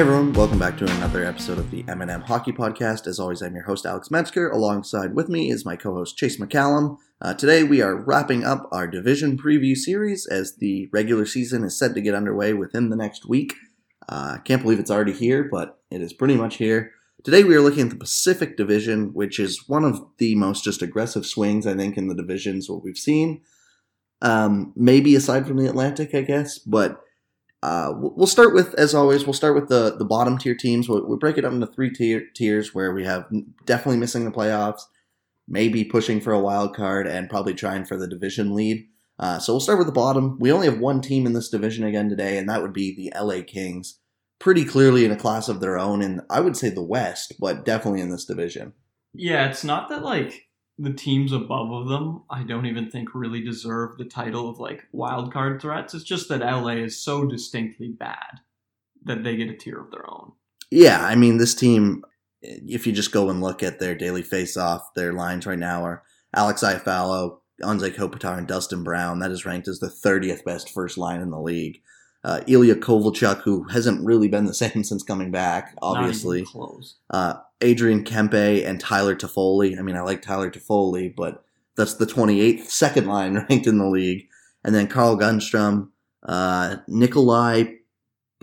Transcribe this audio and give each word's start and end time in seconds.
Hey 0.00 0.06
everyone, 0.06 0.32
welcome 0.32 0.58
back 0.58 0.78
to 0.78 0.84
another 0.84 1.26
episode 1.26 1.58
of 1.58 1.70
the 1.70 1.84
M&M 1.86 2.22
Hockey 2.22 2.52
Podcast. 2.52 3.06
As 3.06 3.20
always, 3.20 3.42
I'm 3.42 3.54
your 3.54 3.64
host 3.64 3.84
Alex 3.84 4.10
Metzger. 4.10 4.48
Alongside 4.48 5.14
with 5.14 5.28
me 5.28 5.50
is 5.50 5.66
my 5.66 5.76
co-host 5.76 6.16
Chase 6.16 6.38
McCallum. 6.38 6.96
Uh, 7.20 7.34
today 7.34 7.64
we 7.64 7.82
are 7.82 7.94
wrapping 7.94 8.42
up 8.42 8.66
our 8.72 8.86
division 8.86 9.36
preview 9.36 9.76
series 9.76 10.26
as 10.26 10.56
the 10.56 10.88
regular 10.90 11.26
season 11.26 11.64
is 11.64 11.78
set 11.78 11.92
to 11.92 12.00
get 12.00 12.14
underway 12.14 12.54
within 12.54 12.88
the 12.88 12.96
next 12.96 13.28
week. 13.28 13.56
I 14.08 14.14
uh, 14.14 14.38
can't 14.38 14.62
believe 14.62 14.78
it's 14.78 14.90
already 14.90 15.12
here, 15.12 15.44
but 15.44 15.78
it 15.90 16.00
is 16.00 16.14
pretty 16.14 16.34
much 16.34 16.56
here. 16.56 16.92
Today 17.22 17.44
we 17.44 17.54
are 17.54 17.60
looking 17.60 17.82
at 17.82 17.90
the 17.90 17.96
Pacific 17.96 18.56
Division, 18.56 19.12
which 19.12 19.38
is 19.38 19.68
one 19.68 19.84
of 19.84 20.02
the 20.16 20.34
most 20.34 20.64
just 20.64 20.80
aggressive 20.80 21.26
swings 21.26 21.66
I 21.66 21.74
think 21.74 21.98
in 21.98 22.08
the 22.08 22.14
divisions 22.14 22.70
what 22.70 22.82
we've 22.82 22.96
seen. 22.96 23.42
Um, 24.22 24.72
maybe 24.74 25.14
aside 25.14 25.46
from 25.46 25.58
the 25.58 25.68
Atlantic, 25.68 26.14
I 26.14 26.22
guess, 26.22 26.56
but 26.58 27.02
uh, 27.62 27.92
we'll 27.94 28.26
start 28.26 28.54
with, 28.54 28.74
as 28.74 28.94
always, 28.94 29.26
we'll 29.26 29.34
start 29.34 29.54
with 29.54 29.68
the, 29.68 29.96
the 29.96 30.04
bottom 30.04 30.38
tier 30.38 30.54
teams. 30.54 30.88
We'll, 30.88 31.06
we'll 31.06 31.18
break 31.18 31.36
it 31.36 31.44
up 31.44 31.52
into 31.52 31.66
three 31.66 31.90
tier, 31.90 32.26
tiers 32.34 32.74
where 32.74 32.92
we 32.92 33.04
have 33.04 33.26
definitely 33.66 33.98
missing 33.98 34.24
the 34.24 34.30
playoffs, 34.30 34.82
maybe 35.46 35.84
pushing 35.84 36.20
for 36.20 36.32
a 36.32 36.40
wild 36.40 36.74
card, 36.74 37.06
and 37.06 37.28
probably 37.28 37.54
trying 37.54 37.84
for 37.84 37.98
the 37.98 38.08
division 38.08 38.54
lead. 38.54 38.86
Uh, 39.18 39.38
so 39.38 39.52
we'll 39.52 39.60
start 39.60 39.76
with 39.76 39.86
the 39.86 39.92
bottom. 39.92 40.38
We 40.38 40.50
only 40.50 40.66
have 40.66 40.78
one 40.78 41.02
team 41.02 41.26
in 41.26 41.34
this 41.34 41.50
division 41.50 41.84
again 41.84 42.08
today, 42.08 42.38
and 42.38 42.48
that 42.48 42.62
would 42.62 42.72
be 42.72 42.94
the 42.94 43.12
LA 43.18 43.42
Kings. 43.46 43.98
Pretty 44.38 44.64
clearly 44.64 45.04
in 45.04 45.10
a 45.10 45.16
class 45.16 45.50
of 45.50 45.60
their 45.60 45.78
own, 45.78 46.00
and 46.00 46.22
I 46.30 46.40
would 46.40 46.56
say 46.56 46.70
the 46.70 46.82
West, 46.82 47.34
but 47.38 47.66
definitely 47.66 48.00
in 48.00 48.10
this 48.10 48.24
division. 48.24 48.72
Yeah, 49.12 49.50
it's 49.50 49.64
not 49.64 49.90
that 49.90 50.02
like 50.02 50.46
the 50.80 50.92
teams 50.92 51.30
above 51.30 51.70
of 51.70 51.88
them, 51.88 52.22
I 52.30 52.42
don't 52.42 52.64
even 52.64 52.90
think 52.90 53.14
really 53.14 53.42
deserve 53.42 53.98
the 53.98 54.06
title 54.06 54.48
of 54.48 54.58
like 54.58 54.86
wild 54.92 55.30
card 55.30 55.60
threats. 55.60 55.92
It's 55.92 56.04
just 56.04 56.30
that 56.30 56.40
LA 56.40 56.76
is 56.76 57.00
so 57.00 57.26
distinctly 57.26 57.88
bad 57.88 58.40
that 59.04 59.22
they 59.22 59.36
get 59.36 59.50
a 59.50 59.56
tier 59.56 59.78
of 59.78 59.90
their 59.90 60.08
own. 60.10 60.32
Yeah, 60.70 61.04
I 61.04 61.16
mean 61.16 61.36
this 61.36 61.54
team. 61.54 62.02
If 62.40 62.86
you 62.86 62.94
just 62.94 63.12
go 63.12 63.28
and 63.28 63.42
look 63.42 63.62
at 63.62 63.78
their 63.78 63.94
daily 63.94 64.22
face-off, 64.22 64.94
their 64.94 65.12
lines 65.12 65.44
right 65.44 65.58
now 65.58 65.84
are 65.84 66.02
Alex 66.34 66.62
Iafallo, 66.62 67.40
Anze 67.62 67.94
Kopitar, 67.94 68.38
and 68.38 68.48
Dustin 68.48 68.82
Brown. 68.82 69.18
That 69.18 69.30
is 69.30 69.44
ranked 69.44 69.68
as 69.68 69.80
the 69.80 69.88
30th 69.88 70.44
best 70.44 70.70
first 70.70 70.96
line 70.96 71.20
in 71.20 71.28
the 71.28 71.40
league. 71.40 71.82
Uh, 72.24 72.40
Ilya 72.46 72.76
Kovalchuk, 72.76 73.42
who 73.42 73.64
hasn't 73.64 74.06
really 74.06 74.28
been 74.28 74.46
the 74.46 74.54
same 74.64 74.82
since 74.82 75.02
coming 75.02 75.30
back, 75.30 75.74
obviously. 75.82 76.46
close. 76.46 76.96
Uh, 77.10 77.34
Adrian 77.60 78.04
Kempe 78.04 78.64
and 78.64 78.80
Tyler 78.80 79.14
Toffoli. 79.14 79.78
I 79.78 79.82
mean, 79.82 79.96
I 79.96 80.00
like 80.00 80.22
Tyler 80.22 80.50
Toffoli, 80.50 81.14
but 81.14 81.44
that's 81.76 81.94
the 81.94 82.06
28th 82.06 82.66
second 82.66 83.06
line 83.06 83.34
ranked 83.50 83.66
in 83.66 83.78
the 83.78 83.88
league. 83.88 84.28
And 84.64 84.74
then 84.74 84.86
Carl 84.86 85.16
Grundstrom, 85.16 85.88
uh, 86.22 86.76
Nikolai. 86.86 87.74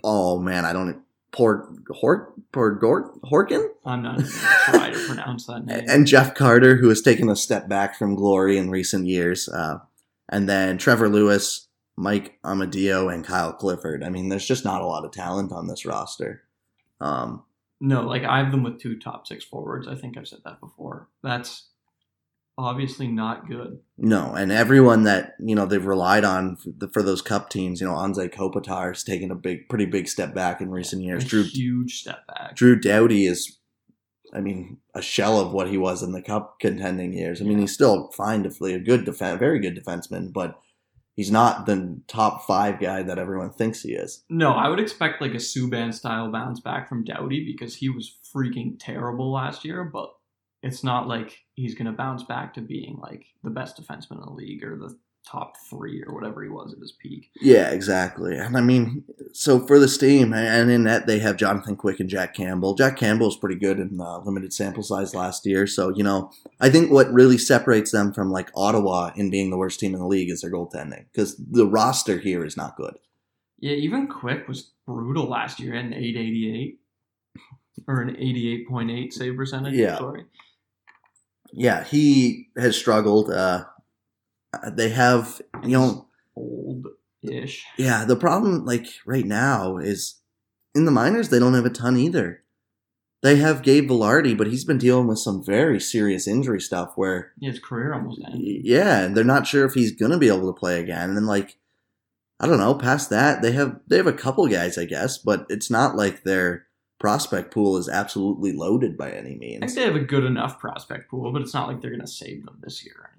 Oh 0.02 0.38
man, 0.38 0.64
I 0.64 0.72
don't. 0.72 1.02
Port 1.30 1.68
Hort 1.90 2.32
Port 2.52 2.80
Gort 2.80 3.20
Horkin. 3.22 3.68
I'm 3.84 4.02
not 4.02 4.16
gonna 4.16 4.92
to 4.92 5.06
pronounce 5.06 5.46
that 5.46 5.64
name. 5.66 5.84
And 5.86 6.06
Jeff 6.06 6.34
Carter, 6.34 6.76
who 6.76 6.88
has 6.88 7.02
taken 7.02 7.28
a 7.28 7.36
step 7.36 7.68
back 7.68 7.96
from 7.96 8.14
glory 8.14 8.56
in 8.56 8.70
recent 8.70 9.06
years. 9.06 9.48
Uh, 9.48 9.78
and 10.28 10.48
then 10.48 10.78
Trevor 10.78 11.08
Lewis, 11.08 11.68
Mike 11.96 12.38
Amadio, 12.44 13.12
and 13.12 13.24
Kyle 13.24 13.52
Clifford. 13.52 14.02
I 14.02 14.08
mean, 14.08 14.28
there's 14.28 14.46
just 14.46 14.64
not 14.64 14.82
a 14.82 14.86
lot 14.86 15.04
of 15.04 15.12
talent 15.12 15.52
on 15.52 15.68
this 15.68 15.84
roster. 15.86 16.42
Um, 17.00 17.44
No, 17.80 18.02
like 18.02 18.24
I 18.24 18.38
have 18.38 18.50
them 18.50 18.64
with 18.64 18.80
two 18.80 18.98
top 18.98 19.26
six 19.26 19.44
forwards. 19.44 19.86
I 19.86 19.94
think 19.94 20.16
I've 20.16 20.28
said 20.28 20.40
that 20.44 20.60
before. 20.60 21.08
That's 21.22 21.68
obviously 22.58 23.06
not 23.06 23.48
good. 23.48 23.78
No, 23.96 24.34
and 24.34 24.50
everyone 24.50 25.04
that 25.04 25.34
you 25.38 25.54
know 25.54 25.64
they've 25.64 25.84
relied 25.84 26.24
on 26.24 26.56
for, 26.56 26.70
the, 26.76 26.88
for 26.88 27.02
those 27.02 27.22
cup 27.22 27.48
teams, 27.48 27.80
you 27.80 27.86
know, 27.86 27.94
Anze 27.94 28.34
Kopitar's 28.34 29.04
taken 29.04 29.30
a 29.30 29.36
big, 29.36 29.68
pretty 29.68 29.86
big 29.86 30.08
step 30.08 30.34
back 30.34 30.60
in 30.60 30.70
recent 30.70 31.02
years. 31.02 31.24
A 31.24 31.28
Drew 31.28 31.44
huge 31.44 32.00
step 32.00 32.26
back. 32.26 32.56
Drew 32.56 32.78
Doughty 32.78 33.26
is, 33.26 33.58
I 34.34 34.40
mean, 34.40 34.78
a 34.94 35.00
shell 35.00 35.38
of 35.40 35.52
what 35.52 35.68
he 35.68 35.78
was 35.78 36.02
in 36.02 36.12
the 36.12 36.22
cup 36.22 36.58
contending 36.60 37.12
years. 37.12 37.40
I 37.40 37.44
mean, 37.44 37.58
he's 37.58 37.74
still 37.74 38.10
fine 38.10 38.42
to 38.42 38.50
play 38.50 38.74
a 38.74 38.80
good 38.80 39.04
defense, 39.04 39.38
very 39.38 39.60
good 39.60 39.76
defenseman, 39.76 40.32
but 40.32 40.58
he's 41.18 41.32
not 41.32 41.66
the 41.66 42.00
top 42.06 42.46
five 42.46 42.78
guy 42.78 43.02
that 43.02 43.18
everyone 43.18 43.50
thinks 43.50 43.82
he 43.82 43.92
is. 43.92 44.24
No, 44.30 44.52
I 44.52 44.68
would 44.68 44.78
expect 44.78 45.20
like 45.20 45.32
a 45.32 45.38
Subban 45.38 45.92
style 45.92 46.30
bounce 46.30 46.60
back 46.60 46.88
from 46.88 47.02
Doughty 47.02 47.44
because 47.44 47.74
he 47.74 47.88
was 47.88 48.16
freaking 48.32 48.76
terrible 48.78 49.32
last 49.32 49.64
year, 49.64 49.82
but 49.82 50.10
it's 50.62 50.84
not 50.84 51.08
like 51.08 51.36
he's 51.54 51.74
going 51.74 51.86
to 51.86 51.92
bounce 51.92 52.22
back 52.22 52.54
to 52.54 52.60
being 52.60 52.98
like 53.02 53.26
the 53.42 53.50
best 53.50 53.76
defenseman 53.76 54.18
in 54.18 54.26
the 54.26 54.30
league 54.30 54.62
or 54.62 54.78
the 54.78 54.96
top 55.28 55.56
three 55.68 56.02
or 56.06 56.14
whatever 56.14 56.42
he 56.42 56.48
was 56.48 56.72
at 56.72 56.78
his 56.78 56.92
peak. 56.92 57.30
Yeah, 57.40 57.70
exactly. 57.70 58.36
And 58.36 58.56
I 58.56 58.60
mean, 58.60 59.04
so 59.32 59.60
for 59.66 59.78
this 59.78 59.98
team, 59.98 60.32
and 60.32 60.70
in 60.70 60.84
that 60.84 61.06
they 61.06 61.18
have 61.18 61.36
Jonathan 61.36 61.76
Quick 61.76 62.00
and 62.00 62.08
Jack 62.08 62.34
Campbell. 62.34 62.74
Jack 62.74 62.96
Campbell 62.96 63.28
is 63.28 63.36
pretty 63.36 63.56
good 63.56 63.78
in 63.78 64.00
uh, 64.00 64.18
limited 64.18 64.52
sample 64.52 64.82
size 64.82 65.14
last 65.14 65.44
year. 65.44 65.66
So, 65.66 65.90
you 65.90 66.02
know, 66.02 66.30
I 66.60 66.70
think 66.70 66.90
what 66.90 67.12
really 67.12 67.38
separates 67.38 67.92
them 67.92 68.12
from 68.12 68.30
like 68.30 68.50
Ottawa 68.54 69.10
in 69.16 69.30
being 69.30 69.50
the 69.50 69.58
worst 69.58 69.80
team 69.80 69.92
in 69.94 70.00
the 70.00 70.06
league 70.06 70.30
is 70.30 70.40
their 70.40 70.50
goaltending 70.50 71.06
because 71.12 71.36
the 71.36 71.66
roster 71.66 72.18
here 72.18 72.44
is 72.44 72.56
not 72.56 72.76
good. 72.76 72.96
Yeah, 73.58 73.72
even 73.72 74.06
Quick 74.06 74.48
was 74.48 74.70
brutal 74.86 75.28
last 75.28 75.60
year 75.60 75.74
at 75.74 75.84
an 75.84 75.92
888 75.92 76.78
or 77.86 78.00
an 78.00 78.14
88.8 78.14 79.12
save 79.12 79.36
percentage. 79.36 79.74
Yeah. 79.74 79.98
Sorry. 79.98 80.24
Yeah, 81.52 81.84
he 81.84 82.48
has 82.56 82.76
struggled. 82.76 83.30
Uh, 83.30 83.64
they 84.72 84.90
have, 84.90 85.40
you 85.62 85.70
know, 85.78 86.06
Old 86.36 86.86
ish. 87.22 87.64
yeah, 87.76 88.04
the 88.04 88.16
problem 88.16 88.64
like 88.64 88.86
right 89.06 89.24
now 89.26 89.76
is 89.78 90.20
in 90.74 90.84
the 90.84 90.90
minors 90.92 91.28
they 91.30 91.38
don't 91.38 91.54
have 91.54 91.66
a 91.66 91.70
ton 91.70 91.96
either. 91.96 92.42
They 93.20 93.36
have 93.36 93.62
Gabe 93.64 93.90
Vilardi, 93.90 94.38
but 94.38 94.46
he's 94.46 94.64
been 94.64 94.78
dealing 94.78 95.08
with 95.08 95.18
some 95.18 95.44
very 95.44 95.80
serious 95.80 96.28
injury 96.28 96.60
stuff 96.60 96.92
where 96.94 97.32
Yeah, 97.40 97.50
his 97.50 97.58
career 97.58 97.92
almost 97.92 98.20
ended. 98.24 98.60
yeah, 98.64 99.00
and 99.00 99.16
they're 99.16 99.24
not 99.24 99.46
sure 99.48 99.64
if 99.64 99.74
he's 99.74 99.90
gonna 99.90 100.18
be 100.18 100.28
able 100.28 100.46
to 100.52 100.58
play 100.58 100.80
again. 100.80 101.16
And 101.16 101.26
like 101.26 101.56
I 102.40 102.46
don't 102.46 102.58
know, 102.60 102.74
past 102.76 103.10
that, 103.10 103.42
they 103.42 103.50
have 103.52 103.80
they 103.88 103.96
have 103.96 104.06
a 104.06 104.12
couple 104.12 104.46
guys, 104.46 104.78
I 104.78 104.84
guess, 104.84 105.18
but 105.18 105.44
it's 105.48 105.70
not 105.70 105.96
like 105.96 106.22
their 106.22 106.66
prospect 107.00 107.52
pool 107.52 107.76
is 107.76 107.88
absolutely 107.88 108.52
loaded 108.52 108.96
by 108.96 109.10
any 109.10 109.34
means. 109.36 109.62
I 109.62 109.66
think 109.66 109.76
they 109.78 109.84
have 109.84 109.96
a 109.96 110.00
good 110.06 110.24
enough 110.24 110.60
prospect 110.60 111.10
pool, 111.10 111.32
but 111.32 111.42
it's 111.42 111.54
not 111.54 111.66
like 111.66 111.80
they're 111.80 111.90
going 111.90 112.00
to 112.00 112.06
save 112.08 112.44
them 112.44 112.58
this 112.62 112.84
year. 112.84 113.10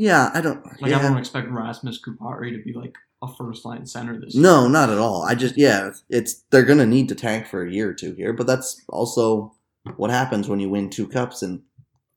Yeah, 0.00 0.30
I 0.32 0.40
don't 0.40 0.64
Like, 0.80 0.90
yeah. 0.92 0.98
I 0.98 1.02
don't 1.02 1.18
expect 1.18 1.50
Rasmus 1.50 2.00
Kupari 2.00 2.56
to 2.56 2.62
be 2.64 2.72
like 2.72 2.96
a 3.20 3.28
first 3.28 3.66
line 3.66 3.84
center 3.84 4.18
this 4.18 4.34
year. 4.34 4.42
No, 4.42 4.66
not 4.66 4.88
at 4.88 4.96
all. 4.96 5.22
I 5.22 5.34
just 5.34 5.58
yeah, 5.58 5.90
it's 6.08 6.42
they're 6.50 6.64
gonna 6.64 6.86
need 6.86 7.10
to 7.10 7.14
tank 7.14 7.46
for 7.46 7.62
a 7.62 7.70
year 7.70 7.90
or 7.90 7.92
two 7.92 8.14
here, 8.14 8.32
but 8.32 8.46
that's 8.46 8.80
also 8.88 9.52
what 9.96 10.10
happens 10.10 10.48
when 10.48 10.58
you 10.58 10.70
win 10.70 10.88
two 10.88 11.06
cups 11.06 11.42
in 11.42 11.62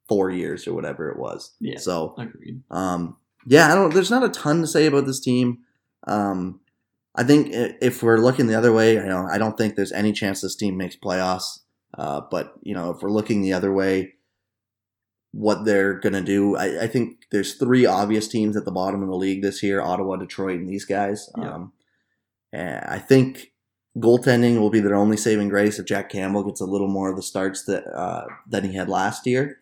four 0.07 0.31
years 0.31 0.65
or 0.65 0.73
whatever 0.73 1.09
it 1.09 1.19
was. 1.19 1.51
Yeah. 1.59 1.77
So 1.77 2.15
Agreed. 2.17 2.61
um, 2.71 3.17
yeah, 3.45 3.69
I 3.69 3.75
don't. 3.75 3.93
There's 3.93 4.11
not 4.11 4.23
a 4.23 4.29
ton 4.29 4.61
to 4.61 4.67
say 4.67 4.85
about 4.85 5.05
this 5.05 5.19
team. 5.19 5.59
Um, 6.07 6.61
I 7.15 7.23
think 7.23 7.49
if 7.51 8.01
we're 8.01 8.17
looking 8.17 8.47
the 8.47 8.55
other 8.57 8.71
way, 8.71 8.93
you 8.93 9.03
know, 9.03 9.27
I 9.29 9.37
don't 9.37 9.57
think 9.57 9.75
there's 9.75 9.91
any 9.91 10.13
chance 10.13 10.39
this 10.39 10.55
team 10.55 10.77
makes 10.77 10.95
playoffs. 10.95 11.59
Uh, 11.97 12.21
but 12.31 12.53
you 12.61 12.73
know, 12.73 12.91
if 12.91 13.01
we're 13.01 13.11
looking 13.11 13.41
the 13.41 13.51
other 13.51 13.73
way, 13.73 14.13
what 15.33 15.65
they're 15.65 15.99
gonna 15.99 16.21
do, 16.21 16.55
I, 16.55 16.83
I 16.83 16.87
think 16.87 17.25
there's 17.31 17.55
three 17.55 17.85
obvious 17.85 18.27
teams 18.27 18.55
at 18.55 18.65
the 18.65 18.71
bottom 18.71 19.03
of 19.03 19.09
the 19.09 19.15
league 19.15 19.41
this 19.41 19.61
year: 19.61 19.81
Ottawa, 19.81 20.15
Detroit, 20.15 20.59
and 20.59 20.69
these 20.69 20.85
guys. 20.85 21.29
Yeah. 21.37 21.53
Um, 21.53 21.73
and 22.51 22.85
I 22.85 22.99
think 22.99 23.51
goaltending 23.97 24.59
will 24.59 24.69
be 24.69 24.79
their 24.79 24.95
only 24.95 25.17
saving 25.17 25.49
grace 25.49 25.79
if 25.79 25.85
Jack 25.85 26.09
Campbell 26.09 26.43
gets 26.43 26.61
a 26.61 26.65
little 26.65 26.87
more 26.87 27.09
of 27.09 27.15
the 27.15 27.23
starts 27.23 27.63
that 27.65 27.85
uh, 27.87 28.25
than 28.47 28.63
he 28.63 28.75
had 28.75 28.89
last 28.89 29.27
year 29.27 29.59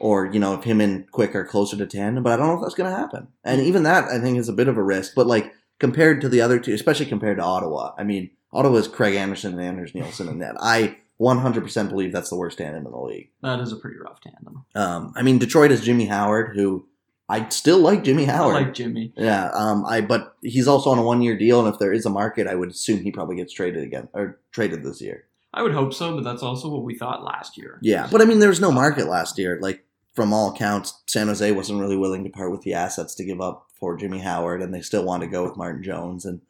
or 0.00 0.26
you 0.32 0.40
know 0.40 0.54
if 0.54 0.64
him 0.64 0.80
and 0.80 1.08
Quick 1.12 1.36
are 1.36 1.44
closer 1.44 1.76
to 1.76 1.86
ten. 1.86 2.22
But 2.22 2.32
I 2.32 2.36
don't 2.36 2.48
know 2.48 2.54
if 2.54 2.62
that's 2.62 2.74
going 2.74 2.90
to 2.90 2.96
happen. 2.96 3.28
And 3.44 3.60
even 3.60 3.84
that 3.84 4.04
I 4.04 4.18
think 4.18 4.38
is 4.38 4.48
a 4.48 4.54
bit 4.54 4.66
of 4.66 4.76
a 4.76 4.82
risk. 4.82 5.14
But 5.14 5.28
like 5.28 5.52
compared 5.78 6.20
to 6.22 6.28
the 6.28 6.40
other 6.40 6.58
two, 6.58 6.74
especially 6.74 7.06
compared 7.06 7.36
to 7.36 7.44
Ottawa, 7.44 7.92
I 7.96 8.02
mean 8.02 8.30
Ottawa's 8.52 8.88
Craig 8.88 9.14
Anderson 9.14 9.52
and 9.52 9.62
Anders 9.62 9.94
Nilsson 9.94 10.28
in 10.28 10.38
that. 10.38 10.56
I 10.58 10.96
100% 11.20 11.88
believe 11.90 12.12
that's 12.12 12.30
the 12.30 12.36
worst 12.36 12.58
tandem 12.58 12.86
in 12.86 12.92
the 12.92 12.98
league. 12.98 13.30
That 13.42 13.60
is 13.60 13.72
a 13.72 13.76
pretty 13.76 13.98
rough 13.98 14.20
tandem. 14.20 14.64
Um, 14.74 15.12
I 15.16 15.22
mean 15.22 15.38
Detroit 15.38 15.70
is 15.70 15.82
Jimmy 15.82 16.06
Howard, 16.06 16.56
who 16.56 16.86
I 17.28 17.48
still 17.50 17.78
like 17.78 18.02
Jimmy 18.02 18.24
Howard. 18.24 18.56
I 18.56 18.60
like 18.60 18.74
Jimmy. 18.74 19.12
yeah, 19.16 19.50
um, 19.54 19.84
I 19.86 20.00
but 20.00 20.34
he's 20.42 20.66
also 20.66 20.90
on 20.90 20.98
a 20.98 21.02
one 21.02 21.22
year 21.22 21.38
deal, 21.38 21.64
and 21.64 21.72
if 21.72 21.78
there 21.78 21.92
is 21.92 22.04
a 22.04 22.10
market, 22.10 22.48
I 22.48 22.56
would 22.56 22.70
assume 22.70 23.02
he 23.02 23.12
probably 23.12 23.36
gets 23.36 23.52
traded 23.52 23.84
again 23.84 24.08
or 24.12 24.40
traded 24.50 24.82
this 24.82 25.00
year. 25.00 25.26
I 25.54 25.62
would 25.62 25.72
hope 25.72 25.94
so, 25.94 26.14
but 26.16 26.24
that's 26.24 26.42
also 26.42 26.68
what 26.68 26.82
we 26.82 26.96
thought 26.96 27.22
last 27.22 27.56
year. 27.56 27.78
Yeah, 27.82 28.08
but 28.10 28.20
I 28.20 28.24
mean, 28.24 28.40
there 28.40 28.48
was 28.48 28.60
no 28.60 28.72
market 28.72 29.06
last 29.06 29.38
year. 29.38 29.58
Like 29.60 29.84
from 30.12 30.32
all 30.32 30.50
accounts, 30.52 31.02
San 31.06 31.28
Jose 31.28 31.52
wasn't 31.52 31.80
really 31.80 31.96
willing 31.96 32.24
to 32.24 32.30
part 32.30 32.50
with 32.50 32.62
the 32.62 32.74
assets 32.74 33.14
to 33.16 33.24
give 33.24 33.40
up 33.40 33.66
for 33.78 33.96
Jimmy 33.96 34.18
Howard, 34.18 34.60
and 34.60 34.74
they 34.74 34.80
still 34.80 35.04
wanted 35.04 35.26
to 35.26 35.32
go 35.32 35.44
with 35.44 35.56
Martin 35.56 35.84
Jones. 35.84 36.24
And 36.24 36.40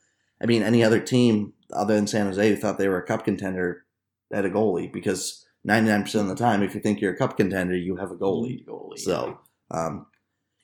I 0.40 0.46
mean, 0.46 0.62
any 0.62 0.82
other 0.82 1.00
team 1.00 1.52
other 1.72 1.94
than 1.94 2.06
San 2.06 2.26
Jose 2.26 2.48
who 2.48 2.56
thought 2.56 2.78
they 2.78 2.88
were 2.88 2.98
a 2.98 3.06
cup 3.06 3.24
contender 3.24 3.84
had 4.32 4.44
a 4.44 4.50
goalie 4.50 4.92
because 4.92 5.44
ninety 5.64 5.90
nine 5.90 6.02
percent 6.02 6.30
of 6.30 6.36
the 6.36 6.42
time, 6.42 6.62
if 6.62 6.74
you 6.74 6.80
think 6.80 7.00
you're 7.00 7.12
a 7.12 7.16
cup 7.16 7.36
contender, 7.36 7.76
you 7.76 7.96
have 7.96 8.10
a 8.10 8.16
goalie. 8.16 8.64
Goalie. 8.64 8.98
So, 8.98 9.38
um, 9.70 10.06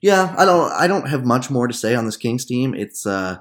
yeah, 0.01 0.35
I 0.37 0.45
don't, 0.45 0.71
I 0.73 0.87
don't 0.87 1.09
have 1.09 1.25
much 1.25 1.51
more 1.51 1.67
to 1.67 1.75
say 1.75 1.95
on 1.95 2.05
this 2.05 2.17
Kings 2.17 2.45
team. 2.45 2.75
It's, 2.75 3.07
uh, 3.07 3.39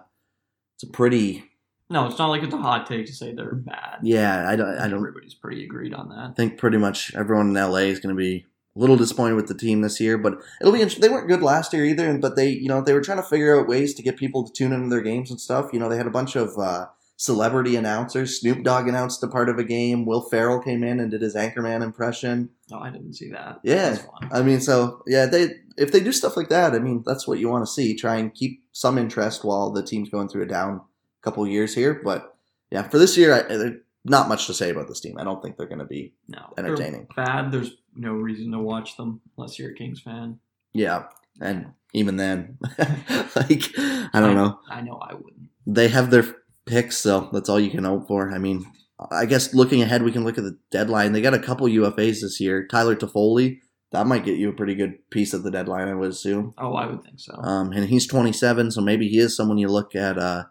it's 0.76 0.84
a 0.84 0.88
pretty, 0.92 1.44
No, 1.90 2.08
it's 2.08 2.18
not 2.18 2.30
like 2.30 2.44
it's 2.44 2.54
a 2.54 2.58
hot 2.58 2.88
take 2.88 3.06
to 3.06 3.14
say 3.14 3.34
they're 3.34 3.56
bad. 3.56 4.00
Yeah, 4.02 4.50
I 4.50 4.56
don't. 4.56 4.78
I 4.78 4.88
don't 4.88 5.00
Everybody's 5.00 5.36
pretty 5.36 5.64
agreed 5.64 5.94
on 5.94 6.10
that. 6.10 6.30
I 6.32 6.34
think 6.34 6.58
pretty 6.58 6.78
much 6.78 7.14
everyone 7.16 7.50
in 7.50 7.54
LA 7.54 7.88
is 7.90 8.00
going 8.00 8.16
to 8.16 8.20
be 8.20 8.46
a 8.76 8.80
little 8.80 8.98
disappointed 8.98 9.36
with 9.36 9.48
the 9.48 9.54
team 9.54 9.82
this 9.82 10.02
year, 10.02 10.18
but 10.18 10.42
it'll 10.60 10.74
be 10.74 10.82
interesting. 10.82 11.02
They 11.02 11.14
weren't 11.14 11.30
good 11.30 11.42
last 11.42 11.72
year 11.72 11.86
either, 11.86 12.18
but 12.18 12.36
they, 12.36 12.50
you 12.50 12.68
know, 12.68 12.82
they 12.82 12.94
were 12.94 13.02
trying 13.02 13.20
to 13.20 13.24
figure 13.24 13.58
out 13.58 13.68
ways 13.68 13.94
to 13.94 14.04
get 14.04 14.18
people 14.18 14.44
to 14.44 14.52
tune 14.52 14.74
into 14.74 14.90
their 14.90 15.02
games 15.02 15.30
and 15.30 15.40
stuff. 15.40 15.70
You 15.72 15.80
know, 15.80 15.88
they 15.88 15.98
had 15.98 16.08
a 16.08 16.12
bunch 16.12 16.36
of 16.36 16.58
uh, 16.58 16.88
celebrity 17.18 17.76
announcers. 17.76 18.40
Snoop 18.40 18.64
Dogg 18.64 18.88
announced 18.88 19.24
a 19.24 19.28
part 19.28 19.50
of 19.50 19.58
a 19.58 19.64
game. 19.64 20.06
Will 20.06 20.22
Ferrell 20.22 20.62
came 20.62 20.84
in 20.84 21.00
and 21.00 21.12
did 21.12 21.22
his 21.22 21.36
Anchorman 21.36 21.82
impression. 21.82 22.50
No, 22.70 22.80
I 22.80 22.90
didn't 22.90 23.14
see 23.14 23.30
that. 23.32 23.60
Yeah. 23.64 23.98
I 24.32 24.42
mean, 24.42 24.60
so 24.60 25.04
yeah, 25.08 25.26
they 25.26 25.50
if 25.78 25.92
they 25.92 26.00
do 26.00 26.12
stuff 26.12 26.38
like 26.38 26.50
that, 26.50 26.74
I 26.74 26.80
mean, 26.80 27.04
that's 27.06 27.28
what 27.28 27.40
you 27.40 27.50
want 27.50 27.66
to 27.66 27.72
see. 27.72 27.96
Try 27.96 28.16
and 28.16 28.34
keep 28.34 28.64
some 28.72 28.98
interest 28.98 29.44
while 29.44 29.72
the 29.72 29.84
team's 29.84 30.10
going 30.10 30.30
through 30.30 30.44
a 30.44 30.48
down 30.48 30.82
couple 31.22 31.48
years 31.48 31.74
here. 31.74 32.02
But 32.04 32.36
yeah, 32.72 32.84
for 32.84 32.98
this 32.98 33.18
year, 33.18 33.34
I, 33.34 33.76
not 34.04 34.30
much 34.30 34.48
to 34.48 34.54
say 34.54 34.70
about 34.70 34.88
this 34.88 35.00
team. 35.00 35.18
I 35.18 35.24
don't 35.24 35.42
think 35.42 35.58
they're 35.58 35.68
going 35.68 35.80
to 35.80 35.86
be 35.86 36.14
no, 36.28 36.54
entertaining. 36.58 37.08
Bad. 37.16 37.52
There's 37.52 37.76
no 37.96 38.14
reason 38.14 38.52
to 38.52 38.60
watch 38.60 38.98
them 38.98 39.22
unless 39.38 39.58
you're 39.58 39.72
a 39.72 39.76
Kings 39.76 40.02
fan. 40.02 40.40
Yeah, 40.74 41.06
and 41.42 41.74
even 41.94 42.18
then, 42.18 42.58
like 42.80 43.72
I 43.78 44.10
don't 44.14 44.36
know, 44.36 44.60
I 44.70 44.82
know 44.82 45.00
I 45.02 45.14
wouldn't. 45.14 45.50
they 45.66 45.88
have 45.88 46.12
their 46.12 46.26
picks, 46.66 46.98
so 46.98 47.30
that's 47.32 47.50
all 47.50 47.60
you 47.60 47.70
can 47.70 47.84
hope 47.84 48.08
for. 48.08 48.32
I 48.32 48.38
mean, 48.38 48.66
I 49.12 49.26
guess 49.26 49.54
looking 49.54 49.82
ahead, 49.82 50.04
we 50.04 50.12
can 50.12 50.24
look 50.24 50.38
at 50.38 50.44
the 50.44 50.58
deadline. 50.72 51.12
They 51.12 51.22
got 51.22 51.34
a 51.34 51.40
couple 51.40 51.68
UFAs 51.68 52.22
this 52.22 52.40
year. 52.40 52.66
Tyler 52.68 52.96
Toffoli, 52.96 53.60
that 53.92 54.08
might 54.08 54.26
get 54.26 54.38
you 54.38 54.50
a 54.50 54.54
pretty 54.54 54.76
good 54.76 55.10
piece 55.10 55.34
at 55.34 55.44
the 55.44 55.52
deadline, 55.52 55.88
I 55.88 55.94
would 55.94 56.12
assume. 56.12 56.54
Oh, 56.58 56.74
I 56.74 56.88
would 56.88 57.04
think 57.04 57.20
so. 57.20 57.34
Um, 57.36 57.72
and 57.72 57.86
he's 57.86 58.08
27, 58.08 58.72
so 58.72 58.82
maybe 58.82 59.08
he 59.08 59.20
is 59.20 59.36
someone 59.36 59.58
you 59.58 59.68
look 59.68 59.96
at 59.96 60.18
uh, 60.18 60.46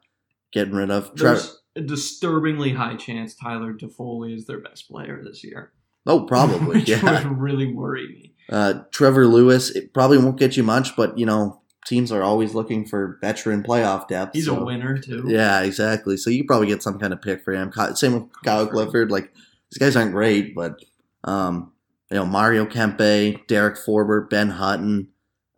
getting 0.52 0.75
rid 0.75 0.90
of. 0.90 1.14
There's 1.16 1.61
a 1.76 1.81
disturbingly 1.81 2.72
high 2.72 2.96
chance 2.96 3.34
Tyler 3.34 3.75
Toffoli 3.75 4.34
is 4.37 4.46
their 4.46 4.60
best 4.60 4.88
player 4.88 5.22
this 5.25 5.43
year. 5.43 5.72
oh, 6.06 6.25
probably, 6.25 6.67
which 6.81 6.88
yeah. 6.88 7.02
would 7.02 7.38
really 7.38 7.72
worry 7.72 8.06
me. 8.08 8.34
Uh, 8.50 8.82
Trevor 8.90 9.26
Lewis, 9.26 9.70
it 9.70 9.94
probably 9.94 10.19
won't 10.19 10.38
get 10.38 10.56
you 10.56 10.62
much, 10.62 10.94
but 10.96 11.19
you 11.19 11.25
know, 11.25 11.62
teams 11.86 12.10
are 12.10 12.22
always 12.22 12.54
looking 12.54 12.86
for 12.86 13.19
veteran 13.20 13.62
playoff 13.62 14.08
depth. 14.08 14.34
He's 14.34 14.46
so- 14.46 14.58
a 14.58 14.64
winner 14.64 14.98
too. 14.98 15.25
Yeah, 15.26 15.60
exactly. 15.62 16.16
So 16.16 16.31
you 16.31 16.44
probably 16.44 16.66
get 16.69 16.82
some 16.82 16.98
kind 16.98 17.12
of 17.12 17.22
pick 17.22 17.42
for 17.44 17.52
him. 17.52 17.72
Same 17.94 18.14
with 18.14 18.31
Kyle 18.44 18.66
Clifford. 18.66 19.10
Like 19.10 19.32
these 19.70 19.78
guys 19.78 19.96
aren't 19.96 20.12
great, 20.12 20.54
but 20.54 20.81
um, 21.25 21.72
you 22.10 22.16
know 22.16 22.26
Mario 22.26 22.66
Kempe, 22.66 23.46
Derek 23.46 23.76
Forbort, 23.76 24.31
Ben 24.31 24.50
Hutton, 24.50 25.08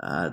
uh, 0.01 0.31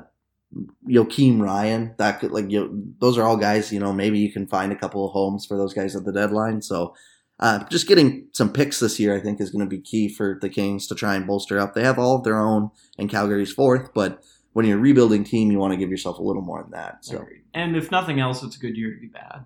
Joakim 0.88 1.40
Ryan. 1.40 1.95
That 1.98 2.19
could 2.19 2.31
like 2.31 2.50
you. 2.50 2.94
Those 3.00 3.18
are 3.18 3.24
all 3.24 3.38
guys. 3.38 3.72
You 3.72 3.80
know, 3.80 3.94
maybe 3.94 4.19
you 4.19 4.31
can 4.31 4.48
find 4.48 4.72
a 4.72 4.75
couple 4.78 5.06
of 5.06 5.12
homes 5.12 5.45
for 5.45 5.57
those 5.57 5.74
guys 5.74 5.95
at 5.95 6.06
the 6.06 6.13
deadline. 6.13 6.62
So. 6.62 6.95
Uh, 7.40 7.68
just 7.68 7.88
getting 7.88 8.28
some 8.31 8.54
picks 8.54 8.80
this 8.80 9.00
year, 9.00 9.18
I 9.18 9.19
think, 9.19 9.42
is 9.42 9.50
going 9.50 9.66
to 9.66 9.69
be 9.69 9.81
key 9.81 10.07
for 10.07 10.38
the 10.40 10.48
Kings 10.48 10.88
to 10.88 10.95
try 10.95 11.16
and 11.16 11.28
bolster 11.28 11.60
up. 11.60 11.74
They 11.74 11.84
have 11.84 12.00
all 12.00 12.16
of 12.16 12.24
their 12.24 12.40
own, 12.40 12.69
and 12.98 13.10
Calgary's 13.10 13.51
fourth. 13.51 13.90
But 13.94 14.24
when 14.54 14.66
you're 14.66 14.78
a 14.78 14.82
rebuilding 14.82 15.24
team, 15.24 15.52
you 15.52 15.60
want 15.60 15.74
to 15.74 15.78
give 15.78 15.90
yourself 15.92 16.18
a 16.20 16.24
little 16.24 16.42
more 16.42 16.62
than 16.64 16.72
that. 16.72 17.04
So 17.06 17.26
And 17.54 17.76
if 17.76 17.92
nothing 17.92 18.20
else, 18.20 18.42
it's 18.44 18.56
a 18.56 18.60
good 18.60 18.78
year 18.78 18.94
to 18.94 19.00
be 19.00 19.08
bad. 19.08 19.46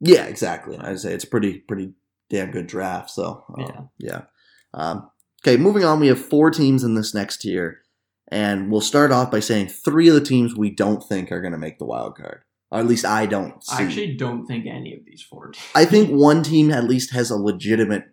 yeah, 0.00 0.24
exactly. 0.24 0.76
I'd 0.78 1.00
say 1.00 1.12
it's 1.14 1.24
a 1.24 1.28
pretty 1.28 1.58
pretty 1.58 1.92
damn 2.30 2.50
good 2.50 2.66
draft. 2.66 3.10
So 3.10 3.44
uh, 3.56 3.62
Yeah. 3.62 3.80
yeah. 3.98 4.20
Um, 4.74 5.10
okay, 5.42 5.56
moving 5.56 5.84
on. 5.84 6.00
We 6.00 6.08
have 6.08 6.18
four 6.24 6.50
teams 6.50 6.84
in 6.84 6.94
this 6.94 7.14
next 7.14 7.38
tier, 7.38 7.80
and 8.30 8.70
we'll 8.70 8.80
start 8.82 9.12
off 9.12 9.30
by 9.30 9.40
saying 9.40 9.68
three 9.68 10.08
of 10.08 10.14
the 10.14 10.20
teams 10.20 10.54
we 10.54 10.70
don't 10.70 11.02
think 11.02 11.32
are 11.32 11.40
going 11.40 11.52
to 11.52 11.58
make 11.58 11.78
the 11.78 11.86
wild 11.86 12.16
card, 12.16 12.42
or 12.70 12.80
at 12.80 12.86
least 12.86 13.04
I 13.06 13.24
don't. 13.26 13.62
See. 13.64 13.82
I 13.82 13.86
actually 13.86 14.14
don't 14.16 14.46
think 14.46 14.66
any 14.66 14.92
of 14.94 15.04
these 15.06 15.22
four 15.22 15.46
teams. 15.52 15.64
I 15.74 15.84
think 15.86 16.10
one 16.10 16.42
team 16.42 16.70
at 16.70 16.84
least 16.84 17.12
has 17.12 17.30
a 17.30 17.36
legitimate 17.36 18.04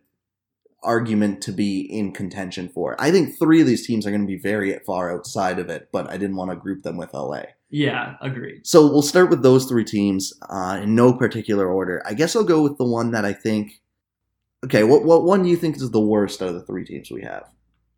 argument 0.85 1.41
to 1.41 1.51
be 1.51 1.81
in 1.81 2.13
contention 2.13 2.69
for. 2.69 2.95
I 2.99 3.11
think 3.11 3.37
three 3.37 3.59
of 3.59 3.67
these 3.67 3.85
teams 3.85 4.05
are 4.05 4.11
going 4.11 4.21
to 4.21 4.27
be 4.27 4.37
very 4.37 4.77
far 4.85 5.11
outside 5.11 5.59
of 5.59 5.69
it, 5.69 5.89
but 5.91 6.09
I 6.09 6.17
didn't 6.17 6.37
want 6.37 6.51
to 6.51 6.55
group 6.55 6.83
them 6.83 6.95
with 6.95 7.13
LA. 7.13 7.43
Yeah, 7.69 8.15
agreed. 8.21 8.65
So 8.65 8.85
we'll 8.87 9.01
start 9.01 9.29
with 9.29 9.43
those 9.43 9.65
three 9.65 9.83
teams 9.83 10.31
uh, 10.49 10.79
in 10.83 10.95
no 10.95 11.13
particular 11.13 11.67
order. 11.67 12.01
I 12.05 12.13
guess 12.13 12.35
I'll 12.35 12.43
go 12.43 12.61
with 12.61 12.77
the 12.77 12.85
one 12.85 13.11
that 13.11 13.25
I 13.25 13.33
think. 13.33 13.81
Okay, 14.63 14.83
what 14.83 15.03
what 15.03 15.23
one 15.23 15.43
do 15.43 15.49
you 15.49 15.57
think 15.57 15.75
is 15.75 15.91
the 15.91 15.99
worst 15.99 16.41
out 16.41 16.47
of 16.49 16.55
the 16.55 16.63
three 16.63 16.85
teams 16.85 17.11
we 17.11 17.21
have? 17.23 17.49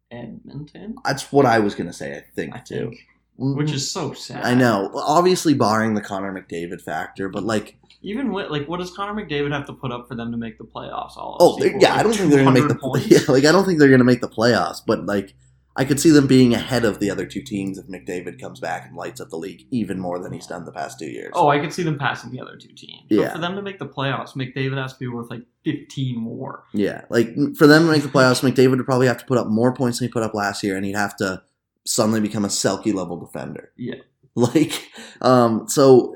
Edmonton, 0.10 0.96
That's 1.06 1.32
what 1.32 1.46
I 1.46 1.60
was 1.60 1.76
gonna 1.76 1.94
say. 1.94 2.16
I 2.16 2.24
think 2.36 2.56
I 2.56 2.60
too. 2.60 2.90
think, 2.90 3.06
which 3.38 3.72
is 3.72 3.92
so 3.92 4.14
sad. 4.14 4.44
I 4.44 4.54
know, 4.54 4.90
obviously 4.96 5.54
barring 5.54 5.94
the 5.94 6.02
Connor 6.02 6.34
McDavid 6.34 6.82
factor, 6.82 7.30
but 7.30 7.44
like, 7.44 7.78
Even 8.08 8.32
with 8.32 8.50
like, 8.50 8.68
what 8.68 8.80
does 8.80 8.92
Connor 8.92 9.14
McDavid 9.22 9.52
have 9.52 9.68
to 9.68 9.74
put 9.74 9.92
up 9.92 10.08
for 10.08 10.16
them 10.16 10.32
to 10.32 10.38
make 10.38 10.58
the 10.58 10.64
playoffs? 10.64 11.18
All 11.18 11.38
oh 11.40 11.46
else 11.52 11.60
they're- 11.60 11.68
equal? 11.70 11.82
yeah, 11.82 11.94
I 11.94 11.98
Like 11.98 12.04
don't 12.06 12.14
think 12.16 12.30
they're 12.32 12.44
gonna 12.44 12.60
make 12.60 12.68
the 12.70 12.76
points? 12.76 13.08
yeah, 13.12 13.20
like 13.28 13.46
I 13.46 13.52
don't 13.52 13.66
think 13.66 13.80
they're 13.80 13.90
gonna 13.92 14.04
make 14.04 14.22
the 14.22 14.30
playoffs, 14.30 14.82
but 14.86 15.06
like 15.06 15.34
I 15.80 15.86
could 15.86 16.00
see 16.00 16.10
them 16.10 16.26
being 16.26 16.56
ahead 16.56 16.86
of 16.86 17.00
the 17.00 17.12
other 17.12 17.26
two 17.28 17.42
teams 17.44 17.78
if 17.78 17.86
McDavid 17.86 18.40
comes 18.42 18.60
back 18.60 18.88
and 18.88 18.96
lights 18.96 19.22
up 19.22 19.30
the 19.30 19.36
league 19.38 19.68
even 19.70 20.00
more 20.00 20.18
than 20.18 20.34
he's 20.34 20.48
done 20.48 20.66
the 20.66 20.72
past 20.72 20.98
two 20.98 21.06
years. 21.06 21.34
Oh, 21.36 21.50
I 21.50 21.60
could 21.60 21.72
see 21.72 21.84
them 21.84 22.00
passing 22.00 22.32
the 22.32 22.40
other 22.42 22.56
two 22.58 22.74
teams. 22.76 23.04
Yeah. 23.10 23.26
But 23.26 23.34
for 23.34 23.38
them 23.40 23.56
to 23.58 23.62
make 23.62 23.78
the 23.78 23.86
playoffs, 23.86 24.34
McDavid 24.36 24.82
has 24.82 24.94
to 24.94 25.00
be 25.00 25.08
worth 25.08 25.30
like 25.30 25.44
15 25.66 26.18
more. 26.20 26.64
Yeah, 26.74 27.02
like 27.12 27.36
for 27.58 27.68
them 27.68 27.86
to 27.86 27.92
make 27.92 28.02
the 28.02 28.10
playoffs, 28.10 28.42
McDavid 28.42 28.78
would 28.78 28.86
probably 28.86 29.06
have 29.06 29.20
to 29.20 29.26
put 29.26 29.38
up 29.38 29.48
more 29.48 29.72
points 29.72 30.00
than 30.00 30.08
he 30.08 30.12
put 30.12 30.24
up 30.24 30.34
last 30.34 30.64
year, 30.64 30.76
and 30.78 30.84
he'd 30.84 30.96
have 30.96 31.16
to 31.18 31.44
suddenly 31.86 32.22
become 32.22 32.44
a 32.44 32.50
Selke 32.50 32.92
level 32.94 33.18
defender. 33.20 33.72
Yeah. 33.78 33.96
Like, 34.36 34.88
um, 35.22 35.68
so 35.68 36.14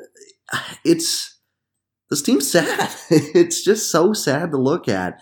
it's 0.86 1.40
this 2.12 2.22
team's 2.22 2.50
sad. 2.52 2.92
it's 3.10 3.63
just 3.63 3.90
so 3.90 4.13
sad 4.13 4.52
to 4.52 4.58
look 4.58 4.88
at. 4.88 5.19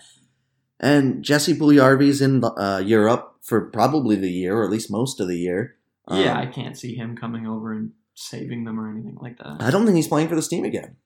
And 0.78 1.22
Jesse 1.22 1.54
Puljujarvi's 1.54 2.20
in 2.20 2.44
uh, 2.44 2.82
Europe 2.84 3.36
for 3.42 3.62
probably 3.70 4.16
the 4.16 4.30
year, 4.30 4.56
or 4.58 4.64
at 4.64 4.70
least 4.70 4.90
most 4.90 5.20
of 5.20 5.28
the 5.28 5.38
year. 5.38 5.76
yeah, 6.10 6.36
I 6.38 6.46
Um, 6.46 6.52
can't 6.52 6.76
see 6.76 6.94
him 6.94 7.16
coming 7.16 7.46
over 7.46 7.72
and 7.72 7.92
saving 8.14 8.64
them 8.64 8.78
or 8.78 8.90
anything 8.90 9.16
like 9.22 9.38
that. 9.38 9.62
I 9.62 9.70
don't 9.70 9.84
think 9.86 9.96
he's 9.96 10.08
playing 10.08 10.28
for 10.28 10.36
this 10.36 10.48
team 10.48 10.64
again. 10.64 10.96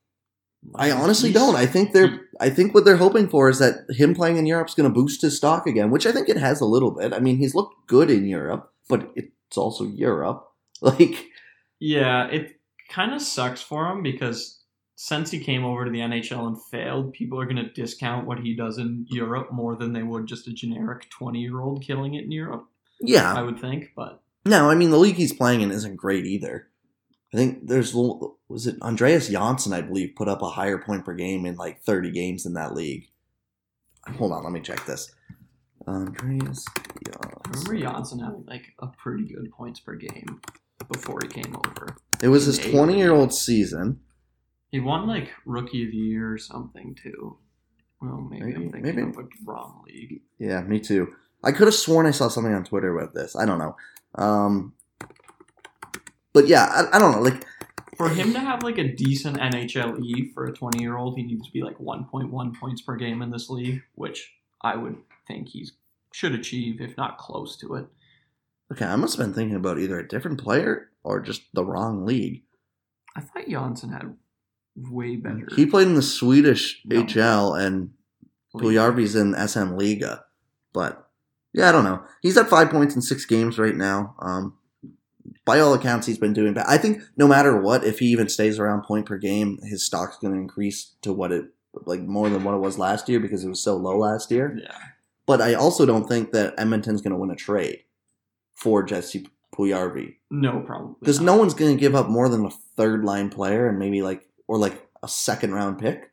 I 0.73 0.91
honestly 0.91 1.29
He's- 1.29 1.39
don't. 1.41 1.55
I 1.55 1.67
think 1.67 1.91
they're. 1.93 2.21
I 2.39 2.49
think 2.49 2.73
what 2.73 2.85
they're 2.85 2.97
hoping 2.97 3.27
for 3.29 3.49
is 3.49 3.59
that 3.59 3.85
him 3.89 4.15
playing 4.15 4.37
in 4.37 4.47
Europe 4.47 4.67
is 4.69 4.73
going 4.75 4.89
to 4.89 4.93
boost 4.93 5.21
his 5.21 5.37
stock 5.37 5.67
again, 5.67 5.91
which 5.91 6.07
I 6.07 6.11
think 6.11 6.27
it 6.27 6.37
has 6.37 6.59
a 6.59 6.65
little 6.65 6.91
bit. 6.91 7.13
I 7.13 7.19
mean, 7.19 7.37
he's 7.37 7.53
looked 7.53 7.85
good 7.87 8.09
in 8.09 8.25
Europe, 8.25 8.73
but 8.89 9.11
it's 9.15 9.57
also 9.57 9.85
Europe. 9.85 10.47
Like, 10.81 11.27
Yeah, 11.79 12.27
it 12.27 12.59
kind 12.89 13.13
of 13.13 13.21
sucks 13.21 13.61
for 13.61 13.87
him 13.91 14.01
because 14.03 14.59
since 14.95 15.29
he 15.31 15.39
came 15.39 15.65
over 15.65 15.85
to 15.85 15.91
the 15.91 15.99
NHL 15.99 16.47
and 16.47 16.61
failed, 16.71 17.13
people 17.13 17.39
are 17.39 17.45
going 17.45 17.57
to 17.57 17.69
discount 17.71 18.25
what 18.25 18.39
he 18.39 18.55
does 18.55 18.77
in 18.77 19.05
Europe 19.09 19.51
more 19.51 19.75
than 19.75 19.91
they 19.93 20.03
would 20.03 20.25
just 20.25 20.47
a 20.47 20.53
generic 20.53 21.09
20 21.09 21.39
year 21.39 21.59
old 21.61 21.83
killing 21.83 22.13
it 22.13 22.23
in 22.23 22.31
Europe, 22.31 22.67
Yeah. 23.01 23.33
I 23.33 23.41
would 23.41 23.59
think. 23.59 23.91
But 23.95 24.21
no, 24.45 24.69
I 24.69 24.75
mean 24.75 24.91
the 24.91 24.97
league 24.97 25.15
he's 25.15 25.33
playing 25.33 25.61
in 25.61 25.71
isn't 25.71 25.97
great 25.97 26.25
either. 26.25 26.69
I 27.33 27.37
think 27.37 27.67
there's 27.67 27.93
was 27.93 28.67
it 28.67 28.81
Andreas 28.81 29.27
Johnsson, 29.27 29.73
I 29.73 29.81
believe, 29.81 30.15
put 30.15 30.29
up 30.29 30.41
a 30.41 30.49
higher 30.49 30.77
point 30.77 31.03
per 31.03 31.13
game 31.13 31.45
in 31.45 31.55
like 31.55 31.81
30 31.83 32.11
games 32.11 32.45
in 32.45 32.53
that 32.53 32.73
league. 32.73 33.09
Hold 34.17 34.31
on, 34.31 34.43
let 34.43 34.53
me 34.53 34.61
check 34.61 34.85
this. 34.85 35.13
Andreas 35.87 36.65
I 37.21 37.27
remember 37.27 37.77
Johnsson. 37.77 37.79
Johnsson 37.81 38.19
having 38.19 38.45
like 38.47 38.73
a 38.79 38.87
pretty 38.87 39.25
good 39.25 39.51
points 39.51 39.79
per 39.79 39.95
game 39.95 40.39
before 40.91 41.19
he 41.21 41.27
came 41.27 41.55
over. 41.55 41.95
It 42.21 42.29
was 42.29 42.45
his 42.45 42.57
20 42.59 42.97
year 42.97 43.11
old 43.11 43.33
season. 43.33 43.99
He 44.71 44.79
won 44.79 45.07
like 45.07 45.31
Rookie 45.45 45.85
of 45.85 45.91
the 45.91 45.97
Year 45.97 46.33
or 46.33 46.37
something 46.37 46.95
too. 46.95 47.37
Well, 48.01 48.17
maybe, 48.29 48.45
Maybe- 48.45 48.55
I'm 48.55 48.71
thinking 48.71 48.95
maybe- 48.95 49.01
of 49.09 49.17
a 49.17 49.27
wrong 49.45 49.83
league. 49.87 50.21
Yeah, 50.37 50.61
me 50.61 50.79
too. 50.79 51.15
I 51.43 51.51
could 51.51 51.67
have 51.67 51.75
sworn 51.75 52.05
I 52.05 52.11
saw 52.11 52.27
something 52.27 52.53
on 52.53 52.63
Twitter 52.63 52.97
about 52.97 53.13
this. 53.13 53.35
I 53.35 53.45
don't 53.45 53.59
know. 53.59 53.75
Um, 54.15 54.73
but 56.33 56.47
yeah, 56.47 56.65
I, 56.65 56.95
I 56.95 56.99
don't 56.99 57.11
know. 57.11 57.21
Like, 57.21 57.45
For 57.95 58.09
him 58.09 58.33
to 58.33 58.39
have 58.39 58.63
like 58.63 58.77
a 58.77 58.93
decent 58.93 59.37
NHL 59.37 59.99
E 60.03 60.31
for 60.33 60.45
a 60.45 60.53
20 60.53 60.81
year 60.81 60.97
old, 60.97 61.15
he 61.17 61.23
needs 61.23 61.45
to 61.45 61.51
be 61.53 61.61
like 61.63 61.77
1.1 61.77 62.59
points 62.59 62.81
per 62.81 62.95
game 62.95 63.21
in 63.21 63.31
this 63.31 63.49
league, 63.49 63.83
which 63.93 64.33
I 64.61 64.75
would 64.75 64.97
think 65.27 65.49
he 65.49 65.69
should 66.11 66.33
achieve, 66.33 66.81
if 66.81 66.97
not 66.97 67.17
close 67.17 67.55
to 67.57 67.75
it. 67.75 67.85
okay, 68.71 68.85
I 68.85 68.95
must 68.95 69.17
have 69.17 69.25
been 69.25 69.33
thinking 69.33 69.55
about 69.55 69.79
either 69.79 69.99
a 69.99 70.07
different 70.07 70.41
player 70.41 70.89
or 71.03 71.19
just 71.21 71.43
the 71.53 71.63
wrong 71.63 72.05
league. 72.05 72.43
I 73.15 73.21
thought 73.21 73.47
Johnsson 73.47 73.91
had 73.91 74.15
way 74.75 75.15
better. 75.15 75.47
He 75.55 75.65
played 75.65 75.87
in 75.87 75.95
the 75.95 76.01
Swedish 76.01 76.81
No. 76.85 77.03
HL 77.03 77.59
and 77.59 77.91
league. 78.53 78.63
Puljärvi's 78.75 79.15
in 79.15 79.33
SM 79.47 79.75
Liga. 79.77 80.25
But 80.73 81.07
yeah, 81.53 81.69
I 81.69 81.71
don't 81.71 81.83
know. 81.85 82.03
He's 82.21 82.37
at 82.37 82.49
five 82.49 82.69
points 82.69 82.95
in 82.95 83.01
six 83.01 83.25
games 83.25 83.57
right 83.57 83.75
now. 83.75 84.15
Um, 84.19 84.57
by 85.45 85.59
all 85.59 85.73
accounts, 85.73 86.07
he's 86.07 86.17
been 86.17 86.33
doing 86.33 86.53
bad. 86.53 86.65
I 86.67 86.77
think 86.77 87.01
no 87.17 87.27
matter 87.27 87.59
what, 87.59 87.83
if 87.83 87.99
he 87.99 88.07
even 88.07 88.29
stays 88.29 88.59
around 88.59 88.83
point 88.83 89.05
per 89.05 89.17
game, 89.17 89.59
his 89.63 89.85
stock's 89.85 90.17
going 90.17 90.33
to 90.33 90.39
increase 90.39 90.95
to 91.01 91.13
what 91.13 91.31
it 91.31 91.45
like 91.85 92.01
more 92.01 92.29
than 92.29 92.43
what 92.43 92.53
it 92.55 92.59
was 92.59 92.77
last 92.77 93.09
year 93.09 93.19
because 93.19 93.43
it 93.43 93.49
was 93.49 93.61
so 93.61 93.75
low 93.75 93.97
last 93.97 94.31
year. 94.31 94.57
Yeah. 94.61 94.77
But 95.25 95.41
I 95.41 95.53
also 95.55 95.85
don't 95.85 96.07
think 96.07 96.31
that 96.31 96.53
Edmonton's 96.57 97.01
going 97.01 97.11
to 97.13 97.17
win 97.17 97.31
a 97.31 97.35
trade 97.35 97.79
for 98.55 98.83
Jesse 98.83 99.27
Puljujarvi 99.53 100.15
No, 100.31 100.59
probably. 100.65 100.95
because 100.99 101.19
no 101.19 101.35
one's 101.35 101.53
going 101.53 101.75
to 101.75 101.79
give 101.79 101.95
up 101.95 102.07
more 102.09 102.29
than 102.29 102.45
a 102.45 102.51
third 102.77 103.03
line 103.03 103.29
player 103.29 103.67
and 103.67 103.79
maybe 103.79 104.01
like 104.01 104.25
or 104.47 104.57
like 104.57 104.87
a 105.03 105.07
second 105.07 105.53
round 105.53 105.79
pick. 105.79 106.11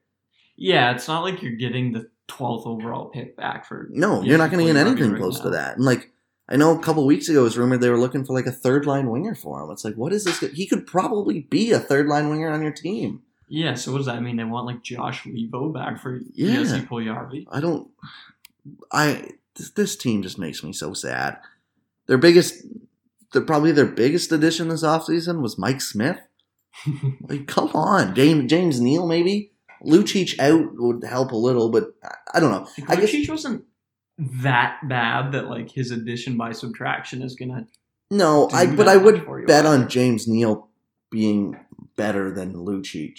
Yeah, 0.56 0.94
it's 0.94 1.08
not 1.08 1.22
like 1.22 1.42
you're 1.42 1.52
getting 1.52 1.92
the 1.92 2.10
12th 2.28 2.66
overall 2.66 3.06
pick 3.06 3.36
back 3.36 3.66
for. 3.66 3.88
No, 3.90 4.22
you're 4.22 4.38
not 4.38 4.50
going 4.50 4.66
to 4.66 4.72
get 4.72 4.80
anything 4.80 5.12
right 5.12 5.20
close 5.20 5.40
to 5.40 5.50
that. 5.50 5.76
And 5.76 5.84
like, 5.84 6.10
I 6.48 6.56
know 6.56 6.76
a 6.76 6.82
couple 6.82 7.06
weeks 7.06 7.28
ago 7.28 7.40
it 7.40 7.44
was 7.44 7.58
rumored 7.58 7.80
they 7.80 7.90
were 7.90 7.98
looking 7.98 8.24
for 8.24 8.34
like 8.34 8.46
a 8.46 8.52
third 8.52 8.86
line 8.86 9.10
winger 9.10 9.34
for 9.34 9.62
him. 9.62 9.70
It's 9.70 9.84
like, 9.84 9.94
what 9.94 10.12
is 10.12 10.24
this? 10.24 10.40
He 10.40 10.66
could 10.66 10.86
probably 10.86 11.40
be 11.40 11.72
a 11.72 11.78
third 11.78 12.06
line 12.06 12.28
winger 12.28 12.50
on 12.50 12.62
your 12.62 12.72
team. 12.72 13.22
Yeah, 13.48 13.74
so 13.74 13.92
what 13.92 13.98
does 13.98 14.06
that 14.06 14.22
mean? 14.22 14.36
They 14.36 14.44
want 14.44 14.66
like 14.66 14.82
Josh 14.82 15.24
Leivo 15.24 15.72
back 15.74 16.00
for 16.00 16.20
Yeah. 16.32 16.54
Jesse 16.54 16.80
Puljujarvi? 16.80 17.46
I 17.50 17.60
don't. 17.60 17.88
I 18.90 19.28
this, 19.56 19.70
this 19.70 19.96
team 19.96 20.22
just 20.22 20.38
makes 20.38 20.62
me 20.62 20.72
so 20.72 20.94
sad. 20.94 21.38
Their 22.06 22.18
biggest, 22.18 22.64
the 23.32 23.40
probably 23.42 23.72
their 23.72 23.86
biggest 23.86 24.32
addition 24.32 24.68
this 24.68 24.82
offseason 24.82 25.42
was 25.42 25.58
Mike 25.58 25.80
Smith. 25.80 26.18
Like, 27.28 27.46
come 27.46 27.70
on, 27.74 28.14
James 28.14 28.50
James 28.50 28.80
Neal 28.80 29.06
maybe. 29.06 29.52
Lucic 29.84 30.38
out 30.38 30.70
would 30.74 31.02
help 31.04 31.32
a 31.32 31.36
little, 31.36 31.68
but 31.70 31.94
I, 32.04 32.14
I 32.34 32.40
don't 32.40 32.50
know. 32.52 32.68
I 32.86 32.94
Like, 32.94 33.00
guess 33.00 33.10
Lucic 33.12 33.28
wasn't 33.28 33.64
that 34.18 34.78
bad 34.88 35.32
that 35.32 35.48
like 35.48 35.70
his 35.70 35.90
addition 35.90 36.36
by 36.36 36.52
subtraction 36.52 37.22
is 37.22 37.34
gonna. 37.34 37.66
no, 38.10 38.48
I 38.52 38.66
but 38.66 38.86
I 38.88 38.96
would 38.96 39.26
bet 39.46 39.64
either. 39.66 39.68
on 39.68 39.88
James 39.88 40.28
Neal 40.28 40.68
being 41.10 41.56
better 41.96 42.30
than 42.30 42.54
Lucic. 42.54 43.18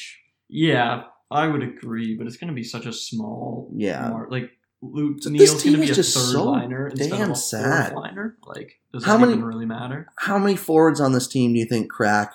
Yeah, 0.49 1.03
I 1.29 1.47
would 1.47 1.63
agree, 1.63 2.15
but 2.15 2.27
it's 2.27 2.37
gonna 2.37 2.53
be 2.53 2.63
such 2.63 2.85
a 2.85 2.93
small. 2.93 3.69
Yeah. 3.75 4.09
mar- 4.09 4.27
like 4.31 4.51
Luke 4.81 5.17
So 5.21 5.29
this 5.29 5.39
Neal's 5.49 5.63
team 5.63 5.75
be 5.79 5.83
is 5.83 5.91
a 5.91 5.95
just 5.95 6.15
third 6.15 6.31
so 6.33 6.43
liner 6.45 6.87
instead 6.87 7.09
damn 7.09 7.21
of 7.23 7.29
a 7.31 7.35
sad. 7.35 7.91
fourth 7.91 8.03
liner. 8.03 8.37
Like, 8.45 8.79
does 8.93 9.03
How 9.03 9.17
many- 9.17 9.33
even 9.33 9.43
really 9.43 9.65
matter? 9.65 10.07
How 10.17 10.37
many 10.37 10.55
forwards 10.55 11.01
on 11.01 11.11
this 11.11 11.27
team 11.27 11.53
do 11.53 11.59
you 11.59 11.65
think 11.65 11.89
crack? 11.91 12.33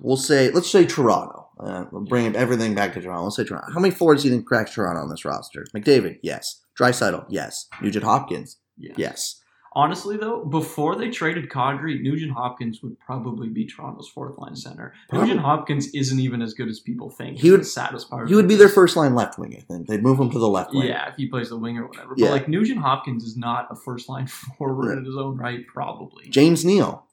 We'll 0.00 0.16
say, 0.16 0.50
let's 0.50 0.70
say 0.70 0.84
Toronto. 0.86 1.48
Uh, 1.58 1.84
we'll 1.90 2.04
bring 2.04 2.34
everything 2.36 2.74
back 2.74 2.92
to 2.94 3.00
Toronto. 3.00 3.24
Let's 3.24 3.36
say 3.36 3.44
Toronto. 3.44 3.72
How 3.72 3.80
many 3.80 3.94
forwards 3.94 4.22
do 4.22 4.28
you 4.28 4.34
think 4.34 4.46
crack 4.46 4.70
Toronto 4.70 5.00
on 5.00 5.08
this 5.08 5.24
roster? 5.24 5.66
McDavid, 5.74 6.18
yes. 6.22 6.60
Draisaitl, 6.78 7.24
yes. 7.30 7.66
Nugent 7.80 8.04
Hopkins, 8.04 8.58
Yeah. 8.76 8.92
yes. 8.96 9.40
Honestly, 9.74 10.16
though, 10.16 10.42
before 10.46 10.96
they 10.96 11.10
traded 11.10 11.50
Kadri, 11.50 12.00
Nugent 12.00 12.32
Hopkins 12.32 12.82
would 12.82 12.98
probably 12.98 13.48
be 13.48 13.66
Toronto's 13.66 14.08
fourth 14.08 14.38
line 14.38 14.56
center. 14.56 14.94
Probably. 15.10 15.28
Nugent 15.28 15.44
Hopkins 15.44 15.88
isn't 15.92 16.18
even 16.18 16.40
as 16.40 16.54
good 16.54 16.68
as 16.68 16.80
people 16.80 17.10
think. 17.10 17.38
He 17.38 17.50
would- 17.50 17.66
part. 18.08 18.28
He 18.30 18.34
would 18.34 18.48
be 18.48 18.54
their 18.54 18.70
first 18.70 18.96
line 18.96 19.14
left 19.14 19.38
wing. 19.38 19.54
I 19.54 19.60
think 19.70 19.86
they'd 19.86 20.02
move 20.02 20.18
him 20.18 20.30
to 20.30 20.38
the 20.38 20.48
left 20.48 20.72
wing. 20.72 20.86
Yeah, 20.88 21.10
if 21.10 21.16
he 21.16 21.26
plays 21.28 21.50
the 21.50 21.58
wing 21.58 21.76
or 21.76 21.86
whatever. 21.88 22.14
Yeah. 22.16 22.28
But 22.28 22.32
like 22.32 22.48
Nugent 22.48 22.80
Hopkins 22.80 23.22
is 23.24 23.36
not 23.36 23.66
a 23.70 23.76
first 23.76 24.08
line 24.08 24.26
forward 24.58 24.88
Right. 24.88 24.98
in 24.98 25.04
his 25.04 25.16
own 25.16 25.36
right, 25.36 25.66
probably. 25.66 26.28
James 26.30 26.64
Neal, 26.64 27.05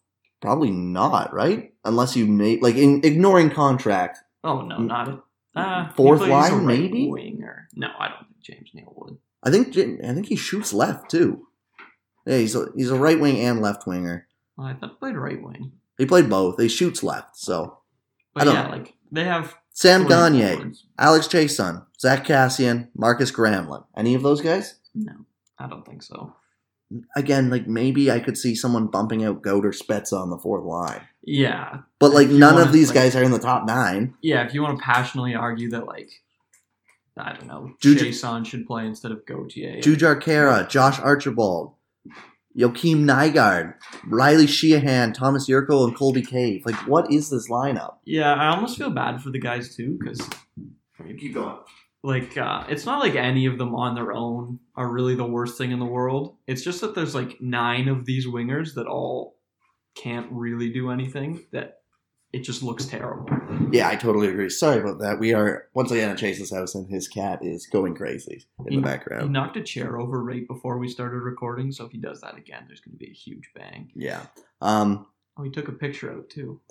probably 0.43 0.71
not, 0.71 1.33
right? 1.33 1.73
Unless 1.85 2.15
you 2.15 2.27
make 2.27 2.61
like 2.61 2.75
in, 2.75 3.01
ignoring 3.03 3.49
contract. 3.49 4.19
oh 4.43 4.61
no, 4.61 4.77
not 4.77 5.07
a 5.07 5.23
uh, 5.55 5.91
Fourth 5.93 6.21
line, 6.21 6.53
right 6.53 6.65
maybe? 6.65 7.09
winger. 7.09 7.69
No, 7.75 7.87
I 7.97 8.09
don't 8.09 8.27
think 8.27 8.41
James 8.41 8.69
Neal 8.73 8.93
would. 8.95 9.17
I 9.41 9.49
think 9.49 9.69
I 9.69 10.13
think 10.13 10.27
he 10.27 10.35
shoots 10.35 10.73
left 10.73 11.09
too. 11.09 11.47
Yeah, 12.25 12.37
he's 12.37 12.55
a, 12.55 12.67
he's 12.75 12.91
a 12.91 12.95
right 12.99 13.19
wing 13.19 13.39
and 13.39 13.61
left 13.61 13.87
winger. 13.87 14.27
Well, 14.57 14.67
I 14.67 14.73
thought 14.73 14.91
he 14.91 14.95
played 14.97 15.15
right 15.15 15.41
wing. 15.41 15.71
He 15.97 16.05
played 16.05 16.29
both. 16.29 16.59
He 16.59 16.67
shoots 16.67 17.03
left. 17.03 17.37
So 17.37 17.79
I 18.35 18.43
don't 18.43 18.53
yeah, 18.53 18.63
know. 18.63 18.69
like 18.69 18.93
they 19.11 19.23
have 19.23 19.55
Sam 19.71 20.07
Gagne, 20.07 20.55
forwards. 20.55 20.85
Alex 20.99 21.27
Chiasson, 21.27 21.85
Zack 21.99 22.25
Kassian, 22.25 22.89
Markus 22.95 23.31
Granlund. 23.31 23.85
Any 23.95 24.13
of 24.15 24.23
those 24.23 24.41
guys? 24.41 24.75
No, 24.93 25.13
I 25.57 25.67
don't 25.67 25.85
think 25.85 26.03
so. 26.03 26.35
Again, 27.15 27.49
like 27.49 27.67
maybe 27.67 28.09
I 28.11 28.19
could 28.19 28.37
see 28.37 28.55
someone 28.55 28.87
bumping 28.87 29.23
out 29.23 29.41
Goat 29.41 29.65
or 29.65 29.71
Spezza 29.71 30.19
on 30.19 30.29
the 30.29 30.37
fourth 30.37 30.63
line. 30.65 31.01
Yeah, 31.25 31.79
But 31.99 32.11
like 32.13 32.27
none 32.29 32.55
wanna, 32.55 32.65
of 32.65 32.73
these 32.73 32.89
like- 32.89 32.95
guys 32.95 33.15
are 33.15 33.23
in 33.23 33.31
the 33.31 33.39
top 33.39 33.65
nine. 33.65 34.15
yeah. 34.21 34.45
If 34.45 34.53
you 34.53 34.61
want 34.61 34.77
to 34.77 34.83
passionately 34.83 35.35
argue 35.35 35.69
that, 35.69 35.85
like, 35.87 36.09
I 37.17 37.31
don't 37.33 37.47
know, 37.47 37.71
Juju- 37.81 38.05
Jason 38.05 38.43
should 38.43 38.65
play 38.67 38.85
instead 38.85 39.11
of 39.11 39.25
Gauthier. 39.25 39.79
Jujhar 39.81 40.21
Khaira, 40.21 40.67
Josh 40.67 40.99
Archibald, 40.99 41.73
Joakim 42.57 43.05
Nygaard, 43.05 43.75
Riley 44.05 44.45
Sheahan, 44.47 45.13
Tomas 45.13 45.47
Jurco, 45.47 45.85
and 45.87 45.95
Colby 45.95 46.21
Cave. 46.23 46.63
Like, 46.65 46.75
what 46.87 47.11
is 47.11 47.29
this 47.29 47.49
lineup? 47.49 47.95
Yeah, 48.05 48.33
I 48.33 48.49
almost 48.49 48.77
feel 48.77 48.89
bad 48.91 49.21
for 49.21 49.29
the 49.31 49.39
guys 49.39 49.75
too 49.75 49.97
because 49.99 50.27
Keep 51.19 51.33
going. 51.33 51.57
Like 52.03 52.37
uh, 52.37 52.65
it's 52.67 52.85
not 52.85 52.99
like 52.99 53.15
any 53.15 53.45
of 53.45 53.57
them 53.57 53.73
on 53.73 53.95
their 53.95 54.11
own 54.11 54.59
are 54.75 54.91
really 54.91 55.15
the 55.15 55.25
worst 55.25 55.57
thing 55.57 55.71
in 55.71 55.79
the 55.79 55.85
world. 55.85 56.35
It's 56.47 56.61
just 56.61 56.81
that 56.81 56.95
there's 56.95 57.15
like 57.15 57.39
nine 57.39 57.87
of 57.87 58.05
these 58.05 58.27
wingers 58.27 58.75
that 58.75 58.87
all 58.87 59.37
can't 59.95 60.27
really 60.31 60.71
do 60.71 60.91
anything. 60.91 61.45
That 61.51 61.79
it 62.33 62.43
just 62.43 62.61
looks 62.61 62.85
terrible. 62.85 63.29
Yeah, 63.71 63.87
I 63.87 63.95
totally 63.95 64.27
agree. 64.27 64.49
Sorry 64.49 64.81
about 64.81 64.99
that. 64.99 65.19
We 65.19 65.33
are 65.33 65.69
once 65.73 65.91
again 65.91 66.09
at 66.09 66.17
Chase's 66.17 66.51
house, 66.51 66.75
and 66.75 66.89
his 66.89 67.07
cat 67.07 67.39
is 67.41 67.67
going 67.67 67.95
crazy 67.95 68.43
in 68.67 68.75
the 68.75 68.81
background. 68.81 69.23
He 69.23 69.29
knocked 69.29 69.55
a 69.55 69.63
chair 69.63 69.97
over 69.97 70.21
right 70.21 70.45
before 70.47 70.79
we 70.79 70.89
started 70.89 71.19
recording, 71.19 71.71
so 71.71 71.85
if 71.85 71.91
he 71.91 71.99
does 71.99 72.19
that 72.21 72.37
again, 72.37 72.65
there's 72.67 72.81
going 72.81 72.93
to 72.93 72.97
be 72.97 73.11
a 73.11 73.13
huge 73.13 73.49
bang. 73.55 73.91
Yeah. 73.95 74.25
Um. 74.59 75.07
Oh, 75.37 75.43
he 75.43 75.51
took 75.51 75.69
a 75.69 75.73
picture 75.73 76.11
out 76.11 76.29
too. 76.29 76.59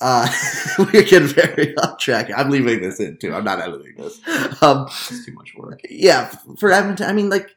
Uh, 0.00 0.26
we're 0.78 1.02
getting 1.04 1.28
very 1.28 1.76
off 1.78 1.98
track. 1.98 2.30
I'm 2.34 2.50
leaving 2.50 2.80
this 2.80 3.00
in 3.00 3.18
too. 3.18 3.34
I'm 3.34 3.44
not 3.44 3.60
editing 3.60 3.94
this. 3.96 4.20
Um, 4.62 4.86
It's 4.88 5.26
too 5.26 5.32
much 5.34 5.54
work. 5.56 5.80
yeah, 5.90 6.30
for 6.58 6.72
Edmonton, 6.72 7.08
I 7.08 7.12
mean, 7.12 7.28
like, 7.28 7.50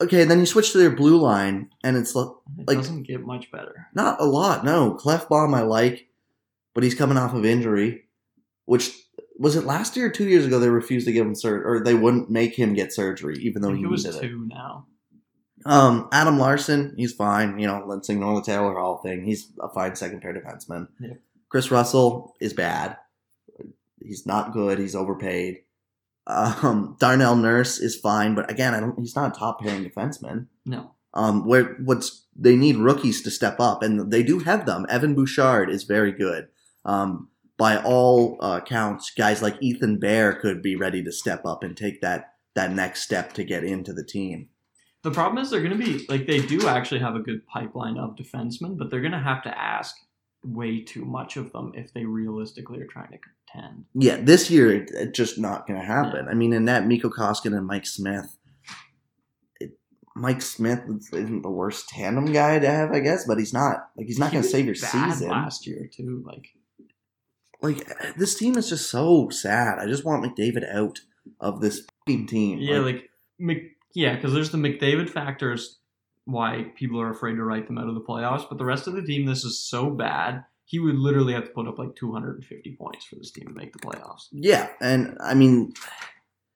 okay, 0.00 0.24
then 0.24 0.40
you 0.40 0.46
switch 0.46 0.72
to 0.72 0.78
their 0.78 0.90
blue 0.90 1.16
line, 1.20 1.70
and 1.84 1.96
it's 1.96 2.14
lo- 2.14 2.40
It 2.58 2.66
Like- 2.66 2.78
doesn't 2.78 3.04
get 3.04 3.20
much 3.24 3.50
better. 3.52 3.86
not 3.94 4.20
a 4.20 4.24
lot. 4.24 4.64
No, 4.64 4.94
Klefbom 5.00 5.54
I 5.54 5.62
like, 5.62 6.08
but 6.74 6.82
he's 6.82 6.94
coming 6.96 7.16
off 7.18 7.34
of 7.34 7.44
injury. 7.44 8.02
Which 8.66 8.92
was 9.38 9.56
it 9.56 9.64
last 9.64 9.96
year 9.96 10.06
or 10.06 10.10
two 10.10 10.26
years 10.28 10.46
ago? 10.46 10.58
They 10.58 10.68
refused 10.70 11.06
to 11.06 11.12
give 11.12 11.26
him 11.26 11.34
surgery, 11.34 11.64
or 11.64 11.84
they 11.84 11.94
wouldn't 11.94 12.30
make 12.30 12.54
him 12.58 12.72
get 12.74 12.92
surgery, 12.92 13.36
even 13.42 13.62
though 13.62 13.74
he 13.74 13.84
was 13.86 14.04
needed 14.04 14.18
it. 14.24 14.28
two 14.28 14.46
now. 14.48 14.86
Um, 15.66 16.08
Adam 16.12 16.38
Larsson, 16.38 16.94
he's 16.96 17.12
fine. 17.12 17.58
You 17.58 17.66
know, 17.66 17.84
let's 17.86 18.08
ignore 18.08 18.34
the 18.40 18.44
Taylor 18.46 18.74
Hall 18.74 18.98
thing. 18.98 19.24
He's 19.24 19.50
a 19.62 19.68
fine 19.68 19.94
second 19.96 20.20
pair 20.22 20.32
defenseman. 20.34 20.88
Yep. 21.00 21.20
Kris 21.54 21.70
Russell 21.70 22.34
is 22.40 22.52
bad. 22.52 22.96
He's 24.02 24.26
not 24.26 24.52
good. 24.52 24.80
He's 24.80 24.96
overpaid. 24.96 25.58
Um, 26.26 26.96
Darnell 26.98 27.36
Nurse 27.36 27.78
is 27.78 27.94
fine, 27.94 28.34
but 28.34 28.50
again, 28.50 28.74
I 28.74 28.80
don't. 28.80 28.98
He's 28.98 29.14
not 29.14 29.36
a 29.36 29.38
top 29.38 29.60
pairing 29.60 29.88
defenseman. 29.88 30.48
No. 30.66 30.96
Um, 31.12 31.46
where 31.46 31.76
what's 31.84 32.26
they 32.34 32.56
need 32.56 32.74
rookies 32.74 33.22
to 33.22 33.30
step 33.30 33.60
up, 33.60 33.84
and 33.84 34.10
they 34.10 34.24
do 34.24 34.40
have 34.40 34.66
them. 34.66 34.84
Evan 34.88 35.14
Bouchard 35.14 35.70
is 35.70 35.84
very 35.84 36.10
good. 36.10 36.48
Um, 36.84 37.28
by 37.56 37.80
all 37.80 38.36
uh, 38.40 38.58
counts, 38.58 39.12
guys 39.16 39.40
like 39.40 39.54
Ethan 39.60 40.00
Bear 40.00 40.32
could 40.32 40.60
be 40.60 40.74
ready 40.74 41.04
to 41.04 41.12
step 41.12 41.46
up 41.46 41.62
and 41.62 41.76
take 41.76 42.00
that 42.00 42.32
that 42.56 42.72
next 42.72 43.02
step 43.02 43.32
to 43.34 43.44
get 43.44 43.62
into 43.62 43.92
the 43.92 44.04
team. 44.04 44.48
The 45.04 45.12
problem 45.12 45.40
is 45.40 45.50
they're 45.50 45.62
going 45.62 45.78
to 45.78 45.84
be 45.84 46.04
like 46.08 46.26
they 46.26 46.44
do 46.44 46.66
actually 46.66 46.98
have 46.98 47.14
a 47.14 47.20
good 47.20 47.46
pipeline 47.46 47.96
of 47.96 48.16
defensemen, 48.16 48.76
but 48.76 48.90
they're 48.90 49.02
going 49.02 49.12
to 49.12 49.20
have 49.20 49.44
to 49.44 49.56
ask 49.56 49.94
way 50.44 50.80
too 50.80 51.04
much 51.04 51.36
of 51.36 51.52
them 51.52 51.72
if 51.74 51.92
they 51.92 52.04
realistically 52.04 52.80
are 52.80 52.86
trying 52.86 53.10
to 53.12 53.18
contend. 53.18 53.84
Yeah, 53.94 54.16
this 54.16 54.50
year 54.50 54.74
it, 54.82 54.90
it's 54.92 55.16
just 55.16 55.38
not 55.38 55.66
going 55.66 55.80
to 55.80 55.86
happen. 55.86 56.26
I 56.30 56.34
mean, 56.34 56.52
in 56.52 56.66
that 56.66 56.86
Mikko 56.86 57.10
Koskinen 57.10 57.56
and 57.56 57.66
Mike 57.66 57.86
Smith, 57.86 58.36
it, 59.60 59.78
Mike 60.16 60.42
Smith 60.42 60.80
isn't 61.12 61.42
the 61.42 61.50
worst 61.50 61.88
tandem 61.88 62.26
guy 62.32 62.58
to 62.58 62.66
have, 62.70 62.92
I 62.92 63.00
guess, 63.00 63.26
but 63.26 63.38
he's 63.38 63.52
not 63.52 63.88
like 63.96 64.06
he's 64.06 64.18
not 64.18 64.30
He 64.30 64.34
going 64.34 64.44
to 64.44 64.48
save 64.50 64.66
your 64.66 64.74
bad 64.74 65.12
season. 65.12 65.28
last 65.28 65.66
year 65.66 65.88
too. 65.92 66.22
Like 66.26 66.48
Like 67.62 68.14
this 68.16 68.34
team 68.36 68.56
is 68.58 68.68
just 68.68 68.90
so 68.90 69.28
sad. 69.30 69.78
I 69.78 69.86
just 69.86 70.04
want 70.04 70.24
McDavid 70.24 70.70
out 70.74 71.00
of 71.40 71.60
this 71.60 71.86
team. 72.06 72.58
yeah, 72.60 72.78
like 72.80 73.08
Mc, 73.38 73.62
yeah, 73.94 74.14
because 74.16 74.32
there's 74.34 74.50
the 74.50 74.58
McDavid 74.58 75.08
factors 75.08 75.78
why 76.24 76.66
people 76.76 77.00
are 77.00 77.10
afraid 77.10 77.34
to 77.36 77.44
write 77.44 77.66
them 77.66 77.78
out 77.78 77.88
of 77.88 77.94
the 77.94 78.00
playoffs, 78.00 78.48
but 78.48 78.58
the 78.58 78.64
rest 78.64 78.86
of 78.86 78.94
the 78.94 79.02
team, 79.02 79.26
this 79.26 79.44
is 79.44 79.58
so 79.58 79.90
bad. 79.90 80.44
He 80.64 80.78
would 80.78 80.94
literally 80.96 81.34
have 81.34 81.44
to 81.44 81.50
put 81.50 81.68
up 81.68 81.78
like 81.78 81.94
250 81.96 82.76
points 82.76 83.04
for 83.04 83.16
this 83.16 83.30
team 83.30 83.46
to 83.48 83.54
make 83.54 83.72
the 83.72 83.78
playoffs. 83.78 84.28
yeah, 84.32 84.68
and 84.80 85.16
I 85.20 85.34
mean 85.34 85.74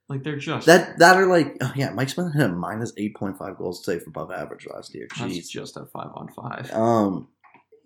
Like 0.09 0.23
they're 0.23 0.39
just 0.39 0.67
that 0.67 0.99
that 0.99 1.17
are 1.17 1.27
like 1.27 1.57
oh 1.61 1.73
yeah, 1.77 1.91
Mike 1.91 2.09
Smith 2.09 2.33
had 2.35 2.51
a 2.51 2.55
minus 2.55 2.93
eight 2.97 3.15
point 3.15 3.37
five 3.39 3.59
goals 3.59 3.85
saved 3.85 4.07
above 4.07 4.31
average 4.33 4.67
last 4.73 4.95
year. 4.95 5.07
that's 5.19 5.35
Jeez. 5.35 5.51
just 5.51 5.77
a 5.77 5.85
five 5.85 6.09
on 6.15 6.29
five. 6.29 6.73
Um, 6.73 7.29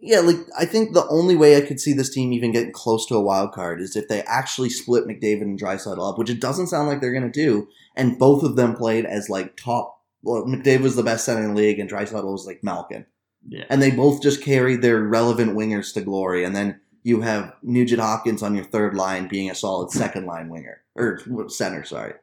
yeah, 0.00 0.20
like 0.20 0.36
I 0.56 0.64
think 0.64 0.94
the 0.94 1.06
only 1.08 1.34
way 1.36 1.56
I 1.56 1.60
could 1.60 1.80
see 1.80 1.92
this 1.92 2.10
team 2.14 2.32
even 2.32 2.52
getting 2.52 2.72
close 2.72 3.04
to 3.06 3.16
a 3.16 3.20
wild 3.20 3.52
card 3.52 3.80
is 3.80 3.96
if 3.96 4.06
they 4.08 4.22
actually 4.22 4.70
split 4.70 5.06
McDavid 5.06 5.42
and 5.42 5.60
Draisaitl 5.60 6.08
up, 6.08 6.18
which 6.18 6.30
it 6.30 6.40
doesn't 6.40 6.68
sound 6.68 6.86
like 6.86 7.00
they're 7.00 7.12
going 7.12 7.30
to 7.30 7.44
do, 7.46 7.68
and 7.96 8.18
both 8.18 8.44
of 8.44 8.54
them 8.54 8.74
played 8.76 9.04
as 9.04 9.28
like 9.28 9.56
top. 9.56 9.98
Well, 10.22 10.44
McDavid 10.44 10.80
was 10.82 10.96
the 10.96 11.02
best 11.02 11.24
center 11.24 11.42
in 11.42 11.54
the 11.54 11.60
league, 11.60 11.78
and 11.78 11.90
Draisaitl 11.90 12.24
was 12.30 12.46
like 12.46 12.62
Malkin, 12.62 13.06
Yeah, 13.48 13.64
and 13.68 13.82
they 13.82 13.90
both 13.90 14.22
just 14.22 14.42
carried 14.42 14.82
their 14.82 15.02
relevant 15.02 15.56
wingers 15.56 15.92
to 15.94 16.00
glory. 16.00 16.44
And 16.44 16.54
then 16.54 16.80
you 17.02 17.20
have 17.22 17.54
Nugent 17.62 18.00
Hopkins 18.00 18.42
on 18.42 18.54
your 18.54 18.64
third 18.64 18.94
line 18.94 19.26
being 19.28 19.50
a 19.50 19.54
solid 19.54 19.90
second 19.90 20.26
line 20.26 20.48
winger 20.48 20.82
or 20.94 21.20
center. 21.48 21.84
Sorry, 21.84 22.14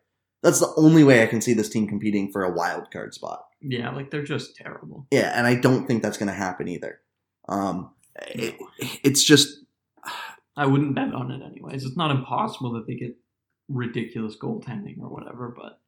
that's 0.41 0.59
the 0.59 0.73
only 0.77 1.03
way 1.03 1.21
I 1.23 1.27
can 1.27 1.41
see 1.41 1.53
this 1.53 1.69
team 1.69 1.87
competing 1.87 2.31
for 2.31 2.43
a 2.43 2.51
wild 2.53 2.89
card 2.91 3.13
spot. 3.13 3.45
yeah, 3.61 3.89
like 3.91 4.11
they're 4.11 4.23
just 4.23 4.55
terrible. 4.55 5.05
Yeah, 5.11 5.33
and 5.37 5.45
I 5.45 5.55
don't 5.55 5.85
think 5.85 6.01
that's 6.01 6.17
going 6.17 6.27
to 6.27 6.33
happen 6.33 6.67
either. 6.69 7.01
Um, 7.49 7.91
it, 8.27 8.55
it's 9.03 9.23
just 9.23 9.57
I 10.55 10.65
wouldn't 10.65 10.95
bet 10.95 11.13
on 11.13 11.31
it 11.31 11.41
anyways. 11.43 11.83
It's 11.85 11.97
not 11.97 12.11
impossible 12.11 12.71
that 12.73 12.87
they 12.87 12.95
get 12.95 13.15
ridiculous 13.67 14.35
goaltending 14.41 14.99
or 15.01 15.09
whatever, 15.09 15.53
but 15.55 15.79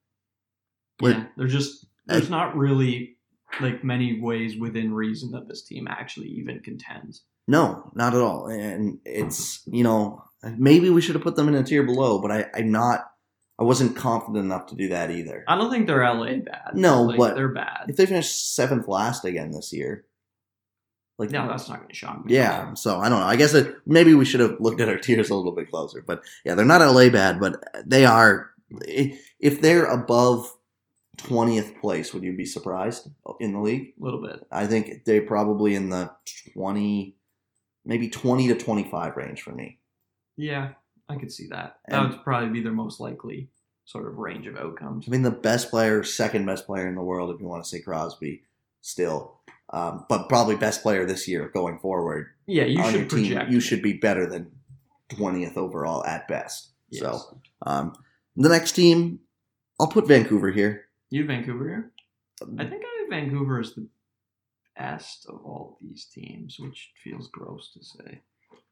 yeah, 1.02 1.26
they're 1.38 1.48
just 1.48 1.86
there's 2.12 2.30
not 2.30 2.56
really 2.56 3.18
like 3.60 3.84
many 3.84 4.20
ways 4.20 4.58
within 4.58 4.94
reason 4.94 5.32
that 5.32 5.48
this 5.48 5.64
team 5.64 5.88
actually 5.88 6.28
even 6.28 6.60
contends. 6.62 7.24
No, 7.48 7.92
not 7.96 8.14
at 8.14 8.22
all. 8.22 8.48
And 8.48 9.00
it's 9.06 9.62
you 9.68 9.84
know 9.84 10.24
maybe 10.58 10.90
we 10.90 11.02
should 11.02 11.16
have 11.16 11.24
put 11.24 11.36
them 11.36 11.48
in 11.48 11.56
a 11.56 11.64
tier 11.64 11.84
below, 11.84 12.22
but 12.22 12.32
I, 12.32 12.46
I'm 12.56 12.72
not. 12.72 13.08
I 13.60 13.64
wasn't 13.64 13.96
confident 13.96 14.44
enough 14.46 14.68
to 14.68 14.76
do 14.76 14.88
that 14.90 15.12
either. 15.12 15.44
I 15.48 15.56
don't 15.56 15.70
think 15.70 15.86
they're 15.86 16.04
LA 16.04 16.38
bad. 16.38 16.72
No, 16.76 17.04
like, 17.04 17.18
but- 17.18 17.36
they're 17.36 17.54
bad. 17.54 17.86
If 17.90 17.96
they 17.98 18.06
finish 18.08 18.32
seventh 18.32 18.88
last 18.88 19.24
again 19.24 19.52
this 19.52 19.72
year, 19.72 20.06
like 21.20 21.30
No, 21.30 21.48
that's 21.48 21.70
not 21.70 21.78
going 21.78 21.90
to 21.90 21.96
shock 21.96 22.26
me. 22.26 22.34
yeah. 22.34 22.74
So 22.74 23.00
I 23.00 23.08
don't 23.10 23.20
know. 23.20 23.26
I 23.26 23.36
guess 23.36 23.54
it, 23.54 23.76
maybe 23.86 24.16
we 24.16 24.26
should 24.26 24.40
have 24.40 24.56
looked 24.60 24.82
at 24.82 24.90
our 24.90 24.98
tiers 25.06 25.30
a 25.30 25.36
little 25.36 25.52
bit 25.52 25.70
closer. 25.70 26.04
But 26.06 26.24
yeah, 26.44 26.56
they're 26.56 26.66
not 26.66 26.82
LA 26.82 27.10
bad, 27.10 27.40
but 27.40 27.62
they 27.86 28.04
are. 28.06 28.50
If 29.40 29.62
they're 29.62 29.86
above 29.86 30.52
twentieth 31.18 31.80
place, 31.80 32.14
would 32.14 32.24
you 32.24 32.36
be 32.36 32.46
surprised 32.46 33.10
in 33.40 33.54
the 33.54 33.60
league? 33.60 33.94
a 34.00 34.04
little 34.04 34.22
bit. 34.22 34.46
I 34.52 34.68
think 34.68 35.06
they're 35.06 35.22
probably 35.22 35.76
in 35.76 35.90
the 35.90 36.12
twenty, 36.54 37.16
maybe 37.86 38.10
twenty 38.10 38.48
to 38.48 38.56
twenty-five 38.56 39.16
range 39.18 39.42
for 39.42 39.52
me. 39.52 39.80
Yeah, 40.38 40.70
I 41.10 41.16
could 41.18 41.32
see 41.32 41.48
that. 41.48 41.80
That 41.88 42.10
would 42.10 42.24
probably 42.24 42.50
be 42.50 42.62
their 42.62 42.72
most 42.72 43.00
likely 43.00 43.50
sort 43.86 44.08
of 44.08 44.18
range 44.18 44.48
of 44.48 44.58
outcomes. 44.58 45.06
I 45.08 45.12
mean, 45.12 45.24
the 45.24 45.32
best 45.32 45.70
player, 45.70 46.04
second 46.04 46.46
best 46.46 46.66
player 46.66 46.88
in 46.88 46.96
the 46.96 47.04
world, 47.04 47.34
if 47.34 47.42
you 47.42 47.48
want 47.48 47.64
to 47.64 47.70
say 47.70 47.82
Crosby, 47.82 48.44
still, 48.82 49.40
um, 49.72 50.06
but 50.08 50.30
probably 50.30 50.56
best 50.56 50.82
player 50.82 51.06
this 51.06 51.28
year 51.28 51.50
going 51.50 51.80
forward. 51.80 52.28
Yeah, 52.46 52.64
you 52.64 52.84
should 52.90 53.10
team, 53.10 53.34
project. 53.34 53.52
you 53.52 53.60
should 53.60 53.82
be 53.82 53.94
better 53.94 54.26
than 54.26 54.52
twentieth 55.10 55.58
overall 55.58 56.06
at 56.06 56.28
best. 56.28 56.70
Yes. 56.90 57.02
So, 57.02 57.40
um, 57.66 57.94
the 58.36 58.50
next 58.50 58.74
team, 58.74 59.20
I'll 59.80 59.88
put 59.88 60.08
Vancouver 60.08 60.52
here. 60.52 60.86
You 61.12 61.26
Vancouver 61.28 61.68
here. 61.68 61.92
I 62.58 62.66
think 62.66 62.82
I 62.84 62.92
Vancouver 63.12 63.60
is 63.60 63.76
the 63.76 63.88
best 64.76 65.28
of 65.30 65.36
all 65.46 65.78
these 65.82 66.06
teams, 66.06 66.58
which 66.58 66.92
feels 67.04 67.28
gross 67.28 67.72
to 67.74 67.84
say. 67.84 68.22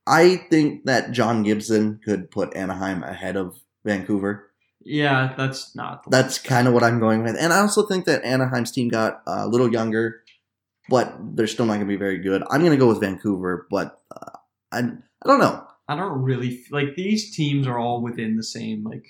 I 0.08 0.38
think 0.50 0.86
that 0.86 1.12
John 1.12 1.44
Gibson 1.44 2.00
could 2.04 2.32
put 2.32 2.56
Anaheim 2.56 3.04
ahead 3.04 3.36
of 3.36 3.60
Vancouver. 3.86 4.52
Yeah, 4.82 5.36
that's 5.38 5.76
not. 5.76 6.04
The 6.04 6.10
That's 6.10 6.40
kind 6.40 6.68
of 6.68 6.74
what 6.74 6.84
I'm 6.84 7.00
going 7.00 7.22
with, 7.22 7.36
and 7.38 7.54
I 7.54 7.60
also 7.60 7.86
think 7.86 8.06
that 8.06 8.24
Anaheim's 8.24 8.72
team 8.72 8.88
got 8.88 9.22
a 9.28 9.46
little 9.46 9.72
younger, 9.72 10.24
but 10.90 11.14
they're 11.36 11.48
still 11.48 11.66
not 11.66 11.74
going 11.74 11.86
to 11.86 11.94
be 11.94 11.98
very 11.98 12.18
good. 12.18 12.42
I'm 12.50 12.62
going 12.62 12.72
to 12.72 12.78
go 12.78 12.88
with 12.88 13.02
Vancouver, 13.02 13.68
but 13.70 14.00
uh, 14.16 14.38
I 14.72 14.80
I 14.80 15.28
don't 15.28 15.40
know. 15.40 15.68
I 15.90 15.98
don't 15.98 16.22
really 16.22 16.64
like 16.72 16.96
these 16.96 17.36
teams 17.36 17.68
are 17.68 17.78
all 17.78 18.02
within 18.02 18.38
the 18.38 18.44
same 18.44 18.84
like 18.84 19.06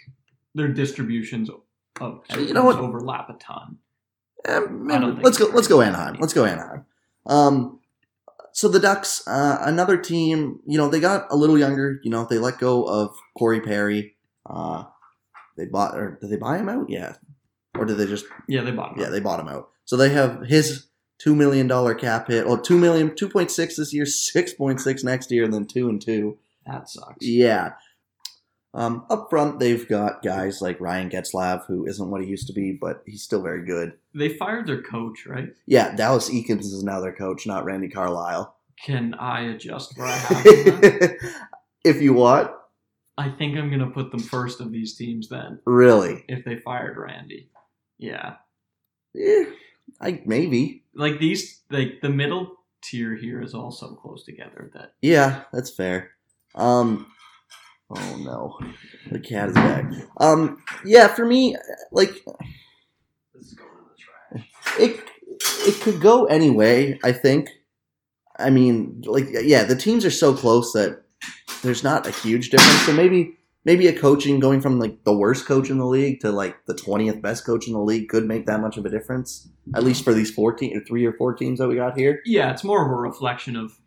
their 0.56 0.70
distributions 0.70 1.52
of 2.00 2.22
You 2.38 2.54
know 2.54 2.66
what? 2.66 2.78
overlap 2.78 3.30
a 3.30 3.34
ton. 3.34 3.78
Eh, 4.46 4.60
let's 5.22 5.38
go. 5.38 5.46
Let's 5.48 5.68
go 5.68 5.82
Anaheim. 5.82 6.18
Let's 6.20 6.34
go 6.34 6.46
Anaheim. 6.46 6.86
Um, 7.26 7.80
so 8.54 8.68
the 8.70 8.80
Ducks, 8.80 9.22
uh, 9.28 9.58
another 9.62 9.98
team. 9.98 10.60
You 10.66 10.78
know, 10.78 10.90
they 10.90 11.00
got 11.00 11.28
a 11.30 11.36
little 11.36 11.58
younger. 11.58 12.00
You 12.04 12.10
know, 12.12 12.26
they 12.26 12.38
let 12.38 12.58
go 12.58 12.84
of 12.84 13.16
Corey 13.38 13.62
Perry. 13.62 14.16
Uh, 14.46 14.86
they 15.58 15.66
bought, 15.66 15.98
or 15.98 16.18
did 16.22 16.30
they 16.30 16.38
buy 16.38 16.58
him 16.58 16.70
out? 16.70 16.90
Yeah, 16.90 17.16
or 17.78 17.86
did 17.86 17.98
they 17.98 18.06
just? 18.06 18.26
Yeah, 18.48 18.62
they 18.62 18.72
bought. 18.72 18.98
Yeah, 18.98 19.10
they 19.10 19.20
bought 19.20 19.40
him 19.40 19.50
out. 19.50 19.70
So 19.86 19.98
they 19.98 20.10
have 20.10 20.44
his 20.48 20.88
two 21.18 21.36
million 21.36 21.68
dollar 21.68 21.94
cap 21.94 22.28
hit. 22.30 22.48
Well, 22.48 22.58
two 22.58 22.78
million, 22.78 23.14
two 23.16 23.28
point 23.30 23.52
six 23.52 23.76
this 23.76 23.94
year, 23.94 24.06
six 24.08 24.54
point 24.54 24.80
six 24.80 25.04
next 25.04 25.32
year, 25.32 25.44
and 25.44 25.54
then 25.54 25.66
two 25.66 25.90
and 25.90 26.02
two. 26.02 26.38
that 26.66 26.90
sucks. 26.90 27.26
Yeah. 27.26 27.74
Um, 28.74 29.06
up 29.10 29.30
front, 29.30 29.60
they've 29.60 29.88
got 29.88 30.22
guys 30.22 30.62
like 30.62 30.80
Ryan 30.80 31.10
Getzlaf, 31.10 31.66
who 31.66 31.88
isn't 31.88 32.10
what 32.10 32.22
he 32.22 32.28
used 32.28 32.48
to 32.48 32.54
be, 32.54 32.72
but 32.72 33.02
he's 33.06 33.24
still 33.24 33.42
very 33.42 33.66
good. 33.66 33.94
They 34.14 34.30
fired 34.30 34.68
their 34.68 34.82
coach, 34.84 35.26
right? 35.26 35.50
Yeah, 35.66 35.96
Dallas 35.96 36.30
Eakins 36.30 36.62
is 36.62 36.84
now 36.84 37.00
their 37.00 37.14
coach, 37.16 37.48
not 37.48 37.66
Randy 37.66 37.90
Carlyle. 37.90 38.56
Can 38.86 39.16
I 39.16 39.42
adjust 39.42 39.98
where 39.98 40.08
I 40.08 40.12
have 40.12 41.14
if 41.84 42.02
you 42.02 42.14
want, 42.14 42.52
I 43.18 43.30
think 43.30 43.58
I'm 43.58 43.70
gonna 43.70 43.90
put 43.90 44.12
them 44.12 44.22
first 44.22 44.62
of 44.62 44.72
these 44.72 44.96
teams 44.96 45.28
then 45.28 45.60
really, 45.66 46.24
if 46.30 46.46
they 46.46 46.58
fired 46.58 46.98
Randy. 46.98 47.50
Yeah, 47.98 48.36
yeah, 49.14 49.46
I 50.00 50.22
maybe. 50.26 50.84
like 50.94 51.20
these, 51.20 51.62
like 51.70 52.00
the 52.02 52.10
middle 52.10 52.56
tier 52.82 53.16
here 53.16 53.42
is 53.42 53.54
all 53.54 53.72
so 53.72 53.90
close 53.96 54.24
together 54.24 54.72
that 54.74 54.94
Yeah, 55.02 55.44
that's 55.52 55.70
fair. 55.72 56.12
Um, 56.56 57.08
oh 57.90 58.18
no, 58.18 58.60
the 59.12 59.20
cat 59.20 59.50
is 59.50 59.56
back. 59.56 59.92
Um, 60.18 60.62
yeah, 60.86 61.08
for 61.08 61.26
me, 61.26 61.56
like 61.92 62.12
this 63.34 63.48
is 63.48 63.54
going 63.54 63.70
in 63.78 63.86
the 63.90 64.42
trash. 64.42 64.80
it, 64.80 65.00
it 65.68 65.82
could 65.82 66.02
go 66.02 66.26
any 66.26 66.50
way. 66.52 67.00
I 67.04 67.12
think. 67.12 67.50
I 68.38 68.50
mean, 68.50 69.04
like, 69.06 69.28
yeah, 69.32 69.66
the 69.66 69.76
teams 69.76 70.06
are 70.06 70.12
so 70.12 70.34
close 70.34 70.72
that 70.72 71.04
there's 71.62 71.84
not 71.84 72.08
a 72.08 72.12
huge 72.12 72.52
difference. 72.52 72.86
So 72.86 72.94
maybe, 72.94 73.38
maybe 73.66 73.88
a 73.88 74.00
coaching 74.00 74.40
going 74.40 74.62
from 74.62 74.80
like 74.80 75.04
the 75.04 75.12
worst 75.12 75.46
coach 75.46 75.70
in 75.70 75.78
the 75.78 75.86
league 75.86 76.22
to 76.22 76.32
like 76.32 76.56
the 76.66 76.74
twentieth 76.74 77.22
best 77.22 77.46
coach 77.46 77.68
in 77.68 77.74
the 77.74 77.82
league 77.82 78.08
could 78.08 78.26
make 78.26 78.46
that 78.46 78.62
much 78.62 78.78
of 78.78 78.86
a 78.86 78.90
difference. 78.90 79.50
At 79.76 79.84
least 79.84 80.06
for 80.06 80.14
these 80.14 80.32
fourteen 80.32 80.78
or 80.78 80.82
three 80.86 81.06
or 81.06 81.14
four 81.14 81.34
teams 81.34 81.60
that 81.60 81.68
we 81.68 81.76
got 81.76 81.98
here. 81.98 82.22
Yeah, 82.26 82.52
it's 82.52 82.64
more 82.64 82.86
of 82.86 82.92
a 82.92 82.96
reflection 82.96 83.58
of 83.58 83.78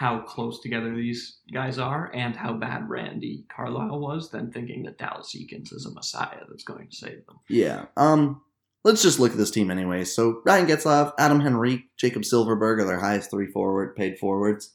how 0.00 0.18
close 0.18 0.60
together 0.60 0.96
these 0.96 1.40
guys 1.52 1.78
are 1.78 2.10
and 2.14 2.34
how 2.34 2.54
bad 2.54 2.88
Randy 2.88 3.44
Carlyle 3.54 4.00
was 4.00 4.30
than 4.30 4.50
thinking 4.50 4.84
that 4.84 4.96
Dallas 4.96 5.36
Eakins 5.36 5.74
is 5.74 5.84
a 5.84 5.92
messiah 5.92 6.40
that's 6.48 6.64
going 6.64 6.88
to 6.88 6.96
save 6.96 7.26
them. 7.26 7.38
Yeah. 7.50 7.84
Um. 7.98 8.40
Let's 8.82 9.02
just 9.02 9.20
look 9.20 9.32
at 9.32 9.36
this 9.36 9.50
team 9.50 9.70
anyway. 9.70 10.04
So 10.04 10.40
Ryan 10.46 10.66
Getzlaf, 10.66 11.12
Adam 11.18 11.42
Henrique, 11.42 11.84
Jakob 11.98 12.22
Silfverberg 12.22 12.80
are 12.80 12.86
their 12.86 12.98
highest 12.98 13.30
three 13.30 13.48
forward 13.48 13.94
paid 13.94 14.18
forwards. 14.18 14.74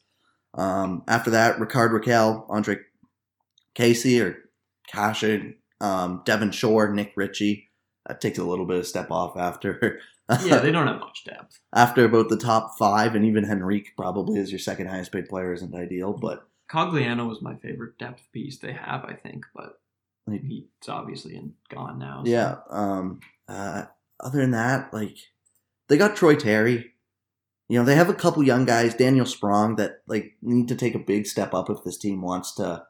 Um. 0.54 1.02
After 1.08 1.32
that, 1.32 1.60
Rickard 1.60 1.92
Rakell, 1.92 2.46
Andre 2.48 2.78
Casey 3.74 4.22
or 4.22 4.38
Kasha, 4.92 5.54
um, 5.82 6.22
Devin 6.24 6.52
Shore, 6.52 6.94
Nick 6.94 7.14
Ritchie. 7.16 7.72
That 8.06 8.22
takes 8.22 8.38
a 8.38 8.44
little 8.44 8.68
bit 8.68 8.78
of 8.78 8.86
step 8.86 9.10
off 9.10 9.36
after. 9.38 10.00
Yeah, 10.44 10.58
they 10.60 10.72
don't 10.72 10.88
have 10.88 11.00
much 11.00 11.24
depth. 11.24 11.60
after 11.74 12.04
about 12.06 12.30
the 12.30 12.38
top 12.38 12.78
five, 12.80 13.14
and 13.16 13.24
even 13.26 13.46
Henrique 13.50 13.92
probably 13.96 14.40
is 14.40 14.52
your 14.52 14.60
second 14.60 14.88
highest 14.88 15.12
paid 15.12 15.30
player 15.30 15.54
isn't 15.54 15.76
ideal, 15.76 16.14
but 16.14 16.48
Cogliano 16.72 17.28
was 17.30 17.42
my 17.42 17.56
favorite 17.58 17.98
depth 18.00 18.24
piece 18.34 18.58
they 18.58 18.74
have, 18.74 19.06
I 19.06 19.14
think, 19.14 19.46
but 19.56 19.80
he's 20.32 20.64
obviously 20.90 21.36
in, 21.36 21.54
gone 21.70 22.00
now. 22.00 22.24
so- 22.26 22.32
Yeah. 22.32 22.56
Um. 22.70 23.20
Uh. 23.48 23.84
Other 24.20 24.40
than 24.42 24.52
that, 24.52 24.94
like 24.94 25.18
they 25.90 25.98
got 25.98 26.16
Troy 26.16 26.36
Terry. 26.36 26.94
You 27.68 27.80
know, 27.80 27.86
they 27.86 27.96
have 27.96 28.10
a 28.10 28.14
couple 28.14 28.42
young 28.44 28.66
guys, 28.66 28.94
Daniel 28.96 29.26
Sprong, 29.26 29.76
that 29.76 30.02
like 30.08 30.34
need 30.42 30.68
to 30.70 30.76
take 30.76 30.96
a 30.96 31.00
big 31.00 31.28
step 31.28 31.54
up 31.54 31.70
if 31.70 31.84
this 31.84 31.98
team 31.98 32.22
wants 32.22 32.54
to 32.56 32.86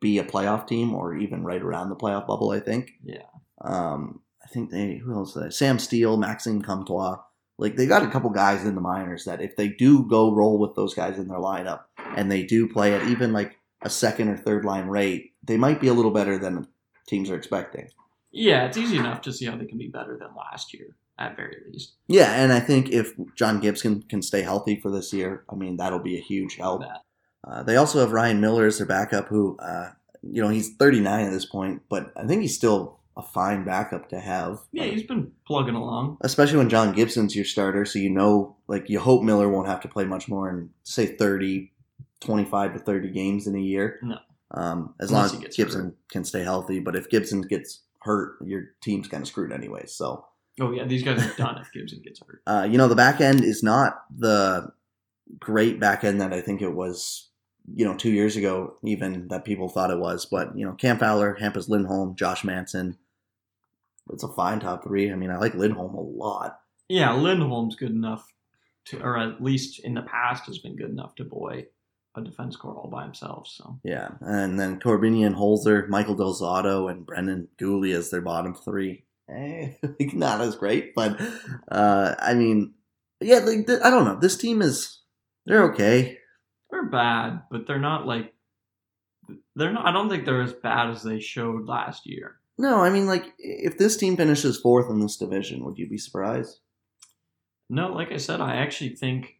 be 0.00 0.18
a 0.18 0.24
playoff 0.24 0.66
team 0.66 0.94
or 0.94 1.14
even 1.14 1.44
right 1.44 1.60
around 1.62 1.90
the 1.90 1.96
playoff 1.96 2.26
bubble. 2.26 2.50
I 2.50 2.60
think. 2.60 2.92
Yeah. 3.04 3.22
Um. 3.60 4.22
I 4.48 4.50
think 4.50 4.70
they 4.70 4.96
who 4.96 5.12
else? 5.12 5.34
They, 5.34 5.50
Sam 5.50 5.78
Steele, 5.78 6.16
Maxime 6.16 6.62
Comtois. 6.62 7.18
Like 7.58 7.76
they 7.76 7.86
got 7.86 8.02
a 8.02 8.10
couple 8.10 8.30
guys 8.30 8.64
in 8.64 8.74
the 8.74 8.80
minors 8.80 9.24
that 9.24 9.42
if 9.42 9.56
they 9.56 9.68
do 9.68 10.08
go 10.08 10.34
roll 10.34 10.58
with 10.58 10.74
those 10.74 10.94
guys 10.94 11.18
in 11.18 11.28
their 11.28 11.38
lineup 11.38 11.82
and 12.16 12.30
they 12.30 12.44
do 12.44 12.68
play 12.68 12.94
at 12.94 13.06
even 13.08 13.32
like 13.32 13.58
a 13.82 13.90
second 13.90 14.28
or 14.28 14.36
third 14.36 14.64
line 14.64 14.86
rate, 14.86 15.32
they 15.42 15.56
might 15.56 15.80
be 15.80 15.88
a 15.88 15.92
little 15.92 16.12
better 16.12 16.38
than 16.38 16.68
teams 17.06 17.30
are 17.30 17.36
expecting. 17.36 17.88
Yeah, 18.30 18.66
it's 18.66 18.76
easy 18.76 18.96
enough 18.96 19.20
to 19.22 19.32
see 19.32 19.46
how 19.46 19.56
they 19.56 19.66
can 19.66 19.78
be 19.78 19.88
better 19.88 20.16
than 20.16 20.28
last 20.36 20.72
year, 20.72 20.96
at 21.18 21.36
very 21.36 21.56
least. 21.70 21.94
Yeah, 22.06 22.32
and 22.32 22.52
I 22.52 22.60
think 22.60 22.90
if 22.90 23.12
John 23.34 23.60
Gibson 23.60 24.02
can 24.02 24.22
stay 24.22 24.42
healthy 24.42 24.80
for 24.80 24.90
this 24.90 25.12
year, 25.12 25.44
I 25.50 25.56
mean 25.56 25.76
that'll 25.76 25.98
be 25.98 26.16
a 26.16 26.22
huge 26.22 26.56
help. 26.56 26.84
Uh, 27.46 27.62
they 27.64 27.76
also 27.76 28.00
have 28.00 28.12
Ryan 28.12 28.40
Miller 28.40 28.66
as 28.66 28.78
their 28.78 28.86
backup, 28.86 29.28
who 29.28 29.58
uh, 29.58 29.90
you 30.22 30.40
know 30.40 30.48
he's 30.48 30.74
39 30.76 31.26
at 31.26 31.32
this 31.32 31.46
point, 31.46 31.82
but 31.88 32.12
I 32.16 32.26
think 32.26 32.42
he's 32.42 32.56
still 32.56 32.97
a 33.18 33.22
fine 33.22 33.64
backup 33.64 34.08
to 34.10 34.20
have. 34.20 34.60
Yeah, 34.72 34.84
he's 34.84 35.02
been 35.02 35.32
plugging 35.46 35.74
along. 35.74 36.18
especially 36.22 36.58
when 36.58 36.70
John 36.70 36.92
Gibson's 36.92 37.34
your 37.34 37.44
starter, 37.44 37.84
so 37.84 37.98
you 37.98 38.10
know, 38.10 38.56
like 38.68 38.88
you 38.88 39.00
hope 39.00 39.22
Miller 39.22 39.48
won't 39.48 39.66
have 39.66 39.80
to 39.80 39.88
play 39.88 40.04
much 40.04 40.28
more 40.28 40.48
in 40.48 40.70
say 40.84 41.06
30, 41.06 41.72
25 42.20 42.74
to 42.74 42.78
30 42.78 43.10
games 43.10 43.46
in 43.46 43.56
a 43.56 43.60
year. 43.60 43.98
No. 44.02 44.18
Um, 44.52 44.94
as 45.00 45.10
Unless 45.10 45.34
long 45.34 45.44
as 45.44 45.56
Gibson 45.56 45.94
can 46.10 46.24
stay 46.24 46.42
healthy, 46.42 46.78
but 46.78 46.96
if 46.96 47.10
Gibson 47.10 47.42
gets 47.42 47.82
hurt, 48.00 48.36
your 48.42 48.70
team's 48.80 49.08
kind 49.08 49.22
of 49.22 49.28
screwed 49.28 49.52
anyway. 49.52 49.84
So. 49.86 50.24
Oh 50.60 50.72
yeah, 50.72 50.84
these 50.84 51.02
guys 51.02 51.24
are 51.24 51.36
done 51.36 51.58
if 51.58 51.72
Gibson 51.72 52.00
gets 52.02 52.20
hurt. 52.20 52.42
Uh, 52.46 52.66
you 52.70 52.78
know, 52.78 52.88
the 52.88 52.96
back 52.96 53.20
end 53.20 53.44
is 53.44 53.62
not 53.62 54.04
the 54.16 54.72
great 55.38 55.78
back 55.80 56.04
end 56.04 56.20
that 56.20 56.32
I 56.32 56.40
think 56.40 56.62
it 56.62 56.72
was, 56.72 57.28
you 57.74 57.84
know, 57.84 57.94
two 57.94 58.10
years 58.10 58.36
ago, 58.36 58.76
even 58.84 59.28
that 59.28 59.44
people 59.44 59.68
thought 59.68 59.90
it 59.90 59.98
was. 59.98 60.24
But, 60.24 60.56
you 60.56 60.64
know, 60.64 60.72
Cam 60.72 60.98
Fowler, 60.98 61.36
Hampus 61.40 61.68
Lindholm, 61.68 62.16
Josh 62.16 62.44
Manson. 62.44 62.96
It's 64.12 64.22
a 64.22 64.32
fine 64.32 64.60
top 64.60 64.84
three. 64.84 65.10
I 65.10 65.14
mean, 65.14 65.30
I 65.30 65.38
like 65.38 65.54
Lindholm 65.54 65.94
a 65.94 66.00
lot. 66.00 66.60
Yeah, 66.88 67.12
Lindholm's 67.12 67.76
good 67.76 67.90
enough 67.90 68.26
to, 68.86 69.00
or 69.02 69.18
at 69.18 69.42
least 69.42 69.80
in 69.84 69.94
the 69.94 70.02
past 70.02 70.46
has 70.46 70.58
been 70.58 70.76
good 70.76 70.90
enough 70.90 71.14
to 71.16 71.24
buoy 71.24 71.66
a 72.16 72.22
defense 72.22 72.56
core 72.56 72.74
all 72.74 72.90
by 72.90 73.04
himself. 73.04 73.48
So 73.48 73.78
Yeah, 73.84 74.10
and 74.20 74.58
then 74.58 74.80
Korbinian, 74.80 75.34
Holzer, 75.34 75.88
Michael 75.88 76.14
Del 76.14 76.34
Zotto, 76.34 76.90
and 76.90 77.06
Brendan 77.06 77.48
Guhle 77.58 77.94
as 77.94 78.10
their 78.10 78.20
bottom 78.20 78.54
three. 78.54 79.04
Eh, 79.30 79.72
not 80.12 80.40
as 80.40 80.56
great, 80.56 80.94
but 80.94 81.20
uh, 81.70 82.14
I 82.18 82.34
mean, 82.34 82.74
yeah, 83.20 83.38
like, 83.38 83.66
th- 83.66 83.80
I 83.84 83.90
don't 83.90 84.04
know. 84.04 84.18
This 84.18 84.36
team 84.36 84.62
is 84.62 85.00
they're 85.46 85.70
okay. 85.72 86.18
they're 86.70 86.88
bad, 86.88 87.42
but 87.50 87.66
they're 87.66 87.78
not 87.78 88.06
like 88.06 88.32
they're 89.54 89.72
not. 89.72 89.86
I 89.86 89.92
don't 89.92 90.08
think 90.08 90.24
they're 90.24 90.42
as 90.42 90.54
bad 90.54 90.90
as 90.90 91.02
they 91.02 91.20
showed 91.20 91.68
last 91.68 92.06
year. 92.06 92.37
No, 92.58 92.82
I 92.82 92.90
mean, 92.90 93.06
like 93.06 93.34
if 93.38 93.78
this 93.78 93.96
team 93.96 94.16
finishes 94.16 94.58
fourth 94.60 94.90
in 94.90 95.00
this 95.00 95.16
division, 95.16 95.64
would 95.64 95.78
you 95.78 95.88
be 95.88 95.98
surprised? 95.98 96.58
No, 97.70 97.92
like 97.92 98.10
I 98.12 98.16
said, 98.16 98.40
I 98.40 98.56
actually 98.56 98.96
think 98.96 99.36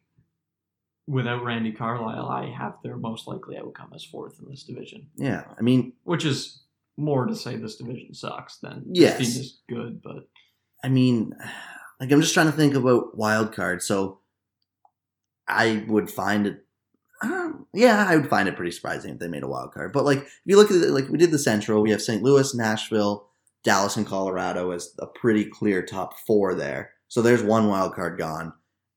without 1.07 1.43
Randy 1.43 1.71
Carlyle, 1.71 2.27
I 2.29 2.49
have 2.51 2.75
their 2.83 2.95
most 2.95 3.27
likely 3.27 3.57
outcome 3.57 3.91
as 3.95 4.05
fourth 4.05 4.39
in 4.39 4.47
this 4.49 4.63
division, 4.63 5.07
Yeah, 5.15 5.43
I 5.57 5.61
mean, 5.61 5.93
which 6.03 6.23
is 6.23 6.61
more 6.97 7.25
to 7.25 7.35
say 7.35 7.55
this 7.55 7.77
division 7.77 8.13
sucks 8.13 8.57
than 8.57 8.83
Yes. 8.91 9.17
this 9.17 9.33
team 9.33 9.41
is 9.41 9.59
good. 9.67 10.01
But 10.01 10.27
I 10.83 10.89
mean, 10.89 11.35
like 11.99 12.11
I'm 12.11 12.21
just 12.21 12.33
trying 12.33 12.45
to 12.51 12.51
think 12.57 12.75
about 12.75 13.17
wild 13.17 13.53
card. 13.53 13.81
So 13.81 14.19
I 15.47 15.83
would 15.87 16.09
find 16.11 16.45
it. 16.47 16.65
Um, 17.21 17.65
yeah, 17.73 18.05
I 18.07 18.15
would 18.15 18.29
find 18.29 18.47
it 18.47 18.55
pretty 18.55 18.71
surprising 18.71 19.13
if 19.13 19.19
they 19.19 19.27
made 19.27 19.43
a 19.43 19.47
wild 19.47 19.73
card. 19.73 19.91
But 19.91 20.05
like, 20.05 20.19
if 20.19 20.41
you 20.45 20.55
look 20.55 20.71
at 20.71 20.77
it, 20.77 20.91
like 20.91 21.09
we 21.09 21.17
did 21.17 21.31
the 21.31 21.39
Central, 21.39 21.81
we 21.81 21.91
have 21.91 22.01
St. 22.01 22.23
Louis, 22.23 22.55
Nashville, 22.55 23.29
Dallas, 23.63 23.97
and 23.97 24.07
Colorado 24.07 24.71
as 24.71 24.93
a 24.99 25.05
pretty 25.07 25.45
clear 25.45 25.81
top 25.83 26.17
four 26.25 26.55
there. 26.55 26.91
So 27.09 27.21
there's 27.21 27.43
one 27.43 27.67
wild 27.67 27.93
card 27.93 28.17
gone, 28.17 28.53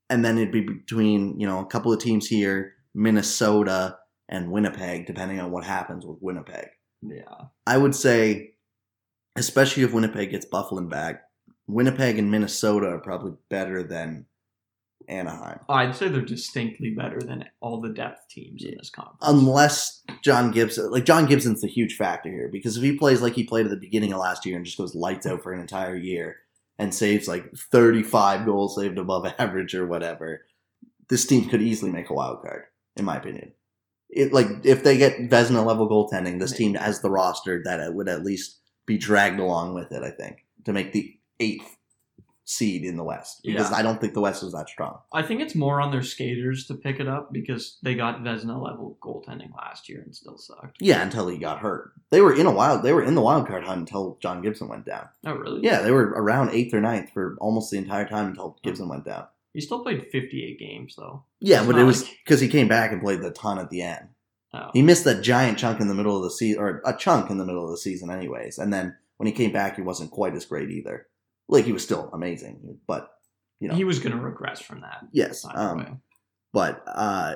and 0.08 0.24
then 0.24 0.38
it'd 0.38 0.52
be 0.52 0.60
between 0.60 1.38
you 1.40 1.46
know 1.46 1.60
a 1.60 1.66
couple 1.66 1.92
of 1.92 2.00
teams 2.00 2.26
here, 2.26 2.74
Minnesota 2.94 3.98
and 4.28 4.52
Winnipeg, 4.52 5.06
depending 5.06 5.40
on 5.40 5.50
what 5.50 5.64
happens 5.64 6.06
with 6.06 6.18
Winnipeg. 6.20 6.68
yeah, 7.02 7.46
I 7.66 7.76
would 7.76 7.94
say, 7.94 8.52
especially 9.36 9.82
if 9.82 9.92
Winnipeg 9.92 10.30
gets 10.30 10.46
Byfuglien 10.46 10.88
back, 10.88 11.22
Winnipeg 11.66 12.18
and 12.18 12.30
Minnesota 12.30 12.86
are 12.88 13.00
probably 13.00 13.32
better 13.48 13.82
than 13.82 14.26
Anaheim. 15.08 15.60
I'd 15.68 15.94
say 15.94 16.08
they're 16.08 16.20
distinctly 16.20 16.90
better 16.90 17.20
than 17.20 17.44
all 17.60 17.80
the 17.80 17.90
depth 17.90 18.28
teams 18.28 18.64
in 18.64 18.76
this 18.76 18.90
conference. 18.90 19.18
Unless 19.22 20.02
John 20.22 20.50
Gibson, 20.50 20.90
like 20.90 21.04
John 21.04 21.26
Gibson's 21.26 21.60
the 21.60 21.68
huge 21.68 21.96
factor 21.96 22.30
here 22.30 22.48
because 22.50 22.76
if 22.76 22.82
he 22.82 22.96
plays 22.96 23.20
like 23.20 23.34
he 23.34 23.44
played 23.44 23.66
at 23.66 23.70
the 23.70 23.76
beginning 23.76 24.12
of 24.12 24.20
last 24.20 24.46
year 24.46 24.56
and 24.56 24.64
just 24.64 24.78
goes 24.78 24.94
lights 24.94 25.26
out 25.26 25.42
for 25.42 25.52
an 25.52 25.60
entire 25.60 25.96
year 25.96 26.36
and 26.78 26.94
saves 26.94 27.28
like 27.28 27.52
35 27.54 28.44
goals 28.44 28.76
saved 28.76 28.98
above 28.98 29.26
average 29.38 29.74
or 29.74 29.86
whatever, 29.86 30.44
this 31.08 31.26
team 31.26 31.48
could 31.48 31.62
easily 31.62 31.92
make 31.92 32.10
a 32.10 32.14
wild 32.14 32.42
card, 32.42 32.64
in 32.96 33.04
my 33.04 33.16
opinion. 33.16 33.52
It 34.08 34.32
like 34.32 34.48
if 34.64 34.84
they 34.84 34.98
get 34.98 35.30
Vezina 35.30 35.64
level 35.64 35.88
goaltending, 35.88 36.38
this 36.38 36.52
team 36.52 36.74
has 36.74 37.00
the 37.00 37.10
roster 37.10 37.62
that 37.64 37.80
it 37.80 37.94
would 37.94 38.08
at 38.08 38.24
least 38.24 38.58
be 38.84 38.98
dragged 38.98 39.40
along 39.40 39.74
with 39.74 39.90
it. 39.92 40.02
I 40.02 40.10
think 40.10 40.44
to 40.64 40.72
make 40.72 40.92
the 40.92 41.18
eighth 41.40 41.76
seed 42.44 42.84
in 42.84 42.96
the 42.96 43.04
West 43.04 43.40
because 43.44 43.70
Yeah. 43.70 43.76
I 43.76 43.82
don't 43.82 44.00
think 44.00 44.14
the 44.14 44.20
West 44.20 44.42
is 44.42 44.52
that 44.52 44.68
strong. 44.68 44.98
I 45.12 45.22
think 45.22 45.40
it's 45.40 45.54
more 45.54 45.80
on 45.80 45.92
their 45.92 46.02
skaters 46.02 46.66
to 46.66 46.74
pick 46.74 46.98
it 46.98 47.06
up 47.06 47.32
because 47.32 47.78
they 47.82 47.94
got 47.94 48.20
Vezina 48.22 48.60
level 48.60 48.98
goaltending 49.00 49.54
last 49.56 49.88
year 49.88 50.02
and 50.04 50.14
still 50.14 50.36
sucked. 50.36 50.76
Yeah, 50.80 51.02
until 51.02 51.28
he 51.28 51.38
got 51.38 51.60
hurt. 51.60 51.92
They 52.10 52.20
were 52.20 52.34
in 52.34 52.46
a 52.46 52.50
wild. 52.50 52.82
They 52.82 52.92
were 52.92 53.04
in 53.04 53.14
the 53.14 53.20
wild 53.22 53.46
card 53.46 53.64
hunt 53.64 53.80
until 53.80 54.18
John 54.20 54.42
Gibson 54.42 54.68
went 54.68 54.84
down. 54.84 55.08
Oh, 55.24 55.34
really? 55.34 55.60
Yeah, 55.62 55.82
they 55.82 55.92
were 55.92 56.08
around 56.16 56.50
eighth 56.50 56.74
or 56.74 56.80
ninth 56.80 57.10
for 57.14 57.36
almost 57.40 57.70
the 57.70 57.78
entire 57.78 58.08
time 58.08 58.26
until 58.26 58.58
Gibson 58.64 58.88
went 58.88 59.04
down. 59.04 59.26
He 59.54 59.60
still 59.60 59.82
played 59.82 60.06
58 60.10 60.58
games, 60.58 60.96
though. 60.96 61.24
Yeah, 61.40 61.58
It's 61.58 61.66
but 61.66 61.78
it 61.78 61.84
was 61.84 62.02
like- 62.02 62.18
because 62.24 62.40
he 62.40 62.48
came 62.48 62.68
back 62.68 62.90
and 62.90 63.02
played 63.02 63.20
the 63.22 63.30
ton 63.30 63.58
at 63.58 63.70
the 63.70 63.82
end. 63.82 64.08
Oh. 64.54 64.70
He 64.72 64.82
missed 64.82 65.04
that 65.04 65.22
giant 65.22 65.58
chunk 65.58 65.80
in 65.80 65.88
the 65.88 65.94
middle 65.94 66.16
of 66.16 66.22
the 66.24 66.30
season, 66.30 66.60
or 66.60 66.82
a 66.84 66.94
chunk 66.96 67.30
in 67.30 67.38
the 67.38 67.44
middle 67.46 67.64
of 67.64 67.70
the 67.70 67.76
season, 67.78 68.10
anyways. 68.10 68.58
And 68.58 68.72
then 68.72 68.96
when 69.18 69.26
he 69.26 69.32
came 69.32 69.52
back, 69.52 69.76
he 69.76 69.82
wasn't 69.82 70.10
quite 70.10 70.34
as 70.34 70.44
great 70.44 70.70
either. 70.70 71.06
Like 71.52 71.64
he 71.64 71.72
was 71.72 71.82
still 71.84 72.10
amazing, 72.12 72.78
but 72.86 73.08
you 73.60 73.68
know, 73.68 73.74
He 73.74 73.84
was 73.84 73.98
going 73.98 74.16
to 74.16 74.20
regress 74.22 74.60
from 74.60 74.80
that. 74.80 75.06
yes. 75.12 75.44
Um, 75.54 76.00
but 76.52 76.82
uh, 76.86 77.34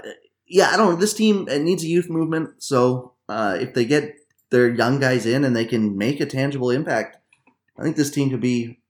yeah, 0.48 0.70
I 0.72 0.76
don't. 0.76 0.90
know. 0.94 0.96
This 0.96 1.14
team 1.14 1.46
it 1.48 1.62
needs 1.62 1.84
a 1.84 1.88
youth 1.88 2.08
movement. 2.10 2.62
So 2.62 3.12
uh, 3.28 3.56
if 3.60 3.74
they 3.74 3.84
get 3.84 4.14
their 4.50 4.68
young 4.72 4.98
guys 5.00 5.26
in 5.26 5.44
and 5.44 5.54
they 5.54 5.64
can 5.64 5.96
make 5.96 6.20
a 6.20 6.26
tangible 6.26 6.70
impact, 6.70 7.16
I 7.78 7.82
think 7.82 7.96
this 7.96 8.10
team 8.10 8.30
could 8.30 8.40
be 8.40 8.80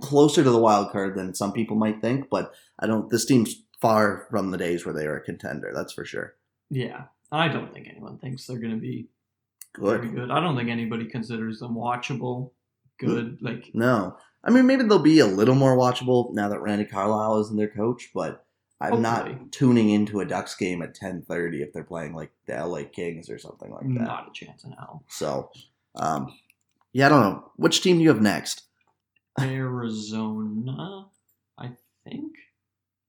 closer 0.00 0.42
to 0.44 0.50
the 0.50 0.58
wild 0.58 0.92
card 0.92 1.16
than 1.16 1.34
some 1.34 1.52
people 1.52 1.76
might 1.76 2.00
think. 2.00 2.28
But 2.30 2.52
I 2.78 2.86
don't. 2.86 3.10
This 3.10 3.24
team's 3.24 3.54
far 3.80 4.26
from 4.30 4.50
the 4.50 4.58
days 4.58 4.84
where 4.86 4.94
they 4.94 5.06
are 5.06 5.16
a 5.16 5.24
contender. 5.24 5.72
That's 5.74 5.92
for 5.92 6.04
sure. 6.04 6.34
Yeah. 6.70 7.04
I 7.32 7.48
don't 7.48 7.72
think 7.72 7.88
anyone 7.88 8.18
thinks 8.18 8.46
they're 8.46 8.58
going 8.60 8.74
to 8.74 8.80
be 8.80 9.08
Good. 9.72 10.14
good. 10.14 10.30
I 10.30 10.38
don't 10.40 10.56
think 10.56 10.70
anybody 10.70 11.06
considers 11.06 11.58
them 11.58 11.74
watchable, 11.74 12.52
good. 13.00 13.38
Like, 13.40 13.70
No, 13.74 14.16
I 14.44 14.50
mean 14.50 14.66
maybe 14.66 14.84
they'll 14.84 14.98
be 14.98 15.20
a 15.20 15.26
little 15.26 15.54
more 15.54 15.76
watchable 15.76 16.32
now 16.34 16.48
that 16.50 16.60
Randy 16.60 16.84
Carlyle 16.84 17.40
isn't 17.40 17.56
their 17.56 17.68
coach, 17.68 18.10
but. 18.14 18.40
I'm 18.80 19.02
Hopefully. 19.02 19.32
not 19.36 19.52
tuning 19.52 19.90
into 19.90 20.20
a 20.20 20.26
Ducks 20.26 20.54
game 20.56 20.82
at 20.82 20.94
10:30 20.94 21.62
if 21.62 21.72
they're 21.72 21.84
playing 21.84 22.12
like 22.12 22.32
the 22.46 22.54
LA 22.54 22.82
Kings 22.82 23.30
or 23.30 23.38
something 23.38 23.70
like 23.70 23.82
that. 23.86 23.88
not 23.88 24.28
a 24.28 24.32
chance 24.32 24.64
in 24.64 24.72
hell. 24.72 25.04
So, 25.08 25.50
um, 25.94 26.36
yeah, 26.92 27.06
I 27.06 27.08
don't 27.08 27.20
know. 27.22 27.50
Which 27.56 27.80
team 27.82 27.96
do 27.96 28.02
you 28.02 28.08
have 28.10 28.20
next? 28.20 28.64
Arizona, 29.40 31.06
I 31.56 31.70
think. 32.04 32.32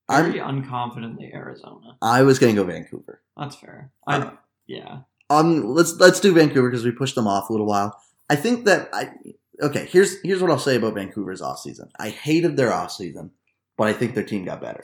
I'm- 0.08 0.32
Very 0.32 0.40
unconfidently 0.40 1.34
Arizona. 1.34 1.98
I 2.02 2.22
was 2.22 2.38
gonna 2.40 2.54
go 2.54 2.64
Vancouver. 2.64 3.22
That's 3.36 3.56
fair. 3.56 3.92
I 4.08 4.18
Uh, 4.18 4.32
yeah. 4.68 5.00
Um, 5.30 5.66
let's 5.74 5.96
let's 6.00 6.20
do 6.20 6.34
Vancouver 6.34 6.70
because 6.70 6.86
we 6.86 6.92
pushed 6.92 7.16
them 7.16 7.28
off 7.28 7.50
a 7.50 7.54
little 7.54 7.68
while. 7.68 8.00
I 8.30 8.36
think 8.36 8.66
that 8.66 8.90
I 8.94 9.14
okay. 9.62 9.86
Here's 9.90 10.22
here's 10.22 10.42
what 10.42 10.52
I'll 10.52 10.60
say 10.60 10.76
about 10.76 10.96
Vancouver's 10.96 11.42
offseason. 11.42 11.90
I 12.00 12.10
hated 12.10 12.58
their 12.58 12.72
offseason, 12.72 13.32
but 13.78 13.88
I 13.88 13.94
think 13.94 14.14
their 14.16 14.24
team 14.24 14.46
got 14.46 14.62
better 14.62 14.82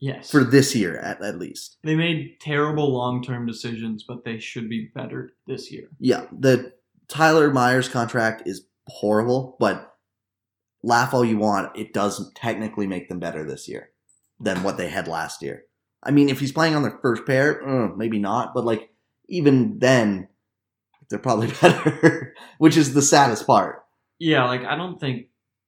Yes. 0.00 0.30
for 0.30 0.42
this 0.44 0.74
year 0.74 0.96
at, 0.98 1.22
at 1.22 1.38
least. 1.38 1.76
they 1.84 1.94
made 1.94 2.40
terrible 2.40 2.90
long-term 2.92 3.46
decisions, 3.46 4.02
but 4.06 4.24
they 4.24 4.38
should 4.38 4.68
be 4.68 4.90
better 4.94 5.32
this 5.46 5.70
year. 5.70 5.88
Yeah, 5.98 6.24
the 6.32 6.72
Tyler 7.08 7.50
Myers 7.52 7.88
contract 7.88 8.44
is 8.46 8.66
horrible, 8.86 9.56
but 9.60 9.94
laugh 10.82 11.12
all 11.12 11.24
you 11.24 11.36
want, 11.36 11.76
it 11.76 11.92
does 11.92 12.32
technically 12.34 12.86
make 12.86 13.08
them 13.10 13.18
better 13.20 13.44
this 13.44 13.68
year 13.68 13.90
than 14.38 14.62
what 14.62 14.78
they 14.78 14.88
had 14.88 15.06
last 15.06 15.42
year. 15.42 15.64
I 16.02 16.12
mean, 16.12 16.30
if 16.30 16.40
he's 16.40 16.52
playing 16.52 16.74
on 16.74 16.82
their 16.82 16.98
first 17.02 17.26
pair, 17.26 17.62
uh, 17.68 17.88
maybe 17.94 18.18
not, 18.18 18.54
but 18.54 18.64
like 18.64 18.88
even 19.28 19.78
then, 19.80 20.28
they're 21.10 21.18
probably 21.18 21.48
better, 21.60 22.34
which 22.56 22.76
is 22.78 22.94
the 22.94 23.02
saddest 23.02 23.46
part. 23.46 23.84
Yeah, 24.20 24.44
like 24.44 24.62
I 24.62 24.76
don't 24.76 25.00
think 25.00 25.26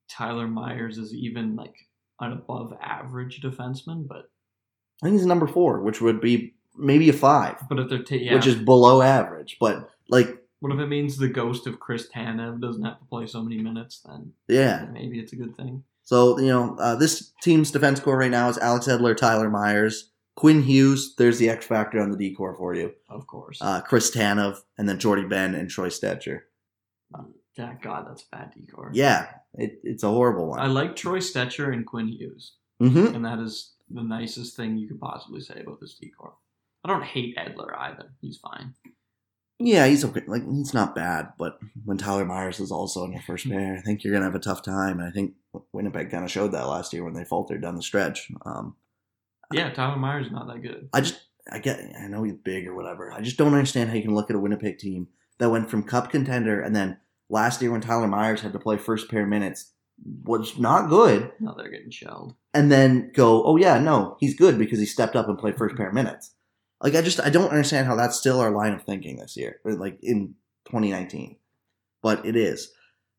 Tyler 0.09 0.47
Myers 0.47 0.99
is 0.99 1.13
even 1.15 1.57
like 1.57 1.75
an 2.21 2.33
above 2.33 2.73
average 2.81 3.41
defenseman, 3.41 4.07
but 4.07 4.31
I 5.03 5.07
think 5.07 5.15
he's 5.15 5.27
number 5.27 5.49
four, 5.49 5.81
which 5.81 6.01
would 6.01 6.21
be 6.21 6.55
maybe 6.77 7.09
a 7.09 7.13
five, 7.13 7.57
but 7.69 7.81
if 7.81 7.89
they're 7.89 8.03
ta- 8.03 8.15
yeah, 8.15 8.35
which 8.35 8.47
is 8.47 8.55
below 8.55 9.03
average. 9.03 9.57
But 9.59 9.91
like, 10.09 10.29
what 10.61 10.73
if 10.73 10.79
it 10.79 10.87
means 10.87 11.17
the 11.17 11.29
ghost 11.29 11.67
of 11.67 11.81
Chris 11.81 12.09
Tanev 12.15 12.61
doesn't 12.61 12.85
have 12.85 12.99
to 12.99 13.05
play 13.07 13.27
so 13.27 13.43
many 13.43 13.61
minutes? 13.61 14.03
Then 14.07 14.33
yeah. 14.49 14.87
maybe 14.93 15.19
it's 15.19 15.33
a 15.33 15.37
good 15.37 15.57
thing. 15.57 15.83
So 16.05 16.39
you 16.39 16.49
know, 16.49 16.77
uh, 16.79 16.95
this 16.95 17.33
team's 17.43 17.71
defense 17.71 18.01
core 18.01 18.19
right 18.19 18.31
now 18.31 18.49
is 18.49 18.59
Alex 18.59 18.87
Edler, 18.87 19.17
Tyler 19.17 19.49
Myers, 19.49 20.11
Quinn 20.37 20.63
Hughes. 20.63 21.15
There's 21.17 21.39
the 21.39 21.49
X 21.49 21.67
factor 21.67 22.01
on 22.01 22.11
the 22.11 22.19
D 22.19 22.35
core 22.35 22.55
for 22.55 22.75
you. 22.75 22.93
Of 23.09 23.27
course. 23.27 23.59
Uh, 23.61 23.81
Chris 23.81 24.15
Tanev, 24.15 24.59
and 24.77 24.89
then 24.89 24.99
Jordie 24.99 25.29
Benn 25.29 25.55
and 25.55 25.71
Troy 25.71 25.89
Stecher. 25.89 26.43
Yeah, 27.57 27.75
God, 27.83 28.07
that's 28.09 28.23
a 28.23 28.37
bad 28.37 28.53
D 28.55 28.67
core. 28.67 28.91
Yeah, 28.95 29.29
it, 29.55 29.81
it's 29.85 30.03
a 30.03 30.09
horrible 30.09 30.49
one. 30.49 30.61
I 30.61 30.67
like 30.67 30.97
Troy 30.97 31.19
Stecher 31.19 31.73
and 31.73 31.87
Quinn 31.87 32.09
Hughes, 32.09 32.53
hmm 32.81 33.07
and 33.15 33.25
that 33.25 33.39
is 33.39 33.73
the 33.91 34.03
nicest 34.03 34.57
thing 34.57 34.79
you 34.79 34.89
could 34.89 35.01
possibly 35.01 35.41
say 35.41 35.61
about 35.61 35.81
this 35.81 35.95
D 35.95 36.11
core. 36.17 36.35
I 36.85 36.89
don't 36.89 37.05
hate 37.05 37.37
Edler 37.37 37.79
either. 37.79 38.13
He's 38.21 38.39
fine. 38.39 38.75
Yeah, 39.59 39.87
he's 39.87 40.05
okay. 40.05 40.23
Like 40.27 40.45
he's 40.49 40.75
not 40.75 40.95
bad, 40.95 41.35
but 41.39 41.59
when 41.85 41.99
Tyler 41.99 42.25
Myers 42.25 42.59
is 42.59 42.73
also 42.73 43.05
in 43.05 43.13
your 43.13 43.23
first 43.23 43.49
pair, 43.49 43.77
I 43.77 43.81
think 43.83 44.03
you're 44.03 44.13
gonna 44.13 44.25
have 44.25 44.35
a 44.35 44.41
tough 44.41 44.63
time. 44.63 44.99
And 44.99 45.07
I 45.09 45.13
think 45.13 45.35
Winnipeg 45.73 46.11
kind 46.11 46.25
of 46.25 46.31
showed 46.31 46.53
that 46.53 46.67
last 46.67 46.93
year 46.93 47.05
when 47.05 47.15
they 47.15 47.25
faltered 47.25 47.63
down 47.63 47.77
the 47.77 47.83
stretch. 47.83 48.33
Um, 48.45 48.75
Yeah, 49.53 49.71
Tyler 49.71 49.97
Myers 49.97 50.27
is 50.27 50.33
not 50.33 50.49
that 50.49 50.63
good. 50.63 50.89
I 50.93 51.03
just, 51.03 51.21
I 51.53 51.59
get, 51.59 51.79
I 52.01 52.09
know 52.09 52.23
he's 52.25 52.35
big 52.35 52.67
or 52.67 52.75
whatever. 52.75 53.13
I 53.13 53.21
just 53.21 53.37
don't 53.37 53.53
understand 53.55 53.91
how 53.91 53.95
you 53.97 54.03
can 54.03 54.15
look 54.15 54.31
at 54.31 54.37
a 54.37 54.41
Winnipeg 54.41 54.79
team 54.79 55.09
that 55.39 55.51
went 55.51 55.71
from 55.71 55.83
Cup 55.85 56.11
contender 56.11 56.61
and 56.61 56.75
then 56.75 56.97
last 57.33 57.61
year 57.61 57.73
when 57.73 57.81
Tyler 57.81 58.07
Myers 58.07 58.43
had 58.43 58.53
to 58.53 58.59
play 58.61 58.77
first 58.77 59.11
pair 59.11 59.27
minutes 59.27 59.73
was 60.25 60.59
not 60.59 60.89
good, 60.89 61.33
Now 61.41 61.55
they're 61.55 61.71
getting 61.71 61.91
shelled. 61.91 62.35
and 62.55 62.71
then 62.71 63.11
go, 63.15 63.43
oh 63.45 63.57
yeah, 63.57 63.79
no, 63.79 64.17
he's 64.21 64.37
good 64.37 64.59
because 64.59 64.79
he 64.79 64.87
stepped 64.87 65.17
up 65.17 65.29
and 65.29 65.39
played 65.39 65.57
first 65.57 65.77
pair 65.77 65.93
minutes. 65.93 66.35
Like 66.81 66.95
I 66.95 67.03
just, 67.03 67.21
I 67.21 67.31
don't 67.31 67.51
understand 67.51 67.87
how 67.87 67.97
that's 67.97 68.17
still 68.19 68.41
our 68.41 68.51
line 68.51 68.73
of 68.75 68.83
thinking 68.83 69.17
this 69.17 69.37
year, 69.37 69.61
or 69.65 69.73
like 69.75 69.99
in 70.03 70.35
2019, 70.67 71.37
but 72.03 72.25
it 72.27 72.37
is. 72.37 72.73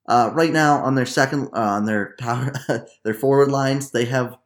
Uh, 0.08 0.30
right 0.34 0.52
now 0.52 0.84
on 0.84 0.96
their 0.96 1.06
second, 1.06 1.48
uh, 1.54 1.60
on 1.60 1.86
their 1.86 2.16
power, 2.20 2.52
their 3.04 3.14
forward 3.14 3.50
lines, 3.50 3.92
they 3.92 4.06
have 4.06 4.38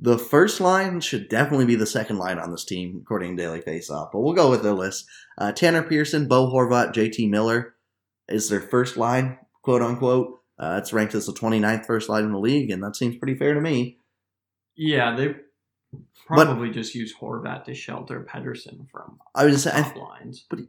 The 0.00 0.18
first 0.18 0.60
line 0.60 1.00
should 1.00 1.28
definitely 1.28 1.66
be 1.66 1.76
the 1.76 1.86
second 1.86 2.16
line 2.18 2.38
on 2.38 2.50
this 2.50 2.64
team, 2.64 3.00
according 3.02 3.36
to 3.36 3.42
Daily 3.42 3.60
Faceoff. 3.60 4.10
But 4.12 4.20
we'll 4.20 4.34
go 4.34 4.50
with 4.50 4.62
their 4.62 4.72
list. 4.72 5.06
Uh, 5.38 5.52
Tanner 5.52 5.82
Pearson, 5.82 6.26
Bo 6.26 6.50
Horvat, 6.50 6.92
JT 6.94 7.28
Miller 7.30 7.74
is 8.28 8.48
their 8.48 8.60
first 8.60 8.96
line, 8.96 9.38
quote 9.62 9.82
unquote. 9.82 10.40
Uh, 10.58 10.78
it's 10.80 10.92
ranked 10.92 11.14
as 11.14 11.26
the 11.26 11.32
29th 11.32 11.86
first 11.86 12.08
line 12.08 12.24
in 12.24 12.32
the 12.32 12.38
league, 12.38 12.70
and 12.70 12.82
that 12.82 12.96
seems 12.96 13.16
pretty 13.16 13.34
fair 13.34 13.54
to 13.54 13.60
me. 13.60 13.98
Yeah, 14.74 15.14
they 15.14 15.34
probably 16.26 16.70
just 16.70 16.94
use 16.94 17.14
Horvat 17.14 17.64
to 17.64 17.74
shelter 17.74 18.26
Pettersson 18.28 18.90
from 18.90 19.18
I 19.34 19.44
would 19.44 19.52
just 19.52 19.64
say, 19.64 19.72
I, 19.72 19.82
top 19.82 19.96
lines. 19.96 20.44
but 20.48 20.60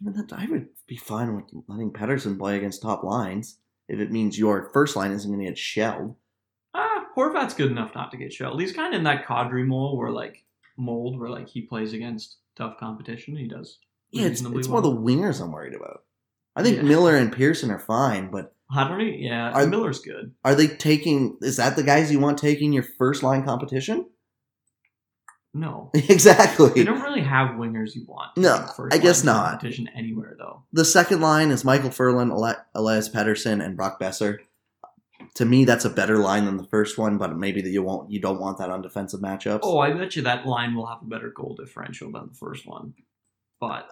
even 0.00 0.12
that, 0.14 0.32
I 0.32 0.46
would 0.46 0.68
be 0.86 0.96
fine 0.96 1.36
with 1.36 1.44
letting 1.68 1.92
Pettersson 1.92 2.38
play 2.38 2.56
against 2.56 2.82
top 2.82 3.02
lines 3.04 3.58
if 3.88 3.98
it 3.98 4.10
means 4.10 4.38
your 4.38 4.70
first 4.72 4.96
line 4.96 5.12
isn't 5.12 5.30
going 5.30 5.44
to 5.44 5.50
get 5.50 5.58
shelled. 5.58 6.16
Ah, 6.74 7.06
Horvat's 7.16 7.54
good 7.54 7.70
enough 7.70 7.94
not 7.94 8.10
to 8.12 8.16
get 8.16 8.32
shelled. 8.32 8.60
He's 8.60 8.72
kind 8.72 8.94
of 8.94 8.98
in 8.98 9.04
that 9.04 9.26
Kadri 9.26 9.66
mold 9.66 9.98
where 9.98 10.10
like 10.10 10.44
mold 10.76 11.18
where 11.18 11.30
like 11.30 11.48
he 11.48 11.62
plays 11.62 11.92
against 11.92 12.38
tough 12.56 12.78
competition. 12.78 13.36
He 13.36 13.48
does. 13.48 13.78
Yeah, 14.10 14.26
it's, 14.26 14.42
it's 14.42 14.68
more 14.68 14.80
well. 14.80 14.92
the 14.92 15.00
wingers 15.00 15.40
I'm 15.40 15.52
worried 15.52 15.74
about. 15.74 16.04
I 16.56 16.62
think 16.62 16.76
Yeah. 16.78 16.82
Miller 16.82 17.16
and 17.16 17.32
Pearson 17.32 17.70
are 17.70 17.78
fine, 17.78 18.30
but 18.30 18.54
Kadri, 18.70 19.16
yeah, 19.22 19.50
Are- 19.52 19.66
Miller's 19.66 20.00
good. 20.00 20.34
are 20.44 20.54
they 20.54 20.66
taking? 20.68 21.36
Is 21.42 21.56
that 21.56 21.76
the 21.76 21.82
guys 21.82 22.10
you 22.12 22.18
want 22.20 22.38
taking 22.38 22.72
your 22.72 22.84
first 22.98 23.22
line 23.22 23.44
competition? 23.44 24.06
No, 25.54 25.90
exactly. 25.94 26.70
they 26.70 26.84
don't 26.84 27.02
really 27.02 27.20
have 27.22 27.56
wingers 27.56 27.94
you 27.94 28.04
want. 28.08 28.36
No, 28.38 28.66
I 28.90 28.96
guess 28.98 29.22
not. 29.22 29.50
Competition 29.60 29.88
anywhere 29.94 30.34
though. 30.38 30.62
The 30.72 30.84
second 30.84 31.20
line 31.20 31.50
is 31.50 31.62
Micheal 31.64 31.92
Ferland, 31.92 32.32
Elias 32.74 33.08
Pettersson, 33.10 33.62
and 33.64 33.76
Brock 33.76 34.00
Boeser. 34.00 34.38
To 35.36 35.44
me, 35.44 35.64
that's 35.66 35.84
a 35.84 35.90
better 35.90 36.18
line 36.18 36.46
than 36.46 36.56
the 36.56 36.64
first 36.64 36.96
one, 36.98 37.16
but 37.18 37.36
maybe 37.36 37.60
that 37.62 37.70
you 37.70 37.82
won't. 37.82 38.10
You 38.10 38.20
don't 38.20 38.40
want 38.40 38.58
that 38.58 38.70
on 38.70 38.80
defensive 38.82 39.20
matchups. 39.20 39.60
Oh, 39.62 39.78
I 39.78 39.92
bet 39.92 40.16
you 40.16 40.22
that 40.22 40.46
line 40.46 40.74
will 40.74 40.86
have 40.86 41.02
a 41.02 41.06
better 41.06 41.30
goal 41.30 41.54
differential 41.54 42.10
than 42.10 42.28
the 42.28 42.34
first 42.34 42.66
one. 42.66 42.94
But 43.60 43.88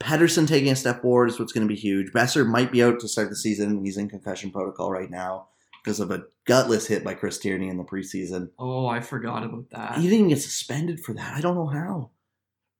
Pettersson 0.00 0.48
taking 0.48 0.72
a 0.72 0.76
step 0.76 1.02
forward 1.02 1.30
is 1.30 1.38
what's 1.38 1.52
going 1.52 1.66
to 1.66 1.72
be 1.72 1.78
huge. 1.78 2.12
Boeser 2.12 2.46
might 2.46 2.72
be 2.72 2.82
out 2.82 3.00
to 3.00 3.08
start 3.08 3.28
the 3.30 3.36
season. 3.36 3.84
He's 3.84 3.96
in 3.96 4.08
concussion 4.08 4.50
protocol 4.50 4.90
right 4.90 5.10
now 5.10 5.48
because 5.82 6.00
of 6.00 6.10
a 6.10 6.24
gutless 6.44 6.86
hit 6.86 7.04
by 7.04 7.14
Chris 7.14 7.38
Tierney 7.38 7.68
in 7.68 7.76
the 7.76 7.84
preseason. 7.84 8.50
oh, 8.58 8.86
I 8.86 9.00
forgot 9.00 9.44
about 9.44 9.70
that. 9.70 9.96
He 9.96 10.02
didn't 10.02 10.18
even 10.18 10.28
get 10.28 10.42
suspended 10.42 11.00
for 11.00 11.14
that. 11.14 11.34
I 11.34 11.40
don't 11.40 11.54
know 11.54 11.66
how. 11.66 12.10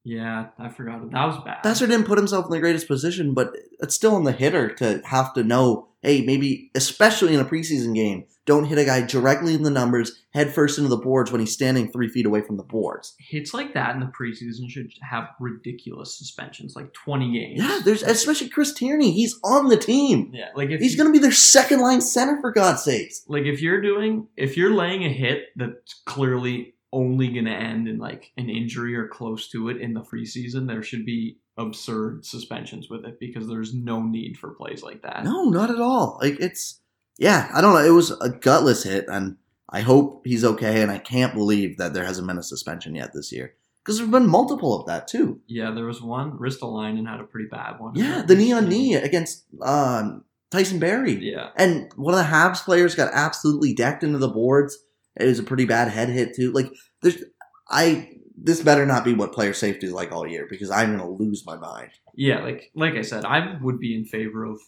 Yeah, 0.04 0.46
I 0.58 0.68
forgot. 0.68 1.10
That 1.12 1.26
was 1.26 1.38
bad. 1.44 1.62
Boeser 1.62 1.86
didn't 1.88 2.06
put 2.06 2.18
himself 2.18 2.46
in 2.46 2.50
the 2.50 2.60
greatest 2.60 2.88
position, 2.88 3.34
but 3.34 3.54
it's 3.80 3.94
still 3.94 4.14
on 4.16 4.24
the 4.24 4.32
hitter 4.32 4.68
to 4.74 5.00
have 5.04 5.32
to 5.34 5.44
know, 5.44 5.88
hey, 6.02 6.22
maybe, 6.24 6.70
especially 6.74 7.34
in 7.34 7.40
a 7.40 7.44
preseason 7.44 7.94
game, 7.94 8.24
don't 8.44 8.64
hit 8.64 8.78
a 8.78 8.84
guy 8.84 9.02
directly 9.02 9.54
in 9.54 9.62
the 9.62 9.70
numbers, 9.70 10.20
head 10.34 10.52
first 10.52 10.76
into 10.76 10.90
the 10.90 10.96
boards 10.96 11.30
when 11.30 11.40
he's 11.40 11.52
standing 11.52 11.92
three 11.92 12.08
feet 12.08 12.26
away 12.26 12.40
from 12.40 12.56
the 12.56 12.64
boards. 12.64 13.14
Hits 13.20 13.54
like 13.54 13.74
that 13.74 13.94
in 13.94 14.00
the 14.00 14.06
preseason 14.06 14.68
should 14.68 14.90
have 15.08 15.28
ridiculous 15.38 16.18
suspensions, 16.18 16.74
like 16.74 16.92
20 16.92 17.32
games. 17.32 17.60
Yeah, 17.62 17.78
there's 17.84 18.02
especially 18.02 18.48
Chris 18.48 18.72
Tierney. 18.74 19.12
He's 19.12 19.38
on 19.44 19.68
the 19.68 19.76
team. 19.76 20.32
Yeah, 20.34 20.48
like 20.56 20.70
if 20.70 20.80
He's 20.80 20.96
going 20.96 21.06
to 21.06 21.12
be 21.12 21.20
their 21.20 21.30
second 21.30 21.78
line 21.80 22.00
center 22.00 22.40
for 22.40 22.50
God's 22.50 22.82
sakes. 22.82 23.22
like 23.28 23.44
if 23.44 23.62
you're 23.62 23.80
doing 23.80 24.26
if 24.36 24.56
you're 24.56 24.74
laying 24.74 25.04
a 25.04 25.08
hit 25.12 25.44
that's 25.54 26.02
clearly 26.06 26.71
only 26.92 27.28
going 27.28 27.46
to 27.46 27.50
end 27.50 27.88
in 27.88 27.98
like 27.98 28.32
an 28.36 28.50
injury 28.50 28.94
or 28.94 29.08
close 29.08 29.48
to 29.50 29.68
it 29.68 29.78
in 29.80 29.94
the 29.94 30.02
preseason, 30.02 30.66
there 30.66 30.82
should 30.82 31.06
be 31.06 31.38
absurd 31.56 32.24
suspensions 32.24 32.88
with 32.88 33.04
it 33.04 33.18
because 33.20 33.48
there's 33.48 33.74
no 33.74 34.02
need 34.02 34.36
for 34.36 34.50
plays 34.50 34.82
like 34.82 35.02
that. 35.02 35.24
No, 35.24 35.44
not 35.44 35.70
at 35.70 35.80
all. 35.80 36.18
Like 36.20 36.38
it's 36.40 36.80
yeah, 37.18 37.50
I 37.54 37.60
don't 37.60 37.74
know. 37.74 37.84
It 37.84 37.90
was 37.90 38.10
a 38.10 38.30
gutless 38.30 38.84
hit, 38.84 39.06
and 39.08 39.36
I 39.68 39.80
hope 39.80 40.22
he's 40.24 40.44
okay. 40.44 40.82
And 40.82 40.90
I 40.90 40.98
can't 40.98 41.34
believe 41.34 41.78
that 41.78 41.94
there 41.94 42.04
hasn't 42.04 42.26
been 42.26 42.38
a 42.38 42.42
suspension 42.42 42.94
yet 42.94 43.12
this 43.14 43.32
year 43.32 43.54
because 43.84 43.98
there've 43.98 44.10
been 44.10 44.28
multiple 44.28 44.78
of 44.78 44.86
that 44.86 45.08
too. 45.08 45.40
Yeah, 45.46 45.70
there 45.72 45.84
was 45.84 46.02
one. 46.02 46.38
Ristolainen 46.38 47.08
had 47.08 47.20
a 47.20 47.24
pretty 47.24 47.48
bad 47.50 47.78
one. 47.78 47.94
Yeah, 47.94 48.22
the 48.26 48.34
knee 48.34 48.52
on 48.52 48.68
knee 48.68 48.94
against 48.94 49.44
um, 49.60 50.24
Tyson 50.50 50.78
Barrie, 50.78 51.32
Yeah, 51.32 51.50
and 51.56 51.92
one 51.96 52.14
of 52.14 52.20
the 52.20 52.26
Habs 52.26 52.64
players 52.64 52.94
got 52.94 53.12
absolutely 53.12 53.74
decked 53.74 54.04
into 54.04 54.18
the 54.18 54.28
boards. 54.28 54.78
It 55.16 55.26
was 55.26 55.38
a 55.38 55.44
pretty 55.44 55.64
bad 55.64 55.88
head 55.88 56.08
hit 56.08 56.34
too. 56.34 56.52
Like 56.52 56.72
there's, 57.02 57.22
I 57.68 58.10
this 58.36 58.62
better 58.62 58.86
not 58.86 59.04
be 59.04 59.14
what 59.14 59.32
player 59.32 59.52
safety 59.52 59.86
is 59.86 59.92
like 59.92 60.12
all 60.12 60.26
year 60.26 60.46
because 60.48 60.70
I'm 60.70 60.96
gonna 60.96 61.10
lose 61.10 61.44
my 61.46 61.56
mind. 61.56 61.90
yeah. 62.14 62.42
Like 62.42 62.70
like 62.74 62.94
I 62.94 63.02
said, 63.02 63.24
I 63.24 63.56
would 63.60 63.78
be 63.78 63.94
in 63.94 64.04
favor 64.04 64.44
of 64.44 64.60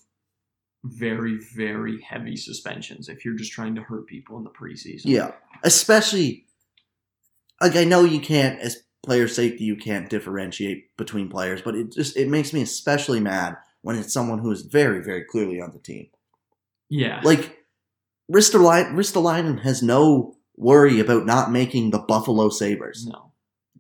very 0.85 1.39
very 1.57 2.01
heavy 2.03 2.37
suspensions 2.37 3.09
if 3.09 3.25
you're 3.25 3.37
just 3.37 3.53
trying 3.53 3.75
to 3.75 3.81
hurt 3.81 4.07
people 4.07 4.37
in 4.37 4.45
the 4.45 4.51
preseason. 4.51 5.03
Yeah, 5.07 5.33
especially 5.63 6.45
like 7.61 7.77
I 7.77 7.85
know 7.85 8.05
you 8.05 8.21
can't 8.21 8.59
as 8.61 8.83
player 9.03 9.29
safety 9.29 9.65
you 9.65 9.77
can't 9.77 10.09
differentiate 10.11 10.95
between 10.97 11.29
players, 11.29 11.63
but 11.63 11.75
it 11.75 11.93
just 11.93 12.17
it 12.17 12.29
makes 12.29 12.53
me 12.53 12.61
especially 12.61 13.21
mad 13.21 13.57
when 13.81 13.97
it's 13.97 14.13
someone 14.13 14.39
who 14.41 14.51
is 14.51 14.63
very 14.63 15.03
very 15.03 15.25
clearly 15.25 15.61
on 15.61 15.73
the 15.73 15.79
team. 15.79 16.09
yeah. 16.91 17.21
Like 17.25 17.65
Ristolainen, 18.31 19.63
has 19.63 19.83
no 19.83 20.34
worry 20.57 21.01
about 21.01 21.27
not 21.27 21.51
making 21.51 21.91
the 21.91 21.99
Buffalo 21.99 22.49
Sabres. 22.49 23.07
No. 23.07 23.33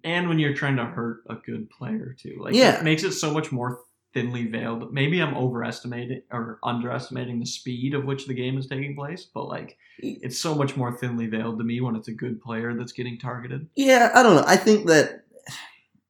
And 0.03 0.29
when 0.29 0.39
you're 0.39 0.55
trying 0.55 0.77
to 0.77 0.85
hurt 0.85 1.23
a 1.31 1.37
good 1.37 1.71
player 1.71 2.15
too. 2.19 2.37
Like 2.41 2.55
Yeah. 2.55 2.79
it 2.79 2.85
makes 2.85 3.05
it 3.05 3.13
so 3.13 3.33
much 3.33 3.51
more 3.53 3.81
thinly 4.13 4.47
veiled. 4.47 4.93
Maybe 4.93 5.21
I'm 5.21 5.35
overestimating 5.37 6.23
or 6.31 6.59
underestimating 6.63 7.41
the 7.41 7.47
speed 7.47 7.95
of 7.95 8.05
which 8.05 8.27
the 8.27 8.35
game 8.35 8.57
is 8.59 8.67
taking 8.67 8.95
place, 8.95 9.27
but 9.33 9.49
like 9.49 9.77
it's 9.99 10.39
so 10.39 10.55
much 10.55 10.77
more 10.77 10.97
thinly 10.97 11.27
veiled 11.27 11.59
to 11.59 11.65
me 11.65 11.81
when 11.81 11.97
it's 11.97 12.09
a 12.09 12.13
good 12.13 12.41
player 12.41 12.75
that's 12.75 12.93
getting 12.93 13.19
targeted. 13.19 13.69
Yeah, 13.77 14.11
I 14.15 14.23
don't 14.23 14.37
know. 14.37 14.45
I 14.47 14.57
think 14.57 14.87
that 14.87 15.25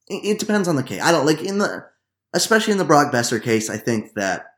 it 0.08 0.24
it 0.24 0.38
depends 0.38 0.68
on 0.68 0.76
the 0.76 0.82
case. 0.82 1.00
I 1.02 1.12
don't 1.12 1.26
like 1.26 1.42
in 1.42 1.58
the 1.58 1.86
especially 2.34 2.72
in 2.72 2.78
the 2.78 2.84
Brock 2.84 3.12
Boeser 3.12 3.40
case. 3.42 3.70
I 3.70 3.76
think 3.78 4.14
that 4.14 4.54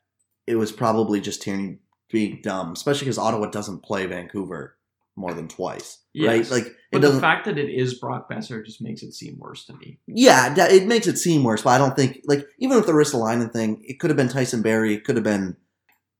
it 0.47 0.57
was 0.57 0.73
probably 0.73 1.21
just 1.21 1.42
Tierney 1.42 1.79
being 2.11 2.40
dumb, 2.42 2.73
especially 2.73 3.05
because 3.05 3.19
Ottawa 3.19 3.47
doesn't 3.51 3.83
play 3.83 4.07
Vancouver 4.07 4.76
more 5.16 5.33
than 5.33 5.48
twice, 5.48 5.98
right? 6.16 6.48
Like 6.50 6.74
But 6.92 7.00
the 7.02 7.18
fact 7.20 7.46
that 7.46 7.59
it 7.59 7.68
is 7.70 7.94
Brock 7.94 8.31
Boeser 8.31 8.64
just 8.64 8.81
makes 8.83 9.02
it 9.02 9.12
seem 9.14 9.38
worse 9.38 9.64
to 9.66 9.72
me. 9.74 9.98
yeah, 10.07 10.55
it 10.70 10.87
makes 10.87 11.07
it 11.07 11.16
seem 11.18 11.42
worse. 11.42 11.62
But 11.62 11.70
I 11.70 11.79
don't 11.79 11.96
think 11.96 12.20
like 12.26 12.46
even 12.59 12.76
with 12.76 12.87
the 12.87 12.92
Ristolainen 12.92 13.52
thing, 13.52 13.83
it 13.87 13.98
could 13.98 14.11
have 14.11 14.16
been 14.16 14.29
Tyson 14.29 14.62
Barrie. 14.62 14.94
It 14.94 15.05
could 15.05 15.16
have 15.16 15.24
been. 15.24 15.57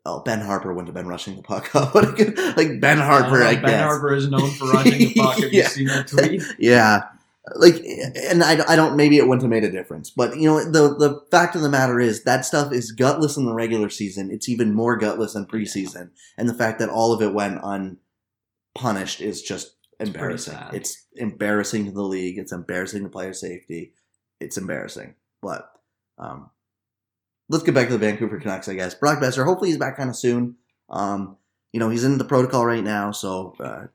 Oh, 0.09 0.20
Ben 0.20 0.38
Harpur 0.40 0.68
wouldn't 0.68 0.87
have 0.87 0.94
been 0.94 1.09
rushing 1.09 1.35
the 1.35 1.42
puck 1.42 1.68
up, 1.74 1.92
like 1.94 2.80
Ben 2.80 2.98
Harpur, 2.98 3.42
I, 3.42 3.50
I 3.50 3.54
Ben 3.56 3.62
guess. 3.64 3.82
Harpur 3.82 4.16
is 4.16 4.28
known 4.30 4.48
for 4.52 4.70
rushing 4.70 4.98
the 4.98 5.14
puck. 5.14 5.38
Have 5.40 5.52
Yeah. 5.52 5.62
you 5.64 5.68
seen 5.68 5.87
that 5.88 6.06
tweet? 6.06 6.42
Yeah. 6.61 7.00
Like, 7.56 7.76
and 8.30 8.42
I, 8.44 8.72
I 8.72 8.76
don't, 8.76 8.96
maybe 8.96 9.18
it 9.18 9.26
wouldn't 9.26 9.42
have 9.42 9.50
made 9.50 9.62
a 9.64 9.70
difference. 9.70 10.11
But, 10.11 10.37
you 10.37 10.48
know, 10.48 10.64
the, 10.64 10.94
the 10.96 11.24
fact 11.32 11.54
of 11.56 11.62
the 11.62 11.68
matter 11.68 11.98
is 12.00 12.24
that 12.24 12.44
stuff 12.44 12.72
is 12.72 12.90
gutless 12.92 13.37
in 13.37 13.46
the 13.46 13.52
regular 13.52 13.88
season. 13.88 14.30
It's 14.32 14.48
even 14.48 14.74
more 14.74 14.96
gutless 14.96 15.35
in 15.37 15.46
preseason. 15.46 16.11
And 16.37 16.48
the 16.48 16.54
fact 16.54 16.78
that 16.80 16.88
all 16.88 17.12
of 17.12 17.20
it 17.22 17.32
went 17.35 17.61
unpunished 18.76 19.20
is 19.20 19.42
just 19.42 19.76
embarrassing. 20.00 20.54
sad. 20.54 20.74
It's 20.74 21.06
embarrassing 21.14 21.86
to 21.86 21.92
the 21.92 22.02
league. 22.02 22.38
It's 22.38 22.52
embarrassing 22.52 23.02
to 23.02 23.08
player 23.08 23.32
safety. 23.32 23.92
It's 24.40 24.56
embarrassing. 24.56 25.14
But, 25.42 25.70
um, 26.18 26.50
let's 27.48 27.64
get 27.64 27.74
back 27.74 27.86
to 27.88 27.92
the 27.92 27.98
Vancouver 27.98 28.38
Canucks, 28.38 28.68
I 28.68 28.74
guess. 28.74 28.94
Brock 28.94 29.20
Boeser, 29.20 29.44
hopefully 29.44 29.70
he's 29.70 29.78
back 29.78 29.96
kind 29.96 30.10
of 30.10 30.16
soon. 30.16 30.56
Um, 30.90 31.36
you 31.72 31.80
know, 31.80 31.90
he's 31.90 32.04
in 32.04 32.18
the 32.18 32.24
protocol 32.24 32.64
right 32.64 32.82
now, 32.82 33.10
so 33.10 33.54
uh, 33.60 33.86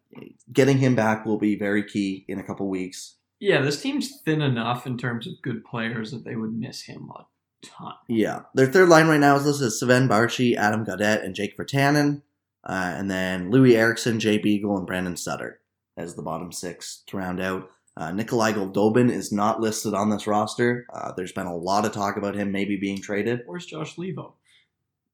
getting 0.51 0.77
him 0.77 0.95
back 0.95 1.25
will 1.25 1.39
be 1.39 1.55
very 1.55 1.83
key 1.83 2.25
in 2.27 2.39
a 2.39 2.43
couple 2.43 2.67
weeks. 2.69 3.15
Yeah, 3.39 3.61
this 3.61 3.81
team's 3.81 4.21
thin 4.23 4.41
enough 4.41 4.85
in 4.85 4.97
terms 4.97 5.25
of 5.25 5.41
good 5.41 5.65
players 5.65 6.11
that 6.11 6.23
they 6.23 6.35
would 6.35 6.53
miss 6.53 6.83
him 6.83 7.09
a 7.15 7.25
ton. 7.65 7.93
Yeah, 8.07 8.41
their 8.53 8.67
third 8.67 8.89
line 8.89 9.07
right 9.07 9.19
now 9.19 9.35
is 9.37 9.45
listed 9.45 9.67
as 9.67 9.79
Sven 9.79 10.07
Baertschi, 10.07 10.55
Adam 10.55 10.85
Gaudette, 10.85 11.25
and 11.25 11.33
Jake 11.33 11.57
Virtanen, 11.57 12.21
uh, 12.63 12.93
and 12.97 13.09
then 13.09 13.51
Loui 13.51 13.75
Eriksson, 13.75 14.19
Jay 14.19 14.37
Beagle, 14.37 14.77
and 14.77 14.87
Brandon 14.87 15.17
Sutter 15.17 15.59
as 15.97 16.15
the 16.15 16.21
bottom 16.21 16.51
six 16.51 17.03
to 17.07 17.17
round 17.17 17.41
out. 17.41 17.69
Uh, 17.97 18.11
Nikolai 18.11 18.53
Goldobin 18.53 19.11
is 19.11 19.31
not 19.31 19.59
listed 19.59 19.93
on 19.93 20.09
this 20.09 20.25
roster. 20.25 20.85
Uh, 20.93 21.11
there's 21.15 21.33
been 21.33 21.47
a 21.47 21.55
lot 21.55 21.85
of 21.85 21.91
talk 21.91 22.15
about 22.15 22.35
him 22.35 22.51
maybe 22.51 22.77
being 22.77 23.01
traded. 23.01 23.41
Where's 23.45 23.65
Josh 23.65 23.95
Leivo? 23.97 24.33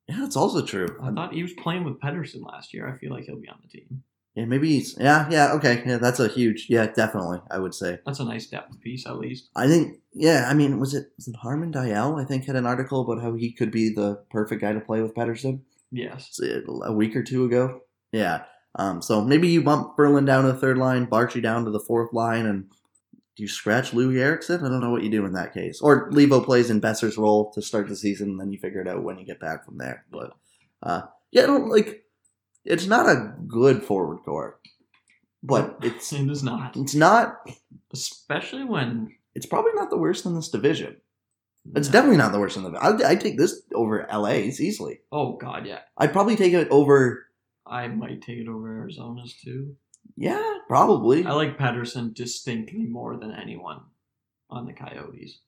Yeah, 0.08 0.18
that's 0.20 0.38
also 0.38 0.64
true. 0.64 0.88
I 1.02 1.12
thought 1.12 1.34
he 1.34 1.42
was 1.42 1.54
playing 1.54 1.84
with 1.84 2.00
Pettersson 2.00 2.46
last 2.46 2.74
year. 2.74 2.88
I 2.88 2.98
feel 2.98 3.12
like 3.12 3.26
he'll 3.26 3.42
be 3.42 3.50
on 3.50 3.60
the 3.62 3.68
team. 3.68 4.04
Yeah, 4.36 4.46
maybe 4.46 4.70
he's. 4.70 4.96
Yeah, 5.00 5.28
yeah, 5.32 5.54
okay. 5.54 5.82
Yeah, 5.86 5.98
that's 5.98 6.20
a 6.20 6.28
huge. 6.28 6.68
Yeah, 6.70 6.86
definitely. 6.86 7.40
I 7.50 7.58
would 7.58 7.74
say. 7.74 7.98
That's 8.06 8.20
a 8.20 8.24
nice 8.24 8.46
depth 8.46 8.80
piece, 8.82 9.08
at 9.08 9.18
least. 9.18 9.50
I 9.56 9.68
think. 9.68 9.98
Yeah, 10.14 10.48
I 10.48 10.54
mean, 10.54 10.80
was 10.80 10.94
it 10.94 11.12
was 11.18 11.28
it 11.28 11.36
Harman 11.38 11.74
Dayal? 11.74 12.22
I 12.22 12.26
think 12.26 12.46
had 12.46 12.56
an 12.56 12.68
article 12.68 13.02
about 13.02 13.24
how 13.24 13.34
he 13.34 13.52
could 13.52 13.72
be 13.72 13.90
the 13.90 14.24
perfect 14.30 14.62
guy 14.62 14.74
to 14.74 14.80
play 14.80 15.02
with 15.02 15.16
Pettersson. 15.16 15.62
Yes. 15.92 16.40
a 16.84 16.94
week 16.94 17.16
or 17.16 17.24
two 17.24 17.46
ago. 17.46 17.82
Yeah. 18.12 18.44
Um, 18.76 19.02
so 19.02 19.24
maybe 19.24 19.48
you 19.48 19.64
bump 19.64 19.98
Berlin 19.98 20.26
down 20.26 20.44
to 20.46 20.52
the 20.52 20.58
third 20.60 20.78
line, 20.78 21.08
Baertschi 21.08 21.42
down 21.42 21.66
to 21.66 21.72
the 21.72 21.80
fourth 21.80 22.14
line, 22.14 22.46
and 22.46 22.66
do 23.36 23.44
you 23.44 23.48
scratch 23.48 23.92
Loui 23.92 24.20
Eriksson? 24.20 24.64
I 24.66 24.70
don't 24.70 24.82
know 24.82 24.92
what 24.92 25.04
you 25.04 25.10
do 25.10 25.26
in 25.26 25.34
that 25.34 25.54
case. 25.54 25.80
Or 25.82 26.10
Leivo 26.12 26.44
plays 26.44 26.70
in 26.70 26.82
Boeser's 26.82 27.18
role 27.18 27.52
to 27.54 27.62
start 27.62 27.88
the 27.88 27.96
season, 27.96 28.30
and 28.32 28.40
then 28.40 28.52
you 28.52 28.60
figure 28.60 28.82
it 28.82 28.88
out 28.88 29.04
when 29.04 29.18
you 29.18 29.26
get 29.26 29.40
back 29.40 29.66
from 29.66 29.78
there. 29.78 30.06
But 30.12 30.32
uh, 30.84 31.02
yeah, 31.32 31.44
I 31.44 31.48
don't 31.48 31.70
like. 31.70 32.04
It's 32.66 32.86
not 32.88 33.08
a 33.08 33.34
good 33.48 33.84
forward 33.84 34.20
core. 34.26 34.60
but 35.42 35.78
it's 35.82 36.12
It 36.14 36.30
is 36.30 36.44
not, 36.44 36.76
it's 36.76 36.96
not. 36.96 37.38
especially 37.94 38.64
when 38.66 39.16
It's 39.36 39.46
probably 39.46 39.72
not 39.76 39.90
the 39.90 39.98
worst 39.98 40.26
in 40.26 40.36
this 40.36 40.50
division. 40.50 40.98
It's 41.76 41.90
definitely 41.90 42.18
not 42.18 42.32
the 42.32 42.40
worst 42.40 42.58
in 42.58 42.64
the. 42.64 42.72
I'd, 42.84 43.02
I'd 43.02 43.22
take 43.22 43.38
this 43.38 43.62
over 43.74 44.08
LA's 44.12 44.62
easily. 44.62 45.02
Oh 45.12 45.34
God, 45.38 45.66
yeah. 45.66 45.80
I'd 45.98 46.14
probably 46.14 46.36
take 46.36 46.54
it 46.54 46.70
over. 46.70 47.26
I 47.66 47.88
might 47.88 48.22
take 48.22 48.38
it 48.40 48.48
over 48.48 48.80
Arizona's 48.80 49.34
too. 49.34 49.76
Yeah, 50.16 50.42
probably. 50.68 51.26
I 51.26 51.34
like 51.34 51.58
Pettersson 51.58 52.14
distinctly 52.14 52.86
more 52.86 53.18
than 53.18 53.32
anyone 53.32 53.82
on 54.50 54.66
the 54.66 54.74
Coyotes. 54.74 55.40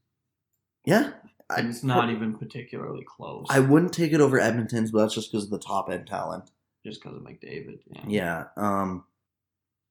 yeah, 0.86 1.12
I, 1.49 1.60
And 1.62 1.69
it's 1.69 1.84
not 1.84 2.10
even 2.10 2.38
particularly 2.38 3.05
close. 3.08 3.45
I 3.49 3.60
wouldn't 3.62 3.93
take 3.93 4.12
it 4.12 4.19
over 4.21 4.39
Edmonton's, 4.39 4.91
but 4.91 4.99
that's 4.99 5.15
just 5.15 5.32
because 5.32 5.45
of 5.45 5.51
the 5.51 5.60
top 5.60 5.89
end 5.89 6.05
talent. 6.08 6.51
just 6.86 7.01
because 7.01 7.17
of 7.17 7.23
McDavid. 7.23 7.79
Yeah. 7.88 8.03
Yeah. 8.08 8.43
Um, 8.58 9.05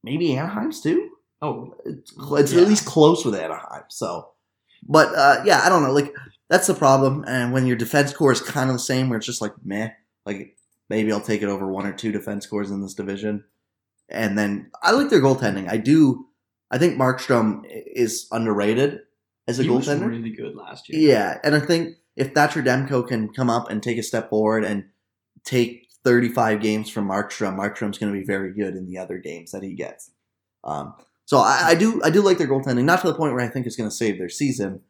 maybe 0.05 0.37
Anaheim's 0.37 0.81
too. 0.83 1.11
Oh, 1.41 1.75
It's, 1.87 2.13
it's 2.17 2.53
Yeah. 2.53 2.61
at 2.63 2.69
least 2.69 2.85
close 2.85 3.25
with 3.25 3.35
Anaheim. 3.35 3.85
So, 3.89 4.29
but 4.89 5.15
uh, 5.15 5.43
yeah, 5.45 5.61
I 5.65 5.69
don't 5.69 5.83
know. 5.83 5.93
Like 5.93 6.15
that's 6.49 6.67
the 6.67 6.75
problem. 6.75 7.25
And 7.27 7.53
when 7.53 7.67
your 7.67 7.77
defense 7.77 8.13
core 8.13 8.33
is 8.33 8.41
kind 8.41 8.71
of 8.71 8.75
the 8.75 8.81
same, 8.81 9.09
where 9.09 9.19
it's 9.19 9.27
just 9.27 9.43
like 9.43 9.53
meh. 9.65 9.91
Like 10.25 10.57
maybe 10.89 11.13
I'll 11.13 11.21
take 11.21 11.43
it 11.43 11.49
over 11.49 11.71
one 11.71 11.87
or 11.87 11.93
two 11.93 12.13
defense 12.13 12.47
cores 12.47 12.71
in 12.71 12.83
this 12.83 12.95
division. 12.95 13.45
And 14.09 14.39
then 14.39 14.71
I 14.83 14.93
like 14.93 15.11
their 15.11 15.21
goaltending. 15.21 15.69
I 15.69 15.77
do. 15.77 16.27
I 16.71 16.79
think 16.79 16.99
Markstrom 16.99 17.63
is 17.69 18.27
underrated 18.33 19.01
as 19.47 19.59
a 19.59 19.63
he 19.63 19.71
was 19.71 19.87
goaltender. 19.87 20.09
really 20.09 20.31
good 20.31 20.55
last 20.55 20.89
year. 20.89 21.01
Yeah, 21.01 21.39
and 21.45 21.55
I 21.55 21.61
think 21.61 21.97
if 22.17 22.33
Thatcher 22.33 22.63
Demko 22.63 23.07
can 23.07 23.33
come 23.33 23.49
up 23.51 23.71
and 23.71 23.83
take 23.83 23.99
a 23.99 24.03
step 24.03 24.31
forward 24.31 24.65
and 24.65 24.85
take 25.45 25.89
35 26.05 26.61
games 26.61 26.91
from 26.91 27.09
Markstrom, 27.09 27.57
Markstrom's 27.57 27.99
going 27.99 28.13
to 28.13 28.19
be 28.19 28.25
very 28.25 28.53
good 28.53 28.75
in 28.75 28.87
the 28.87 28.99
other 28.99 29.19
games 29.19 29.53
that 29.53 29.63
he 29.63 29.75
gets. 29.75 30.11
Um, 30.65 30.95
so 31.29 31.37
I, 31.37 31.61
I 31.67 31.75
do 31.75 32.01
I 32.03 32.09
do 32.09 32.23
like 32.23 32.39
their 32.39 32.49
goaltending, 32.49 32.85
not 32.85 33.03
to 33.03 33.07
the 33.07 33.13
point 33.15 33.35
where 33.35 33.45
I 33.45 33.49
think 33.49 33.67
it's 33.67 33.77
going 33.77 33.91
to 33.91 33.95
save 33.95 34.17
their 34.17 34.31
season, 34.31 34.81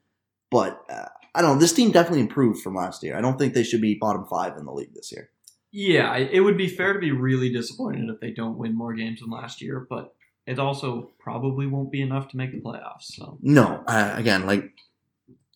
but 0.52 0.84
uh, 0.88 1.08
I 1.34 1.42
don't 1.42 1.54
know. 1.54 1.58
This 1.58 1.72
team 1.72 1.90
definitely 1.90 2.20
improved 2.20 2.62
from 2.62 2.76
last 2.76 3.02
year. 3.02 3.16
I 3.16 3.20
don't 3.20 3.36
think 3.40 3.54
they 3.54 3.64
should 3.64 3.80
be 3.80 3.96
bottom 3.96 4.24
five 4.24 4.56
in 4.56 4.64
the 4.64 4.70
league 4.72 4.94
this 4.94 5.10
year. 5.10 5.30
Yeah, 5.72 6.16
it 6.16 6.38
would 6.38 6.56
be 6.56 6.68
fair 6.68 6.92
to 6.92 7.00
be 7.00 7.10
really 7.10 7.52
disappointed 7.52 8.08
if 8.08 8.20
they 8.20 8.30
don't 8.30 8.56
win 8.56 8.76
more 8.76 8.94
games 8.94 9.18
than 9.18 9.30
last 9.30 9.60
year, 9.60 9.84
but 9.90 10.14
it 10.46 10.60
also 10.60 11.10
probably 11.18 11.66
won't 11.66 11.90
be 11.90 12.02
enough 12.02 12.28
to 12.28 12.36
make 12.36 12.52
the 12.52 12.60
playoffs. 12.60 13.06
So 13.16 13.38
No, 13.42 13.82
uh, 13.88 14.14
again, 14.14 14.46
like 14.46 14.70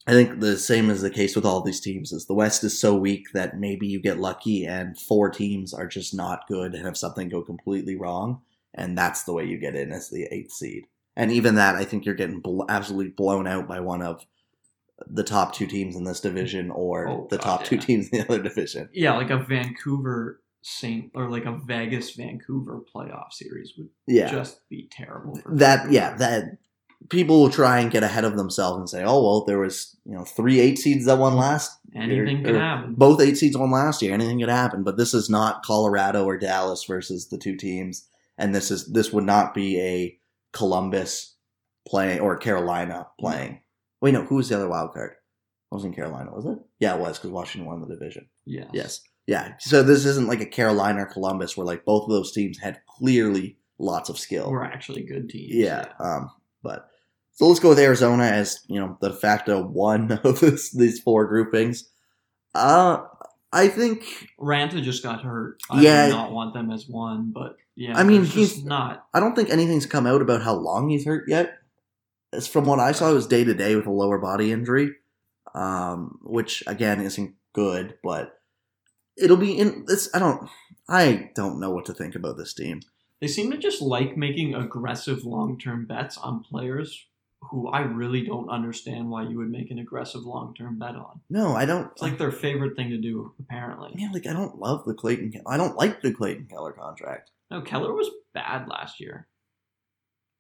I 0.09 0.15
think 0.15 0.41
the 0.41 0.59
same 0.59 0.91
is 0.91 1.01
the 1.01 1.11
case 1.11 1.37
with 1.37 1.45
all 1.45 1.61
these 1.61 1.79
teams. 1.79 2.11
Is 2.11 2.27
the 2.27 2.35
West 2.35 2.65
is 2.65 2.77
so 2.77 2.97
weak 2.97 3.27
that 3.35 3.57
maybe 3.61 3.87
you 3.87 4.01
get 4.01 4.19
lucky 4.19 4.67
and 4.67 4.99
four 4.99 5.31
teams 5.31 5.73
are 5.73 5.87
just 5.87 6.13
not 6.13 6.49
good 6.49 6.75
and 6.75 6.85
have 6.85 6.97
something 6.97 7.29
go 7.29 7.41
completely 7.41 7.95
wrong, 7.95 8.43
and 8.75 8.97
that's 8.97 9.25
the 9.25 9.33
way 9.33 9.45
you 9.45 9.59
get 9.59 9.75
in 9.75 9.93
as 9.93 10.09
the 10.11 10.25
eighth 10.31 10.53
seed. 10.53 10.85
And 11.17 11.31
even 11.31 11.57
that, 11.57 11.75
I 11.77 11.85
think 11.85 12.05
you're 12.07 12.15
getting 12.15 12.41
bl- 12.41 12.63
absolutely 12.69 13.11
blown 13.13 13.47
out 13.47 13.69
by 13.69 13.81
one 13.81 14.03
of 14.03 14.25
the 15.07 15.25
top 15.25 15.53
two 15.55 15.67
teams 15.67 15.97
in 15.97 16.05
this 16.05 16.21
division 16.21 16.71
or 16.71 17.09
Oh, 17.09 17.27
the 17.31 17.37
God, 17.39 17.43
top 17.45 17.65
two 17.65 17.77
teams 17.77 18.09
in 18.11 18.19
the 18.21 18.25
other 18.25 18.43
division. 18.43 18.89
yeah, 18.93 19.15
like 19.17 19.31
a 19.31 19.39
Vancouver 19.39 20.41
Saint 20.63 21.11
or 21.15 21.29
like 21.29 21.45
a 21.45 21.59
Vegas 21.67 22.13
Vancouver 22.13 22.81
playoff 22.95 23.33
series 23.33 23.73
would 23.77 23.89
Yeah, 24.07 24.31
just 24.31 24.61
be 24.69 24.89
terrible. 24.93 25.41
That 25.47 25.91
yeah 25.91 26.17
that 26.19 26.57
people 27.09 27.41
will 27.43 27.51
try 27.51 27.81
and 27.81 27.91
get 27.91 28.05
ahead 28.05 28.23
of 28.25 28.37
themselves 28.37 28.79
and 28.79 28.89
say, 28.89 29.03
oh 29.03 29.21
well, 29.25 29.45
there 29.45 29.59
was 29.59 29.97
you 30.05 30.15
know 30.15 30.25
three 30.25 30.61
eight 30.61 30.79
seeds 30.79 31.07
that 31.07 31.19
won 31.19 31.35
last 31.37 31.77
anything 31.97 32.47
or 32.47 32.61
happen. 32.61 32.95
both 32.95 33.21
eight 33.21 33.37
seeds 33.37 33.59
won 33.59 33.73
last 33.73 34.03
year. 34.03 34.15
Anything 34.15 34.39
could 34.39 34.49
happen, 34.49 34.85
but 34.85 34.97
this 34.97 35.15
is 35.15 35.29
not 35.29 35.65
Colorado 35.65 36.25
or 36.25 36.39
Dallas 36.39 36.85
versus 36.85 37.27
the 37.29 37.39
two 37.39 37.57
teams, 37.57 38.07
and 38.43 38.53
this 38.53 38.71
is 38.73 38.87
this 38.93 39.13
would 39.13 39.25
not 39.25 39.55
be 39.55 39.81
a 39.81 40.19
Columbus 40.53 41.37
playing 41.87 42.21
or 42.21 42.37
Carolina 42.37 43.07
playing. 43.19 43.61
Wait, 44.01 44.13
no, 44.13 44.25
who 44.25 44.35
was 44.35 44.49
the 44.49 44.57
other 44.57 44.69
wild 44.69 44.93
card? 44.93 45.13
It 45.13 45.75
wasn't 45.75 45.95
Carolina, 45.95 46.33
was 46.33 46.45
it? 46.45 46.59
Yeah, 46.81 46.97
it 46.97 47.01
was 47.01 47.19
because 47.19 47.31
Washington 47.31 47.71
won 47.71 47.81
the 47.81 47.95
division. 47.95 48.29
Yes. 48.45 48.69
Yes, 48.73 49.01
yeah. 49.29 49.53
So 49.61 49.85
this 49.85 50.05
isn't 50.05 50.27
like 50.27 50.41
a 50.41 50.47
Carolina 50.47 51.05
or 51.05 51.07
Columbus 51.07 51.57
where 51.57 51.67
like 51.67 51.85
both 51.85 52.03
of 52.05 52.11
those 52.11 52.33
teams 52.33 52.59
had 52.59 52.81
clearly 52.99 53.59
lots 53.79 54.11
of 54.11 54.19
skill. 54.19 54.51
We're 54.51 54.65
actually 54.65 55.05
good 55.05 55.31
teams. 55.31 55.55
Yeah. 55.55 55.87
Um, 56.01 56.31
but 56.65 56.89
so 57.35 57.47
let's 57.47 57.61
go 57.61 57.71
with 57.71 57.79
Arizona 57.79 58.25
as 58.25 58.59
you 58.67 58.81
know 58.81 58.99
the 59.01 59.11
de 59.11 59.15
facto 59.15 59.63
one 59.63 60.11
of 60.25 60.41
this, 60.41 60.73
these 60.73 61.01
four 61.01 61.27
groupings. 61.27 61.89
Uh, 62.57 63.05
I 63.53 63.69
think 63.69 64.29
Raanta 64.41 64.83
just 64.83 65.03
got 65.03 65.23
hurt. 65.23 65.61
I 65.71 65.83
Yeah. 65.83 66.07
do 66.07 66.13
not 66.13 66.33
want 66.33 66.55
them 66.55 66.71
as 66.71 66.89
one, 66.89 67.33
but 67.33 67.57
yeah. 67.77 67.97
I 67.99 68.03
mean, 68.03 68.25
he's- 68.25 68.63
not. 68.65 69.07
I 69.13 69.21
don't 69.21 69.35
think 69.37 69.51
anything's 69.51 69.87
come 69.87 70.07
out 70.07 70.23
about 70.23 70.43
how 70.43 70.55
long 70.55 70.89
he's 70.89 71.05
hurt 71.05 71.29
yet. 71.29 71.59
As 72.33 72.49
from 72.49 72.65
what 72.65 72.81
I 72.81 72.93
saw, 72.93 73.11
it 73.11 73.15
was 73.15 73.27
day 73.27 73.45
to 73.45 73.53
day 73.55 73.77
with 73.77 73.87
a 73.87 73.91
lower 73.91 74.19
body 74.19 74.53
injury, 74.53 74.95
um, 75.55 76.19
which 76.23 76.65
again 76.67 77.01
isn't 77.03 77.35
good. 77.53 77.99
But 78.03 78.41
it'll 79.19 79.37
be 79.37 79.59
in 79.59 79.85
this. 79.87 80.09
I 80.15 80.19
don't. 80.19 80.49
I 80.89 81.31
don't 81.35 81.61
know 81.61 81.71
what 81.71 81.85
to 81.87 81.95
think 81.95 82.15
about 82.15 82.39
this 82.39 82.55
team. 82.55 82.81
They 83.21 83.29
seem 83.29 83.51
to 83.51 83.59
just 83.59 83.83
like 83.83 84.17
making 84.17 84.55
aggressive 84.55 85.25
long 85.25 85.59
term 85.59 85.85
bets 85.87 86.17
on 86.17 86.43
players 86.43 87.07
who 87.51 87.69
I 87.69 87.81
really 87.81 88.25
don't 88.25 88.49
understand 88.49 89.11
why 89.11 89.25
you 89.29 89.39
would 89.39 89.51
make 89.51 89.71
an 89.71 89.79
aggressive 89.79 90.23
long 90.23 90.55
term 90.55 90.79
bet 90.79 90.95
on. 90.95 91.21
No, 91.29 91.55
I 91.55 91.65
don't. 91.65 91.91
It's 91.93 92.03
like 92.03 92.19
their 92.19 92.33
favorite 92.33 92.77
thing 92.77 92.91
to 92.91 92.99
do, 92.99 93.33
apparently. 93.41 93.93
Yeah, 93.97 94.11
like 94.13 94.27
I 94.27 94.33
don't 94.33 94.59
love 94.59 94.85
the 94.85 94.95
Clayton. 94.95 95.33
I 95.47 95.57
don't 95.57 95.77
like 95.77 96.01
the 96.01 96.13
Clayton 96.13 96.47
Keller 96.47 96.73
contract. 96.73 97.31
No, 97.51 97.61
Keller 97.61 97.93
was 97.93 98.11
bad 98.33 98.69
last 98.69 99.01
year. 99.01 99.29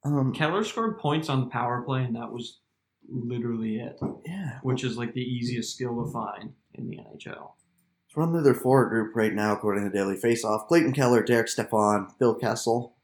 Um, 0.04 0.32
Keller 0.32 0.64
scored 0.64 0.98
points 0.98 1.28
on 1.28 1.40
the 1.40 1.46
power 1.46 1.82
play, 1.82 2.02
and 2.02 2.16
that 2.16 2.32
was 2.32 2.60
literally 3.08 3.76
it, 3.76 3.98
yeah, 4.24 4.58
which 4.62 4.84
is 4.84 4.96
like 4.96 5.12
the 5.12 5.20
easiest 5.20 5.74
skill 5.74 6.04
to 6.04 6.10
find 6.10 6.52
in 6.74 6.88
the 6.88 6.96
NHL. 6.96 7.52
Let's 7.56 8.16
run 8.16 8.32
through 8.32 8.42
their 8.42 8.54
forward 8.54 8.90
group 8.90 9.16
right 9.16 9.34
now, 9.34 9.52
according 9.52 9.84
to 9.84 9.90
Daily 9.90 10.16
Faceoff. 10.16 10.68
Clayton 10.68 10.92
Keller, 10.92 11.22
Derek 11.22 11.48
Stepan, 11.48 12.08
Phil 12.18 12.34
Kessel. 12.34 12.96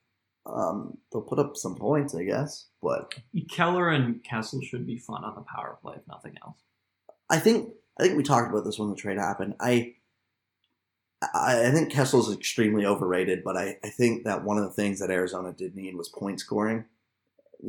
Um, 0.46 0.98
they'll 1.12 1.22
put 1.22 1.38
up 1.38 1.56
some 1.56 1.74
points, 1.76 2.14
I 2.14 2.24
guess, 2.24 2.67
but 2.82 3.14
Keller 3.50 3.88
and 3.90 4.22
Kessel 4.22 4.60
should 4.62 4.86
be 4.86 4.98
fun 4.98 5.24
on 5.24 5.34
the 5.34 5.42
power 5.42 5.78
play, 5.82 5.94
if 5.96 6.06
nothing 6.08 6.34
else. 6.44 6.58
I 7.30 7.38
think 7.38 7.70
I 7.98 8.02
think 8.04 8.16
we 8.16 8.22
talked 8.22 8.50
about 8.50 8.64
this 8.64 8.78
when 8.78 8.90
the 8.90 8.96
trade 8.96 9.18
happened. 9.18 9.54
I 9.60 9.94
I, 11.34 11.70
think 11.72 11.90
Kessel's 11.90 12.32
extremely 12.32 12.86
overrated, 12.86 13.42
but 13.44 13.56
I, 13.56 13.78
I 13.82 13.88
think 13.88 14.24
that 14.24 14.44
one 14.44 14.56
of 14.56 14.62
the 14.64 14.70
things 14.70 15.00
that 15.00 15.10
Arizona 15.10 15.52
did 15.52 15.74
need 15.74 15.96
was 15.96 16.08
point 16.08 16.38
scoring, 16.38 16.84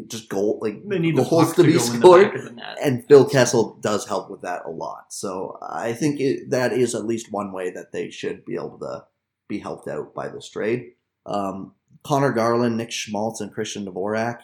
just 0.08 0.30
goal 0.30 0.60
like 0.62 0.88
They 0.88 1.00
need 1.00 1.18
the 1.18 1.24
goals 1.24 1.48
puck 1.48 1.56
to 1.56 1.64
to 1.64 1.68
be 1.68 1.74
the 1.74 1.80
scored. 1.80 2.28
back 2.32 2.36
of 2.36 2.44
the 2.46 2.52
net. 2.52 2.78
and 2.84 3.04
Phil 3.08 3.28
Kessel 3.28 3.80
does 3.82 4.08
help 4.08 4.30
with 4.30 4.42
that 4.42 4.66
a 4.66 4.70
lot. 4.70 5.06
So 5.12 5.58
I 5.68 5.94
think 5.94 6.20
it, 6.20 6.52
that 6.52 6.74
is 6.74 6.94
at 6.94 7.06
least 7.06 7.32
one 7.32 7.52
way 7.52 7.72
that 7.72 7.92
they 7.92 8.12
should 8.12 8.46
be 8.46 8.54
able 8.54 8.78
to 8.80 9.06
be 9.48 9.58
helped 9.58 9.88
out 9.88 10.14
by 10.14 10.28
this 10.30 10.48
trade. 10.48 10.92
Um, 11.26 11.74
Conor 12.04 12.32
Garland, 12.32 12.78
Nick 12.78 12.92
Schmaltz, 12.92 13.42
and 13.42 13.52
Christian 13.52 13.86
Dvorak. 13.88 14.42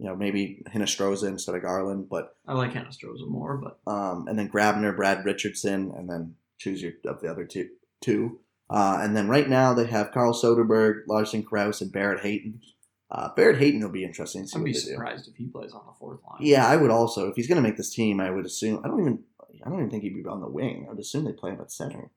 You 0.00 0.06
know, 0.06 0.16
maybe 0.16 0.62
Hinostroza 0.74 1.28
instead 1.28 1.54
of 1.54 1.60
Garland, 1.62 2.08
but 2.08 2.34
I 2.48 2.54
like 2.54 2.72
Hinostroza 2.72 3.28
more, 3.28 3.58
but 3.58 3.78
um, 3.86 4.26
and 4.28 4.38
then 4.38 4.48
Grabner, 4.48 4.96
Brad 4.96 5.26
Richardson, 5.26 5.92
and 5.94 6.08
then 6.08 6.36
choose 6.58 6.80
your 6.80 6.92
of 7.04 7.20
the 7.20 7.28
other 7.30 7.44
two. 7.44 7.68
Two, 8.00 8.40
uh, 8.70 8.98
and 9.02 9.14
then 9.14 9.28
right 9.28 9.46
now 9.46 9.74
they 9.74 9.84
have 9.84 10.10
Carl 10.10 10.32
Soderberg, 10.32 11.02
Lawson 11.06 11.42
Crouse, 11.42 11.82
and 11.82 11.92
Barrett 11.92 12.22
Hayton. 12.22 12.62
Uh, 13.10 13.28
Barrett 13.36 13.58
Hayton 13.58 13.82
will 13.82 13.90
be 13.90 14.04
interesting. 14.04 14.44
To 14.44 14.48
see 14.48 14.58
I'd 14.58 14.64
be 14.64 14.72
they 14.72 14.78
do. 14.78 14.86
surprised 14.86 15.28
if 15.28 15.34
he 15.36 15.48
plays 15.48 15.72
on 15.72 15.82
the 15.86 15.92
fourth 15.98 16.20
line. 16.24 16.38
Yeah, 16.40 16.66
I 16.66 16.76
would 16.76 16.90
also. 16.90 17.28
If 17.28 17.36
he's 17.36 17.46
going 17.46 17.62
to 17.62 17.68
make 17.68 17.76
this 17.76 17.92
team, 17.94 18.20
I 18.20 18.30
would 18.30 18.46
assume. 18.46 18.80
I 18.82 18.88
don't 18.88 19.00
even. 19.00 19.18
I 19.62 19.68
don't 19.68 19.80
even 19.80 19.90
think 19.90 20.04
he'd 20.04 20.14
be 20.14 20.24
on 20.26 20.40
the 20.40 20.48
wing. 20.48 20.86
I 20.88 20.92
would 20.92 21.00
assume 21.00 21.24
they 21.26 21.32
play 21.32 21.50
him 21.50 21.60
at 21.60 21.70
center. 21.70 22.10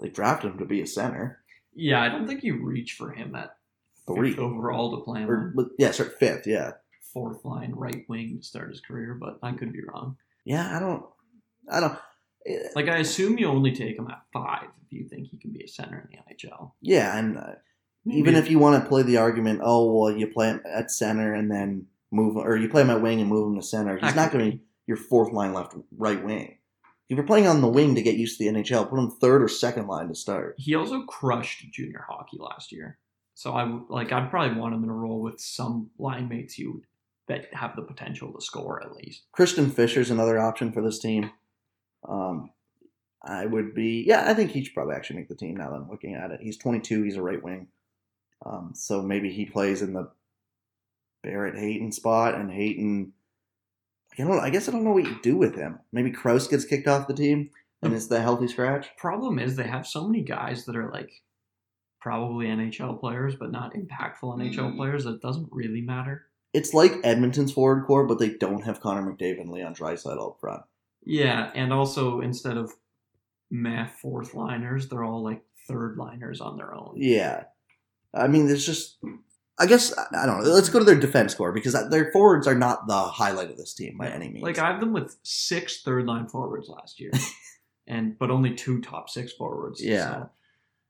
They 0.00 0.08
drafted 0.08 0.50
him 0.50 0.58
to 0.58 0.64
be 0.64 0.80
a 0.80 0.86
center. 0.86 1.44
Yeah, 1.74 2.00
I 2.02 2.08
don't 2.08 2.26
think 2.26 2.42
you 2.42 2.60
reach 2.64 2.94
for 2.94 3.12
him 3.12 3.36
at 3.36 3.54
Three. 4.08 4.36
overall 4.36 4.98
to 4.98 5.04
play 5.04 5.20
him 5.20 5.30
Or, 5.30 5.54
yeah, 5.78 5.92
sorry, 5.92 6.10
fifth. 6.18 6.46
Yeah, 6.48 6.72
fourth 7.12 7.44
line 7.44 7.72
right 7.74 8.04
wing 8.08 8.38
to 8.38 8.42
start 8.44 8.70
his 8.70 8.80
career, 8.80 9.14
but 9.14 9.38
I 9.42 9.52
could 9.52 9.72
be 9.72 9.80
wrong. 9.86 10.16
yeah. 10.44 10.76
I 10.76 10.80
don't. 10.80 11.04
I 11.70 11.80
don't. 11.80 11.98
eh, 12.46 12.68
Like 12.74 12.88
I 12.88 12.98
assume 12.98 13.38
you 13.38 13.46
only 13.46 13.72
take 13.72 13.98
him 13.98 14.08
at 14.08 14.22
five 14.32 14.68
if 14.84 14.92
you 14.92 15.06
think 15.08 15.28
he 15.28 15.38
can 15.38 15.52
be 15.52 15.64
a 15.64 15.68
center 15.68 15.98
in 16.10 16.16
the 16.18 16.34
NHL. 16.34 16.72
Yeah, 16.80 17.16
and 17.18 17.38
uh, 17.38 17.52
even 18.06 18.34
if 18.34 18.50
you 18.50 18.58
want 18.58 18.82
to 18.82 18.88
play 18.88 19.02
the 19.02 19.18
argument, 19.18 19.60
oh 19.62 19.92
well, 19.92 20.12
you 20.16 20.26
play 20.26 20.48
him 20.48 20.62
at 20.66 20.90
center 20.90 21.34
and 21.34 21.50
then 21.50 21.86
move, 22.10 22.36
or 22.36 22.56
you 22.56 22.68
play 22.68 22.82
him 22.82 22.90
at 22.90 23.02
wing 23.02 23.20
and 23.20 23.28
move 23.28 23.48
him 23.52 23.60
to 23.60 23.66
center. 23.66 23.98
He's 23.98 24.14
not 24.16 24.32
going 24.32 24.44
to 24.44 24.56
be 24.56 24.62
your 24.86 24.96
fourth 24.96 25.32
line 25.32 25.52
left 25.52 25.74
right 25.96 26.24
wing. 26.24 26.56
If 27.08 27.16
you're 27.16 27.26
playing 27.26 27.46
on 27.48 27.60
the 27.60 27.68
wing 27.68 27.94
to 27.96 28.02
get 28.02 28.16
used 28.16 28.38
to 28.38 28.44
the 28.44 28.58
NHL, 28.58 28.88
put 28.88 28.98
him 28.98 29.10
third 29.10 29.42
or 29.42 29.48
second 29.48 29.86
line 29.88 30.08
to 30.08 30.14
start. 30.14 30.54
he 30.58 30.74
also 30.76 31.02
crushed 31.02 31.70
junior 31.72 32.04
hockey 32.08 32.38
last 32.40 32.70
year. 32.72 32.98
So 33.34 33.52
I 33.52 33.64
would 33.64 33.82
like 33.88 34.12
I'd 34.12 34.30
probably 34.30 34.58
want 34.60 34.74
him 34.74 34.82
in 34.84 34.90
a 34.90 34.94
role 34.94 35.20
with 35.20 35.40
some 35.40 35.90
line 35.98 36.28
mates 36.28 36.58
you 36.58 36.82
that 37.30 37.52
have 37.54 37.74
the 37.76 37.82
potential 37.82 38.32
to 38.32 38.40
score 38.40 38.82
at 38.82 38.92
least. 38.94 39.22
Christian 39.32 39.70
Fischer's 39.70 40.10
another 40.10 40.38
option 40.38 40.72
for 40.72 40.82
this 40.82 40.98
team. 40.98 41.30
Um, 42.08 42.50
I 43.22 43.46
would 43.46 43.74
be, 43.74 44.04
yeah, 44.06 44.30
I 44.30 44.34
think 44.34 44.50
he 44.50 44.64
should 44.64 44.74
probably 44.74 44.94
actually 44.94 45.16
make 45.16 45.28
the 45.28 45.34
team 45.34 45.56
now 45.56 45.70
that 45.70 45.76
I'm 45.76 45.90
looking 45.90 46.14
at 46.14 46.30
it. 46.30 46.40
He's 46.42 46.56
22, 46.58 47.02
he's 47.02 47.16
a 47.16 47.22
right 47.22 47.42
wing. 47.42 47.68
Um, 48.44 48.72
so 48.74 49.02
maybe 49.02 49.30
he 49.32 49.44
plays 49.44 49.82
in 49.82 49.92
the 49.92 50.10
Barrett 51.22 51.58
Hayton 51.58 51.92
spot, 51.92 52.34
and 52.34 52.50
Hayton. 52.50 53.12
I 54.18 54.22
don't. 54.22 54.40
I 54.40 54.48
guess 54.50 54.68
I 54.68 54.72
don't 54.72 54.84
know 54.84 54.92
what 54.92 55.04
you 55.04 55.18
do 55.22 55.36
with 55.36 55.54
him. 55.54 55.78
Maybe 55.92 56.10
Crouse 56.10 56.48
gets 56.48 56.64
kicked 56.64 56.88
off 56.88 57.06
the 57.06 57.14
team, 57.14 57.50
and 57.82 57.92
it's 57.92 58.06
the 58.06 58.20
healthy 58.22 58.48
scratch. 58.48 58.88
Problem 58.96 59.38
is 59.38 59.54
they 59.56 59.64
have 59.68 59.86
so 59.86 60.06
many 60.08 60.22
guys 60.22 60.64
that 60.64 60.76
are 60.76 60.90
like 60.90 61.10
probably 62.00 62.46
NHL 62.46 62.98
players, 62.98 63.36
but 63.36 63.52
not 63.52 63.74
impactful 63.74 64.22
Mm. 64.38 64.50
NHL 64.54 64.76
players. 64.76 65.04
That 65.04 65.20
doesn't 65.20 65.48
really 65.52 65.82
matter. 65.82 66.26
It's 66.52 66.74
like 66.74 66.92
Edmonton's 67.04 67.52
forward 67.52 67.86
core, 67.86 68.06
but 68.06 68.18
they 68.18 68.30
don't 68.30 68.64
have 68.64 68.80
Connor 68.80 69.02
McDavid 69.02 69.40
and 69.40 69.50
Leon 69.50 69.74
Draisaitl 69.74 70.30
up 70.30 70.40
front. 70.40 70.62
Yeah, 71.04 71.50
and 71.54 71.72
also 71.72 72.20
instead 72.20 72.56
of 72.56 72.72
math 73.50 73.98
fourth 74.00 74.34
liners, 74.34 74.88
they're 74.88 75.04
all 75.04 75.22
like 75.22 75.42
third 75.68 75.96
liners 75.96 76.40
on 76.40 76.56
their 76.56 76.74
own. 76.74 76.94
Yeah, 76.96 77.44
I 78.14 78.26
mean, 78.26 78.46
there's 78.46 78.66
just. 78.66 78.98
I 79.58 79.66
guess 79.66 79.92
I 79.98 80.24
don't 80.24 80.42
know. 80.42 80.50
Let's 80.50 80.70
go 80.70 80.78
to 80.78 80.86
their 80.86 80.98
defense 80.98 81.34
core 81.34 81.52
because 81.52 81.76
their 81.90 82.10
forwards 82.12 82.46
are 82.46 82.54
not 82.54 82.86
the 82.86 82.98
highlight 82.98 83.50
of 83.50 83.58
this 83.58 83.74
team 83.74 83.98
by 83.98 84.08
any 84.08 84.30
means. 84.30 84.42
Like 84.42 84.58
I 84.58 84.68
have 84.68 84.80
them 84.80 84.94
with 84.94 85.16
six 85.22 85.82
third 85.82 86.06
line 86.06 86.28
forwards 86.28 86.68
last 86.68 86.98
year, 86.98 87.10
and 87.86 88.18
but 88.18 88.30
only 88.30 88.54
two 88.54 88.80
top 88.80 89.10
six 89.10 89.32
forwards. 89.32 89.84
Yeah. 89.84 90.12
so 90.12 90.30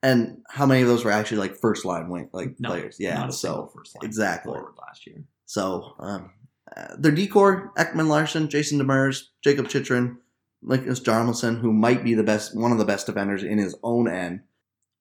and 0.03 0.43
how 0.49 0.67
many 0.67 0.83
of 0.83 0.89
those 0.89 1.05
were 1.05 1.11
actually 1.11 1.39
like 1.39 1.57
first 1.57 1.85
line 1.85 2.09
wing 2.09 2.29
like 2.33 2.59
no, 2.59 2.71
players? 2.71 2.97
Yeah, 2.99 3.15
not 3.15 3.29
a 3.29 3.33
so 3.33 3.71
first 3.75 3.97
line 3.97 4.09
exactly. 4.09 4.53
forward 4.53 4.75
last 4.81 5.07
year. 5.07 5.23
So 5.51 5.97
um, 5.99 6.31
uh, 6.77 6.95
their 6.97 7.11
D 7.11 7.27
core: 7.27 7.73
Ekman 7.77 8.07
Larson, 8.07 8.49
Jason 8.49 8.79
Demers, 8.79 9.25
Jakob 9.43 9.69
Chychrun, 9.69 10.19
Linus 10.63 11.01
Hjalmarsson, 11.01 11.61
who 11.61 11.73
might 11.73 12.05
be 12.05 12.15
the 12.15 12.23
best, 12.23 12.57
one 12.57 12.71
of 12.71 12.79
the 12.79 12.85
best 12.85 13.07
defenders 13.07 13.43
in 13.43 13.59
his 13.59 13.75
own 13.83 14.07
end. 14.07 14.43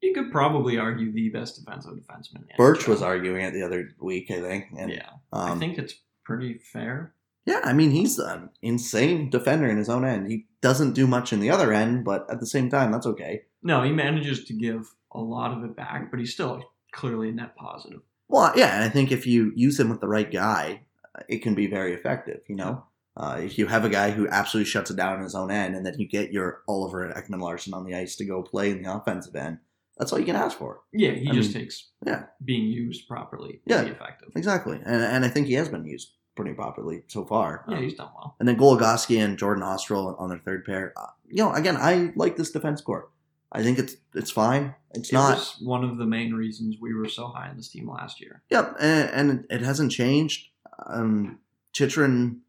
You 0.01 0.11
could 0.11 0.31
probably 0.31 0.79
argue 0.79 1.11
the 1.11 1.29
best 1.29 1.63
defensive 1.63 1.91
defenseman. 1.91 2.49
in 2.49 2.57
Birch 2.57 2.87
was 2.87 3.03
arguing 3.03 3.45
it 3.45 3.53
the 3.53 3.61
other 3.61 3.89
week, 4.01 4.31
I 4.31 4.41
think. 4.41 4.65
And, 4.75 4.91
yeah, 4.91 5.09
um, 5.31 5.51
I 5.51 5.59
think 5.59 5.77
it's 5.77 5.93
pretty 6.25 6.57
fair. 6.57 7.13
yeah, 7.45 7.61
I 7.63 7.73
mean 7.73 7.91
he's 7.91 8.17
an 8.17 8.49
insane 8.63 9.29
defender 9.29 9.69
in 9.69 9.77
his 9.77 9.87
own 9.87 10.03
end. 10.03 10.31
He 10.31 10.47
doesn't 10.61 10.93
do 10.93 11.05
much 11.05 11.31
in 11.31 11.41
the 11.41 11.51
other 11.51 11.71
end, 11.71 12.03
but 12.03 12.25
at 12.27 12.39
the 12.39 12.47
same 12.47 12.71
time, 12.71 12.91
that's 12.91 13.05
okay. 13.05 13.43
No, 13.61 13.83
he 13.83 13.91
manages 13.91 14.45
to 14.45 14.53
give 14.53 14.95
a 15.11 15.19
lot 15.19 15.55
of 15.55 15.63
it 15.63 15.75
back, 15.75 16.09
but 16.09 16.19
he's 16.19 16.33
still 16.33 16.63
clearly 16.91 17.29
a 17.29 17.33
net 17.33 17.55
positive. 17.55 18.01
Well, 18.29 18.53
yeah, 18.55 18.75
and 18.75 18.83
I 18.83 18.89
think 18.89 19.11
if 19.11 19.25
you 19.27 19.51
use 19.55 19.79
him 19.79 19.89
with 19.89 19.99
the 20.01 20.07
right 20.07 20.31
guy, 20.31 20.81
uh, 21.15 21.23
it 21.27 21.39
can 21.39 21.55
be 21.55 21.67
very 21.67 21.93
effective. 21.93 22.41
You 22.47 22.55
know, 22.55 22.83
uh, 23.17 23.39
if 23.41 23.57
you 23.57 23.65
have 23.67 23.83
a 23.85 23.89
guy 23.89 24.11
who 24.11 24.27
absolutely 24.29 24.69
shuts 24.69 24.91
it 24.91 24.95
down 24.97 25.17
in 25.17 25.23
his 25.23 25.35
own 25.35 25.51
end, 25.51 25.75
and 25.75 25.85
then 25.85 25.95
you 25.99 26.07
get 26.07 26.31
your 26.31 26.61
Oliver 26.67 27.11
Ekman-Larsson 27.11 27.73
on 27.73 27.85
the 27.85 27.95
ice 27.95 28.15
to 28.17 28.25
go 28.25 28.41
play 28.43 28.69
in 28.71 28.81
the 28.83 28.93
offensive 28.93 29.35
end, 29.35 29.57
that's 29.97 30.13
all 30.13 30.19
you 30.19 30.25
can 30.25 30.35
ask 30.35 30.57
for. 30.57 30.81
Yeah, 30.93 31.11
he 31.11 31.29
I 31.29 31.33
just 31.33 31.53
mean, 31.53 31.63
takes 31.63 31.89
yeah. 32.05 32.25
being 32.45 32.65
used 32.67 33.07
properly 33.07 33.61
Yeah. 33.65 33.79
to 33.81 33.85
be 33.87 33.91
effective. 33.91 34.29
Exactly, 34.35 34.77
and 34.85 35.03
and 35.03 35.25
I 35.25 35.27
think 35.29 35.47
he 35.47 35.53
has 35.53 35.67
been 35.69 35.85
used 35.85 36.13
pretty 36.35 36.53
properly 36.53 37.01
so 37.07 37.25
far. 37.25 37.65
Yeah, 37.67 37.77
Um, 37.77 37.83
he's 37.83 37.95
done 37.95 38.09
well. 38.15 38.35
and 38.39 38.47
then 38.47 38.55
Goligoski 38.57 39.21
and 39.21 39.37
Jordan 39.37 39.63
Oesterle 39.63 40.17
on 40.21 40.29
their 40.29 40.37
third 40.39 40.63
pair. 40.65 40.93
Uh, 40.95 41.07
you 41.27 41.43
know, 41.43 41.51
again, 41.51 41.75
I 41.75 42.13
like 42.15 42.37
this 42.37 42.51
defense 42.51 42.79
core. 42.79 43.09
I 43.51 43.63
think 43.63 43.79
it's 43.79 43.95
it's 44.13 44.31
fine. 44.31 44.75
It's 44.91 45.09
It 45.09 45.13
not. 45.13 45.55
one 45.61 45.83
of 45.83 45.97
the 45.97 46.05
main 46.05 46.33
reasons 46.33 46.77
we 46.79 46.93
were 46.93 47.07
so 47.09 47.27
high 47.27 47.49
on 47.49 47.57
this 47.57 47.69
team 47.69 47.89
last 47.89 48.19
year. 48.21 48.41
Yep, 48.49 48.75
and, 48.79 49.09
and 49.29 49.45
it 49.49 49.61
hasn't 49.61 49.91
changed. 49.91 50.49
Um, 50.85 51.39
Chychrun, 51.73 52.41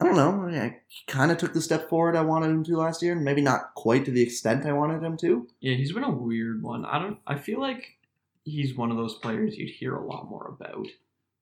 I 0.00 0.04
don't 0.04 0.16
know. 0.16 0.48
I, 0.48 0.76
he 0.88 1.04
kind 1.06 1.30
of 1.32 1.38
took 1.38 1.52
the 1.54 1.60
step 1.62 1.88
forward 1.88 2.16
I 2.16 2.20
wanted 2.22 2.50
him 2.50 2.64
to 2.64 2.76
last 2.76 3.02
year, 3.02 3.12
and 3.12 3.24
maybe 3.24 3.40
not 3.42 3.74
quite 3.74 4.04
to 4.06 4.10
the 4.10 4.22
extent 4.22 4.66
I 4.66 4.72
wanted 4.72 5.02
him 5.02 5.16
to. 5.18 5.46
Yeah, 5.60 5.74
he's 5.74 5.92
been 5.92 6.04
a 6.04 6.10
weird 6.10 6.62
one. 6.62 6.84
I 6.84 6.98
don't. 6.98 7.18
I 7.26 7.36
feel 7.38 7.60
like 7.60 7.96
he's 8.44 8.74
one 8.76 8.90
of 8.90 8.96
those 8.96 9.14
players 9.14 9.56
you'd 9.56 9.70
hear 9.70 9.94
a 9.96 10.04
lot 10.06 10.28
more 10.30 10.46
about 10.48 10.86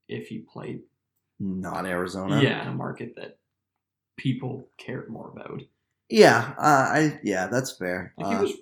if 0.08 0.28
he 0.28 0.38
played. 0.38 0.82
Not 1.40 1.84
Arizona. 1.86 2.40
Yeah, 2.42 2.62
in 2.62 2.68
a 2.68 2.74
market 2.74 3.14
that 3.16 3.38
people 4.16 4.68
cared 4.78 5.08
more 5.10 5.30
about. 5.36 5.62
yeah. 6.08 6.54
Uh, 6.58 6.62
I 6.92 7.20
yeah, 7.24 7.48
that's 7.48 7.72
fair. 7.76 8.12
Like 8.16 8.28
he 8.28 8.34
Uh, 8.34 8.42
was 8.42 8.52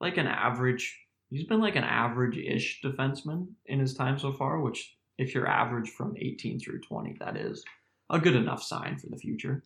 like 0.00 0.16
an 0.16 0.26
average. 0.26 0.98
He's 1.30 1.44
been 1.44 1.60
like 1.60 1.76
an 1.76 1.84
average-ish 1.84 2.80
defenseman 2.84 3.48
in 3.66 3.78
his 3.78 3.94
time 3.94 4.18
so 4.18 4.32
far. 4.32 4.60
Which, 4.60 4.96
if 5.18 5.34
you're 5.34 5.46
average 5.46 5.90
from 5.90 6.14
18 6.18 6.58
through 6.60 6.80
20, 6.80 7.16
that 7.20 7.36
is 7.36 7.64
a 8.10 8.18
good 8.18 8.34
enough 8.34 8.62
sign 8.62 8.98
for 8.98 9.06
the 9.08 9.16
future. 9.16 9.62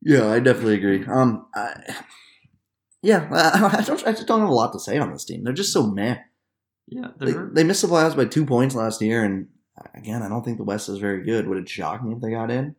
yeah, 0.00 0.28
I 0.28 0.40
definitely 0.40 0.74
agree. 0.76 1.04
Um, 1.06 1.46
I, 1.54 1.74
yeah, 3.02 3.28
I, 3.32 3.78
I 3.78 3.82
don't. 3.82 4.06
I 4.06 4.12
just 4.12 4.26
don't 4.26 4.40
have 4.40 4.48
a 4.48 4.54
lot 4.54 4.72
to 4.72 4.80
say 4.80 4.98
on 4.98 5.12
this 5.12 5.24
team. 5.24 5.44
They're 5.44 5.52
just 5.52 5.72
so 5.72 5.86
meh. 5.86 6.18
Yeah, 6.86 7.08
They, 7.18 7.32
they're 7.32 7.64
missed 7.64 7.82
the 7.82 7.88
playoffs 7.88 8.16
by 8.16 8.26
two 8.26 8.44
points 8.44 8.74
last 8.74 9.00
year, 9.00 9.24
and 9.24 9.48
again, 9.94 10.22
I 10.22 10.28
don't 10.28 10.44
think 10.44 10.58
the 10.58 10.64
West 10.64 10.88
is 10.88 10.98
very 10.98 11.24
good. 11.24 11.48
Would 11.48 11.58
it 11.58 11.68
shock 11.68 12.04
me 12.04 12.12
if 12.14 12.20
they 12.20 12.30
got 12.30 12.50
in? 12.50 12.76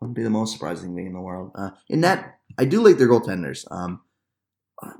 Wouldn't 0.00 0.16
be 0.16 0.22
the 0.22 0.30
most 0.30 0.54
surprising 0.54 0.94
thing 0.96 1.06
in 1.06 1.12
the 1.12 1.20
world. 1.20 1.52
Uh, 1.54 1.70
in 1.88 2.00
that, 2.00 2.38
I 2.58 2.64
do 2.64 2.82
like 2.82 2.96
their 2.96 3.08
goaltenders. 3.08 3.70
Um, 3.70 4.00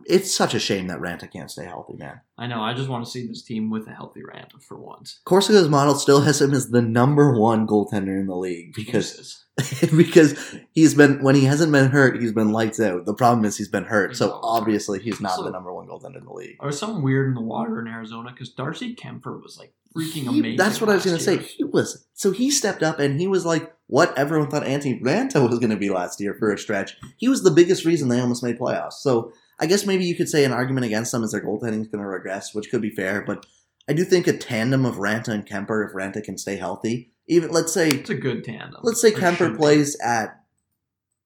it's 0.05 0.35
such 0.35 0.55
a 0.55 0.59
shame 0.61 0.87
that 0.89 1.01
Raanta 1.01 1.31
can't 1.31 1.51
stay 1.51 1.65
healthy, 1.65 1.95
man. 1.97 2.21
I 2.39 2.47
know. 2.47 2.61
I 2.61 2.75
just 2.75 2.89
want 2.89 3.05
to 3.05 3.11
see 3.11 3.27
this 3.27 3.43
team 3.43 3.71
with 3.71 3.87
a 3.87 3.93
healthy 3.93 4.21
Raanta 4.21 4.63
for 4.63 4.79
once. 4.79 5.21
Corsica's 5.25 5.69
model 5.69 5.95
still 5.95 6.21
has 6.23 6.41
him 6.41 6.53
as 6.53 6.71
the 6.71 6.83
number 6.83 7.39
one 7.39 7.67
goaltender 7.67 8.19
in 8.21 8.27
the 8.27 8.37
league 8.37 8.73
because 8.75 9.45
because 9.97 10.55
he's 10.73 10.95
been 10.95 11.23
when 11.23 11.35
he 11.35 11.45
hasn't 11.45 11.73
been 11.73 11.91
hurt, 11.91 12.21
he's 12.21 12.33
been 12.33 12.53
lights 12.53 12.81
out. 12.81 13.05
The 13.07 13.15
problem 13.15 13.45
is 13.45 13.57
he's 13.57 13.69
been 13.69 13.85
hurt, 13.85 14.17
so 14.17 14.39
obviously 14.43 15.01
he's 15.01 15.21
not 15.21 15.37
So- 15.37 15.45
the 15.45 15.51
number 15.51 15.73
one 15.73 15.87
goaltender 15.87 16.19
in 16.19 16.25
the 16.25 16.33
league. 16.33 16.57
Was 16.63 16.79
something 16.79 17.03
weird 17.03 17.29
in 17.29 17.35
the 17.35 17.41
water 17.43 17.81
in 17.81 17.87
Arizona 17.87 18.31
because 18.31 18.51
Darcy 18.51 18.95
Kuemper 18.95 19.43
was 19.43 19.57
like 19.59 19.73
freaking 19.97 20.31
He- 20.31 20.39
amazing. 20.41 20.57
That's 20.57 20.81
what 20.81 20.91
I 20.91 20.95
was 20.95 21.05
going 21.05 21.19
to 21.19 21.25
year. 21.25 21.41
say. 21.43 21.47
He 21.57 21.65
was 21.65 22.07
so 22.15 22.31
he 22.33 22.51
stepped 22.51 22.83
up 22.83 22.99
and 22.99 23.21
he 23.21 23.27
was 23.27 23.45
like 23.47 23.73
what 23.87 24.17
everyone 24.17 24.49
thought 24.49 24.65
Anthony 24.67 25.01
Raanta 25.01 25.47
was 25.49 25.59
going 25.59 25.71
to 25.71 25.77
be 25.77 25.91
last 25.91 26.21
year 26.21 26.35
for 26.39 26.53
a 26.53 26.59
stretch. 26.59 26.97
He 27.17 27.29
was 27.29 27.43
the 27.43 27.51
biggest 27.51 27.85
reason 27.85 28.09
they 28.09 28.21
almost 28.21 28.43
made 28.43 28.59
playoffs. 28.59 28.95
So 28.95 29.33
I 29.61 29.67
guess 29.67 29.85
maybe 29.87 30.05
you 30.05 30.15
could 30.17 30.29
say 30.29 30.45
an 30.45 30.53
argument 30.53 30.87
against 30.87 31.13
them 31.13 31.23
is 31.23 31.33
their 31.33 31.45
goaltending 31.45 31.83
is 31.83 31.89
going 31.89 32.03
to 32.03 32.09
regress, 32.09 32.55
which 32.55 32.71
could 32.71 32.81
be 32.83 32.91
fair. 32.91 33.23
But 33.27 33.45
I 33.89 33.93
do 33.93 34.05
think 34.05 34.27
a 34.27 34.37
tandem 34.37 34.87
of 34.87 34.97
Raanta 34.97 35.29
and 35.29 35.47
Kuemper, 35.47 35.87
if 35.87 35.95
Raanta 35.95 36.23
can 36.25 36.39
stay 36.39 36.57
healthy, 36.57 37.13
even 37.27 37.51
let's 37.51 37.73
say 37.73 37.91
It's 37.91 38.11
a 38.11 38.15
good 38.15 38.43
tandem. 38.45 38.81
let's 38.83 39.01
say 39.01 39.13
Kuemper 39.13 39.53
be. 39.53 39.57
plays 39.59 39.99
at 40.01 40.37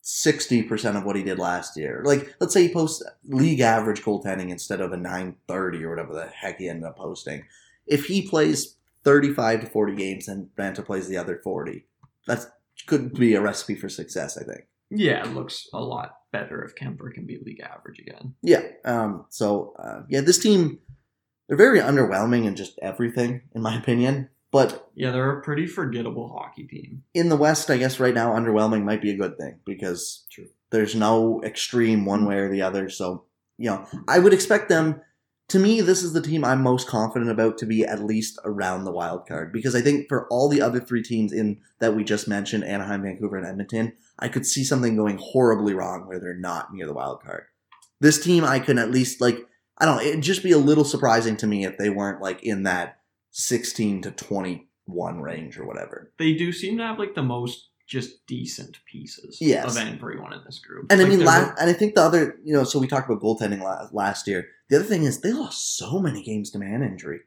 sixty 0.02 0.62
percent 0.62 0.96
of 0.96 1.04
what 1.04 1.16
he 1.16 1.22
did 1.22 1.38
last 1.38 1.76
year. 1.76 2.02
Like 2.04 2.34
let's 2.40 2.52
say 2.52 2.66
he 2.66 2.72
posts 2.72 3.02
league 3.26 3.60
average 3.60 4.02
goaltending 4.02 4.50
instead 4.50 4.80
of 4.80 4.92
a 4.92 4.96
nine 4.96 5.36
thirty 5.48 5.82
or 5.84 5.90
whatever 5.90 6.12
the 6.14 6.26
heck 6.26 6.58
he 6.58 6.68
ended 6.68 6.84
up 6.84 6.96
posting. 6.98 7.44
If 7.86 8.06
he 8.06 8.20
plays 8.28 8.76
thirty 9.04 9.32
five 9.32 9.60
to 9.60 9.66
forty 9.66 9.94
games 9.94 10.28
and 10.28 10.48
Raanta 10.58 10.84
plays 10.84 11.08
the 11.08 11.16
other 11.16 11.40
forty, 11.42 11.86
that 12.26 12.44
could 12.86 13.14
be 13.14 13.34
a 13.34 13.40
recipe 13.40 13.74
for 13.76 13.88
success. 13.88 14.36
I 14.36 14.44
think. 14.44 14.66
Yeah, 14.94 15.24
it 15.28 15.34
looks 15.34 15.68
a 15.72 15.80
lot 15.80 16.16
better 16.32 16.62
if 16.64 16.74
Kuemper 16.74 17.12
can 17.12 17.26
be 17.26 17.38
league 17.44 17.60
average 17.60 17.98
again. 17.98 18.34
Yeah. 18.42 18.62
Um. 18.84 19.26
So 19.30 19.74
uh, 19.78 20.02
yeah, 20.08 20.20
this 20.20 20.38
team 20.38 20.78
they're 21.48 21.56
very 21.56 21.80
underwhelming 21.80 22.46
in 22.46 22.56
just 22.56 22.78
everything, 22.80 23.42
in 23.54 23.62
my 23.62 23.76
opinion. 23.78 24.30
But 24.50 24.88
Yeah, 24.94 25.10
they're 25.10 25.38
a 25.38 25.42
pretty 25.42 25.66
forgettable 25.66 26.28
hockey 26.28 26.64
team. 26.64 27.02
in 27.12 27.28
the 27.28 27.36
West, 27.36 27.70
I 27.70 27.76
guess 27.76 27.98
right 28.00 28.14
now 28.14 28.32
underwhelming 28.32 28.84
might 28.84 29.02
be 29.02 29.10
a 29.10 29.16
good 29.16 29.36
thing 29.36 29.58
because 29.66 30.24
True. 30.30 30.46
there's 30.70 30.94
no 30.94 31.42
extreme 31.44 32.04
one 32.04 32.24
way 32.24 32.36
or 32.36 32.48
the 32.48 32.62
other. 32.62 32.88
So, 32.88 33.24
you 33.58 33.68
know, 33.68 33.84
I 34.08 34.20
would 34.20 34.32
expect 34.32 34.68
them. 34.68 35.00
To 35.48 35.58
me, 35.58 35.80
this 35.82 36.02
is 36.02 36.12
the 36.14 36.22
team 36.22 36.44
I'm 36.44 36.62
most 36.62 36.88
confident 36.88 37.30
about 37.30 37.58
to 37.58 37.66
be 37.66 37.84
at 37.84 38.02
least 38.04 38.38
around 38.44 38.84
the 38.84 38.92
wild 38.92 39.26
card 39.26 39.52
because 39.52 39.74
I 39.74 39.82
think 39.82 40.08
for 40.08 40.26
all 40.28 40.48
the 40.48 40.62
other 40.62 40.80
three 40.80 41.02
teams 41.02 41.32
in 41.32 41.60
that 41.80 41.94
we 41.94 42.02
just 42.04 42.26
mentioned, 42.28 42.64
Anaheim, 42.64 43.02
Vancouver, 43.02 43.36
and 43.36 43.46
Edmonton, 43.46 43.92
I 44.18 44.28
could 44.28 44.46
see 44.46 44.64
something 44.64 44.96
going 44.96 45.18
horribly 45.20 45.74
wrong 45.74 46.06
where 46.06 46.20
they're 46.20 46.34
not 46.36 46.72
near 46.72 46.86
the 46.86 46.94
wild 46.94 47.22
card. 47.22 47.44
This 48.00 48.22
team, 48.22 48.44
I 48.44 48.58
can 48.60 48.78
at 48.78 48.90
least 48.90 49.20
like 49.20 49.38
I 49.78 49.84
don't 49.86 49.96
know. 49.96 50.02
It'd 50.02 50.22
just 50.22 50.42
be 50.42 50.52
a 50.52 50.58
little 50.58 50.84
surprising 50.84 51.36
to 51.38 51.46
me 51.46 51.64
if 51.64 51.78
they 51.78 51.90
weren't 51.90 52.22
like 52.22 52.42
in 52.44 52.62
that 52.62 53.00
16 53.32 54.02
to 54.02 54.10
21 54.12 55.20
range 55.20 55.58
or 55.58 55.66
whatever. 55.66 56.12
They 56.18 56.34
do 56.34 56.52
seem 56.52 56.78
to 56.78 56.84
have 56.84 56.98
like 56.98 57.14
the 57.14 57.22
most 57.22 57.70
just 57.86 58.26
decent 58.26 58.78
pieces 58.90 59.38
Yes. 59.40 59.76
of 59.76 59.82
everyone 59.86 60.32
in 60.32 60.40
this 60.46 60.58
group. 60.58 60.86
And 60.90 61.02
I 61.02 61.04
mean, 61.04 61.18
they're 61.18 61.54
and 61.58 61.68
I 61.68 61.72
think 61.72 61.94
the 61.96 62.02
other, 62.02 62.36
you 62.44 62.54
know, 62.54 62.64
so 62.64 62.78
we 62.78 62.86
talked 62.86 63.10
about 63.10 63.22
goaltending 63.22 63.60
la- 63.60 63.88
last 63.92 64.26
year. 64.26 64.46
The 64.70 64.76
other 64.76 64.84
thing 64.86 65.02
is 65.04 65.20
they 65.20 65.32
lost 65.32 65.76
so 65.76 65.98
many 66.00 66.22
games 66.22 66.50
to 66.52 66.58
man 66.58 66.82
injury. 66.82 67.20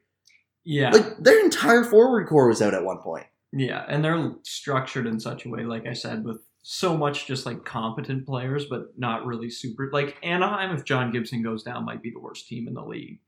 yeah, 0.64 0.90
Like 0.90 1.18
their 1.18 1.38
entire 1.44 1.84
forward 1.84 2.26
core 2.28 2.48
was 2.48 2.60
out 2.62 2.74
at 2.74 2.84
one 2.84 2.98
point. 2.98 3.26
yeah, 3.52 3.84
and 3.88 4.04
they're 4.04 4.32
structured 4.42 5.06
in 5.06 5.20
such 5.20 5.44
a 5.46 5.48
way, 5.48 5.62
like 5.64 5.86
I 5.86 5.92
said, 5.92 6.24
with 6.24 6.40
so 6.70 6.94
much 6.94 7.26
just 7.26 7.46
like 7.46 7.64
competent 7.64 8.26
players, 8.26 8.66
but 8.66 8.88
not 8.98 9.24
really 9.24 9.48
super. 9.48 9.88
Like 9.90 10.18
Anaheim, 10.22 10.76
if 10.76 10.84
John 10.84 11.10
Gibson 11.10 11.42
goes 11.42 11.62
down, 11.62 11.86
might 11.86 12.02
be 12.02 12.10
the 12.10 12.20
worst 12.20 12.46
team 12.46 12.68
in 12.68 12.74
the 12.74 12.84
league. 12.84 13.20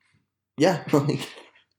Yeah, 0.58 0.84
like 0.92 1.26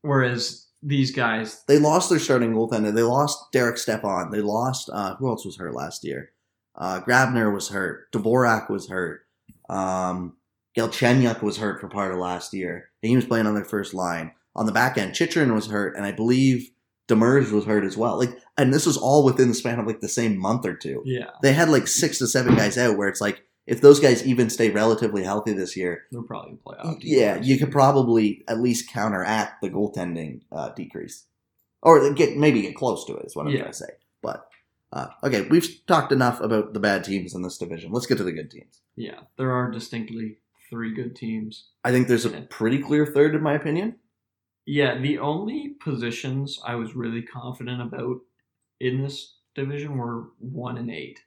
Whereas 0.01 0.66
these 0.82 1.12
guys, 1.12 1.64
they 1.68 1.78
lost 1.78 2.09
their 2.09 2.18
starting 2.18 2.53
goaltender. 2.53 2.91
They 2.91 3.03
lost 3.03 3.51
Derek 3.51 3.78
Stepan. 3.78 4.32
They 4.32 4.41
lost 4.41 4.89
uh, 4.91 5.16
who 5.18 5.30
else 5.30 5.45
was 5.45 5.55
hurt 5.55 5.76
last 5.76 6.03
year? 6.03 6.32
Uh, 6.76 6.99
Grabner 7.01 7.53
was 7.53 7.70
hurt. 7.70 8.12
Dvorak 8.12 8.68
was 8.68 8.89
hurt. 8.89 9.22
Um, 9.70 10.38
Galchenyuk 10.76 11.43
was 11.43 11.57
hurt 11.57 11.80
for 11.80 11.89
part 11.89 12.12
of 12.12 12.18
last 12.18 12.55
year. 12.55 12.89
And 13.03 13.12
he 13.12 13.16
was 13.16 13.26
playing 13.26 13.45
on 13.45 13.53
their 13.53 13.66
first 13.66 13.93
line. 13.93 14.32
On 14.55 14.66
the 14.66 14.72
back 14.72 14.97
end, 14.97 15.14
Chychrun 15.14 15.53
was 15.53 15.68
hurt, 15.68 15.95
and 15.95 16.07
I 16.07 16.12
believe 16.12 16.72
Demers 17.16 17.51
was 17.51 17.66
hurt 17.66 17.84
as 17.84 17.97
well. 17.97 18.18
Like, 18.18 18.38
and 18.57 18.74
this 18.74 18.86
was 18.86 18.97
all 18.97 19.24
within 19.24 19.47
the 19.49 19.53
span 19.53 19.80
of 19.80 19.88
like 19.88 20.01
the 20.01 20.07
same 20.07 20.38
month 20.38 20.66
or 20.66 20.76
two. 20.76 21.01
Yeah, 21.05 21.30
They 21.41 21.53
had 21.53 21.70
like 21.70 21.88
six 21.88 22.18
to 22.20 22.28
seven 22.28 22.55
guys 22.55 22.78
out, 22.78 22.97
where 22.97 23.07
it's 23.09 23.22
like 23.22 23.43
if 23.68 23.82
those 23.82 23.99
guys 23.99 24.26
even 24.26 24.49
stay 24.49 24.70
relatively 24.70 25.24
healthy 25.24 25.53
this 25.53 25.76
year, 25.78 26.03
they're 26.12 26.22
probably 26.24 26.57
playoff. 26.66 26.97
yeah, 27.01 27.39
you 27.41 27.57
could 27.59 27.72
probably 27.72 28.43
at 28.47 28.59
least 28.59 28.89
counteract 28.89 29.62
the 29.62 29.70
goaltending 29.70 30.41
uh, 30.51 30.70
decrease, 30.70 31.26
or 31.82 32.12
get 32.14 32.38
maybe 32.38 32.62
get 32.62 32.76
close 32.76 33.05
to 33.05 33.16
it. 33.18 33.26
Is 33.26 33.36
what 33.36 33.45
I'm 33.45 33.51
Yeah. 33.53 33.59
trying 33.62 33.72
to 33.72 33.78
say. 33.78 33.89
But 34.22 34.47
uh, 34.93 35.07
okay, 35.24 35.41
we've 35.43 35.86
talked 35.88 36.12
enough 36.12 36.41
about 36.41 36.74
the 36.74 36.80
bad 36.80 37.03
teams 37.03 37.34
in 37.36 37.41
this 37.43 37.57
division. 37.57 37.91
Let's 37.91 38.07
get 38.07 38.18
to 38.18 38.24
the 38.24 38.32
good 38.32 38.51
teams. 38.51 38.82
Yeah, 38.95 39.20
there 39.38 39.51
are 39.51 39.70
distinctly 39.72 40.38
three 40.70 40.93
good 40.93 41.16
teams. 41.16 41.66
I 41.84 41.91
think 41.91 42.07
there's 42.07 42.26
a 42.26 42.30
pretty 42.30 42.80
clear 42.80 43.05
third, 43.05 43.36
in 43.36 43.41
my 43.41 43.53
opinion. 43.55 43.95
Yeah, 44.66 44.97
the 44.99 45.18
only 45.20 45.70
positions 45.84 46.59
I 46.66 46.76
was 46.76 46.95
really 46.95 47.22
confident 47.22 47.82
about 47.82 48.18
in 48.80 49.01
this 49.01 49.36
division 49.55 49.97
were 49.97 50.30
one 50.39 50.78
and 50.78 50.89
eight. 50.89 51.18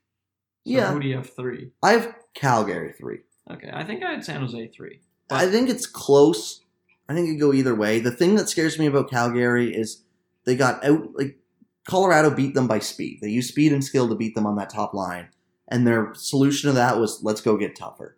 So 0.67 0.73
Yeah. 0.73 0.93
who 0.93 1.01
do 1.01 1.09
you 1.09 1.17
have 1.17 1.31
three? 1.31 1.71
I 1.83 1.93
have 1.93 2.15
Calgary 2.35 2.93
three. 2.93 3.19
Okay, 3.51 3.71
I 3.73 3.85
think 3.85 4.03
I 4.03 4.13
had 4.13 4.25
San 4.25 4.41
Jose 4.41 4.69
three. 4.69 5.01
I 5.31 5.47
think 5.49 5.69
it's 5.69 5.87
close. 5.87 6.63
I 7.09 7.15
think 7.15 7.29
it 7.29 7.33
could 7.33 7.41
go 7.41 7.53
either 7.53 7.75
way. 7.75 8.01
The 8.01 8.11
thing 8.11 8.37
that 8.37 8.49
scares 8.49 8.79
me 8.79 8.87
about 8.87 9.11
Calgary 9.11 9.75
is 9.75 10.05
they 10.45 10.57
got 10.57 10.83
out 10.85 11.11
like 11.15 11.39
Colorado 11.87 12.31
beat 12.31 12.55
them 12.55 12.67
by 12.67 12.79
speed. 12.79 13.19
They 13.21 13.29
used 13.29 13.51
speed 13.51 13.73
and 13.73 13.85
skill 13.85 14.09
to 14.09 14.15
beat 14.15 14.35
them 14.35 14.47
on 14.47 14.57
that 14.57 14.71
top 14.71 14.95
line, 14.95 15.29
and 15.69 15.87
their 15.87 16.15
solution 16.15 16.69
to 16.71 16.75
that 16.75 16.99
was 16.99 17.23
let's 17.23 17.43
go 17.43 17.59
get 17.59 17.77
tougher. 17.77 18.17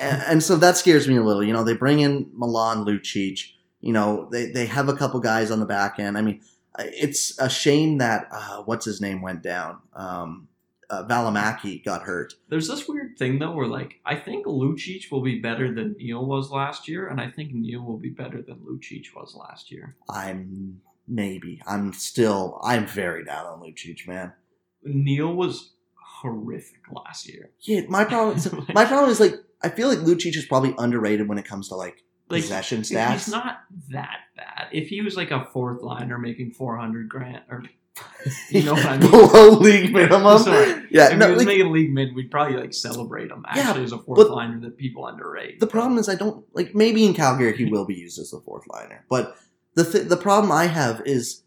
and, 0.00 0.22
and 0.22 0.42
so 0.42 0.56
that 0.56 0.78
scares 0.78 1.06
me 1.06 1.16
a 1.16 1.22
little. 1.22 1.44
You 1.44 1.52
know, 1.52 1.64
they 1.64 1.74
bring 1.74 2.00
in 2.00 2.30
Milan 2.32 2.84
Lucic. 2.86 3.52
You 3.80 3.92
know, 3.92 4.28
they 4.30 4.46
they 4.50 4.66
have 4.66 4.88
a 4.88 4.96
couple 4.96 5.20
guys 5.20 5.50
on 5.50 5.60
the 5.60 5.66
back 5.66 5.98
end. 5.98 6.18
I 6.18 6.22
mean, 6.22 6.40
it's 6.78 7.38
a 7.38 7.48
shame 7.48 7.98
that 7.98 8.28
uh, 8.32 8.62
what's 8.64 8.84
his 8.84 9.00
name 9.00 9.22
went 9.22 9.42
down. 9.42 9.78
Um, 9.94 10.48
uh, 10.90 11.04
Valimaki 11.04 11.84
got 11.84 12.02
hurt. 12.02 12.34
There's 12.48 12.66
this 12.68 12.88
weird 12.88 13.18
thing 13.18 13.38
though, 13.38 13.52
where 13.52 13.66
like 13.66 14.00
I 14.04 14.16
think 14.16 14.46
Lucic 14.46 15.10
will 15.10 15.20
be 15.22 15.38
better 15.38 15.72
than 15.72 15.94
Neal 15.98 16.24
was 16.24 16.50
last 16.50 16.88
year, 16.88 17.08
and 17.08 17.20
I 17.20 17.30
think 17.30 17.52
Neal 17.52 17.82
will 17.82 17.98
be 17.98 18.10
better 18.10 18.42
than 18.42 18.56
Lucic 18.60 19.14
was 19.14 19.34
last 19.34 19.70
year. 19.70 19.96
I'm 20.08 20.80
maybe. 21.06 21.60
I'm 21.66 21.92
still. 21.92 22.58
I'm 22.64 22.86
very 22.86 23.24
down 23.24 23.46
on 23.46 23.60
Lucic, 23.60 24.06
man. 24.08 24.32
Neal 24.82 25.34
was 25.34 25.72
horrific 26.22 26.80
last 26.90 27.28
year. 27.28 27.50
Yeah, 27.60 27.82
my 27.88 28.04
problem. 28.04 28.36
Is, 28.36 28.52
Like- 28.52 28.68
my 28.74 28.84
problem 28.84 29.10
is 29.10 29.20
like 29.20 29.34
I 29.62 29.68
feel 29.68 29.88
like 29.88 29.98
Lucic 29.98 30.36
is 30.36 30.46
probably 30.46 30.74
underrated 30.78 31.28
when 31.28 31.38
it 31.38 31.44
comes 31.44 31.68
to 31.68 31.74
like, 31.74 32.02
Like, 32.30 32.42
possession 32.42 32.82
stats. 32.82 33.12
He's 33.14 33.28
not 33.28 33.60
that 33.90 34.18
bad. 34.36 34.68
If 34.72 34.88
he 34.88 35.00
was 35.02 35.16
like 35.16 35.30
a 35.30 35.46
fourth 35.52 35.82
liner 35.82 36.18
making 36.18 36.52
400 36.52 37.08
grand, 37.08 37.42
or 37.48 37.64
you 38.50 38.62
know 38.62 38.74
what 38.74 38.86
I 38.86 38.96
mean? 38.98 39.10
below 39.10 39.50
league 39.58 39.92
minimum. 39.92 40.38
Sorry. 40.38 40.84
Yeah, 40.90 41.12
if 41.12 41.18
no, 41.18 41.26
he 41.26 41.32
was 41.32 41.38
like, 41.40 41.46
making 41.48 41.72
league 41.72 41.92
mid, 41.92 42.14
we'd 42.14 42.30
probably 42.30 42.56
like 42.58 42.72
celebrate 42.72 43.30
him 43.30 43.44
Yeah, 43.54 43.62
actually 43.68 43.84
as 43.84 43.92
a 43.92 43.98
fourth 43.98 44.16
but 44.18 44.30
liner 44.30 44.58
that 44.60 44.76
people 44.78 45.06
underrate. 45.06 45.60
the 45.60 45.66
problem 45.66 45.98
is 45.98 46.08
I 46.08 46.14
don't 46.14 46.44
like. 46.54 46.74
Maybe 46.74 47.04
in 47.04 47.12
Calgary 47.12 47.56
he 47.56 47.66
will 47.66 47.84
be 47.84 47.94
used 47.94 48.18
as 48.18 48.32
a 48.32 48.40
fourth 48.40 48.66
liner, 48.68 49.04
but 49.10 49.36
the 49.74 49.84
th- 49.84 50.08
the 50.08 50.16
problem 50.16 50.50
I 50.52 50.66
have 50.66 51.02
is. 51.06 51.42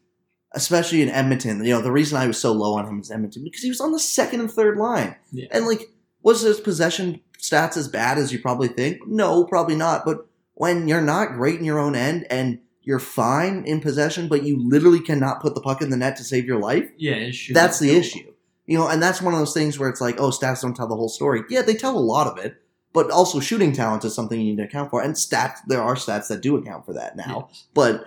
Especially 0.53 1.01
in 1.01 1.07
Edmonton, 1.07 1.63
you 1.63 1.71
know 1.73 1.81
the 1.81 1.93
reason 1.93 2.17
I 2.17 2.27
was 2.27 2.37
so 2.37 2.51
low 2.51 2.73
on 2.73 2.85
him 2.85 2.99
is 2.99 3.09
Edmonton 3.09 3.45
because 3.45 3.61
he 3.61 3.69
was 3.69 3.79
on 3.79 3.93
the 3.93 3.99
second 3.99 4.41
and 4.41 4.51
third 4.51 4.77
line. 4.77 5.15
yeah. 5.31 5.47
And 5.49 5.65
like, 5.65 5.89
was 6.23 6.41
his 6.41 6.59
possession 6.59 7.21
stats 7.39 7.77
as 7.77 7.87
bad 7.87 8.17
as 8.17 8.33
you 8.33 8.39
probably 8.39 8.67
think? 8.67 9.07
No, 9.07 9.45
probably 9.45 9.77
not. 9.77 10.03
But 10.03 10.27
when 10.61 10.87
you're 10.87 11.01
not 11.01 11.33
great 11.33 11.57
in 11.57 11.65
your 11.65 11.79
own 11.79 11.95
end 11.95 12.27
and 12.29 12.59
you're 12.83 12.99
fine 12.99 13.63
in 13.65 13.81
possession, 13.81 14.27
but 14.27 14.43
you 14.43 14.61
literally 14.69 14.99
cannot 14.99 15.41
put 15.41 15.55
the 15.55 15.61
puck 15.61 15.81
in 15.81 15.89
the 15.89 15.97
net 15.97 16.15
to 16.15 16.23
save 16.23 16.45
your 16.45 16.59
life, 16.59 16.87
yeah, 16.97 17.31
that's 17.49 17.79
the 17.79 17.89
issue. 17.89 18.31
You 18.67 18.77
know, 18.77 18.87
and 18.87 19.01
that's 19.01 19.23
one 19.23 19.33
of 19.33 19.39
those 19.39 19.55
things 19.55 19.79
where 19.79 19.89
it's 19.89 20.01
like, 20.01 20.19
oh, 20.19 20.29
stats 20.29 20.61
don't 20.61 20.75
tell 20.75 20.87
the 20.87 20.95
whole 20.95 21.09
story. 21.09 21.41
Yeah, 21.49 21.63
they 21.63 21.73
tell 21.73 21.97
a 21.97 21.99
lot 21.99 22.27
of 22.27 22.37
it, 22.37 22.57
but 22.93 23.09
also 23.09 23.39
shooting 23.39 23.73
talent 23.73 24.05
is 24.05 24.13
something 24.13 24.39
you 24.39 24.51
need 24.51 24.57
to 24.57 24.65
account 24.65 24.91
for. 24.91 25.01
And 25.01 25.15
stats, 25.15 25.57
there 25.65 25.81
are 25.81 25.95
stats 25.95 26.27
that 26.27 26.41
do 26.41 26.55
account 26.57 26.85
for 26.85 26.93
that 26.93 27.17
now. 27.17 27.47
Yes. 27.49 27.65
But 27.73 28.05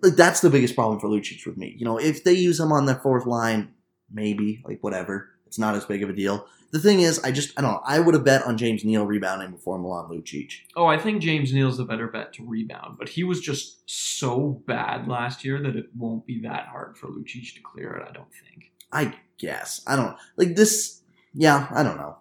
like, 0.00 0.14
that's 0.14 0.42
the 0.42 0.50
biggest 0.50 0.76
problem 0.76 1.00
for 1.00 1.08
Lucic 1.08 1.44
with 1.44 1.56
me. 1.56 1.74
You 1.76 1.86
know, 1.86 1.98
if 1.98 2.22
they 2.22 2.34
use 2.34 2.60
him 2.60 2.70
on 2.70 2.86
the 2.86 2.94
fourth 2.94 3.26
line, 3.26 3.74
maybe 4.08 4.62
like 4.64 4.78
whatever. 4.80 5.28
It's 5.48 5.58
not 5.58 5.74
as 5.74 5.86
big 5.86 6.04
of 6.04 6.08
a 6.08 6.12
deal. 6.12 6.46
The 6.72 6.78
thing 6.78 7.00
is, 7.00 7.18
I 7.24 7.32
just 7.32 7.58
I 7.58 7.62
don't 7.62 7.72
know. 7.72 7.82
I 7.84 7.98
would 8.00 8.14
have 8.14 8.24
bet 8.24 8.44
on 8.44 8.56
James 8.56 8.84
Neal 8.84 9.04
rebounding 9.04 9.50
before 9.50 9.78
Milan 9.78 10.08
Lucic. 10.08 10.52
Oh, 10.76 10.86
I 10.86 10.98
think 10.98 11.20
James 11.22 11.52
Neal's 11.52 11.78
the 11.78 11.84
better 11.84 12.06
bet 12.06 12.32
to 12.34 12.44
rebound, 12.46 12.96
but 12.98 13.08
he 13.08 13.24
was 13.24 13.40
just 13.40 13.78
so 13.90 14.62
bad 14.66 15.08
last 15.08 15.44
year 15.44 15.60
that 15.62 15.74
it 15.76 15.86
won't 15.96 16.26
be 16.26 16.40
that 16.42 16.66
hard 16.68 16.96
for 16.96 17.08
Lucic 17.08 17.54
to 17.54 17.60
clear 17.62 17.92
it. 17.94 18.06
I 18.08 18.12
don't 18.12 18.32
think. 18.32 18.70
I 18.92 19.14
guess 19.38 19.82
I 19.86 19.96
don't 19.96 20.16
like 20.36 20.54
this. 20.56 21.00
Yeah, 21.34 21.66
I 21.70 21.82
don't 21.82 21.96
know. 21.96 22.16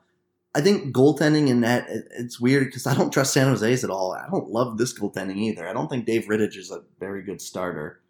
I 0.56 0.62
think 0.62 0.96
goaltending 0.96 1.48
in 1.48 1.64
it- 1.64 2.08
it's 2.18 2.40
weird 2.40 2.66
because 2.66 2.88
I 2.88 2.96
don't 2.96 3.12
trust 3.14 3.34
San 3.34 3.48
Jose's 3.48 3.84
at 3.84 3.92
all. 3.92 4.14
I 4.14 4.28
don't 4.32 4.50
love 4.50 4.78
this 4.80 4.98
goaltending 4.98 5.38
either. 5.38 5.68
I 5.68 5.74
don't 5.74 5.88
think 5.90 6.06
Dave 6.08 6.26
Rittich 6.26 6.58
is 6.58 6.72
a 6.72 6.82
very 7.00 7.22
good 7.22 7.40
starter. 7.40 8.02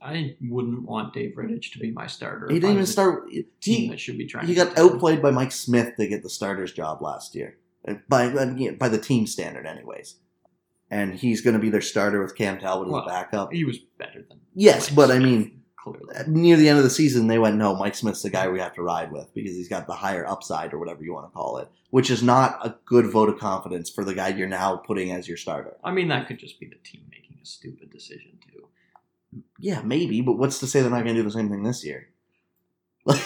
I 0.00 0.36
wouldn't 0.42 0.82
want 0.82 1.14
Dave 1.14 1.34
Rittich 1.36 1.72
to 1.72 1.78
be 1.78 1.90
my 1.90 2.06
starter. 2.06 2.46
He 2.48 2.60
didn't 2.60 2.74
even 2.74 2.86
start. 2.86 3.28
Team 3.30 3.46
He, 3.60 3.88
that 3.88 3.98
should 4.00 4.18
be 4.18 4.26
trying. 4.26 4.46
he 4.46 4.54
got 4.54 4.78
outplayed 4.78 5.22
by 5.22 5.30
Mike 5.30 5.52
Smith 5.52 5.96
to 5.96 6.06
get 6.06 6.22
the 6.22 6.30
starter's 6.30 6.72
job 6.72 7.02
last 7.02 7.34
year, 7.34 7.56
by 8.08 8.28
by 8.78 8.88
the 8.88 8.98
team 8.98 9.26
standard, 9.26 9.66
anyways. 9.66 10.16
And 10.90 11.14
he's 11.14 11.40
going 11.40 11.54
to 11.54 11.60
be 11.60 11.70
their 11.70 11.80
starter 11.80 12.22
with 12.22 12.36
Cam 12.36 12.58
Talbot 12.60 12.88
as 12.88 12.92
Well, 12.92 13.02
a 13.02 13.08
backup. 13.08 13.52
He 13.52 13.64
was 13.64 13.78
better 13.98 14.24
than. 14.28 14.40
Yes, 14.54 14.90
Mike 14.90 14.96
but 14.96 15.10
I 15.10 15.18
mean, 15.18 15.62
clearly. 15.76 16.14
near 16.28 16.56
the 16.56 16.68
end 16.68 16.78
of 16.78 16.84
the 16.84 16.90
season, 16.90 17.26
they 17.26 17.38
went, 17.38 17.56
no, 17.56 17.74
Mike 17.74 17.94
Smith's 17.94 18.22
the 18.22 18.30
guy 18.30 18.48
we 18.48 18.60
have 18.60 18.74
to 18.74 18.82
ride 18.82 19.10
with 19.10 19.32
because 19.34 19.56
he's 19.56 19.68
got 19.68 19.86
the 19.86 19.94
higher 19.94 20.24
upside 20.28 20.72
or 20.72 20.78
whatever 20.78 21.02
you 21.02 21.12
want 21.12 21.26
to 21.26 21.34
call 21.34 21.58
it, 21.58 21.68
which 21.90 22.10
is 22.10 22.22
not 22.22 22.58
a 22.64 22.76
good 22.84 23.06
vote 23.10 23.28
of 23.28 23.38
confidence 23.38 23.90
for 23.90 24.04
the 24.04 24.14
guy 24.14 24.28
you're 24.28 24.46
now 24.46 24.76
putting 24.76 25.10
as 25.10 25.26
your 25.26 25.36
starter. 25.36 25.76
I 25.82 25.90
mean, 25.90 26.08
that 26.08 26.28
could 26.28 26.38
just 26.38 26.60
be 26.60 26.66
the 26.66 26.76
team 26.88 27.02
making 27.10 27.38
a 27.42 27.46
stupid 27.46 27.90
decision. 27.90 28.35
Yeah, 29.58 29.82
maybe, 29.82 30.20
but 30.20 30.38
what's 30.38 30.58
to 30.60 30.66
say 30.66 30.80
they're 30.80 30.90
not 30.90 31.04
going 31.04 31.14
to 31.16 31.20
do 31.20 31.22
the 31.22 31.30
same 31.30 31.48
thing 31.48 31.62
this 31.62 31.84
year? 31.84 32.08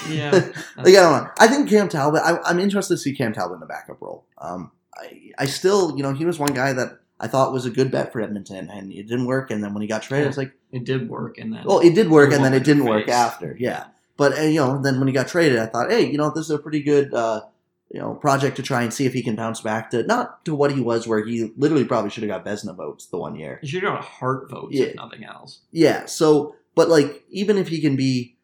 Yeah, 0.09 0.31
like, 0.77 0.89
I 0.89 0.93
don't 0.93 1.25
know. 1.25 1.31
I 1.39 1.47
think 1.47 1.69
Cam 1.69 1.89
Talbot, 1.89 2.23
I, 2.23 2.39
I'm 2.45 2.59
interested 2.61 2.95
to 2.95 2.99
see 2.99 3.15
Cam 3.15 3.33
Talbot 3.33 3.55
in 3.55 3.61
the 3.61 3.67
backup 3.67 4.01
role. 4.01 4.27
Um, 4.39 4.73
I, 4.95 5.33
I 5.39 5.47
still, 5.47 5.97
you 5.97 6.03
know, 6.03 6.13
he 6.13 6.27
was 6.27 6.39
one 6.39 6.53
guy 6.53 6.73
that 6.73 7.01
I 7.19 7.27
thought 7.29 7.53
was 7.53 7.67
a 7.67 7.71
good 7.71 7.91
bet 7.91 8.13
for 8.13 8.21
Edmonton, 8.21 8.71
and 8.71 8.93
it 8.93 9.07
didn't 9.07 9.27
work. 9.27 9.51
And 9.51 9.63
then 9.63 9.73
when 9.73 9.83
he 9.83 9.89
got 9.89 10.03
traded, 10.03 10.29
it's 10.29 10.37
like, 10.37 10.53
It 10.71 10.85
did 10.85 11.09
work, 11.09 11.39
and 11.39 11.53
then 11.53 11.65
Well, 11.65 11.81
it 11.81 11.95
did 11.95 12.11
work, 12.11 12.33
and 12.33 12.45
then 12.45 12.55
it 12.55 12.65
didn't 12.65 12.85
your 12.85 12.97
work 12.97 13.09
after. 13.09 13.57
Yeah, 13.59 13.87
but 14.17 14.39
uh, 14.39 14.43
you 14.43 14.61
know, 14.61 14.81
then 14.83 14.99
when 14.99 15.09
he 15.09 15.15
got 15.15 15.29
traded, 15.29 15.59
I 15.59 15.67
thought, 15.67 15.91
hey, 15.91 16.11
you 16.11 16.19
know, 16.19 16.31
this 16.31 16.45
is 16.47 16.51
a 16.51 16.59
pretty 16.59 16.83
good, 16.83 17.15
uh, 17.15 17.43
you 17.91 17.99
know, 18.01 18.15
project 18.15 18.57
to 18.57 18.63
try 18.63 18.83
and 18.83 18.95
see 18.95 19.05
if 19.07 19.13
he 19.13 19.23
can 19.23 19.35
bounce 19.37 19.61
back 19.61 19.91
to 19.91 20.03
not 20.05 20.45
to 20.45 20.55
what 20.55 20.73
he 20.73 20.81
was, 20.81 21.07
where 21.09 21.25
he 21.25 21.53
literally 21.57 21.85
probably 21.85 22.11
should 22.11 22.23
have 22.23 22.31
got 22.31 22.45
Vezina 22.45 22.75
votes 22.77 23.07
the 23.07 23.19
one 23.19 23.35
year. 23.37 23.59
you 23.63 23.69
should 23.69 23.83
have 23.83 23.93
got 23.95 24.01
a 24.01 24.07
Hart 24.07 24.51
votes 24.51 24.69
Yeah. 24.77 24.85
if 24.87 24.95
nothing 24.97 25.25
else. 25.25 25.61
Yeah. 25.73 26.07
So, 26.07 26.55
but 26.75 26.89
like, 26.89 27.25
even 27.31 27.59
if 27.59 27.69
he 27.69 27.81
can 27.81 27.97
be, 27.97 28.37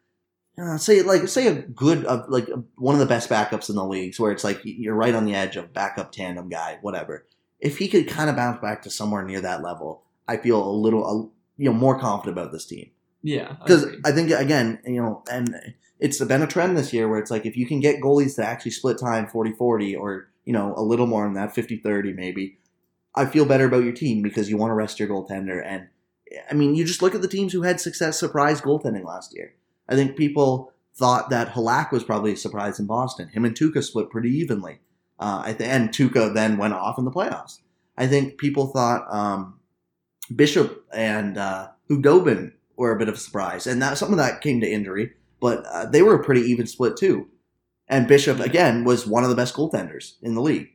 uh, 0.61 0.77
say, 0.77 1.01
like, 1.01 1.27
say 1.27 1.47
a 1.47 1.53
good, 1.53 2.05
uh, 2.05 2.23
like 2.27 2.47
one 2.75 2.95
of 2.95 2.99
the 2.99 3.05
best 3.05 3.29
backups 3.29 3.69
in 3.69 3.75
the 3.75 3.85
leagues, 3.85 4.19
where 4.19 4.31
it's 4.31 4.43
like 4.43 4.59
you're 4.63 4.95
right 4.95 5.15
on 5.15 5.23
the 5.25 5.33
edge 5.35 5.55
of 5.55 5.71
backup 5.73 6.11
tandem 6.11 6.49
guy, 6.49 6.79
whatever. 6.81 7.25
If 7.59 7.77
he 7.77 7.87
could 7.87 8.07
kind 8.07 8.29
of 8.29 8.35
bounce 8.35 8.59
back 8.61 8.81
to 8.83 8.89
somewhere 8.89 9.23
near 9.23 9.39
that 9.41 9.63
level, 9.63 10.03
I 10.27 10.37
feel 10.37 10.61
a 10.61 10.69
little, 10.71 11.31
you 11.57 11.65
know, 11.71 11.73
more 11.77 11.97
confident 11.99 12.37
about 12.37 12.51
this 12.51 12.65
team. 12.65 12.91
Yeah, 13.23 13.53
because 13.59 13.83
agreed. 13.83 14.01
I 14.05 14.11
think 14.11 14.31
again, 14.31 14.79
you 14.85 15.01
know, 15.01 15.23
and 15.31 15.55
it's 15.99 16.23
been 16.23 16.41
a 16.41 16.47
trend 16.47 16.77
this 16.77 16.93
year 16.93 17.07
where 17.07 17.19
it's 17.19 17.31
like 17.31 17.45
if 17.45 17.57
you 17.57 17.65
can 17.65 17.79
get 17.79 18.01
goalies 18.01 18.35
to 18.35 18.45
actually 18.45 18.71
split 18.71 18.99
time 18.99 19.27
40-40 19.27 19.99
or 19.99 20.29
you 20.45 20.53
know 20.53 20.73
a 20.75 20.81
little 20.81 21.07
more 21.07 21.23
than 21.23 21.33
that 21.33 21.55
50-30 21.55 22.15
maybe, 22.15 22.57
I 23.15 23.25
feel 23.25 23.45
better 23.45 23.65
about 23.65 23.83
your 23.83 23.93
team 23.93 24.21
because 24.21 24.49
you 24.49 24.57
want 24.57 24.71
to 24.71 24.75
rest 24.75 24.99
your 24.99 25.09
goaltender. 25.09 25.61
And 25.65 25.87
I 26.49 26.53
mean, 26.53 26.75
you 26.75 26.85
just 26.85 27.01
look 27.01 27.15
at 27.15 27.21
the 27.21 27.27
teams 27.27 27.53
who 27.53 27.63
had 27.63 27.79
success 27.79 28.19
surprise 28.19 28.61
goaltending 28.61 29.05
last 29.05 29.35
year. 29.35 29.53
I 29.89 29.95
think 29.95 30.17
people 30.17 30.71
thought 30.93 31.29
that 31.29 31.53
Halak 31.53 31.91
was 31.91 32.03
probably 32.03 32.33
a 32.33 32.37
surprise 32.37 32.79
in 32.79 32.85
Boston. 32.85 33.29
Him 33.29 33.45
and 33.45 33.55
Tuukka 33.55 33.83
split 33.83 34.09
pretty 34.09 34.29
evenly. 34.29 34.79
Uh, 35.19 35.41
I 35.45 35.53
th- 35.53 35.69
and 35.69 35.89
Tuukka 35.89 36.33
then 36.33 36.57
went 36.57 36.73
off 36.73 36.97
in 36.97 37.05
the 37.05 37.11
playoffs. 37.11 37.59
I 37.97 38.07
think 38.07 38.37
people 38.37 38.67
thought 38.67 39.05
um, 39.13 39.59
Bishop 40.35 40.85
and 40.93 41.37
uh, 41.37 41.69
Khudobin 41.89 42.53
were 42.75 42.91
a 42.91 42.99
bit 42.99 43.09
of 43.09 43.15
a 43.15 43.19
surprise, 43.19 43.65
and 43.65 43.81
that 43.81 43.97
some 43.97 44.11
of 44.11 44.17
that 44.17 44.41
came 44.41 44.61
to 44.61 44.71
injury, 44.71 45.13
but 45.39 45.65
uh, 45.65 45.85
they 45.85 46.01
were 46.01 46.15
a 46.15 46.23
pretty 46.23 46.41
even 46.41 46.67
split 46.67 46.97
too. 46.97 47.27
And 47.87 48.07
Bishop 48.07 48.39
again 48.39 48.83
was 48.83 49.07
one 49.07 49.23
of 49.23 49.29
the 49.29 49.35
best 49.35 49.55
goaltenders 49.55 50.13
in 50.21 50.35
the 50.35 50.41
league. 50.41 50.69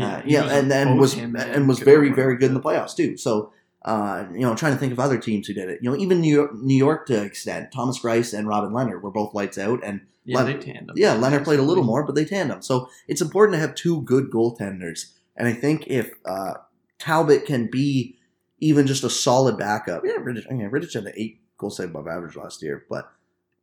Uh, 0.00 0.22
yeah, 0.24 0.44
and 0.44 0.70
then 0.70 0.96
was 0.96 1.14
post-him 1.14 1.34
and 1.36 1.66
was 1.68 1.78
very 1.80 2.12
very 2.12 2.36
good 2.36 2.48
in 2.48 2.54
the 2.54 2.60
playoffs 2.60 2.94
too. 2.94 3.16
So 3.16 3.52
uh, 3.84 4.26
you 4.32 4.40
know, 4.40 4.54
trying 4.54 4.72
to 4.72 4.78
think 4.78 4.92
of 4.92 4.98
other 5.00 5.18
teams 5.18 5.46
who 5.46 5.54
did 5.54 5.68
it. 5.68 5.78
You 5.82 5.90
know, 5.90 5.96
even 5.96 6.20
New 6.20 6.34
York, 6.34 6.54
New 6.54 6.76
York 6.76 7.06
to 7.06 7.20
an 7.20 7.26
extent. 7.26 7.72
Thomas 7.72 8.00
Greiss 8.00 8.36
and 8.36 8.46
Robin 8.48 8.70
Lehner 8.72 9.00
were 9.00 9.10
both 9.10 9.34
lights 9.34 9.56
out, 9.56 9.80
and 9.84 10.00
Yeah, 10.24 10.38
Len- 10.38 10.46
they 10.46 10.72
tandem. 10.72 10.96
yeah, 10.98 11.16
Lehner 11.16 11.42
played 11.42 11.60
a 11.60 11.62
little 11.62 11.84
more, 11.84 12.04
but 12.04 12.14
they 12.16 12.24
tandem. 12.24 12.60
So 12.60 12.88
it's 13.06 13.20
important 13.22 13.54
to 13.54 13.60
have 13.60 13.74
two 13.76 14.02
good 14.02 14.30
goaltenders. 14.30 15.12
And 15.36 15.46
I 15.46 15.52
think 15.52 15.86
if 15.86 16.10
uh, 16.24 16.54
Talbot 16.98 17.46
can 17.46 17.68
be 17.70 18.18
even 18.60 18.86
just 18.88 19.04
a 19.04 19.10
solid 19.10 19.56
backup, 19.56 20.02
yeah, 20.04 20.16
Rittich, 20.18 20.44
yeah, 20.50 20.68
Rittich 20.68 20.94
had 20.94 21.06
an 21.06 21.12
eight 21.16 21.40
goal 21.56 21.70
saved 21.70 21.90
above 21.90 22.08
average 22.08 22.34
last 22.36 22.62
year, 22.62 22.84
but 22.90 23.10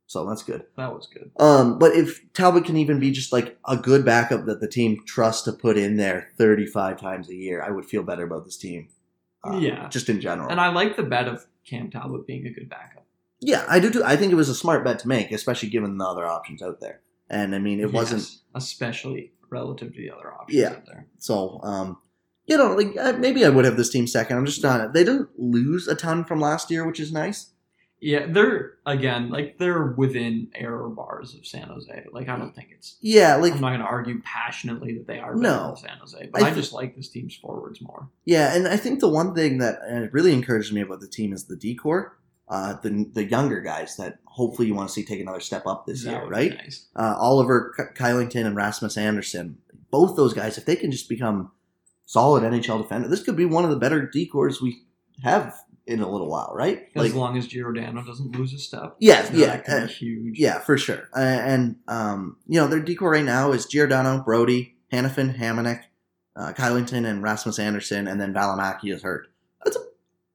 so 0.06 0.24
that's 0.28 0.42
good. 0.42 0.64
That 0.76 0.92
was 0.94 1.06
good. 1.12 1.30
Um, 1.38 1.78
but 1.78 1.92
if 1.96 2.20
Talbot 2.32 2.64
can 2.64 2.76
even 2.76 3.00
be 3.00 3.10
just 3.10 3.32
like 3.32 3.58
a 3.66 3.76
good 3.76 4.04
backup 4.04 4.46
that 4.46 4.60
the 4.60 4.68
team 4.68 5.02
trusts 5.06 5.42
to 5.44 5.52
put 5.52 5.76
in 5.76 5.96
there 5.96 6.28
35 6.38 7.00
times 7.00 7.28
a 7.28 7.34
year, 7.34 7.62
I 7.62 7.70
would 7.70 7.84
feel 7.86 8.02
better 8.02 8.24
about 8.24 8.44
this 8.44 8.56
team. 8.56 8.88
Uh, 9.44 9.58
Yeah. 9.58 9.88
just 9.88 10.08
in 10.08 10.20
general. 10.20 10.48
And 10.50 10.60
I 10.60 10.68
like 10.68 10.96
the 10.96 11.02
bet 11.02 11.28
of 11.28 11.46
Cam 11.64 11.90
Talbot 11.90 12.26
being 12.26 12.46
a 12.46 12.50
good 12.50 12.68
backup. 12.68 13.04
yeah, 13.40 13.64
I 13.68 13.78
do 13.80 13.90
too. 13.90 14.02
I 14.04 14.16
think 14.16 14.32
it 14.32 14.36
was 14.36 14.48
a 14.48 14.54
smart 14.54 14.84
bet 14.84 14.98
to 15.00 15.08
make, 15.08 15.30
especially 15.32 15.68
given 15.68 15.98
the 15.98 16.04
other 16.04 16.24
options 16.26 16.62
out 16.62 16.80
there. 16.80 17.00
And 17.28 17.54
I 17.54 17.58
mean, 17.58 17.80
it 17.80 17.92
wasn't 17.92 18.28
especially 18.54 19.32
relative 19.50 19.92
to 19.94 20.00
the 20.00 20.10
other 20.10 20.32
options 20.32 20.58
Yeah. 20.60 20.70
out 20.70 20.86
there. 20.86 21.06
so. 21.18 21.60
Um, 21.62 21.98
you 22.48 22.56
know, 22.56 22.74
like 22.76 22.96
uh, 22.96 23.14
maybe 23.18 23.44
I 23.44 23.48
would 23.48 23.64
have 23.64 23.76
this 23.76 23.90
team 23.90 24.06
second. 24.06 24.36
I'm 24.36 24.46
just 24.46 24.62
not. 24.62 24.92
They 24.92 25.02
didn't 25.02 25.30
lose 25.36 25.88
a 25.88 25.96
ton 25.96 26.24
from 26.24 26.38
last 26.40 26.70
year, 26.70 26.86
which 26.86 27.00
is 27.00 27.10
nice. 27.12 27.50
Yeah, 28.00 28.26
they're 28.28 28.74
again 28.84 29.30
like 29.30 29.56
they're 29.58 29.86
within 29.86 30.48
error 30.54 30.88
bars 30.90 31.34
of 31.34 31.46
San 31.46 31.68
Jose. 31.68 32.04
Like 32.12 32.28
I 32.28 32.36
don't 32.36 32.54
think 32.54 32.68
it's. 32.72 32.96
Yeah, 33.00 33.36
like 33.36 33.54
I'm 33.54 33.60
not 33.60 33.70
going 33.70 33.80
to 33.80 33.86
argue 33.86 34.20
passionately 34.22 34.98
that 34.98 35.06
they 35.06 35.18
are 35.18 35.34
No. 35.34 35.74
San 35.80 35.96
Jose, 35.98 36.28
but 36.30 36.42
I 36.42 36.50
I, 36.50 36.54
just 36.54 36.72
like 36.74 36.94
this 36.94 37.08
team's 37.08 37.34
forwards 37.34 37.80
more. 37.80 38.10
Yeah, 38.24 38.54
and 38.54 38.68
I 38.68 38.76
think 38.76 39.00
the 39.00 39.08
one 39.08 39.34
thing 39.34 39.58
that 39.58 40.10
really 40.12 40.32
encourages 40.34 40.72
me 40.72 40.82
about 40.82 41.00
the 41.00 41.08
team 41.08 41.32
is 41.32 41.44
the 41.44 41.56
D 41.56 41.74
core. 41.74 42.18
Uh, 42.48 42.74
the 42.82 43.08
the 43.12 43.24
younger 43.24 43.60
guys 43.60 43.96
that 43.96 44.18
hopefully 44.24 44.68
you 44.68 44.74
want 44.74 44.88
to 44.88 44.92
see 44.92 45.04
take 45.04 45.20
another 45.20 45.40
step 45.40 45.66
up 45.66 45.86
this 45.86 46.04
That 46.04 46.10
year, 46.12 46.26
right? 46.28 46.54
Nice. 46.54 46.86
Uh, 46.94 47.16
Oliver 47.18 47.72
K- 47.76 47.84
Kylington 48.04 48.46
and 48.46 48.54
Rasmus 48.54 48.96
Andersson, 48.96 49.58
both 49.90 50.16
those 50.16 50.32
guys, 50.34 50.58
if 50.58 50.64
they 50.64 50.76
can 50.76 50.92
just 50.92 51.08
become 51.08 51.50
solid 52.04 52.44
NHL 52.44 52.82
defender, 52.82 53.08
this 53.08 53.22
could 53.24 53.36
be 53.36 53.46
one 53.46 53.64
of 53.64 53.70
the 53.70 53.76
better 53.76 54.06
D 54.06 54.26
cores 54.26 54.60
we 54.62 54.82
have 55.24 55.56
in 55.86 56.00
a 56.00 56.10
little 56.10 56.28
while, 56.28 56.52
right? 56.54 56.88
As 56.96 57.14
long 57.14 57.38
as 57.38 57.46
Giordano 57.46 58.02
doesn't 58.02 58.36
lose 58.36 58.52
a 58.52 58.58
step. 58.58 58.96
Yeah, 58.98 59.22
that 59.22 59.34
yeah, 59.34 59.56
could 59.58 59.82
uh, 59.84 59.86
huge. 59.86 60.38
yeah, 60.38 60.58
for 60.58 60.76
sure. 60.76 61.08
Uh, 61.14 61.20
and 61.20 61.76
um, 61.86 62.36
you 62.48 62.60
know 62.60 62.66
their 62.66 62.80
D 62.80 62.94
core 62.94 63.10
right 63.10 63.24
now 63.24 63.52
is 63.52 63.66
Giordano, 63.66 64.22
Brodie, 64.22 64.76
Hanifin, 64.92 65.38
Hamonic, 65.38 65.82
uh, 66.34 66.52
Kylington, 66.52 67.06
and 67.06 67.22
Rasmus 67.22 67.58
Andersson, 67.58 68.08
and 68.08 68.20
then 68.20 68.34
Valimaki 68.34 68.92
is 68.92 69.02
hurt. 69.02 69.28
That's 69.64 69.76
a 69.76 69.80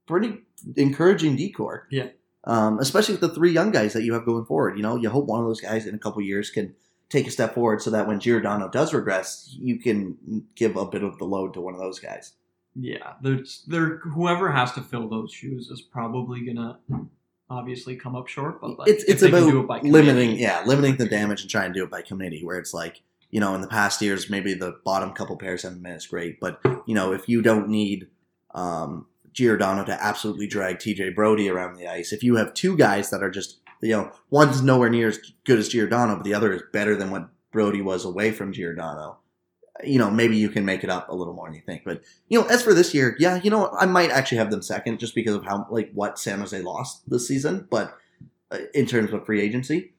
pretty 0.08 0.40
encouraging 0.78 1.36
D 1.36 1.52
core. 1.52 1.88
Yeah. 1.92 2.08
Um, 2.44 2.80
especially 2.80 3.14
with 3.14 3.22
the 3.22 3.36
three 3.36 3.52
young 3.52 3.72
guys 3.72 3.94
that 3.94 4.04
you 4.04 4.14
have 4.14 4.26
going 4.26 4.46
forward. 4.46 4.78
You 4.78 4.84
know, 4.84 4.96
you 4.96 5.10
hope 5.10 5.26
one 5.26 5.42
of 5.42 5.46
those 5.46 5.62
guys 5.62 5.86
in 5.86 5.94
a 5.94 6.00
couple 6.00 6.22
years 6.24 6.50
can 6.50 6.74
take 7.10 7.28
a 7.28 7.32
step 7.32 7.54
forward 7.54 7.82
so 7.82 7.92
that 7.92 8.08
when 8.08 8.20
Giordano 8.20 8.68
does 8.70 8.94
regress, 8.94 9.56
you 9.60 9.78
can 9.78 10.46
give 10.56 10.76
a 10.76 10.86
bit 10.86 11.04
of 11.04 11.20
the 11.20 11.26
load 11.26 11.54
to 11.54 11.62
one 11.62 11.76
of 11.76 11.80
those 11.80 12.00
guys. 12.00 12.34
Yeah, 12.76 13.14
there's 13.22 13.64
there 13.68 13.98
whoever 13.98 14.52
has 14.52 14.72
to 14.74 14.82
fill 14.82 15.10
those 15.10 15.34
shoes 15.34 15.70
is 15.70 15.82
probably 15.82 16.46
gonna 16.46 16.80
obviously 17.50 17.96
come 17.98 18.16
up 18.16 18.28
short. 18.28 18.62
But 18.62 18.80
like, 18.80 18.88
it's 18.88 19.04
it's 19.04 19.22
about 19.22 19.50
do 19.50 19.60
it 19.60 19.68
by 19.68 19.82
limiting, 19.82 20.38
yeah, 20.38 20.64
limiting 20.66 20.96
the 20.96 21.08
damage 21.08 21.42
and 21.42 21.50
trying 21.50 21.74
to 21.74 21.80
do 21.80 21.84
it 21.84 21.92
by 21.92 22.02
committee. 22.02 22.44
Where 22.44 22.58
it's 22.58 22.74
like, 22.74 23.02
you 23.30 23.40
know, 23.40 23.54
in 23.54 23.62
the 23.62 23.68
past 23.68 24.02
years, 24.02 24.30
maybe 24.30 24.54
the 24.54 24.80
bottom 24.86 25.12
couple 25.12 25.38
pairs 25.38 25.64
haven't 25.64 25.84
been 25.84 25.92
as 25.92 26.08
great, 26.08 26.40
but 26.40 26.62
you 26.86 26.96
know, 26.96 27.12
if 27.12 27.28
you 27.28 27.42
don't 27.42 27.68
need 27.68 28.08
um, 28.56 29.06
Giordano 29.34 29.84
to 29.84 30.04
absolutely 30.04 30.48
drag 30.48 30.78
TJ 30.78 31.14
Brodie 31.14 31.50
around 31.50 31.76
the 31.76 31.88
ice, 31.88 32.14
if 32.14 32.24
you 32.24 32.38
have 32.38 32.54
two 32.54 32.78
guys 32.78 33.10
that 33.10 33.22
are 33.22 33.32
just, 33.32 33.60
you 33.82 33.92
know, 33.92 34.12
one's 34.30 34.62
nowhere 34.62 34.90
near 34.90 35.10
as 35.10 35.20
good 35.44 35.60
as 35.60 35.70
Giordano, 35.70 36.16
but 36.16 36.24
the 36.24 36.34
other 36.34 36.54
is 36.54 36.64
better 36.72 36.96
than 36.96 37.12
what 37.12 37.30
Brodie 37.52 37.82
was 37.82 38.06
away 38.06 38.32
from 38.32 38.54
Giordano. 38.54 39.18
You 39.84 40.00
know, 40.00 40.12
maybe 40.12 40.38
you 40.38 40.50
can 40.50 40.66
make 40.66 40.84
it 40.84 40.90
up 40.90 41.10
a 41.10 41.16
little 41.16 41.34
more 41.34 41.48
than 41.48 41.56
you 41.56 41.62
think. 41.62 41.84
But 41.86 42.02
you 42.28 42.40
know, 42.40 42.48
as 42.48 42.62
for 42.62 42.74
this 42.74 42.94
year, 42.94 43.16
yeah, 43.20 43.40
you 43.42 43.50
know, 43.50 43.60
what, 43.60 43.74
I 43.80 43.86
might 43.86 44.12
actually 44.12 44.40
have 44.40 44.52
them 44.52 44.62
second 44.62 45.00
just 45.00 45.16
because 45.16 45.36
of 45.36 45.46
how 45.46 45.66
like 45.70 45.92
what 45.94 46.20
San 46.20 46.40
Jose 46.40 46.62
lost 46.62 47.10
this 47.10 47.28
season. 47.28 47.68
But 47.70 47.98
uh, 48.52 48.60
in 48.74 48.86
terms 48.86 49.14
of 49.14 49.26
free 49.26 49.42
agency. 49.42 49.94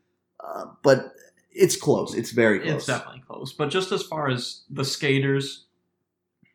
Uh, 0.44 0.66
but 0.82 1.14
it's 1.50 1.76
close. 1.76 2.14
It's 2.14 2.30
very 2.30 2.60
close. 2.60 2.74
it's 2.74 2.86
definitely 2.86 3.22
close. 3.26 3.52
But 3.52 3.70
just 3.70 3.92
as 3.92 4.02
far 4.02 4.28
as 4.28 4.64
the 4.68 4.84
skaters, 4.84 5.66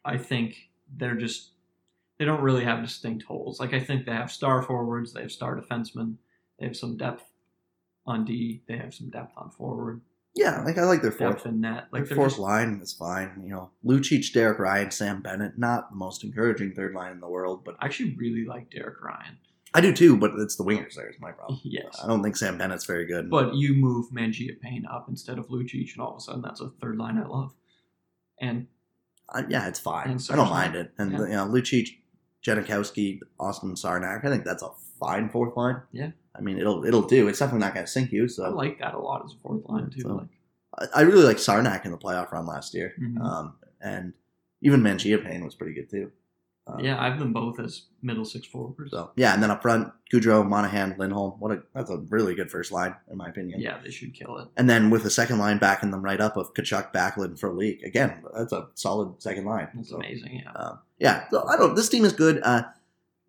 I 0.06 0.18
think 0.18 0.70
they're 0.96 1.16
just 1.16 1.52
they 2.20 2.26
don't 2.26 2.42
really 2.42 2.64
have 2.66 2.84
distinct 2.84 3.24
holes. 3.24 3.60
Like 3.60 3.74
I 3.74 3.80
think 3.80 4.06
they 4.06 4.12
have 4.12 4.32
star 4.32 4.62
forwards, 4.62 5.14
they 5.14 5.22
have 5.22 5.32
star 5.32 5.60
defensemen, 5.60 6.16
they 6.60 6.68
have 6.68 6.78
some 6.78 6.98
depth 6.98 7.24
on 8.06 8.26
D, 8.26 8.62
they 8.68 8.78
have 8.78 8.94
some 8.94 9.10
depth 9.10 9.34
on 9.38 9.50
forward, 9.50 10.02
yeah, 10.38 10.64
like 10.64 10.78
I 10.78 10.84
like 10.84 11.02
their 11.02 11.12
fourth. 11.12 11.46
in 11.46 11.62
net. 11.62 11.88
Like 11.92 12.06
Their 12.06 12.16
fourth 12.16 12.32
just, 12.34 12.40
line 12.40 12.80
is 12.82 12.94
fine. 12.94 13.42
You 13.44 13.50
know, 13.50 13.72
Lucic, 13.86 14.32
Derek 14.34 14.60
Ryan, 14.60 14.92
Sam 14.92 15.22
Bennett. 15.22 15.58
Not 15.58 15.90
the 15.92 15.98
most 15.98 16.24
encouraging 16.24 16.74
third 16.74 16.94
line 16.94 17.12
in 17.12 17.20
the 17.20 17.28
world, 17.28 17.64
but 17.66 17.76
I 17.80 17.86
actually 17.86 18.16
really 18.16 18.46
like 18.46 18.70
Derek 18.72 19.02
Ryan. 19.04 19.38
I 19.74 19.82
do 19.82 19.92
too. 19.94 20.16
But 20.18 20.32
it's 20.38 20.56
the 20.56 20.64
wingers. 20.64 20.96
There 20.96 21.10
is 21.10 21.16
my 21.20 21.32
problem. 21.32 21.60
Yes. 21.66 22.00
I 22.02 22.08
don't 22.08 22.24
think 22.24 22.38
Sam 22.38 22.58
Bennett's 22.58 22.86
very 22.86 23.06
good. 23.06 23.30
But 23.30 23.56
you 23.56 23.74
move 23.74 24.12
Mangiapane 24.12 24.84
up 24.90 25.08
instead 25.10 25.38
of 25.38 25.48
Lucic, 25.50 25.92
and 25.94 26.02
all 26.02 26.12
of 26.12 26.18
a 26.18 26.22
sudden 26.22 26.42
that's 26.42 26.62
a 26.62 26.70
third 26.82 26.98
line 26.98 27.18
I 27.18 27.26
love. 27.28 27.54
And 28.40 28.68
uh, 29.30 29.44
yeah, 29.50 29.68
it's 29.68 29.80
fine. 29.80 30.10
And 30.12 30.28
I 30.32 30.36
don't 30.36 30.50
mind 30.50 30.76
it. 30.76 30.94
And 30.98 31.12
Yeah. 31.12 31.20
you 31.20 31.28
know, 31.28 31.46
Lucic, 31.48 31.98
Jankowski, 32.46 33.20
Austin 33.40 33.74
Czarnik. 33.76 34.24
I 34.24 34.30
think 34.30 34.46
that's 34.46 34.64
a 34.64 34.70
fine 35.00 35.30
fourth 35.30 35.58
line. 35.58 35.82
Yeah. 35.92 36.12
I 36.38 36.42
mean, 36.42 36.58
it'll 36.60 36.86
it'll 36.86 37.02
do. 37.08 37.28
It's 37.28 37.40
definitely 37.40 37.62
not 37.66 37.74
going 37.74 37.86
to 37.86 37.92
sink 37.92 38.12
you. 38.12 38.28
So 38.28 38.44
I 38.46 38.50
like 38.50 38.80
that 38.80 38.94
a 38.94 39.00
lot 39.00 39.24
as 39.26 39.34
a 39.34 39.38
fourth 39.38 39.64
line 39.68 39.90
too. 39.90 40.02
So- 40.02 40.16
like, 40.16 40.90
I, 40.94 41.00
I 41.00 41.02
really 41.02 41.24
like 41.24 41.38
Czarnik 41.38 41.86
in 41.86 41.92
the 41.92 41.98
playoff 41.98 42.32
run 42.32 42.46
last 42.46 42.74
year. 42.74 42.94
Mhm. 43.02 43.20
Um, 43.22 43.54
and 43.82 44.14
even 44.62 44.82
Mangiapane 44.82 45.44
was 45.44 45.56
pretty 45.56 45.74
good 45.74 45.90
too. 45.90 46.12
Um, 46.68 46.82
yeah, 46.82 47.00
I 47.02 47.06
have 47.10 47.18
them 47.18 47.32
both 47.32 47.62
as 47.62 47.84
middle 48.02 48.26
six 48.26 48.46
forwards. 48.46 48.92
So 48.92 49.12
yeah, 49.16 49.34
and 49.34 49.42
then 49.42 49.50
up 49.52 49.62
front, 49.62 49.90
Gaudreau, 50.12 50.46
Monahan, 50.46 50.96
Lindholm. 51.00 51.40
What 51.40 51.52
a 51.54 51.64
that's 51.74 51.90
a 51.90 51.98
really 52.10 52.36
good 52.36 52.52
first 52.52 52.74
line 52.74 52.94
in 53.10 53.16
my 53.18 53.30
opinion. 53.30 53.62
yeah, 53.62 53.78
they 53.82 53.90
should 53.90 54.14
kill 54.14 54.38
it. 54.40 54.50
And 54.58 54.70
then 54.70 54.90
with 54.90 55.04
the 55.04 55.10
second 55.10 55.38
line 55.40 55.60
backing 55.60 55.92
them 55.92 56.02
right 56.02 56.20
up 56.20 56.36
of 56.36 56.54
Tkachuk, 56.54 56.92
Backlund, 56.92 57.40
Frolik 57.40 57.84
again, 57.84 58.22
that's 58.36 58.52
a 58.52 58.68
solid 58.76 59.22
second 59.22 59.46
line. 59.46 59.70
That's 59.76 59.90
So, 59.92 59.96
amazing. 59.96 60.42
Yeah. 60.44 60.52
um, 60.52 60.80
yeah, 61.00 61.30
so 61.32 61.48
I 61.48 61.56
don't. 61.56 61.74
This 61.76 61.88
team 61.88 62.04
is 62.04 62.12
good. 62.12 62.42
Uh, 62.44 62.64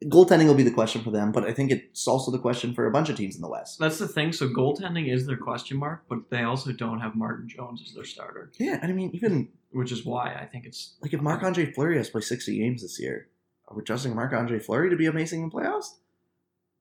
goaltending 0.05 0.47
will 0.47 0.55
be 0.55 0.63
the 0.63 0.71
question 0.71 1.03
for 1.03 1.11
them, 1.11 1.33
but 1.33 1.45
I 1.45 1.53
think 1.53 1.71
it's 1.71 2.07
also 2.07 2.31
the 2.31 2.39
question 2.39 2.75
for 2.75 2.87
a 2.87 2.91
bunch 2.91 3.09
of 3.09 3.17
teams 3.17 3.37
in 3.37 3.43
the 3.43 3.49
West. 3.49 3.79
That's 3.79 3.99
the 3.99 4.09
thing. 4.09 4.33
So 4.33 4.49
goaltending 4.49 5.13
is 5.13 5.27
their 5.27 5.37
question 5.37 5.77
mark, 5.77 6.05
but 6.09 6.31
they 6.31 6.43
also 6.43 6.73
don't 6.73 7.01
have 7.01 7.15
Martin 7.15 7.49
Jones 7.49 7.83
as 7.87 7.95
their 7.95 8.05
starter, 8.05 8.51
Yeah, 8.59 8.79
and 8.81 8.91
I 8.91 8.95
mean 8.95 9.11
even 9.15 9.49
which 9.71 9.93
is 9.93 10.05
why 10.05 10.35
I 10.35 10.47
think 10.47 10.65
it's 10.65 10.97
like 11.03 11.13
if 11.13 11.21
Marc 11.21 11.43
Andre 11.43 11.73
Fleury 11.73 11.97
has 11.99 12.11
played 12.11 12.25
sixty 12.25 12.59
games 12.59 12.83
this 12.83 13.01
year, 13.01 13.29
are 13.69 13.77
we 13.77 13.83
trusting 13.83 14.15
Marc 14.15 14.33
Andre 14.33 14.59
Fleury 14.59 14.91
to 14.91 14.97
be 14.97 15.07
amazing 15.07 15.43
in 15.43 15.51
playoffs? 15.51 15.95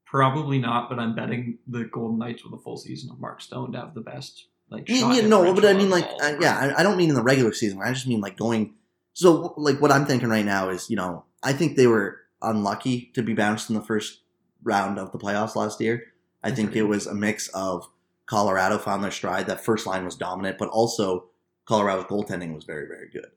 probably 0.07 0.57
not. 0.57 0.89
But 0.89 0.99
I'm 0.99 1.13
betting 1.13 1.59
the 1.67 1.83
Golden 1.85 2.17
Knights 2.17 2.43
with 2.43 2.53
a 2.53 2.63
full 2.63 2.77
season 2.77 3.11
of 3.11 3.19
Mark 3.19 3.41
Stone 3.41 3.73
to 3.73 3.79
have 3.79 3.93
the 3.93 4.01
best. 4.01 4.47
Like 4.69 4.89
Yeah, 4.89 5.13
yeah, 5.13 5.27
no, 5.27 5.53
but 5.53 5.65
I 5.65 5.73
mean, 5.73 5.89
like, 5.89 6.07
uh, 6.21 6.35
yeah. 6.41 6.57
I, 6.57 6.79
I 6.79 6.83
don't 6.83 6.97
mean 6.97 7.09
in 7.09 7.15
the 7.15 7.23
regular 7.23 7.53
season. 7.53 7.79
I 7.83 7.93
just 7.93 8.07
mean 8.07 8.21
like 8.21 8.37
going. 8.37 8.73
So, 9.13 9.53
like, 9.57 9.81
what 9.81 9.91
I'm 9.91 10.05
thinking 10.05 10.29
right 10.29 10.45
now 10.45 10.69
is, 10.69 10.89
you 10.89 10.95
know, 10.95 11.25
I 11.41 11.53
think 11.53 11.75
they 11.75 11.87
were 11.87 12.17
unlucky 12.41 13.11
to 13.13 13.23
be 13.23 13.33
bounced 13.33 13.69
in 13.69 13.75
the 13.75 13.81
first 13.81 14.21
round 14.63 14.99
of 14.99 15.11
the 15.11 15.17
playoffs 15.17 15.55
last 15.55 15.81
year. 15.81 16.13
I 16.43 16.51
think 16.51 16.75
it 16.75 16.83
was 16.83 17.07
a 17.07 17.15
mix 17.15 17.47
of 17.49 17.87
Colorado 18.25 18.77
found 18.77 19.03
their 19.03 19.11
stride. 19.11 19.47
That 19.47 19.63
first 19.63 19.87
line 19.87 20.05
was 20.05 20.15
dominant, 20.15 20.57
but 20.57 20.69
also 20.69 21.27
Colorado's 21.65 22.05
goaltending 22.05 22.53
was 22.53 22.63
very, 22.63 22.87
very 22.87 23.09
good. 23.09 23.31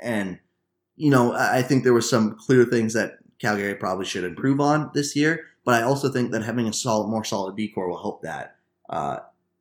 And 0.00 0.38
you 0.96 1.10
know, 1.10 1.32
I 1.32 1.62
think 1.62 1.84
there 1.84 1.94
were 1.94 2.00
some 2.00 2.36
clear 2.36 2.64
things 2.64 2.92
that 2.94 3.18
Calgary 3.38 3.74
probably 3.74 4.04
should 4.04 4.24
improve 4.24 4.60
on 4.60 4.90
this 4.94 5.16
year. 5.16 5.46
But 5.64 5.74
I 5.74 5.82
also 5.82 6.10
think 6.10 6.32
that 6.32 6.42
having 6.42 6.66
a 6.66 6.72
solid, 6.72 7.08
more 7.08 7.24
solid 7.24 7.56
D 7.56 7.68
core 7.68 7.88
will 7.88 8.00
help 8.00 8.22
that. 8.22 8.56
Uh, 8.88 9.18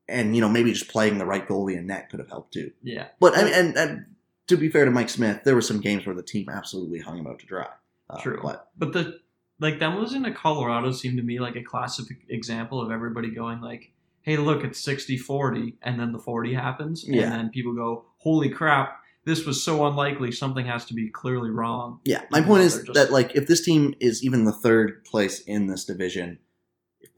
and 0.08 0.36
you 0.36 0.42
know, 0.42 0.50
maybe 0.50 0.74
just 0.74 0.90
playing 0.90 1.18
the 1.18 1.26
right 1.26 1.48
goalie 1.48 1.78
in 1.78 1.88
net 1.88 2.10
could 2.10 2.20
have 2.20 2.30
helped 2.30 2.54
too. 2.54 2.72
yeah. 2.84 3.08
But 3.20 3.38
I 3.38 3.44
mean, 3.44 3.54
and, 3.54 3.78
and 3.78 4.06
to 4.48 4.58
be 4.58 4.70
fair 4.70 4.86
to 4.86 4.92
Mike 4.92 5.10
Smith, 5.10 5.42
there 5.44 5.56
were 5.56 5.62
some 5.62 5.80
games 5.80 6.06
where 6.06 6.16
the 6.16 6.24
team 6.24 6.50
absolutely 6.50 7.00
hung 7.00 7.18
him 7.18 7.28
out 7.28 7.40
to 7.40 7.46
dry. 7.46 7.68
Uh, 8.12 8.20
True. 8.20 8.40
But 8.44 8.68
But 8.78 8.94
the 8.94 9.20
like 9.60 9.80
them 9.80 9.98
losing 9.98 10.24
to 10.24 10.32
Colorado 10.32 10.92
seemed 10.92 11.18
to 11.18 11.24
me 11.24 11.40
like 11.40 11.56
a 11.56 11.64
classic 11.64 12.08
example 12.30 12.82
of 12.82 12.92
everybody 12.92 13.30
going 13.30 13.62
like, 13.62 13.92
"Hey, 14.22 14.38
look, 14.38 14.64
it's 14.64 14.82
60-40," 14.82 15.76
and 15.84 16.00
then 16.00 16.12
the 16.12 16.20
40 16.20 16.54
happens 16.54 17.04
and 17.24 17.32
then 17.32 17.50
people 17.50 17.74
go, 17.74 18.06
"Holy 18.18 18.50
crap, 18.50 18.98
this 19.24 19.46
was 19.46 19.64
so 19.64 19.86
unlikely. 19.86 20.32
Something 20.32 20.66
has 20.66 20.86
to 20.86 20.94
be 20.94 21.10
clearly 21.10 21.52
wrong." 21.52 22.00
yeah, 22.06 22.24
my 22.32 22.42
point 22.42 22.64
is 22.64 22.82
just- 22.82 22.94
that 22.94 23.12
like 23.12 23.36
if 23.36 23.48
this 23.48 23.64
team 23.64 23.94
is 24.00 24.24
even 24.24 24.46
the 24.46 24.52
third 24.52 25.06
place 25.06 25.40
in 25.42 25.68
this 25.68 25.86
division, 25.86 26.40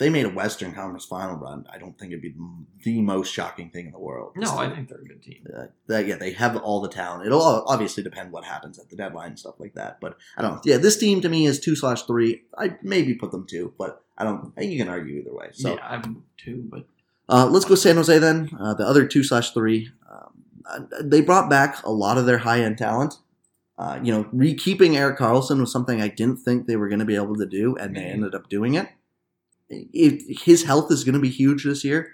they 0.04 0.10
made 0.10 0.26
a 0.26 0.30
Western 0.30 0.74
Conference 0.74 1.06
Final 1.06 1.38
run, 1.38 1.66
I 1.74 1.78
don't 1.78 1.98
think 1.98 2.12
it'd 2.12 2.22
be 2.22 2.36
the 2.84 3.02
most 3.02 3.32
shocking 3.34 3.70
thing 3.70 3.86
in 3.86 3.92
the 3.94 4.00
world. 4.00 4.34
No, 4.36 4.58
I 4.58 4.70
think 4.70 4.90
they're 4.90 5.00
a 5.00 5.06
good 5.06 5.24
team. 5.24 5.48
uh, 5.56 5.64
that 5.88 6.06
yeah, 6.08 6.18
they 6.18 6.32
have 6.34 6.58
all 6.58 6.82
the 6.82 6.90
talent. 6.90 7.26
It'll 7.26 7.42
obviously 7.42 8.04
depend 8.04 8.32
what 8.32 8.44
happens 8.44 8.78
at 8.80 8.90
the 8.90 8.96
deadline 8.98 9.30
and 9.30 9.40
stuff 9.40 9.56
like 9.60 9.76
that. 9.76 10.00
But 10.02 10.18
I 10.38 10.42
don't. 10.42 10.60
Yeah, 10.66 10.78
this 10.78 10.98
team 10.98 11.22
to 11.22 11.30
me 11.30 11.46
is 11.46 11.60
two 11.60 11.76
slash 11.76 12.04
three. 12.04 12.44
I 12.58 12.76
maybe 12.84 13.14
put 13.14 13.32
them 13.32 13.46
two, 13.48 13.74
but 13.78 14.04
I 14.18 14.24
don't. 14.26 14.52
I 14.58 14.60
think 14.62 14.72
you 14.74 14.78
can 14.78 14.90
argue 14.90 15.16
either 15.22 15.34
way. 15.34 15.50
So 15.54 15.76
yeah, 15.76 15.88
I'm 15.88 16.24
two, 16.38 16.66
but 16.70 16.86
uh, 17.30 17.48
let's 17.48 17.66
go 17.66 17.76
San 17.76 17.96
Jose 17.96 18.20
then. 18.20 18.50
Uh, 18.60 18.74
the 18.74 18.86
other 18.86 19.08
two 19.08 19.24
slash 19.24 19.52
three. 19.52 19.90
Um, 20.12 20.90
they 21.02 21.22
brought 21.22 21.50
back 21.50 21.84
a 21.84 21.92
lot 21.92 22.18
of 22.18 22.26
their 22.26 22.40
high 22.40 22.62
end 22.62 22.78
talent. 22.78 23.16
Uh, 23.78 24.00
you 24.04 24.12
know, 24.14 24.28
re 24.32 24.54
keeping 24.54 24.96
Erik 24.96 25.18
Karlsson 25.18 25.60
was 25.60 25.72
something 25.72 26.00
I 26.02 26.08
didn't 26.08 26.38
think 26.38 26.68
they 26.68 26.76
were 26.76 26.90
going 26.90 27.00
to 27.00 27.06
be 27.06 27.16
able 27.16 27.36
to 27.38 27.46
do, 27.48 27.76
and 27.76 27.96
they 27.96 28.02
Mhm. 28.02 28.12
ended 28.14 28.36
up 28.36 28.48
doing 28.50 28.76
it. 28.76 28.88
If 29.70 30.42
his 30.42 30.64
health 30.64 30.92
is 30.92 31.04
going 31.04 31.16
to 31.16 31.20
be 31.20 31.30
huge 31.30 31.64
this 31.64 31.84
year. 31.84 32.10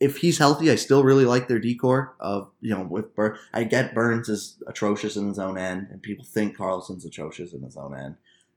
If 0.00 0.16
he's 0.16 0.38
healthy, 0.38 0.68
I 0.68 0.74
still 0.74 1.04
really 1.04 1.24
like 1.24 1.46
their 1.46 1.60
D 1.60 1.76
core 1.76 2.16
of 2.18 2.50
you 2.60 2.74
know 2.74 2.82
with 2.82 3.14
Bur- 3.14 3.38
I 3.52 3.62
get 3.62 3.94
Burns 3.94 4.28
is 4.28 4.60
atrocious 4.66 5.16
in 5.16 5.28
his 5.28 5.38
own 5.38 5.56
end, 5.56 5.88
and 5.90 6.02
people 6.02 6.24
think 6.24 6.56
Karlsson's 6.56 7.04
atrocious 7.04 7.52
in 7.52 7.62
his 7.62 7.76
own 7.76 7.96
end. 7.96 8.16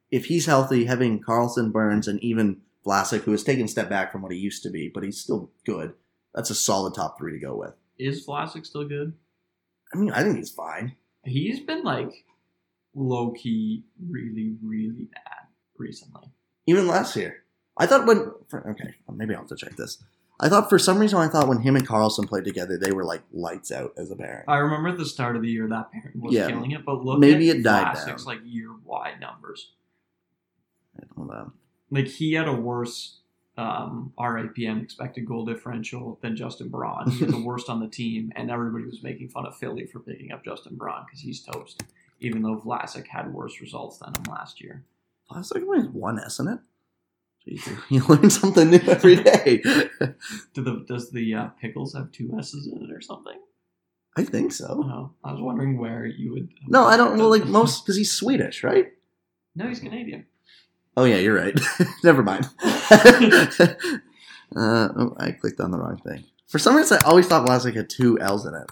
If 0.09 0.25
he's 0.25 0.47
healthy, 0.47 0.85
having 0.85 1.21
Karlsson, 1.21 1.71
Burns, 1.71 2.07
and 2.07 2.19
even 2.23 2.61
Vlasic, 2.85 3.21
who 3.21 3.31
has 3.31 3.43
taken 3.43 3.65
a 3.65 3.67
step 3.67 3.89
back 3.89 4.11
from 4.11 4.23
what 4.23 4.31
he 4.31 4.37
used 4.37 4.63
to 4.63 4.69
be, 4.69 4.89
but 4.91 5.03
he's 5.03 5.19
still 5.19 5.51
good. 5.65 5.93
That's 6.33 6.49
a 6.49 6.55
solid 6.55 6.95
top 6.95 7.17
three 7.17 7.33
to 7.33 7.39
go 7.39 7.55
with. 7.55 7.73
Is 7.99 8.25
Vlasic 8.25 8.65
still 8.65 8.87
good? 8.87 9.13
I 9.93 9.97
mean, 9.97 10.11
I 10.11 10.23
think 10.23 10.37
he's 10.37 10.51
fine. 10.51 10.95
He's 11.23 11.59
been 11.59 11.83
like 11.83 12.25
low 12.93 13.31
key, 13.31 13.83
really, 14.09 14.55
really 14.61 15.09
bad 15.13 15.47
recently. 15.77 16.29
Even 16.67 16.87
last 16.87 17.15
year, 17.15 17.43
I 17.77 17.85
thought 17.85 18.05
when 18.07 18.31
for, 18.47 18.67
okay, 18.71 18.95
maybe 19.13 19.33
I'll 19.33 19.41
have 19.41 19.49
to 19.49 19.55
check 19.55 19.75
this. 19.75 19.97
I 20.39 20.49
thought 20.49 20.69
for 20.69 20.77
some 20.77 20.99
reason 20.99 21.17
I 21.19 21.27
thought 21.29 21.47
when 21.47 21.61
him 21.61 21.75
and 21.77 21.87
Karlsson 21.87 22.27
played 22.27 22.43
together, 22.43 22.77
they 22.77 22.91
were 22.91 23.05
like 23.05 23.21
lights 23.33 23.71
out 23.71 23.93
as 23.97 24.11
a 24.11 24.15
pairing. 24.15 24.43
I 24.47 24.57
remember 24.57 24.89
at 24.89 24.97
the 24.97 25.05
start 25.05 25.35
of 25.37 25.41
the 25.41 25.49
year 25.49 25.67
that 25.69 25.91
pairing 25.91 26.19
was 26.21 26.33
Yeah. 26.33 26.47
killing 26.49 26.71
it, 26.71 26.85
but 26.85 27.03
look 27.05 27.19
Maybe 27.19 27.49
it 27.49 27.63
died 27.63 27.95
Vlasic's 27.95 28.25
down. 28.25 28.35
like 28.35 28.39
year 28.45 28.69
wide 28.83 29.19
numbers. 29.21 29.71
Hold 31.15 31.31
on. 31.31 31.51
Like 31.91 32.07
he 32.07 32.33
had 32.33 32.47
a 32.47 32.53
worse 32.53 33.19
um, 33.57 34.11
RAPM 34.19 34.83
expected 34.83 35.25
goal 35.25 35.45
differential 35.45 36.19
than 36.21 36.35
Justin 36.35 36.67
Braun. 36.67 37.09
He 37.11 37.23
was 37.23 37.33
the 37.33 37.41
worst 37.45 37.69
on 37.69 37.79
the 37.79 37.87
team, 37.87 38.33
and 38.35 38.51
everybody 38.51 38.83
was 38.85 39.01
making 39.01 39.29
fun 39.29 39.45
of 39.45 39.55
Philly 39.57 39.85
for 39.85 39.99
picking 39.99 40.31
up 40.33 40.43
Justin 40.43 40.75
Braun 40.75 41.05
because 41.05 41.21
he's 41.21 41.41
toast. 41.41 41.81
Even 42.19 42.41
though 42.41 42.57
Vlasic 42.57 43.07
had 43.07 43.33
worse 43.33 43.61
results 43.61 43.99
than 43.99 44.09
him 44.15 44.23
last 44.29 44.61
year. 44.61 44.83
Last 45.31 45.53
only 45.55 45.79
has 45.79 45.87
one 45.87 46.19
S 46.19 46.39
in 46.39 46.47
it. 46.49 46.59
You 47.89 48.03
learn 48.07 48.29
something 48.29 48.71
new 48.71 48.81
every 48.87 49.17
day. 49.17 49.57
Do 50.53 50.63
the 50.63 50.83
does 50.87 51.11
the 51.11 51.33
uh, 51.35 51.47
pickles 51.61 51.93
have 51.93 52.11
two 52.11 52.35
S's 52.39 52.67
in 52.67 52.83
it 52.83 52.91
or 52.91 53.01
something? 53.01 53.39
I 54.17 54.23
think 54.23 54.51
so. 54.53 54.81
Oh, 54.83 55.11
I 55.23 55.31
was 55.33 55.41
wondering 55.41 55.77
where 55.77 56.05
you 56.05 56.31
would. 56.33 56.49
No, 56.67 56.85
I 56.85 56.97
don't. 56.97 57.17
Well, 57.17 57.29
like 57.29 57.45
most, 57.59 57.83
because 57.85 57.97
he's 57.97 58.11
Swedish, 58.11 58.63
right? 58.63 58.93
No, 59.55 59.67
he's 59.67 59.79
Canadian. 59.79 60.25
Oh 60.97 61.03
yeah, 61.03 61.17
you're 61.17 61.35
right. 61.35 61.59
Never 62.03 62.23
mind. 62.23 62.49
uh, 62.61 63.67
oh, 64.55 65.15
I 65.19 65.31
clicked 65.31 65.59
on 65.59 65.71
the 65.71 65.77
wrong 65.77 65.97
thing. 65.97 66.23
For 66.47 66.59
some 66.59 66.75
reason, 66.75 66.99
I 67.03 67.09
always 67.09 67.27
thought 67.27 67.47
Vlasic 67.47 67.75
had 67.75 67.89
two 67.89 68.17
L's 68.19 68.45
in 68.45 68.53
it, 68.55 68.71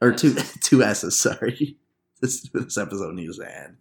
or 0.00 0.12
two 0.12 0.34
two 0.60 0.82
S's. 0.82 1.18
Sorry, 1.18 1.76
this 2.20 2.42
this 2.52 2.76
episode 2.76 3.14
needs 3.14 3.38
to 3.38 3.62
end. 3.62 3.76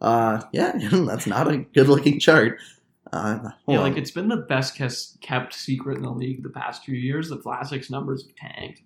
Uh, 0.00 0.42
yeah, 0.52 0.72
that's 0.76 1.26
not 1.26 1.48
a 1.48 1.58
good 1.58 1.88
looking 1.88 2.18
chart. 2.18 2.58
Uh, 3.12 3.50
Yeah, 3.66 3.78
on. 3.78 3.82
like 3.84 3.96
it's 3.96 4.10
been 4.12 4.28
the 4.28 4.36
best 4.36 4.76
kept 5.20 5.54
secret 5.54 5.96
in 5.96 6.02
the 6.04 6.10
league 6.12 6.42
the 6.42 6.48
past 6.50 6.84
few 6.84 6.94
years. 6.94 7.28
The 7.28 7.38
Vlasic's 7.38 7.90
numbers 7.90 8.24
have 8.26 8.34
tanked. 8.36 8.82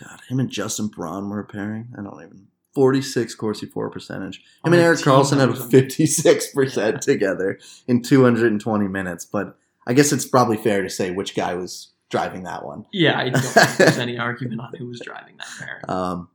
God, 0.00 0.20
him 0.28 0.40
and 0.40 0.50
Justin 0.50 0.88
Braun 0.88 1.28
were 1.28 1.44
pairing. 1.44 1.88
I 1.98 2.02
don't 2.02 2.14
even. 2.22 2.46
46 2.74 3.34
Corsi 3.34 3.66
4 3.66 3.90
percentage. 3.90 4.38
Him 4.38 4.42
On 4.64 4.72
and 4.72 4.82
Erik 4.82 5.00
Karlsson 5.00 5.38
had 5.38 5.50
on- 5.50 5.70
56% 5.70 6.76
Yeah. 6.76 6.92
together 6.98 7.58
in 7.86 8.02
220 8.02 8.88
minutes. 8.88 9.26
But 9.26 9.56
I 9.86 9.92
guess 9.92 10.10
it's 10.12 10.26
probably 10.26 10.56
fair 10.56 10.82
to 10.82 10.88
say 10.88 11.10
which 11.10 11.34
guy 11.36 11.54
was 11.54 11.92
driving 12.10 12.44
that 12.44 12.64
one. 12.64 12.86
Yeah, 12.92 13.18
I 13.18 13.28
don't 13.28 13.42
think 13.42 13.76
there's 13.76 13.98
any 13.98 14.18
argument 14.28 14.60
on 14.62 14.72
who 14.78 14.86
was 14.86 15.00
driving 15.04 15.36
that 15.36 15.48
pair. 15.58 15.82
Um, 15.88 16.28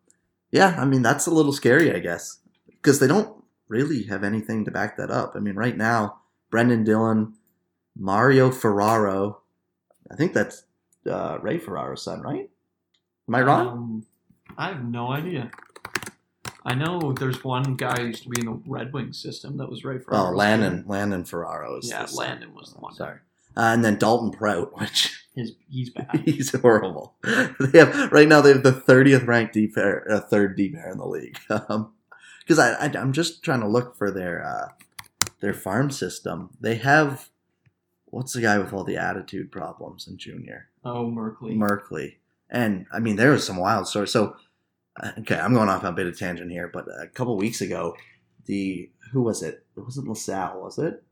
yeah, 0.51 0.75
I 0.79 0.85
mean, 0.85 1.01
that's 1.01 1.25
a 1.25 1.31
little 1.31 1.51
scary, 1.53 1.93
I 1.93 1.99
guess. 1.99 2.37
Because 2.67 2.99
they 2.99 3.07
don't 3.07 3.43
really 3.67 4.03
have 4.03 4.23
anything 4.23 4.63
to 4.65 4.71
back 4.71 4.95
that 4.97 5.09
up. 5.11 5.33
I 5.35 5.39
mean, 5.39 5.55
right 5.55 5.75
now, 5.75 6.19
Brendan 6.49 6.83
Dillon, 6.83 7.33
Mario 7.95 8.51
Ferraro, 8.51 9.41
I 10.11 10.15
think 10.15 10.33
that's 10.33 10.63
uh, 11.09 11.37
Ray 11.41 11.57
Ferraro's 11.57 12.03
son, 12.03 12.21
right? 12.21 12.49
Am 13.27 13.35
I 13.35 13.41
wrong? 13.41 13.67
Um, 13.67 14.05
I 14.57 14.67
have 14.69 14.83
no 14.83 15.11
idea. 15.11 15.51
I 16.63 16.75
know 16.75 17.13
there's 17.13 17.43
one 17.43 17.75
guy 17.75 17.99
who 17.99 18.07
used 18.07 18.23
to 18.23 18.29
be 18.29 18.41
in 18.41 18.45
the 18.45 18.61
Red 18.65 18.91
Wings 18.93 19.21
system 19.21 19.57
that 19.57 19.69
was 19.69 19.83
right 19.85 20.03
for. 20.03 20.13
oh, 20.15 20.31
Landon, 20.31 20.83
Landon 20.87 21.23
Ferraro 21.23 21.77
is 21.77 21.89
Yeah. 21.89 22.05
Landon 22.13 22.53
was 22.53 22.73
the 22.73 22.79
one. 22.79 22.93
Sorry. 22.93 23.19
Uh, 23.55 23.71
and 23.73 23.83
then 23.83 23.97
Dalton 23.97 24.31
Prout, 24.31 24.71
which 24.79 25.25
His 25.35 25.53
he's 25.69 25.89
bad. 25.89 26.21
he's 26.25 26.53
horrible. 26.53 27.15
They 27.23 27.79
have 27.79 28.11
right 28.11 28.27
now 28.27 28.41
they 28.41 28.49
have 28.53 28.63
the 28.63 28.71
thirtieth 28.73 29.23
ranked 29.23 29.53
D 29.53 29.67
pair, 29.67 30.05
uh, 30.11 30.19
third 30.19 30.55
D 30.57 30.69
pair 30.69 30.91
in 30.91 30.97
the 30.97 31.07
league. 31.07 31.37
Because 32.41 32.59
I, 32.59 32.85
I 32.85 32.91
I'm 32.97 33.11
just 33.11 33.43
trying 33.43 33.59
to 33.59 33.67
look 33.67 33.97
for 33.97 34.09
their 34.09 34.41
uh, 34.45 34.69
their 35.39 35.53
farm 35.53 35.91
system. 35.91 36.49
They 36.59 36.75
have 36.75 37.29
what's 38.05 38.33
the 38.33 38.41
guy 38.41 38.57
with 38.57 38.73
all 38.73 38.83
the 38.83 38.97
attitude 38.97 39.51
problems 39.51 40.07
in 40.07 40.17
junior 40.17 40.69
oh, 40.83 41.05
Merkley. 41.05 41.55
Merkley, 41.55 42.15
and 42.49 42.85
I 42.91 42.99
mean 42.99 43.15
there 43.15 43.31
was 43.31 43.45
some 43.45 43.57
wild 43.57 43.87
stories. 43.87 44.11
So 44.11 44.35
uh, 45.01 45.11
okay, 45.19 45.37
I'm 45.37 45.53
going 45.53 45.69
off 45.69 45.83
on 45.83 45.93
a 45.93 45.95
bit 45.95 46.07
of 46.07 46.17
tangent 46.17 46.51
here, 46.51 46.69
but 46.71 46.85
a 46.87 47.07
couple 47.07 47.37
weeks 47.37 47.61
ago, 47.61 47.95
the 48.45 48.89
who 49.11 49.21
was 49.21 49.43
it? 49.43 49.65
It 49.75 49.79
wasn't 49.81 50.07
LaSalle, 50.07 50.61
was 50.61 50.77
it? 50.77 51.03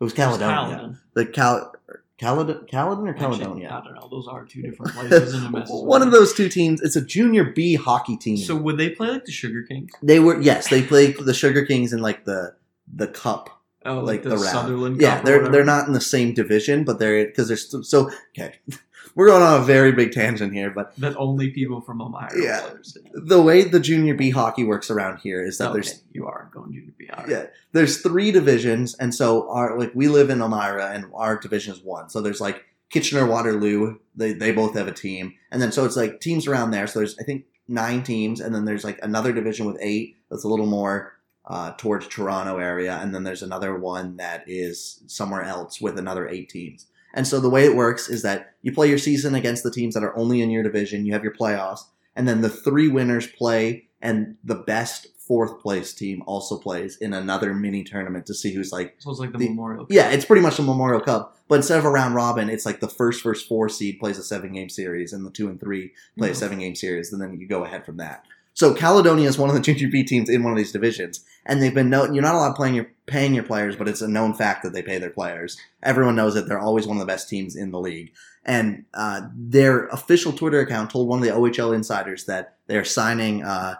It 0.00 0.04
was 0.04 0.12
Caledonia. 0.12 0.56
Caledon. 0.56 0.98
The 1.14 1.26
Cal. 1.26 1.72
Caledon, 2.18 2.66
Caledon 2.68 3.08
or 3.08 3.10
Actually, 3.10 3.38
Caledonia? 3.38 3.70
I 3.70 3.84
don't 3.84 3.94
know. 3.94 4.08
Those 4.08 4.28
are 4.28 4.44
two 4.44 4.62
different 4.62 4.92
places. 4.94 5.34
and 5.34 5.56
it 5.56 5.64
One 5.68 6.02
of 6.02 6.12
those 6.12 6.32
two 6.32 6.48
teams. 6.48 6.80
It's 6.80 6.94
a 6.94 7.04
junior 7.04 7.42
B 7.44 7.74
hockey 7.74 8.16
team. 8.16 8.36
So 8.36 8.54
would 8.54 8.78
they 8.78 8.90
play 8.90 9.08
like 9.08 9.24
the 9.24 9.32
Sugar 9.32 9.62
Kings? 9.62 9.90
they 10.02 10.20
were 10.20 10.40
yes, 10.40 10.68
they 10.68 10.82
played 10.82 11.16
the 11.18 11.34
Sugar 11.34 11.64
Kings 11.66 11.92
in 11.92 12.00
like 12.00 12.24
the 12.24 12.54
the 12.94 13.08
cup. 13.08 13.61
Oh, 13.84 13.96
Like 14.00 14.24
like, 14.24 14.34
the. 14.34 14.38
Sutherland. 14.38 15.00
Yeah, 15.00 15.20
they're 15.22 15.48
they're 15.48 15.64
not 15.64 15.86
in 15.86 15.92
the 15.92 16.00
same 16.00 16.34
division, 16.34 16.84
but 16.84 16.98
they're 16.98 17.26
because 17.26 17.48
they're 17.48 17.56
st- 17.56 17.86
so 17.86 18.10
okay. 18.38 18.56
We're 19.14 19.26
going 19.26 19.42
on 19.42 19.60
a 19.60 19.64
very 19.64 19.92
big 19.92 20.12
tangent 20.12 20.54
here, 20.54 20.70
but 20.70 20.96
that 20.96 21.14
only 21.18 21.50
people 21.50 21.82
from 21.82 22.00
Elmira 22.00 22.30
Yeah. 22.34 22.70
the 23.12 23.42
way 23.42 23.62
the 23.62 23.78
junior 23.80 24.14
B 24.14 24.30
hockey 24.30 24.64
works 24.64 24.90
around 24.90 25.18
here 25.18 25.44
is 25.44 25.58
that 25.58 25.66
Okay, 25.70 25.72
there's 25.80 26.02
you 26.12 26.26
are 26.26 26.48
going 26.54 26.72
junior 26.72 26.94
B. 26.96 27.10
right. 27.14 27.28
yeah 27.28 27.46
there's 27.72 28.00
three 28.00 28.30
divisions, 28.30 28.94
and 28.94 29.14
so 29.14 29.50
our 29.50 29.78
like 29.78 29.92
we 29.94 30.08
live 30.08 30.30
in 30.30 30.40
Elmira, 30.40 30.92
and 30.92 31.06
our 31.14 31.36
division 31.38 31.74
is 31.74 31.82
one. 31.82 32.08
So 32.08 32.22
there's 32.22 32.40
like 32.40 32.64
Kitchener 32.88 33.26
Waterloo, 33.26 33.98
they 34.16 34.32
they 34.32 34.50
both 34.52 34.74
have 34.76 34.88
a 34.88 34.92
team, 34.92 35.34
and 35.50 35.60
then 35.60 35.72
so 35.72 35.84
it's 35.84 35.96
like 35.96 36.20
teams 36.20 36.46
around 36.46 36.70
there. 36.70 36.86
So 36.86 37.00
there's 37.00 37.18
I 37.18 37.24
think 37.24 37.44
nine 37.68 38.02
teams, 38.02 38.40
and 38.40 38.54
then 38.54 38.64
there's 38.64 38.84
like 38.84 38.98
another 39.02 39.32
division 39.34 39.66
with 39.66 39.76
eight 39.82 40.16
that's 40.30 40.44
a 40.44 40.48
little 40.48 40.66
more 40.66 41.12
uh, 41.46 41.72
towards 41.76 42.06
Toronto 42.08 42.58
area, 42.58 42.98
and 43.02 43.14
then 43.14 43.24
there's 43.24 43.42
another 43.42 43.76
one 43.76 44.16
that 44.16 44.44
is 44.46 45.02
somewhere 45.06 45.42
else 45.42 45.80
with 45.80 45.98
another 45.98 46.28
eight 46.28 46.48
teams. 46.48 46.86
And 47.14 47.26
so 47.26 47.40
the 47.40 47.50
way 47.50 47.64
it 47.64 47.76
works 47.76 48.08
is 48.08 48.22
that 48.22 48.54
you 48.62 48.72
play 48.72 48.88
your 48.88 48.98
season 48.98 49.34
against 49.34 49.62
the 49.64 49.70
teams 49.70 49.94
that 49.94 50.04
are 50.04 50.16
only 50.16 50.40
in 50.40 50.50
your 50.50 50.62
division. 50.62 51.04
You 51.04 51.12
have 51.12 51.24
your 51.24 51.34
playoffs, 51.34 51.80
and 52.16 52.26
then 52.28 52.40
the 52.40 52.48
three 52.48 52.88
winners 52.88 53.26
play, 53.26 53.88
and 54.00 54.36
the 54.44 54.54
best 54.54 55.08
fourth 55.18 55.60
place 55.60 55.92
team 55.94 56.22
also 56.26 56.58
plays 56.58 56.96
in 56.96 57.12
another 57.12 57.54
mini 57.54 57.84
tournament 57.84 58.26
to 58.26 58.34
see 58.34 58.52
who's 58.52 58.72
like 58.72 58.96
So 58.98 59.10
it's 59.10 59.20
like 59.20 59.32
the, 59.32 59.38
The- 59.38 59.48
Memorial. 59.50 59.84
Cup. 59.84 59.92
yeah, 59.92 60.10
it's 60.10 60.24
pretty 60.24 60.42
much 60.42 60.58
a 60.58 60.62
Memorial 60.62 61.00
Cup, 61.00 61.36
but 61.48 61.56
instead 61.56 61.78
of 61.78 61.84
a 61.84 61.90
round 61.90 62.14
robin, 62.14 62.48
it's 62.50 62.66
like 62.66 62.80
the 62.80 62.88
first 62.88 63.20
first 63.22 63.46
four 63.46 63.68
seed 63.68 63.98
plays 64.00 64.18
a 64.18 64.22
seven 64.22 64.52
game 64.52 64.68
series, 64.68 65.12
and 65.12 65.24
the 65.26 65.30
two 65.30 65.48
and 65.48 65.60
three 65.60 65.92
play 66.18 66.28
a 66.30 66.32
Mhm. 66.32 66.36
seven 66.36 66.58
game 66.60 66.74
series, 66.74 67.12
and 67.12 67.20
then 67.22 67.38
you 67.38 67.46
go 67.46 67.64
ahead 67.64 67.84
from 67.86 67.98
that. 67.98 68.24
So 68.54 68.74
Caledonia 68.74 69.28
is 69.28 69.38
one 69.38 69.48
of 69.48 69.54
the 69.54 69.60
junior 69.72 69.88
B 69.88 70.04
teams 70.04 70.28
in 70.28 70.42
one 70.42 70.52
of 70.52 70.58
these 70.58 70.72
divisions, 70.72 71.24
and 71.46 71.62
they've 71.62 71.74
been 71.74 71.90
no, 71.90 72.04
you're 72.04 72.22
not 72.22 72.34
allowed 72.34 72.56
playing 72.56 72.74
your 72.74 72.90
paying 73.06 73.34
your 73.34 73.44
players, 73.44 73.76
but 73.76 73.88
it's 73.88 74.02
a 74.02 74.08
known 74.08 74.34
fact 74.34 74.62
that 74.62 74.72
they 74.72 74.82
pay 74.82 74.98
their 74.98 75.10
players. 75.10 75.58
Everyone 75.82 76.16
knows 76.16 76.34
that 76.34 76.48
they're 76.48 76.58
always 76.58 76.86
one 76.86 76.96
of 76.96 77.00
the 77.00 77.06
best 77.06 77.28
teams 77.28 77.56
in 77.56 77.70
the 77.70 77.80
league, 77.80 78.12
and 78.44 78.84
uh, 78.94 79.22
their 79.34 79.86
official 79.86 80.32
Twitter 80.32 80.60
account 80.60 80.90
told 80.90 81.08
one 81.08 81.18
of 81.18 81.24
the 81.24 81.30
OHL 81.30 81.74
insiders 81.74 82.24
that 82.26 82.56
they're 82.66 82.84
signing 82.84 83.42
uh, 83.42 83.76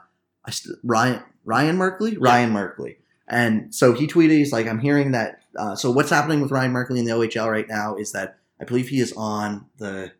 Ryan 0.82 1.22
Ryan 1.44 1.76
Merkley, 1.76 2.16
Ryan 2.18 2.52
Merkley. 2.52 2.96
And 3.28 3.74
so 3.74 3.94
he 3.94 4.06
tweeted, 4.06 4.32
he's 4.32 4.52
like, 4.52 4.66
I'm 4.66 4.78
hearing 4.78 5.12
that. 5.12 5.40
Uh, 5.56 5.74
so 5.74 5.90
what's 5.90 6.10
happening 6.10 6.40
with 6.40 6.50
Ryan 6.50 6.72
Merkley 6.72 6.98
in 6.98 7.04
the 7.04 7.12
OHL 7.12 7.50
right 7.50 7.68
now 7.68 7.96
is 7.96 8.12
that 8.12 8.38
I 8.60 8.64
believe 8.64 8.88
he 8.88 9.00
is 9.00 9.12
on 9.16 9.66
the, 9.78 10.12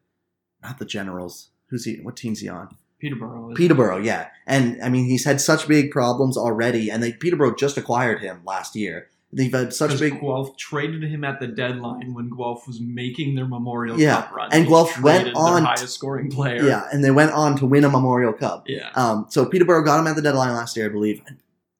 not 0.63 0.79
the 0.79 0.85
Generals. 0.85 1.51
Who's 1.69 1.85
he? 1.85 1.97
What 1.97 2.17
team's 2.17 2.41
he 2.41 2.49
on? 2.49 2.77
Peterborough. 3.03 3.53
Peterborough, 3.55 3.99
yeah. 3.99 4.29
And 4.47 4.81
I 4.83 4.89
mean, 4.89 5.07
he's 5.07 5.25
had 5.25 5.41
such 5.41 5.67
big 5.69 5.91
problems 5.91 6.37
already, 6.39 6.89
and 6.91 7.03
they 7.03 7.13
Peterborough 7.13 7.55
just 7.57 7.77
acquired 7.77 8.21
him 8.21 8.41
last 8.47 8.77
year. 8.77 9.09
They've 9.35 9.53
had 9.53 9.73
such 9.75 9.99
big. 9.99 10.21
Guelph 10.21 10.57
traded 10.57 11.03
him 11.03 11.25
at 11.25 11.41
the 11.41 11.47
deadline 11.49 12.15
when 12.15 12.29
Guelph 12.31 12.67
was 12.67 12.81
making 12.81 13.35
their 13.35 13.47
Memorial 13.47 13.99
Yeah, 13.99 14.23
Cup 14.23 14.33
run. 14.33 14.49
and 14.53 14.69
Guelph 14.69 15.01
went 15.03 15.35
on- 15.35 15.65
highest 15.65 15.95
scoring 15.95 16.31
player. 16.31 16.63
Yeah, 16.63 16.87
and 16.93 17.03
they 17.03 17.11
went 17.11 17.33
on 17.33 17.57
to 17.57 17.67
win 17.67 17.85
a 17.85 17.91
Memorial 17.91 18.33
Cup. 18.35 18.65
yeah. 18.69 18.91
Um, 18.95 19.27
so 19.31 19.45
Peterborough 19.47 19.85
got 19.85 19.99
him 19.99 20.07
at 20.07 20.17
the 20.17 20.23
deadline 20.23 20.53
last 20.55 20.77
year, 20.77 20.87
I 20.87 20.91
believe. 20.91 21.23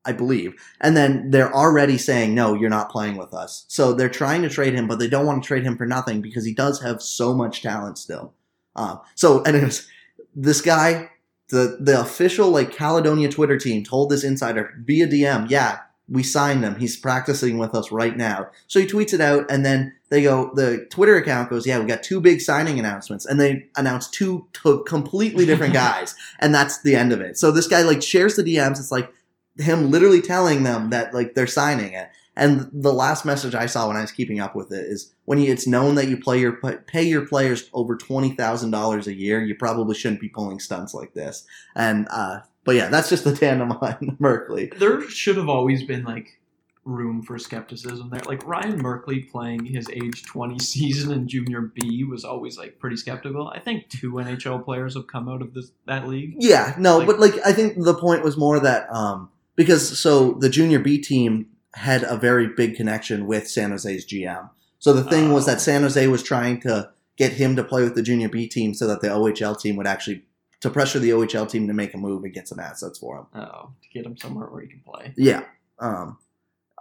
I 0.05 0.11
believe. 0.13 0.55
And 0.81 0.97
then 0.97 1.31
they're 1.31 1.55
already 1.55 1.97
saying, 1.99 2.35
no, 2.35 2.55
you're 2.55 2.71
not 2.71 2.91
playing 2.91 3.17
with 3.17 3.33
us. 3.33 3.65
So 3.69 3.93
they're 3.93 4.09
trying 4.09 4.43
to 4.43 4.49
trade 4.49 4.75
him, 4.75 4.89
but 4.89 4.99
they 4.99 5.07
don't 5.09 5.27
want 5.27 5.43
to 5.45 5.47
trade 5.47 5.63
him 5.63 5.77
for 5.77 5.87
nothing 5.87 6.21
because 6.23 6.45
he 6.45 6.53
does 6.55 6.83
have 6.83 7.01
so 7.01 7.33
much 7.35 7.63
talent 7.63 7.99
still. 7.99 8.33
Um, 8.75 8.99
so, 9.15 9.43
anyways, 9.43 9.87
this 10.35 10.61
guy, 10.61 11.11
the, 11.49 11.79
the 11.81 12.01
official 12.01 12.51
like 12.51 12.75
Caledonia 12.75 13.29
Twitter 13.29 13.59
team 13.59 13.85
told 13.85 14.11
this 14.11 14.25
insider 14.25 14.75
via 14.85 15.07
DM, 15.07 15.51
yeah, 15.51 15.81
we 16.09 16.23
signed 16.23 16.65
him. 16.65 16.77
He's 16.77 16.97
practicing 16.97 17.59
with 17.59 17.75
us 17.75 17.91
right 17.91 18.17
now. 18.17 18.49
So 18.67 18.81
he 18.81 18.87
tweets 18.87 19.15
it 19.15 19.21
out, 19.21 19.51
and 19.51 19.65
then 19.65 19.95
they 20.11 20.23
go. 20.23 20.53
The 20.55 20.87
Twitter 20.91 21.17
account 21.17 21.49
goes, 21.49 21.67
"Yeah, 21.67 21.79
we 21.79 21.87
got 21.87 22.03
two 22.03 22.21
big 22.21 22.41
signing 22.41 22.79
announcements," 22.79 23.25
and 23.25 23.41
they 23.41 23.69
announce 23.77 24.09
two 24.11 24.47
to- 24.55 24.85
completely 24.85 25.47
different 25.47 25.73
guys, 25.85 26.15
and 26.41 26.55
that's 26.55 26.83
the 26.83 26.97
end 26.97 27.13
of 27.13 27.21
it. 27.21 27.39
So 27.39 27.51
this 27.51 27.69
guy 27.69 27.83
like 27.83 28.03
shares 28.03 28.37
the 28.37 28.43
DMs. 28.43 28.79
It's 28.79 28.93
like 28.93 29.11
him 29.59 29.91
literally 29.91 30.21
telling 30.21 30.65
them 30.65 30.91
that 30.91 31.15
like 31.15 31.35
they're 31.35 31.47
signing 31.47 31.93
it. 31.95 32.09
And 32.35 32.71
the 32.73 32.93
last 32.95 33.25
message 33.27 33.55
I 33.55 33.67
saw 33.67 33.89
when 33.89 33.97
I 33.97 34.01
was 34.01 34.13
keeping 34.13 34.41
up 34.41 34.57
with 34.57 34.73
it 34.73 34.87
is 34.87 35.13
when 35.27 35.39
you, 35.39 35.53
it's 35.53 35.67
known 35.67 35.97
that 35.97 36.09
you 36.09 36.17
play 36.17 36.41
your 36.41 36.53
pay 36.87 37.03
your 37.03 37.27
players 37.27 37.69
over 37.75 37.97
twenty 37.97 38.31
thousand 38.31 38.71
dollars 38.71 39.07
a 39.07 39.15
year, 39.15 39.43
you 39.45 39.55
probably 39.55 39.95
shouldn't 39.95 40.21
be 40.21 40.29
pulling 40.31 40.59
stunts 40.59 40.95
like 40.95 41.13
this. 41.13 41.45
And 41.77 42.09
uh, 42.11 42.41
but 42.65 42.75
yeah, 42.77 42.89
that's 42.89 43.11
just 43.11 43.25
the 43.25 43.37
tandem 43.37 43.73
on 43.73 44.17
Merkley. 44.21 44.77
There 44.79 45.03
should 45.11 45.37
have 45.37 45.49
always 45.51 45.83
been 45.83 46.05
like 46.05 46.39
room 46.85 47.23
for 47.23 47.39
skepticism 47.39 48.09
there. 48.11 48.23
Like 48.27 48.45
Ryan 48.47 48.83
Merkley 48.83 49.31
playing 49.31 49.67
his 49.67 49.89
age 49.91 50.25
20 50.25 50.59
season 50.59 51.13
in 51.13 51.29
Junior 51.29 51.61
B 51.75 52.03
was 52.05 52.25
always 52.25 52.59
like 52.59 52.79
pretty 52.79 52.97
skeptical. 52.97 53.49
I 53.49 53.61
think 53.61 53.89
two 53.89 54.13
NHL 54.15 54.65
players 54.65 54.95
have 54.95 55.07
come 55.07 55.29
out 55.29 55.43
of 55.43 55.55
this 55.55 55.71
that 55.87 56.09
league. 56.09 56.35
Yeah, 56.39 56.75
no, 56.79 56.99
Like- 56.99 57.07
but 57.07 57.21
like 57.21 57.35
I 57.45 57.53
think 57.53 57.75
the 57.85 57.95
point 57.95 58.25
was 58.25 58.37
more 58.39 58.59
that 58.59 58.91
um 58.91 59.29
because 59.55 59.99
so 60.01 60.33
the 60.33 60.49
Junior 60.49 60.79
B 60.79 60.97
team 60.99 61.47
had 61.75 62.03
a 62.03 62.17
very 62.17 62.49
big 62.49 62.77
connection 62.77 63.27
with 63.27 63.49
San 63.49 63.71
Jose's 63.71 64.05
GM. 64.07 64.51
So 64.79 64.93
the 64.93 65.05
thing 65.05 65.33
was 65.33 65.47
that 65.47 65.61
San 65.61 65.83
Jose 65.83 66.07
was 66.09 66.23
trying 66.23 66.61
to 66.63 66.91
get 67.17 67.33
him 67.33 67.57
to 67.57 67.65
play 67.65 67.83
with 67.85 67.95
the 67.95 68.03
Junior 68.03 68.29
B 68.29 68.47
team 68.49 68.75
so 68.75 68.87
that 68.89 69.01
the 69.01 69.09
OHL 69.09 69.59
team 69.61 69.77
would 69.77 69.87
actually 69.87 70.25
to 70.61 70.71
pressure 70.71 70.99
the 70.99 71.11
OHL 71.11 71.49
team 71.49 71.67
to 71.67 71.73
make 71.75 71.93
a 71.95 71.99
move 71.99 72.23
and 72.25 72.33
get 72.33 72.47
some 72.49 72.61
assets 72.61 72.99
for 72.99 73.19
him. 73.19 73.27
Oh, 73.35 73.71
to 73.83 73.89
get 73.93 74.07
him 74.07 74.17
somewhere 74.17 74.47
where 74.47 74.63
he 74.63 74.69
can 74.69 74.81
play. 74.81 75.13
Yeah. 75.17 75.45
Um, 75.79 76.19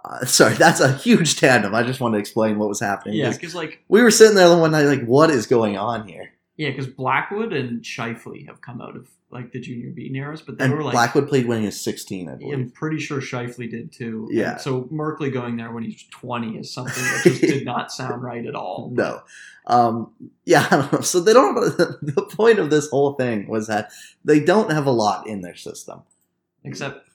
uh, 0.04 0.24
sorry, 0.26 0.54
that's 0.54 0.80
a 0.80 0.92
huge 0.92 1.36
tandem. 1.38 1.74
I 1.74 1.82
just 1.82 2.00
wanted 2.00 2.16
to 2.16 2.20
explain 2.20 2.58
what 2.58 2.68
was 2.68 2.80
happening. 2.80 3.14
Yeah, 3.16 3.26
'cause 3.26 3.36
because 3.38 3.54
like 3.54 3.82
We 3.88 4.02
were 4.02 4.10
sitting 4.10 4.36
there 4.36 4.48
the 4.48 4.56
one 4.56 4.70
night, 4.72 4.84
like, 4.86 5.04
what 5.04 5.30
is 5.30 5.46
going 5.46 5.76
on 5.76 6.06
here? 6.06 6.30
Yeah, 6.62 6.70
because 6.70 6.86
Blackwood 6.86 7.52
and 7.52 7.82
Shifley 7.82 8.46
have 8.46 8.60
come 8.60 8.80
out 8.80 8.96
of 8.96 9.08
like 9.30 9.50
the 9.52 9.60
Junior 9.60 9.90
B 9.90 10.08
near 10.10 10.32
us, 10.32 10.42
but 10.42 10.58
they 10.58 10.64
And 10.66 10.74
were 10.74 10.82
like 10.82 10.92
Blackwood 10.92 11.28
played 11.28 11.46
when 11.46 11.60
he 11.60 11.66
was 11.66 11.80
16, 11.80 12.28
I 12.28 12.34
believe. 12.34 12.52
I'm 12.54 12.70
pretty 12.70 12.98
sure 12.98 13.20
Shifley 13.20 13.68
did 13.70 13.90
too. 13.90 14.26
And 14.28 14.36
Yeah. 14.38 14.56
so 14.58 14.82
Merkley 14.92 15.32
going 15.32 15.56
there 15.56 15.72
when 15.72 15.82
he's 15.84 16.04
20 16.10 16.58
is 16.58 16.70
something 16.72 17.02
that 17.02 17.20
just 17.24 17.40
did 17.40 17.64
not 17.64 17.90
sound 17.98 18.22
right 18.22 18.44
at 18.44 18.54
all. 18.54 18.90
No. 18.92 19.22
Um, 19.66 20.12
yeah, 20.44 20.66
I 20.70 20.76
don't 20.76 20.92
know. 20.92 21.00
So 21.00 21.20
they 21.20 21.32
don't 21.32 21.54
the 21.76 22.26
point 22.36 22.58
of 22.58 22.68
this 22.70 22.88
whole 22.90 23.14
thing 23.14 23.48
was 23.48 23.66
that 23.68 23.90
they 24.24 24.38
don't 24.38 24.70
have 24.70 24.86
a 24.86 24.90
lot 24.92 25.26
in 25.26 25.40
their 25.40 25.56
system. 25.56 26.02
Except 26.64 27.08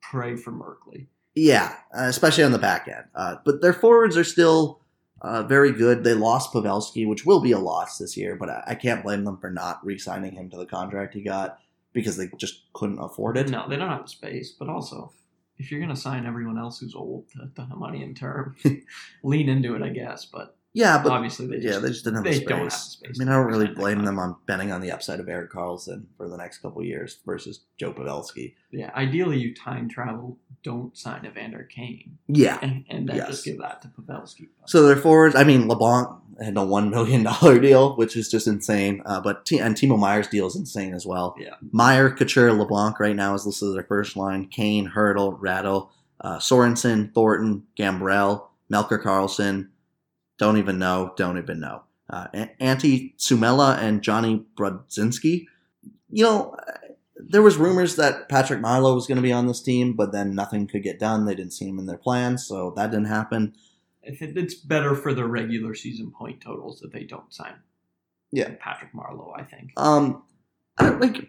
pray 0.00 0.36
for 0.36 0.52
Merkley. 0.52 1.06
Yeah, 1.34 1.74
especially 1.92 2.44
on 2.44 2.52
the 2.52 2.58
back 2.60 2.86
end. 2.86 3.06
Uh, 3.16 3.36
but 3.44 3.60
their 3.60 3.72
forwards 3.72 4.16
are 4.16 4.22
still 4.22 4.78
uh, 5.24 5.42
very 5.42 5.72
good. 5.72 6.04
They 6.04 6.12
lost 6.12 6.52
Pavelski, 6.52 7.08
which 7.08 7.24
will 7.24 7.40
be 7.40 7.52
a 7.52 7.58
loss 7.58 7.96
this 7.96 8.14
year, 8.14 8.36
but 8.36 8.50
I, 8.50 8.62
I 8.68 8.74
can't 8.74 9.02
blame 9.02 9.24
them 9.24 9.38
for 9.38 9.50
not 9.50 9.84
re-signing 9.84 10.34
him 10.34 10.50
to 10.50 10.58
the 10.58 10.66
contract 10.66 11.14
he 11.14 11.22
got 11.22 11.58
because 11.94 12.18
they 12.18 12.28
just 12.36 12.64
couldn't 12.74 12.98
afford 12.98 13.38
it. 13.38 13.48
No, 13.48 13.66
they 13.66 13.76
don't 13.76 13.88
have 13.88 14.08
space, 14.08 14.52
but 14.52 14.68
also 14.68 15.12
if 15.56 15.70
you're 15.70 15.80
gonna 15.80 15.96
sign 15.96 16.26
everyone 16.26 16.58
else 16.58 16.78
who's 16.78 16.94
old 16.94 17.30
to, 17.30 17.48
to 17.54 17.66
have 17.66 17.78
money 17.78 18.02
in 18.02 18.14
term, 18.14 18.54
lean 19.22 19.48
into 19.48 19.74
it, 19.74 19.82
I 19.82 19.88
guess. 19.88 20.26
But, 20.26 20.53
Yeah, 20.74 21.00
but 21.02 21.12
obviously 21.12 21.46
they 21.46 21.60
just, 21.60 21.66
yeah, 21.74 21.78
they 21.78 21.88
just 21.88 22.02
didn't 22.04 22.16
have 22.16 22.24
the 22.24 22.30
they 22.30 22.36
space. 22.36 22.48
don't 22.48 22.58
have 22.58 22.70
the 22.70 22.76
space. 22.76 23.12
I 23.16 23.18
mean, 23.18 23.28
I 23.28 23.34
don't 23.36 23.46
really 23.46 23.68
blame 23.68 24.04
them 24.04 24.18
on 24.18 24.34
betting 24.46 24.72
on 24.72 24.80
the 24.80 24.90
upside 24.90 25.20
of 25.20 25.28
Erik 25.28 25.52
Karlsson 25.52 26.06
for 26.16 26.28
the 26.28 26.36
next 26.36 26.58
couple 26.58 26.82
years 26.82 27.18
versus 27.24 27.60
Joe 27.78 27.92
Pavelski. 27.92 28.54
Yeah, 28.72 28.90
ideally 28.94 29.38
you 29.38 29.54
time 29.54 29.88
travel, 29.88 30.36
don't 30.64 30.96
sign 30.98 31.24
Evander 31.26 31.62
Kane, 31.62 32.18
Yeah. 32.26 32.58
and, 32.60 32.84
and 32.90 33.08
then 33.08 33.16
Yes. 33.16 33.28
just 33.28 33.44
give 33.44 33.58
that 33.58 33.82
to 33.82 33.88
Pavelski. 33.88 34.48
So 34.66 34.82
their 34.82 34.96
forwards, 34.96 35.36
I 35.36 35.44
mean, 35.44 35.68
Labanc 35.68 36.20
had 36.42 36.56
a 36.56 36.64
one 36.64 36.90
million 36.90 37.22
dollar 37.22 37.60
deal, 37.60 37.94
which 37.94 38.16
is 38.16 38.28
just 38.28 38.48
insane. 38.48 39.00
Uh, 39.06 39.20
but 39.20 39.46
T- 39.46 39.60
and 39.60 39.76
Timo 39.76 39.96
Meier's 39.96 40.26
deal 40.26 40.48
is 40.48 40.56
insane 40.56 40.92
as 40.92 41.06
well. 41.06 41.36
Yeah. 41.38 41.54
Meier, 41.70 42.10
Couture, 42.10 42.50
Labanc 42.50 42.98
right 42.98 43.14
now 43.14 43.34
is 43.34 43.46
listed 43.46 43.68
as 43.68 43.74
their 43.74 43.84
first 43.84 44.16
line. 44.16 44.46
Kane, 44.46 44.90
Hertl, 44.96 45.38
Radil, 45.38 45.90
uh, 46.20 46.38
Sorensen, 46.38 47.14
Thornton, 47.14 47.62
Gambrell, 47.78 48.48
Melker 48.72 49.00
Karlsson. 49.00 49.68
Don't 50.38 50.56
even 50.58 50.78
know. 50.78 51.12
Don't 51.16 51.38
even 51.38 51.60
know. 51.60 51.82
Uh, 52.10 52.26
A- 52.34 52.50
Antti 52.60 53.14
Suomela 53.16 53.78
and 53.78 54.02
Johnny 54.02 54.44
Brodzinski. 54.56 55.46
You 56.10 56.24
know, 56.24 56.56
uh, 56.68 56.72
there 57.16 57.42
was 57.42 57.56
rumors 57.56 57.96
that 57.96 58.28
Patrick 58.28 58.60
Marleau 58.60 58.94
was 58.94 59.06
going 59.06 59.16
to 59.16 59.22
be 59.22 59.32
on 59.32 59.46
this 59.46 59.62
team, 59.62 59.94
but 59.94 60.12
then 60.12 60.34
nothing 60.34 60.66
could 60.66 60.82
get 60.82 60.98
done. 60.98 61.24
They 61.24 61.34
didn't 61.34 61.52
see 61.52 61.68
him 61.68 61.78
in 61.78 61.86
their 61.86 61.96
plans, 61.96 62.46
so 62.46 62.72
that 62.76 62.90
didn't 62.90 63.06
happen. 63.06 63.54
It's 64.02 64.54
better 64.54 64.94
for 64.94 65.14
the 65.14 65.24
regular 65.24 65.74
season 65.74 66.10
point 66.10 66.40
totals 66.42 66.80
that 66.80 66.92
they 66.92 67.04
don't 67.04 67.32
sign. 67.32 67.54
Yeah. 68.32 68.50
Patrick 68.60 68.92
Marleau, 68.92 69.32
I 69.34 69.44
think. 69.44 69.70
Um, 69.76 70.24
I 70.76 70.90
like 70.90 71.28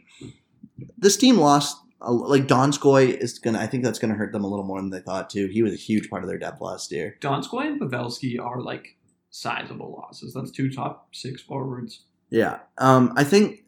this 0.97 1.15
team 1.15 1.37
lost. 1.37 1.77
Like 2.11 2.47
Donskoy 2.47 3.17
is 3.17 3.39
gonna. 3.39 3.59
I 3.59 3.67
think 3.67 3.83
that's 3.83 3.99
gonna 3.99 4.15
hurt 4.15 4.31
them 4.31 4.43
a 4.43 4.47
little 4.47 4.65
more 4.65 4.79
than 4.79 4.89
they 4.89 4.99
thought 4.99 5.29
too. 5.29 5.47
He 5.47 5.63
was 5.63 5.73
a 5.73 5.77
huge 5.77 6.09
part 6.09 6.23
of 6.23 6.29
their 6.29 6.37
depth 6.37 6.61
last 6.61 6.91
year. 6.91 7.17
Donskoy 7.21 7.67
and 7.67 7.79
Pavelski 7.79 8.39
are 8.39 8.61
like 8.61 8.97
sizable 9.29 9.91
losses. 9.91 10.33
That's 10.33 10.51
two 10.51 10.71
top 10.71 11.09
six 11.13 11.41
forwards. 11.41 12.01
Yeah. 12.29 12.59
Um, 12.77 13.13
I 13.15 13.23
think. 13.23 13.63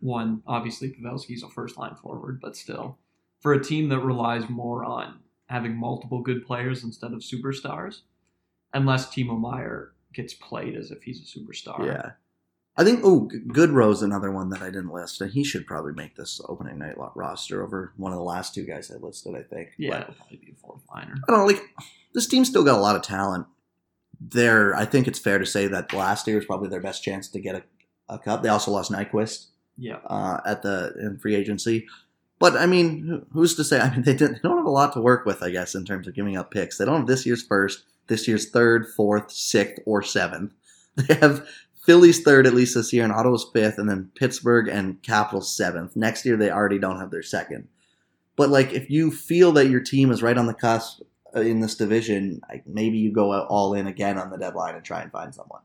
One, 0.00 0.42
obviously, 0.48 0.90
Pavelski's 0.90 1.44
a 1.44 1.48
first 1.48 1.78
line 1.78 1.94
forward, 1.94 2.40
but 2.40 2.56
still, 2.56 2.98
for 3.40 3.52
a 3.52 3.62
team 3.62 3.88
that 3.90 4.00
relies 4.00 4.48
more 4.48 4.84
on 4.84 5.20
having 5.46 5.76
multiple 5.76 6.20
good 6.20 6.44
players 6.44 6.82
instead 6.82 7.12
of 7.12 7.20
superstars, 7.20 8.00
unless 8.72 9.06
Timo 9.06 9.38
Meier 9.38 9.92
gets 10.12 10.34
played 10.34 10.76
as 10.76 10.90
if 10.90 11.02
he's 11.02 11.20
a 11.20 11.38
superstar. 11.38 11.86
Yeah. 11.86 12.10
I 12.76 12.84
think. 12.84 13.00
Oh, 13.04 13.28
Goodrow's 13.52 14.02
another 14.02 14.30
one 14.30 14.48
that 14.50 14.62
I 14.62 14.66
didn't 14.66 14.92
list, 14.92 15.20
and 15.20 15.30
he 15.30 15.44
should 15.44 15.66
probably 15.66 15.92
make 15.92 16.16
this 16.16 16.40
opening 16.48 16.78
night 16.78 16.96
roster 17.14 17.62
over 17.62 17.92
one 17.96 18.12
of 18.12 18.18
the 18.18 18.24
last 18.24 18.54
two 18.54 18.64
guys 18.64 18.90
I 18.90 18.96
listed. 18.98 19.34
I 19.34 19.42
think. 19.42 19.70
Yeah, 19.78 19.90
But 19.90 20.00
it'll 20.02 20.14
probably 20.14 20.36
be 20.38 20.52
a 20.52 20.60
fourth 20.60 20.82
liner. 20.94 21.14
I 21.28 21.30
don't 21.30 21.40
know. 21.40 21.46
Like 21.46 21.62
this 22.14 22.26
team's 22.26 22.48
still 22.48 22.64
got 22.64 22.78
a 22.78 22.82
lot 22.82 22.96
of 22.96 23.02
talent. 23.02 23.46
There, 24.20 24.74
I 24.74 24.84
think 24.84 25.08
it's 25.08 25.18
fair 25.18 25.38
to 25.38 25.46
say 25.46 25.66
that 25.66 25.92
last 25.92 26.26
year 26.26 26.36
was 26.36 26.44
probably 26.46 26.68
their 26.68 26.80
best 26.80 27.02
chance 27.02 27.28
to 27.28 27.40
get 27.40 27.56
a, 27.56 27.62
a 28.08 28.18
cup. 28.18 28.42
They 28.42 28.48
also 28.48 28.70
lost 28.70 28.92
Nyquist. 28.92 29.46
Yeah. 29.78 29.96
uh, 30.06 30.38
at 30.46 30.62
the 30.62 30.92
in 31.00 31.18
free 31.18 31.34
agency. 31.34 31.86
But 32.38 32.56
I 32.56 32.66
mean, 32.66 33.24
who's 33.32 33.54
to 33.56 33.64
say? 33.64 33.80
I 33.80 33.90
mean, 33.90 34.02
they, 34.02 34.14
didn't, 34.14 34.34
they 34.42 34.48
don't 34.48 34.58
have 34.58 34.66
a 34.66 34.70
lot 34.70 34.92
to 34.94 35.00
work 35.00 35.26
with, 35.26 35.42
I 35.42 35.50
guess, 35.50 35.74
in 35.74 35.84
terms 35.84 36.06
of 36.06 36.14
giving 36.14 36.36
up 36.36 36.50
picks. 36.50 36.76
They 36.78 36.84
don't 36.84 36.98
have 36.98 37.06
this 37.06 37.24
year's 37.26 37.42
first, 37.42 37.84
this 38.08 38.28
year's 38.28 38.50
third, 38.50 38.86
fourth, 38.96 39.30
sixth, 39.30 39.82
or 39.86 40.02
seventh. 40.02 40.52
They 40.94 41.14
have 41.14 41.46
Philly's 41.84 42.22
third 42.22 42.46
at 42.46 42.54
least 42.54 42.74
this 42.74 42.92
year, 42.92 43.04
and 43.04 43.12
Ottawa's 43.12 43.46
fifth, 43.52 43.78
and 43.78 43.88
then 43.88 44.10
Pittsburgh 44.14 44.68
and 44.68 45.02
Capitals 45.02 45.54
seventh. 45.54 45.96
Next 45.96 46.24
year, 46.24 46.36
they 46.36 46.50
already 46.50 46.78
don't 46.78 47.00
have 47.00 47.10
their 47.10 47.22
second. 47.22 47.68
But 48.36 48.50
like, 48.50 48.72
if 48.72 48.88
you 48.88 49.10
feel 49.10 49.52
that 49.52 49.68
your 49.68 49.80
team 49.80 50.10
is 50.10 50.22
right 50.22 50.38
on 50.38 50.46
the 50.46 50.54
cusp 50.54 51.02
uh, 51.34 51.40
in 51.40 51.60
this 51.60 51.74
division, 51.74 52.40
like, 52.48 52.66
maybe 52.66 52.98
you 52.98 53.12
go 53.12 53.32
all 53.46 53.74
in 53.74 53.86
again 53.86 54.16
on 54.16 54.30
the 54.30 54.38
deadline 54.38 54.74
and 54.74 54.84
try 54.84 55.02
and 55.02 55.10
find 55.10 55.34
someone. 55.34 55.60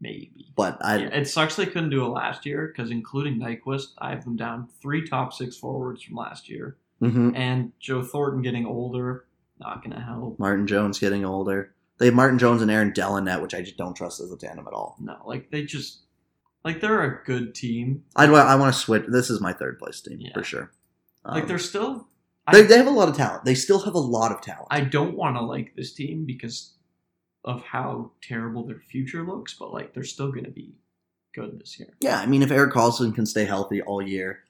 Maybe. 0.00 0.52
But 0.56 0.78
I, 0.84 0.96
Yeah, 0.96 1.14
it 1.14 1.28
sucks 1.28 1.54
they 1.54 1.64
couldn't 1.64 1.90
do 1.90 2.04
it 2.04 2.08
last 2.08 2.44
year 2.44 2.66
because, 2.66 2.90
including 2.90 3.38
Nyquist, 3.38 3.92
I 3.98 4.10
have 4.10 4.24
them 4.24 4.34
down 4.34 4.68
three 4.82 5.06
top 5.06 5.32
six 5.32 5.56
forwards 5.56 6.02
from 6.02 6.16
last 6.16 6.48
year. 6.48 6.76
Mhm. 7.00 7.36
And 7.36 7.70
Joe 7.78 8.02
Thornton 8.02 8.42
getting 8.42 8.66
older, 8.66 9.26
not 9.60 9.82
going 9.84 9.94
to 9.94 10.02
help. 10.02 10.40
Martin 10.40 10.66
Jones 10.66 10.98
getting 10.98 11.24
older. 11.24 11.72
They 12.02 12.06
have 12.08 12.14
Martin 12.14 12.38
Jones 12.38 12.60
and 12.62 12.70
Aaron 12.70 12.92
Delanet, 12.92 13.40
which 13.40 13.54
I 13.54 13.62
just 13.62 13.76
don't 13.76 13.94
trust 13.96 14.20
as 14.20 14.30
a 14.32 14.36
tandem 14.36 14.66
at 14.66 14.72
all. 14.74 14.96
No, 15.00 15.16
like 15.24 15.50
they 15.50 15.62
just, 15.62 16.00
like 16.64 16.80
they're 16.80 17.02
a 17.02 17.24
good 17.24 17.54
team. 17.54 18.02
I'd, 18.16 18.30
wa- 18.30 18.38
I 18.40 18.56
want 18.56 18.74
to 18.74 18.78
switch. 18.80 19.04
This 19.08 19.30
is 19.30 19.40
my 19.40 19.52
third 19.52 19.78
place 19.78 20.00
team 20.00 20.18
Yeah. 20.20 20.32
for 20.34 20.42
sure. 20.42 20.72
Um, 21.24 21.34
Like 21.36 21.46
they're 21.46 21.58
still. 21.58 22.08
they, 22.52 22.60
I, 22.60 22.62
they 22.62 22.76
have 22.76 22.86
a 22.88 22.90
lot 22.90 23.08
of 23.08 23.16
talent. 23.16 23.44
They 23.44 23.54
still 23.54 23.80
have 23.84 23.94
a 23.94 23.98
lot 24.00 24.32
of 24.32 24.40
talent. 24.40 24.66
I 24.70 24.80
don't 24.80 25.16
want 25.16 25.36
to 25.36 25.42
like 25.42 25.74
this 25.76 25.92
team 25.94 26.24
because 26.26 26.74
of 27.44 27.62
how 27.62 28.10
terrible 28.22 28.66
their 28.66 28.80
future 28.80 29.24
looks, 29.24 29.54
but 29.54 29.72
like 29.72 29.94
they're 29.94 30.02
still 30.04 30.30
going 30.32 30.44
to 30.44 30.50
be 30.50 30.74
good 31.34 31.58
this 31.60 31.78
year. 31.78 31.88
yeah, 32.00 32.18
I 32.20 32.26
mean, 32.26 32.42
if 32.42 32.50
Erik 32.50 32.72
Karlsson 32.74 33.14
can 33.14 33.26
stay 33.26 33.44
healthy 33.46 33.80
all 33.80 34.02
year, 34.02 34.40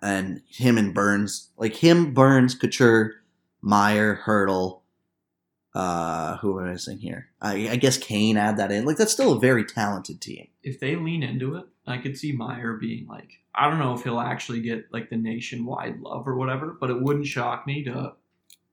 and 0.00 0.40
him 0.48 0.78
and 0.78 0.92
Burns, 0.94 1.50
like 1.56 1.74
him, 1.76 2.12
Burns, 2.14 2.54
Couture, 2.54 3.12
Meier, 3.60 4.20
Hertl, 4.24 4.81
uh, 5.74 6.36
who 6.38 6.58
am 6.60 6.66
I 6.66 6.72
missing 6.72 6.98
here? 6.98 7.28
I, 7.40 7.70
I 7.70 7.76
guess 7.76 7.96
Kane 7.96 8.36
add 8.36 8.56
that 8.58 8.70
in. 8.72 8.84
Like 8.84 8.96
that's 8.96 9.12
still 9.12 9.32
a 9.32 9.40
very 9.40 9.64
talented 9.64 10.20
team. 10.20 10.48
if 10.62 10.78
they 10.80 10.96
lean 10.96 11.22
into 11.22 11.56
it, 11.56 11.64
I 11.86 11.98
could 11.98 12.16
see 12.18 12.32
Meier 12.32 12.74
being 12.74 13.06
like, 13.06 13.30
I 13.54 13.68
don't 13.68 13.78
know 13.78 13.94
if 13.94 14.02
he'll 14.04 14.20
actually 14.20 14.60
get 14.60 14.86
like 14.92 15.10
the 15.10 15.16
nationwide 15.16 16.00
love 16.00 16.26
or 16.28 16.36
whatever, 16.36 16.76
but 16.80 16.90
it 16.90 17.00
wouldn't 17.02 17.26
shock 17.26 17.66
me 17.66 17.82
to 17.84 18.12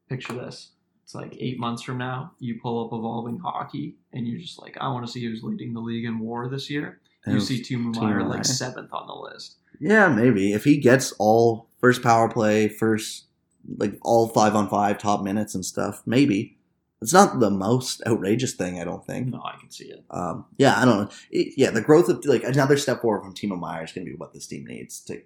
picture 0.10 0.34
this. 0.34 0.72
It's 1.04 1.16
like 1.16 1.36
eight 1.40 1.60
months 1.60 1.82
from 1.82 1.98
now, 1.98 2.34
you 2.40 2.60
pull 2.62 2.86
up 2.86 2.94
evolving 2.94 3.40
hockey, 3.40 3.96
and 4.14 4.28
you're 4.28 4.40
just 4.40 4.62
like, 4.62 4.78
I 4.80 4.90
want 4.90 5.06
to 5.08 5.12
see 5.12 5.24
who's 5.26 5.42
leading 5.42 5.74
the 5.74 5.80
league 5.80 6.06
in 6.06 6.20
WAR 6.20 6.48
this 6.48 6.70
year. 6.70 7.00
You 7.26 7.34
And- 7.34 7.44
see 7.44 7.62
Timo 7.64 7.94
Timo 7.96 8.02
Meier 8.02 8.20
Meier. 8.20 8.28
like 8.30 8.46
seventh 8.46 8.94
on 8.94 9.08
the 9.08 9.14
list. 9.16 9.56
Yeah, 9.80 10.08
maybe 10.10 10.54
if 10.54 10.66
he 10.66 10.78
gets 10.78 11.12
all 11.14 11.68
first 11.80 12.04
power 12.04 12.30
play, 12.30 12.68
first 12.68 13.26
like 13.78 13.98
all 14.04 14.28
five 14.28 14.56
on 14.56 14.70
five 14.70 14.98
top 15.00 15.24
minutes 15.24 15.56
and 15.56 15.66
stuff. 15.66 16.04
Maybe 16.06 16.58
it's 17.02 17.14
not 17.14 17.40
the 17.40 17.50
most 17.50 18.02
outrageous 18.06 18.54
thing. 18.54 18.80
I 18.80 18.84
don't 18.84 19.06
think. 19.06 19.28
No, 19.28 19.42
I 19.44 19.58
can 19.60 19.70
see 19.72 19.86
it. 19.86 20.04
Um, 20.10 20.46
yeah, 20.58 20.76
I 20.80 20.86
don't 20.86 21.04
know. 21.04 21.10
It, 21.32 21.54
yeah, 21.58 21.72
the 21.72 21.82
growth 21.82 22.10
of 22.10 22.24
like 22.26 22.44
another 22.44 22.78
step 22.78 23.02
forward 23.02 23.24
from 23.24 23.34
Timo 23.34 23.58
Meier 23.60 23.84
is 23.86 23.92
going 23.92 24.06
to 24.06 24.12
be 24.12 24.18
what 24.18 24.34
this 24.34 24.48
team 24.48 24.66
needs 24.66 25.00
to 25.06 25.22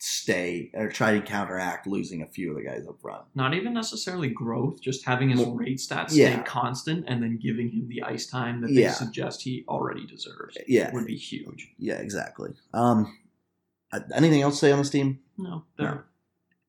stay 0.00 0.70
or 0.74 0.88
try 0.88 1.12
to 1.12 1.20
counteract 1.20 1.84
losing 1.86 2.22
a 2.22 2.26
few 2.26 2.50
of 2.50 2.56
the 2.56 2.62
guys 2.62 2.86
up 2.88 3.00
front. 3.02 3.24
Not 3.34 3.52
even 3.54 3.74
necessarily 3.74 4.28
growth, 4.28 4.80
just 4.80 5.04
having 5.04 5.30
his 5.30 5.40
Well, 5.40 5.54
rate 5.56 5.78
stats 5.78 6.10
yeah. 6.14 6.34
stay 6.34 6.42
constant 6.44 7.04
and 7.08 7.20
then 7.22 7.36
giving 7.36 7.68
him 7.70 7.88
the 7.88 8.02
ice 8.04 8.26
time 8.26 8.60
that 8.60 8.70
Yeah. 8.70 8.88
they 8.88 8.94
suggest 8.94 9.42
he 9.42 9.64
already 9.68 10.06
deserves 10.06 10.56
Yeah, 10.68 10.92
would 10.94 11.06
be 11.06 11.16
huge. 11.16 11.72
yeah, 11.78 11.94
exactly. 11.96 12.50
Um, 12.72 13.18
uh, 13.92 14.00
anything 14.14 14.42
else 14.42 14.54
to 14.54 14.60
say 14.66 14.72
on 14.72 14.78
this 14.78 14.90
team? 14.90 15.18
No, 15.36 15.64
they're 15.76 15.94
No. 15.94 16.00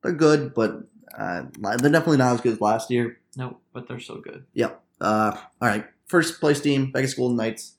They're 0.01 0.13
good, 0.13 0.53
but 0.55 0.87
uh, 1.17 1.43
they're 1.59 1.91
definitely 1.91 2.17
not 2.17 2.35
as 2.35 2.41
good 2.41 2.53
as 2.53 2.61
last 2.61 2.89
year. 2.91 3.17
no, 3.35 3.57
but 3.73 3.87
they're 3.87 3.99
so 3.99 4.17
good. 4.17 4.45
Yep. 4.53 4.81
Uh, 5.01 5.31
all 5.61 5.67
right. 5.67 5.85
First 6.07 6.39
place 6.39 6.59
team, 6.59 6.91
Vegas 6.91 7.13
Golden 7.13 7.37
Knights. 7.37 7.75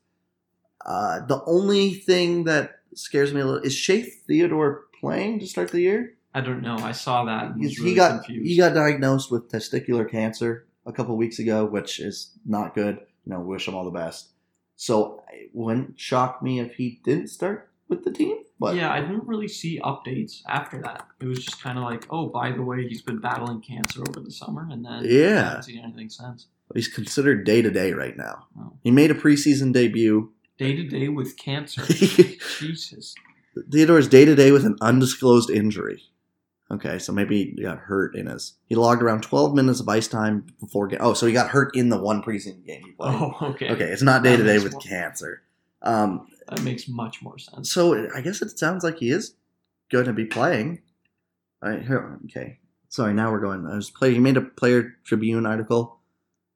Uh, 0.84 1.24
the 1.26 1.42
only 1.46 1.94
thing 1.94 2.44
that 2.44 2.80
scares 2.94 3.32
me 3.34 3.40
a 3.40 3.46
little 3.46 3.62
is 3.62 3.74
Shea 3.74 4.02
Theodore 4.02 4.84
playing 5.00 5.40
to 5.40 5.46
start 5.46 5.70
the 5.70 5.80
year. 5.80 6.14
I 6.32 6.40
don't 6.40 6.62
know. 6.62 6.76
I 6.76 6.92
saw 6.92 7.24
that. 7.24 7.56
Was 7.58 7.78
really 7.78 7.90
he 7.90 7.96
got 7.96 8.24
confused. 8.24 8.48
he 8.48 8.56
got 8.56 8.74
diagnosed 8.74 9.30
with 9.30 9.50
testicular 9.50 10.08
cancer 10.08 10.66
a 10.86 10.92
couple 10.92 11.16
weeks 11.16 11.38
ago, 11.38 11.64
which 11.64 11.98
is 11.98 12.30
not 12.46 12.74
good. 12.74 12.98
You 13.24 13.32
know, 13.32 13.40
wish 13.40 13.66
him 13.66 13.74
all 13.74 13.84
the 13.84 13.90
best. 13.90 14.28
So 14.76 15.22
it 15.32 15.50
wouldn't 15.52 15.98
shock 16.00 16.42
me 16.42 16.60
if 16.60 16.76
he 16.76 17.00
didn't 17.04 17.28
start 17.28 17.68
with 17.88 18.04
the 18.04 18.12
team. 18.12 18.38
But 18.60 18.76
yeah, 18.76 18.92
I 18.92 19.00
didn't 19.00 19.26
really 19.26 19.48
see 19.48 19.80
updates 19.80 20.42
after 20.46 20.80
that. 20.82 21.06
It 21.20 21.26
was 21.26 21.42
just 21.44 21.62
kind 21.62 21.78
of 21.78 21.84
like, 21.84 22.06
oh, 22.10 22.26
by 22.28 22.52
the 22.52 22.60
way, 22.62 22.86
he's 22.86 23.00
been 23.02 23.18
battling 23.18 23.62
cancer 23.62 24.02
over 24.06 24.20
the 24.20 24.30
summer, 24.30 24.68
and 24.70 24.84
then 24.84 25.02
Yeah. 25.04 25.40
I 25.40 25.44
haven't 25.48 25.62
seen 25.62 25.78
anything 25.82 26.10
since. 26.10 26.46
he's 26.74 26.86
considered 26.88 27.44
day 27.44 27.62
to 27.62 27.70
day 27.70 27.92
right 27.92 28.16
now. 28.16 28.46
Oh. 28.58 28.74
He 28.84 28.90
made 28.90 29.10
a 29.10 29.14
preseason 29.14 29.72
debut. 29.72 30.30
Day 30.58 30.76
to 30.76 30.84
day 30.86 31.08
with 31.08 31.38
cancer. 31.38 31.80
Jesus. 31.88 33.14
Theodore's 33.70 34.04
Jesus. 34.06 34.10
day 34.10 34.24
to 34.26 34.34
day 34.34 34.52
with 34.52 34.66
an 34.66 34.76
undisclosed 34.82 35.48
injury. 35.50 36.02
Okay, 36.72 36.98
so 37.00 37.12
maybe 37.12 37.54
he 37.56 37.62
got 37.62 37.78
hurt 37.78 38.14
in 38.14 38.26
his. 38.26 38.52
He 38.66 38.76
logged 38.76 39.02
around 39.02 39.22
12 39.22 39.54
minutes 39.54 39.80
of 39.80 39.88
ice 39.88 40.06
time 40.06 40.46
before. 40.60 40.86
Ga- 40.86 40.98
oh, 41.00 41.14
so 41.14 41.26
he 41.26 41.32
got 41.32 41.48
hurt 41.50 41.74
in 41.74 41.88
the 41.88 41.98
one 41.98 42.22
preseason 42.22 42.64
game 42.64 42.82
he 42.84 42.92
played. 42.92 43.14
Oh, 43.14 43.34
okay. 43.42 43.70
Okay, 43.70 43.86
it's 43.86 44.02
not 44.02 44.22
day 44.22 44.36
to 44.36 44.44
day 44.44 44.58
with 44.60 44.78
cancer. 44.80 45.42
Um, 45.82 46.28
That 46.50 46.62
makes 46.62 46.88
much 46.88 47.22
more 47.22 47.38
sense. 47.38 47.72
so 47.72 48.08
I 48.14 48.20
guess 48.20 48.42
it 48.42 48.58
sounds 48.58 48.84
like 48.84 48.98
he 48.98 49.10
is 49.10 49.34
going 49.90 50.06
to 50.06 50.12
be 50.12 50.24
playing. 50.26 50.82
All 51.62 51.70
right, 51.70 51.82
here, 51.82 52.18
okay. 52.26 52.58
Sorry, 52.88 53.14
now 53.14 53.30
we're 53.30 53.40
going. 53.40 53.66
I 53.66 53.76
was 53.76 53.90
playing. 53.90 54.14
He 54.14 54.20
made 54.20 54.36
a 54.36 54.40
Player 54.42 54.94
Tribune 55.04 55.46
article. 55.46 55.98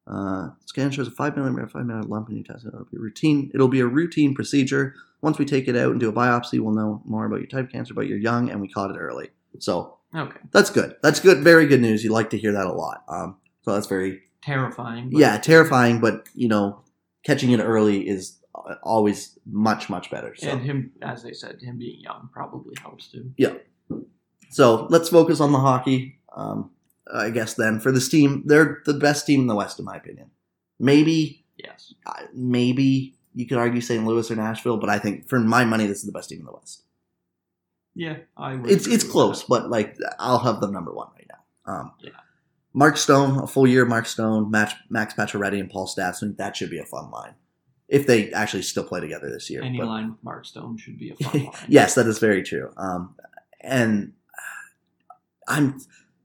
Uh, 0.06 0.48
scan 0.66 0.90
shows 0.90 1.08
a 1.08 1.10
five 1.10 1.36
millimeter, 1.36 1.66
five 1.68 1.86
millimeter 1.86 2.08
lump 2.08 2.28
in 2.28 2.36
your 2.36 2.44
test. 2.44 2.66
It'll 2.66 2.84
be 2.90 2.98
routine. 2.98 3.50
It'll 3.54 3.68
be 3.68 3.80
a 3.80 3.86
routine 3.86 4.34
procedure. 4.34 4.94
Once 5.22 5.38
we 5.38 5.44
take 5.46 5.68
it 5.68 5.76
out 5.76 5.90
and 5.92 6.00
do 6.00 6.08
a 6.08 6.12
biopsy, 6.12 6.58
we'll 6.60 6.74
know 6.74 7.00
more 7.06 7.24
about 7.24 7.38
your 7.38 7.46
type 7.46 7.66
of 7.66 7.72
cancer, 7.72 7.94
but 7.94 8.06
you're 8.06 8.18
young 8.18 8.50
and 8.50 8.60
we 8.60 8.68
caught 8.68 8.90
it 8.90 8.98
early. 8.98 9.30
So 9.60 9.96
Okay. 10.14 10.38
that's 10.52 10.68
good. 10.70 10.96
That's 11.02 11.20
good. 11.20 11.38
Very 11.42 11.66
good 11.66 11.80
news. 11.80 12.04
You 12.04 12.10
like 12.12 12.30
to 12.30 12.38
hear 12.38 12.52
that 12.52 12.66
a 12.66 12.72
lot. 12.72 13.04
Um, 13.08 13.36
so 13.62 13.72
that's 13.72 13.86
very 13.86 14.20
Terrifying. 14.42 15.08
yeah 15.12 15.38
terrifying, 15.38 16.00
but 16.00 16.28
you 16.34 16.48
know, 16.48 16.82
catching 17.24 17.52
it 17.52 17.60
early 17.60 18.06
is 18.06 18.38
always 18.82 19.38
much 19.46 19.88
much 19.90 20.10
better. 20.10 20.34
So. 20.36 20.48
And 20.48 20.62
him, 20.62 20.92
as 21.02 21.22
they 21.22 21.32
said, 21.32 21.60
him 21.60 21.78
being 21.78 22.00
young 22.00 22.28
probably 22.32 22.74
helps 22.80 23.08
too. 23.08 23.32
Yeah. 23.36 23.54
So 24.50 24.86
let's 24.90 25.08
focus 25.08 25.40
on 25.40 25.52
the 25.52 25.58
hockey. 25.58 26.20
Um, 26.36 26.70
I 27.12 27.30
guess 27.30 27.54
then 27.54 27.80
for 27.80 27.92
this 27.92 28.08
team, 28.08 28.42
they're 28.46 28.82
the 28.86 28.94
best 28.94 29.26
team 29.26 29.40
in 29.42 29.46
the 29.46 29.54
West, 29.54 29.78
in 29.78 29.84
my 29.84 29.96
opinion. 29.96 30.30
Maybe, 30.78 31.44
Yes. 31.56 31.94
uh, 32.06 32.22
maybe 32.32 33.16
you 33.34 33.46
could 33.46 33.58
argue 33.58 33.80
St. 33.80 34.04
Louis 34.04 34.30
or 34.30 34.36
Nashville, 34.36 34.76
but 34.78 34.88
I 34.88 34.98
think 34.98 35.28
for 35.28 35.38
my 35.40 35.64
money, 35.64 35.86
this 35.86 35.98
is 35.98 36.04
the 36.04 36.12
best 36.12 36.28
team 36.30 36.40
in 36.40 36.46
the 36.46 36.52
West. 36.52 36.82
Yeah, 37.94 38.16
I 38.36 38.54
would. 38.56 38.70
It's 38.70 38.86
it's 38.88 39.04
close, 39.04 39.40
that. 39.42 39.48
but 39.48 39.70
like 39.70 39.96
I'll 40.18 40.38
have 40.40 40.60
them 40.60 40.72
number 40.72 40.92
one 40.92 41.08
right 41.14 41.26
now. 41.28 41.72
Um, 41.72 41.92
Yeah. 42.00 42.10
Mark 42.72 42.96
Stone, 42.96 43.38
a 43.38 43.46
full 43.46 43.68
year, 43.68 43.84
Mark 43.84 44.06
Stone, 44.06 44.50
Max 44.50 44.74
Max 44.90 45.14
Pacioretty, 45.14 45.60
and 45.60 45.70
Paul 45.70 45.86
Stastny. 45.86 46.36
That 46.36 46.56
should 46.56 46.70
be 46.70 46.78
a 46.80 46.84
fun 46.84 47.10
line 47.10 47.34
if 47.94 48.06
they 48.06 48.32
actually 48.32 48.62
still 48.62 48.84
play 48.84 49.00
together 49.00 49.30
this 49.30 49.48
year. 49.48 49.62
Any 49.62 49.78
but- 49.78 49.86
line 49.86 50.10
with 50.10 50.22
Mark 50.24 50.44
Stone 50.46 50.78
should 50.78 50.98
be 50.98 51.10
a 51.10 51.14
fun 51.16 51.44
line. 51.44 51.52
yes, 51.68 51.94
that 51.94 52.06
is 52.06 52.18
very 52.18 52.42
true. 52.42 52.72
Um, 52.76 53.14
and 53.60 54.12
I'm, 55.48 55.80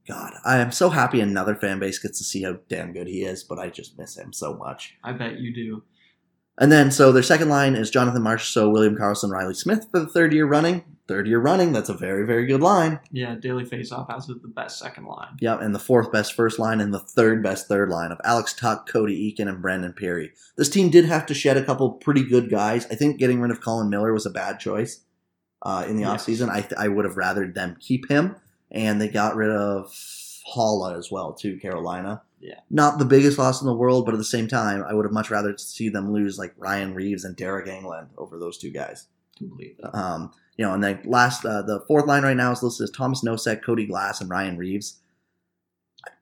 God, 0.08 0.32
I 0.44 0.58
am 0.58 0.72
so 0.72 0.90
happy 0.90 1.20
another 1.20 1.54
fan 1.54 1.78
base 1.78 1.98
gets 1.98 2.18
to 2.18 2.24
see 2.24 2.42
how 2.42 2.58
damn 2.68 2.92
good 2.92 3.06
he 3.06 3.22
is, 3.22 3.44
but 3.44 3.58
I 3.58 3.68
just 3.70 3.98
miss 3.98 4.16
him 4.16 4.32
so 4.32 4.54
much. 4.54 4.96
I 5.04 5.12
bet 5.12 5.38
you 5.38 5.54
do. 5.54 5.82
And 6.60 6.70
then, 6.70 6.90
so 6.90 7.10
their 7.10 7.22
second 7.22 7.48
line 7.48 7.74
is 7.74 7.90
Jonathan 7.90 8.22
Marchessault 8.22 8.70
William 8.70 8.94
Karlsson, 8.96 9.30
Reilly 9.30 9.54
Smith 9.54 9.86
for 9.90 9.98
the 9.98 10.06
third 10.06 10.32
year 10.32 10.46
running. 10.46 10.84
Third 11.08 11.26
year 11.26 11.40
running, 11.40 11.72
that's 11.72 11.88
a 11.88 11.94
very, 11.94 12.24
very 12.24 12.46
good 12.46 12.60
line. 12.60 13.00
Yeah, 13.10 13.34
Daily 13.34 13.64
Faceoff 13.64 14.08
has 14.12 14.28
the 14.28 14.34
best 14.44 14.78
second 14.78 15.06
line. 15.06 15.36
Yeah, 15.40 15.58
and 15.58 15.74
the 15.74 15.80
fourth 15.80 16.12
best 16.12 16.34
first 16.34 16.60
line 16.60 16.80
and 16.80 16.94
the 16.94 17.00
third 17.00 17.42
best 17.42 17.66
third 17.66 17.88
line 17.88 18.12
of 18.12 18.20
Alex 18.22 18.52
Tuch, 18.54 18.86
Cody 18.86 19.34
Eakin, 19.34 19.48
and 19.48 19.60
Brandon 19.60 19.92
Pirri. 19.92 20.28
This 20.56 20.68
team 20.68 20.88
did 20.88 21.06
have 21.06 21.26
to 21.26 21.34
shed 21.34 21.56
a 21.56 21.64
couple 21.64 21.90
pretty 21.94 22.22
good 22.22 22.48
guys. 22.48 22.86
I 22.92 22.94
think 22.94 23.18
getting 23.18 23.40
rid 23.40 23.50
of 23.50 23.60
Colin 23.60 23.90
Miller 23.90 24.12
was 24.12 24.24
a 24.26 24.30
bad 24.30 24.60
choice 24.60 25.00
uh, 25.62 25.84
in 25.88 25.96
the 25.96 26.02
Yes. 26.02 26.26
offseason. 26.26 26.48
I, 26.48 26.60
th- 26.60 26.74
I 26.78 26.86
would 26.86 27.04
have 27.06 27.16
rather 27.16 27.48
them 27.48 27.76
keep 27.80 28.08
him, 28.08 28.36
and 28.70 29.00
they 29.00 29.08
got 29.08 29.34
rid 29.34 29.50
of 29.50 29.92
Haula 30.54 30.96
as 30.96 31.10
well, 31.10 31.32
too, 31.32 31.58
Carolina. 31.58 32.22
Yeah. 32.40 32.60
Not 32.70 32.98
the 32.98 33.04
biggest 33.04 33.38
loss 33.38 33.60
in 33.60 33.66
the 33.66 33.74
world, 33.74 34.06
but 34.06 34.14
at 34.14 34.18
the 34.18 34.24
same 34.24 34.48
time, 34.48 34.82
I 34.88 34.94
would 34.94 35.04
have 35.04 35.12
much 35.12 35.30
rather 35.30 35.56
see 35.58 35.88
them 35.88 36.12
lose 36.12 36.38
like 36.38 36.54
Ryan 36.56 36.94
Reaves 36.94 37.24
and 37.24 37.36
Deryk 37.36 37.68
Engelland 37.68 38.08
over 38.16 38.38
those 38.38 38.56
two 38.56 38.70
guys. 38.70 39.06
Completely. 39.36 39.84
Um, 39.92 40.32
you 40.56 40.64
know, 40.64 40.74
and 40.74 40.82
then 40.82 41.00
last, 41.04 41.44
uh, 41.44 41.62
the 41.62 41.84
fourth 41.86 42.06
line 42.06 42.22
right 42.22 42.36
now 42.36 42.52
is 42.52 42.62
listed 42.62 42.84
as 42.84 42.90
Tomas 42.90 43.22
Nosek, 43.22 43.62
Cody 43.62 43.86
Glass, 43.86 44.20
and 44.20 44.30
Ryan 44.30 44.56
Reaves. 44.56 45.00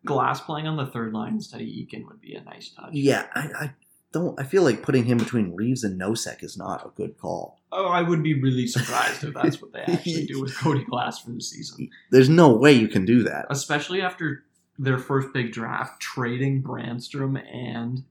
Glass 0.04 0.40
playing 0.40 0.66
on 0.66 0.76
the 0.76 0.86
third 0.86 1.12
line 1.12 1.34
instead 1.34 1.60
of 1.60 1.66
Eakin 1.66 2.06
would 2.06 2.20
be 2.20 2.34
a 2.34 2.42
nice 2.42 2.70
touch. 2.70 2.90
Yeah, 2.92 3.26
I, 3.34 3.40
I 3.40 3.70
don't. 4.12 4.38
I 4.40 4.44
feel 4.44 4.62
like 4.62 4.82
putting 4.82 5.04
him 5.04 5.18
between 5.18 5.54
Reaves 5.54 5.84
and 5.84 6.00
Nosek 6.00 6.42
is 6.42 6.56
not 6.56 6.84
a 6.86 6.90
good 6.96 7.18
call. 7.18 7.60
Oh, 7.70 7.86
I 7.88 8.02
would 8.02 8.22
be 8.22 8.40
really 8.40 8.66
surprised 8.66 9.24
if 9.24 9.34
that's 9.34 9.60
what 9.60 9.72
they 9.72 9.80
actually 9.80 10.24
do 10.26 10.40
with 10.40 10.56
Cody 10.58 10.84
Glass 10.84 11.20
for 11.20 11.30
the 11.30 11.40
season. 11.40 11.90
There's 12.10 12.28
no 12.30 12.52
way 12.52 12.72
you 12.72 12.88
can 12.88 13.04
do 13.04 13.22
that. 13.24 13.46
Especially 13.50 14.00
after 14.00 14.44
their 14.78 14.98
first 14.98 15.32
big 15.34 15.52
draft, 15.52 16.00
trading 16.00 16.62
Brannstrom 16.62 17.36
and 17.52 18.04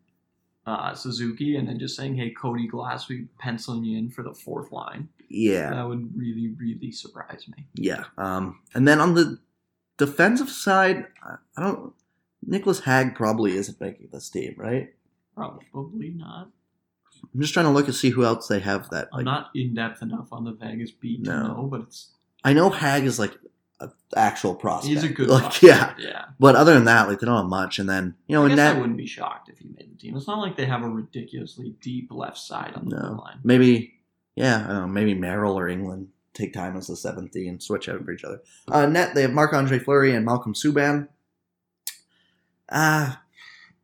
uh, 0.68 0.94
Suzuki, 0.94 1.56
and 1.56 1.68
then 1.68 1.80
just 1.80 1.96
saying, 1.96 2.16
"Hey, 2.18 2.30
Cody 2.32 2.68
Glass, 2.68 3.08
we 3.10 3.28
penciling 3.40 3.84
you 3.84 3.98
in 3.98 4.10
for 4.10 4.22
the 4.24 4.34
fourth 4.34 4.72
line." 4.72 5.10
Yeah, 5.30 5.72
That 5.72 5.88
would 5.88 6.18
really, 6.18 6.54
really 6.58 6.92
surprise 6.92 7.46
me. 7.58 7.66
yeah. 7.76 8.06
Um, 8.18 8.60
and 8.74 8.88
then 8.88 9.02
on 9.02 9.14
the 9.16 9.40
defensive 9.98 10.50
side, 10.50 11.08
I 11.24 11.36
I 11.58 11.62
don't. 11.62 11.94
Nicolas 12.46 12.82
Hague 12.82 13.16
probably 13.16 13.58
isn't 13.58 13.82
making 13.82 14.10
this 14.14 14.30
team, 14.30 14.54
right? 14.58 14.94
Probably 15.38 16.10
not. 16.10 16.50
I'm 17.34 17.42
just 17.42 17.54
trying 17.54 17.66
to 17.66 17.72
look 17.72 17.86
and 17.88 17.96
see 17.96 18.10
who 18.10 18.24
else 18.26 18.48
they 18.48 18.60
have 18.60 18.90
that. 18.90 19.10
I'm 19.14 19.26
not 19.26 19.50
in 19.56 19.74
depth 19.74 20.02
enough 20.02 20.28
on 20.32 20.44
the 20.44 20.52
Vegas 20.54 20.92
beat 20.92 21.24
to 21.26 21.30
No. 21.32 21.48
know, 21.48 21.68
but 21.70 21.82
it's 21.82 22.10
I 22.44 22.54
know 22.54 22.70
Hague 22.70 23.04
is 23.06 23.20
like 23.20 23.34
an 23.80 23.92
actual 24.16 24.56
prospect. 24.56 24.94
he's 24.94 25.04
a 25.04 25.10
good. 25.14 25.28
like 25.30 25.42
prospect, 25.44 26.00
yeah. 26.00 26.10
yeah. 26.10 26.26
But 26.40 26.56
other 26.56 26.74
than 26.74 26.86
that, 26.86 27.08
like 27.08 27.20
they 27.20 27.26
don't 27.28 27.38
have 27.38 27.46
much. 27.46 27.80
And 27.80 27.90
then 27.90 28.16
you 28.28 28.36
know, 28.36 28.44
I 28.44 28.46
in 28.46 28.50
guess 28.52 28.58
that 28.58 28.76
I 28.76 28.80
wouldn't 28.80 28.98
be 28.98 29.06
shocked 29.08 29.50
if 29.50 29.58
he 29.60 29.68
made 29.68 29.92
the 29.92 29.96
team. 29.98 30.16
It's 30.16 30.28
not 30.28 30.40
like 30.40 30.58
they 30.58 30.66
have 30.66 30.84
a 30.84 30.90
ridiculously 30.90 31.76
deep 31.82 32.10
left 32.12 32.38
side 32.38 32.74
on 32.76 32.90
the 32.90 32.96
No. 32.96 33.14
line. 33.24 33.40
maybe 33.44 33.94
yeah, 34.36 34.64
I 34.66 34.74
don't 34.74 34.82
know, 34.82 34.88
maybe 34.88 35.14
Merrill 35.16 35.58
or 35.58 35.68
Engelland 35.68 36.08
take 36.34 36.54
time 36.54 36.78
as 36.78 36.86
the 36.88 36.96
seventh 36.96 37.32
D 37.32 37.48
and 37.48 37.62
switch 37.62 37.90
out 37.90 38.04
for 38.06 38.12
each 38.12 38.24
other. 38.24 38.42
Uh, 38.68 38.86
net 38.86 39.16
they 39.16 39.24
have 39.24 39.32
Marc 39.34 39.54
Andre 39.54 39.80
Fleury 39.80 40.14
and 40.16 40.24
Malcolm 40.26 40.54
Subban. 40.54 41.08
Uh 42.70 43.16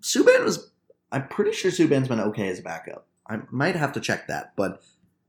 Subban 0.02 0.44
was 0.44 0.70
I'm 1.14 1.28
pretty 1.28 1.54
sure 1.54 1.72
Subban's 1.72 2.08
been 2.08 2.20
okay 2.20 2.50
as 2.50 2.60
a 2.60 2.64
backup. 2.64 3.08
I 3.30 3.40
might 3.52 3.76
have 3.76 3.94
to 3.94 4.02
check 4.02 4.28
that, 4.28 4.54
but 4.58 4.82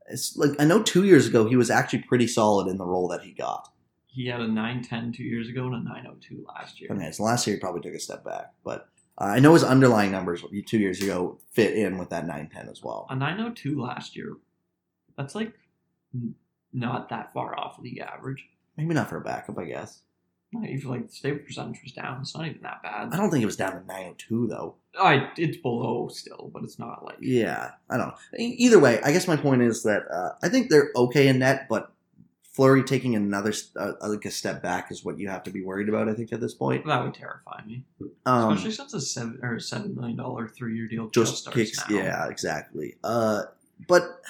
it's 0.09 0.35
like 0.35 0.51
I 0.59 0.65
know 0.65 0.83
two 0.83 1.03
years 1.03 1.27
ago 1.27 1.47
he 1.47 1.55
was 1.55 1.69
actually 1.69 1.99
pretty 1.99 2.27
solid 2.27 2.67
in 2.67 2.77
the 2.77 2.85
role 2.85 3.07
that 3.09 3.21
he 3.21 3.31
got. 3.31 3.69
He 4.07 4.27
had 4.27 4.41
a 4.41 4.47
910 4.47 5.13
two 5.13 5.23
years 5.23 5.49
ago 5.49 5.65
and 5.65 5.75
a 5.75 5.83
902 5.83 6.45
last 6.47 6.81
year. 6.81 6.89
Okay, 6.91 7.11
so 7.11 7.23
last 7.23 7.45
year 7.45 7.55
he 7.55 7.59
probably 7.59 7.81
took 7.81 7.93
a 7.93 7.99
step 7.99 8.23
back, 8.23 8.53
but 8.63 8.89
uh, 9.19 9.25
I 9.25 9.39
know 9.39 9.53
his 9.53 9.63
underlying 9.63 10.11
numbers 10.11 10.43
two 10.65 10.77
years 10.77 11.01
ago 11.01 11.39
fit 11.51 11.75
in 11.77 11.97
with 11.97 12.09
that 12.09 12.25
nine 12.25 12.49
ten 12.49 12.67
as 12.67 12.81
well. 12.83 13.07
A 13.09 13.15
902 13.15 13.81
last 13.81 14.15
year, 14.15 14.33
that's 15.17 15.35
like 15.35 15.53
not 16.73 17.09
that 17.09 17.31
far 17.31 17.57
off 17.57 17.79
league 17.79 17.99
average. 17.99 18.45
Maybe 18.75 18.93
not 18.93 19.09
for 19.09 19.17
a 19.17 19.21
backup, 19.21 19.57
I 19.57 19.65
guess. 19.65 20.01
Even 20.63 20.89
like 20.89 21.07
the 21.07 21.13
stable 21.13 21.39
percentage 21.39 21.81
was 21.83 21.91
down. 21.91 22.21
It's 22.21 22.35
not 22.35 22.45
even 22.47 22.61
that 22.61 22.83
bad. 22.83 23.09
I 23.11 23.17
don't 23.17 23.31
think 23.31 23.43
it 23.43 23.47
was 23.47 23.57
down 23.57 23.73
to 23.73 23.85
902 23.87 24.47
though. 24.47 24.75
I 24.99 25.29
it's 25.37 25.57
below 25.57 26.07
still, 26.07 26.49
but 26.53 26.63
it's 26.63 26.79
not 26.79 27.03
like 27.03 27.17
Yeah, 27.19 27.71
I 27.89 27.97
don't 27.97 28.07
know. 28.07 28.15
Either 28.37 28.79
way, 28.79 29.01
I 29.01 29.11
guess 29.11 29.27
my 29.27 29.35
point 29.35 29.61
is 29.61 29.83
that 29.83 30.03
uh, 30.11 30.35
I 30.41 30.49
think 30.49 30.69
they're 30.69 30.91
okay 30.95 31.27
in 31.27 31.39
net, 31.39 31.67
but 31.69 31.91
Fleury 32.55 32.83
taking 32.83 33.17
another 33.17 33.51
uh, 33.75 33.91
like 34.07 34.23
a 34.23 34.31
step 34.31 34.63
back 34.63 34.89
is 34.89 35.03
what 35.03 35.19
you 35.19 35.27
have 35.27 35.43
to 35.43 35.51
be 35.51 35.61
worried 35.61 35.89
about. 35.89 36.07
I 36.07 36.13
think 36.13 36.31
at 36.31 36.39
this 36.39 36.53
point, 36.53 36.85
That 36.85 37.03
would 37.03 37.13
terrify 37.13 37.61
me, 37.65 37.83
um, 38.25 38.53
especially 38.53 38.71
since 38.71 38.93
a 38.93 39.01
seven 39.01 39.39
or 39.43 39.55
a 39.55 39.61
seven 39.61 39.93
million 39.93 40.15
dollar 40.15 40.47
three 40.47 40.77
year 40.77 40.87
deal 40.87 41.09
just 41.09 41.31
just, 41.31 41.41
starts 41.41 41.57
kicks. 41.57 41.89
now. 41.89 41.97
Yeah, 41.97 42.29
exactly. 42.29 42.95
Uh, 43.03 43.43
but 43.89 44.21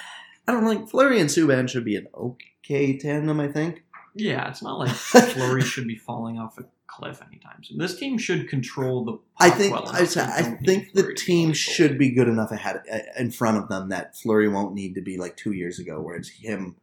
I 0.48 0.54
don't 0.54 0.64
know, 0.64 0.70
like 0.70 0.90
Fleury 0.90 1.20
and 1.20 1.30
Subban 1.30 1.70
should 1.70 1.86
be 1.86 1.98
an 1.98 2.08
okay 2.16 2.98
tandem. 2.98 3.40
I 3.40 3.48
think. 3.48 3.84
Yeah, 4.16 4.48
it's 4.50 4.62
not 4.64 4.80
like 4.80 4.90
Fleury 4.96 5.62
should 5.62 5.88
be 5.88 5.96
falling 5.98 6.40
off 6.40 6.58
a 6.58 6.66
cliff 6.88 7.22
anytime 7.28 7.64
soon. 7.64 7.78
This 7.78 7.98
team 7.98 8.18
should 8.18 8.48
control 8.48 9.04
the. 9.04 9.20
I 9.38 9.50
think 9.50 9.74
well 9.74 9.88
I. 9.90 10.04
They 10.06 10.22
I 10.22 10.42
think 10.66 10.94
the 10.94 11.14
team 11.14 11.54
should 11.54 11.98
be 11.98 12.10
good 12.12 12.28
enough 12.30 12.52
ahead 12.52 12.82
uh, 12.92 13.00
in 13.18 13.32
front 13.32 13.58
of 13.58 13.68
them 13.70 13.90
that 13.90 14.16
Fleury 14.18 14.48
won't 14.48 14.74
need 14.74 14.96
to 14.96 15.02
be 15.02 15.18
like 15.18 15.36
two 15.36 15.52
years 15.52 15.80
ago, 15.80 16.00
where 16.00 16.16
it's 16.16 16.30
him 16.30 16.78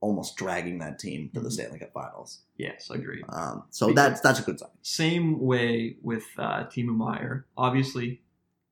almost 0.00 0.36
dragging 0.36 0.78
that 0.80 0.98
team 0.98 1.30
to 1.32 1.40
the 1.40 1.48
Mhm. 1.48 1.52
Stanley 1.52 1.78
Cup 1.78 1.92
Finals. 1.94 2.40
Yes, 2.58 2.90
agreed. 2.90 3.24
Um, 3.30 3.64
so 3.70 3.92
that's 3.92 4.20
that's 4.20 4.38
a 4.38 4.42
good 4.42 4.58
sign. 4.58 4.68
Same 4.82 5.40
way 5.40 5.96
with 6.02 6.26
uh, 6.36 6.64
Timo 6.64 6.94
Meier. 6.94 7.46
Obviously, 7.56 8.20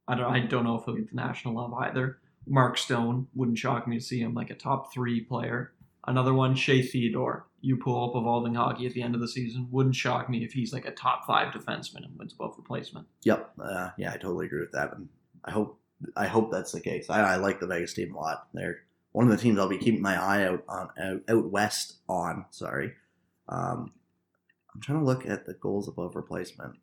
I 0.07 0.15
don't. 0.17 0.31
I 0.31 0.41
don't 0.41 0.65
know 0.65 0.77
if 0.79 0.85
he'll 0.85 0.97
get 0.97 1.09
the 1.09 1.17
national 1.17 1.55
love 1.55 1.73
either. 1.73 2.19
Mark 2.47 2.77
Stone 2.77 3.29
wouldn't 3.35 3.57
shock 3.57 3.87
me 3.89 3.99
to 3.99 4.05
see 4.05 4.21
him 4.21 4.35
like 4.35 4.51
a 4.51 4.55
top 4.55 4.93
three 4.93 5.21
player. 5.21 5.73
Another 6.07 6.35
one, 6.35 6.55
Shea 6.57 6.83
Theodore. 6.83 7.47
You 7.63 7.77
pull 7.77 8.11
up 8.11 8.17
evolving 8.17 8.55
hockey 8.55 8.87
at 8.87 8.93
the 8.93 9.03
end 9.03 9.15
of 9.15 9.21
the 9.21 9.29
season. 9.29 9.69
Wouldn't 9.71 9.95
shock 9.95 10.29
me 10.29 10.45
if 10.45 10.53
he's 10.53 10.73
like 10.73 10.85
a 10.85 10.91
top 10.91 11.27
five 11.27 11.55
defenseman 11.55 12.05
and 12.05 12.19
wins 12.19 12.33
above 12.33 12.55
replacement. 12.59 13.07
Yep. 13.23 13.53
Uh, 13.63 13.91
yeah, 13.97 14.11
I 14.11 14.17
totally 14.17 14.47
agree 14.47 14.61
with 14.61 14.73
that, 14.73 14.93
and 14.95 15.09
I 15.45 15.53
hope 15.53 15.79
I 16.17 16.27
hope 16.27 16.51
that's 16.51 16.73
the 16.73 16.81
case. 16.81 17.09
I, 17.09 17.21
I 17.21 17.37
like 17.37 17.61
the 17.61 17.67
Vegas 17.67 17.95
team 17.95 18.15
a 18.15 18.19
lot. 18.19 18.49
They're 18.53 18.81
one 19.13 19.25
of 19.25 19.31
the 19.31 19.43
teams 19.43 19.59
I'll 19.59 19.69
be 19.69 19.79
keeping 19.79 20.03
my 20.03 20.21
eye 20.21 20.45
out 20.45 20.65
on 20.69 20.91
out, 21.01 21.23
out 21.29 21.51
west 21.51 21.99
on. 22.09 22.47
Sorry. 22.51 22.93
Um, 23.49 23.93
I'm 24.75 24.81
trying 24.81 24.99
to 24.99 25.05
look 25.05 25.27
at 25.27 25.47
the 25.47 25.55
goals 25.55 25.89
above 25.89 26.17
replacement. 26.17 26.77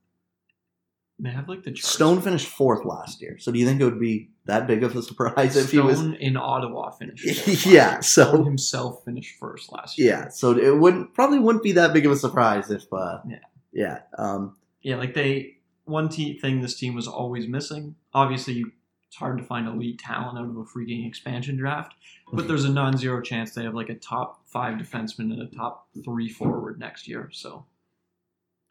They 1.22 1.30
have 1.32 1.49
like 1.49 1.63
the 1.63 1.72
charts. 1.72 1.89
Stone 1.89 2.22
finished 2.22 2.47
fourth 2.47 2.86
last 2.86 3.22
year. 3.22 3.38
So 3.39 3.51
do 3.51 3.59
you 3.59 3.65
think 3.65 3.82
it 3.82 3.84
would 3.86 3.99
be 3.99 4.30
that 4.45 4.67
big 4.67 4.84
of 4.84 4.95
a 4.95 5.01
surprise 5.01 5.57
if 5.57 5.70
he 5.72 5.80
was? 5.80 5.99
In 6.01 6.38
Ottawa 6.38 6.91
finished. 6.91 7.26
Yeah, 7.65 7.99
so- 7.99 8.30
Stone 8.30 8.45
himself 8.45 9.03
finished 9.03 9.38
first 9.39 9.72
last 9.72 9.97
year. 9.97 10.09
Yeah. 10.09 10.30
So 10.30 10.57
it 10.57 10.78
wouldn't 10.78 11.13
probably 11.13 11.39
wouldn't 11.39 11.63
be 11.63 11.74
that 11.74 11.91
big 11.93 12.05
of 12.05 12.11
a 12.13 12.15
surprise 12.15 12.72
if. 12.72 12.86
Uh, 12.93 13.20
Yeah. 13.28 13.39
Yeah. 13.74 13.99
Um, 14.17 14.55
yeah, 14.82 14.95
like 14.95 15.13
they 15.13 15.57
one 15.86 16.07
te- 16.09 16.39
thing 16.39 16.61
this 16.61 16.76
team 16.76 16.95
was 16.95 17.07
always 17.07 17.47
missing. 17.47 17.95
Obviously, 18.13 18.53
you, 18.53 18.72
it's 19.07 19.15
hard 19.17 19.38
to 19.39 19.43
find 19.43 19.67
elite 19.67 19.99
talent 19.99 20.38
out 20.38 20.45
of 20.45 20.55
a 20.55 20.63
freaking 20.63 21.05
expansion 21.07 21.57
draft, 21.57 21.93
but 22.32 22.47
there's 22.47 22.63
a 22.63 22.70
non-zero 22.70 23.22
chance 23.22 23.53
they 23.53 23.63
have 23.63 23.74
like 23.76 23.89
a 23.89 23.95
top 23.95 24.41
five 24.47 24.78
defenseman 24.78 25.34
and 25.34 25.41
a 25.41 25.47
top 25.47 25.88
three 26.05 26.30
forward 26.30 26.80
next 26.80 27.07
year. 27.07 27.30
So 27.34 27.65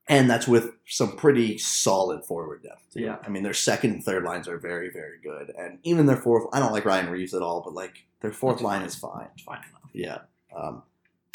and 0.09 0.29
that's 0.31 0.49
with 0.49 0.73
some 0.87 1.17
pretty 1.17 1.59
solid 1.59 2.25
forward 2.25 2.63
depth. 2.63 2.93
too. 2.93 3.01
Yeah. 3.01 3.17
I 3.25 3.29
mean, 3.29 3.43
their 3.43 3.55
second 3.55 3.91
and 3.93 4.05
third 4.05 4.25
lines 4.25 4.49
are 4.49 4.59
very, 4.59 4.91
very 4.91 5.19
good, 5.23 5.53
and 5.59 5.79
even 5.83 6.07
their 6.07 6.17
fourth. 6.17 6.47
I 6.53 6.61
don't 6.61 6.73
like 6.73 6.85
Ryan 6.85 7.11
Reaves 7.11 7.35
at 7.35 7.43
all, 7.43 7.61
but 7.61 7.75
like 7.75 8.07
their 8.21 8.33
fourth 8.33 8.61
line 8.61 8.81
fine. 8.81 8.89
is 8.89 8.95
fine. 8.95 9.29
it's 9.35 9.43
fine 9.43 9.61
enough. 9.69 9.91
Yeah. 9.93 10.19
Um, 10.57 10.83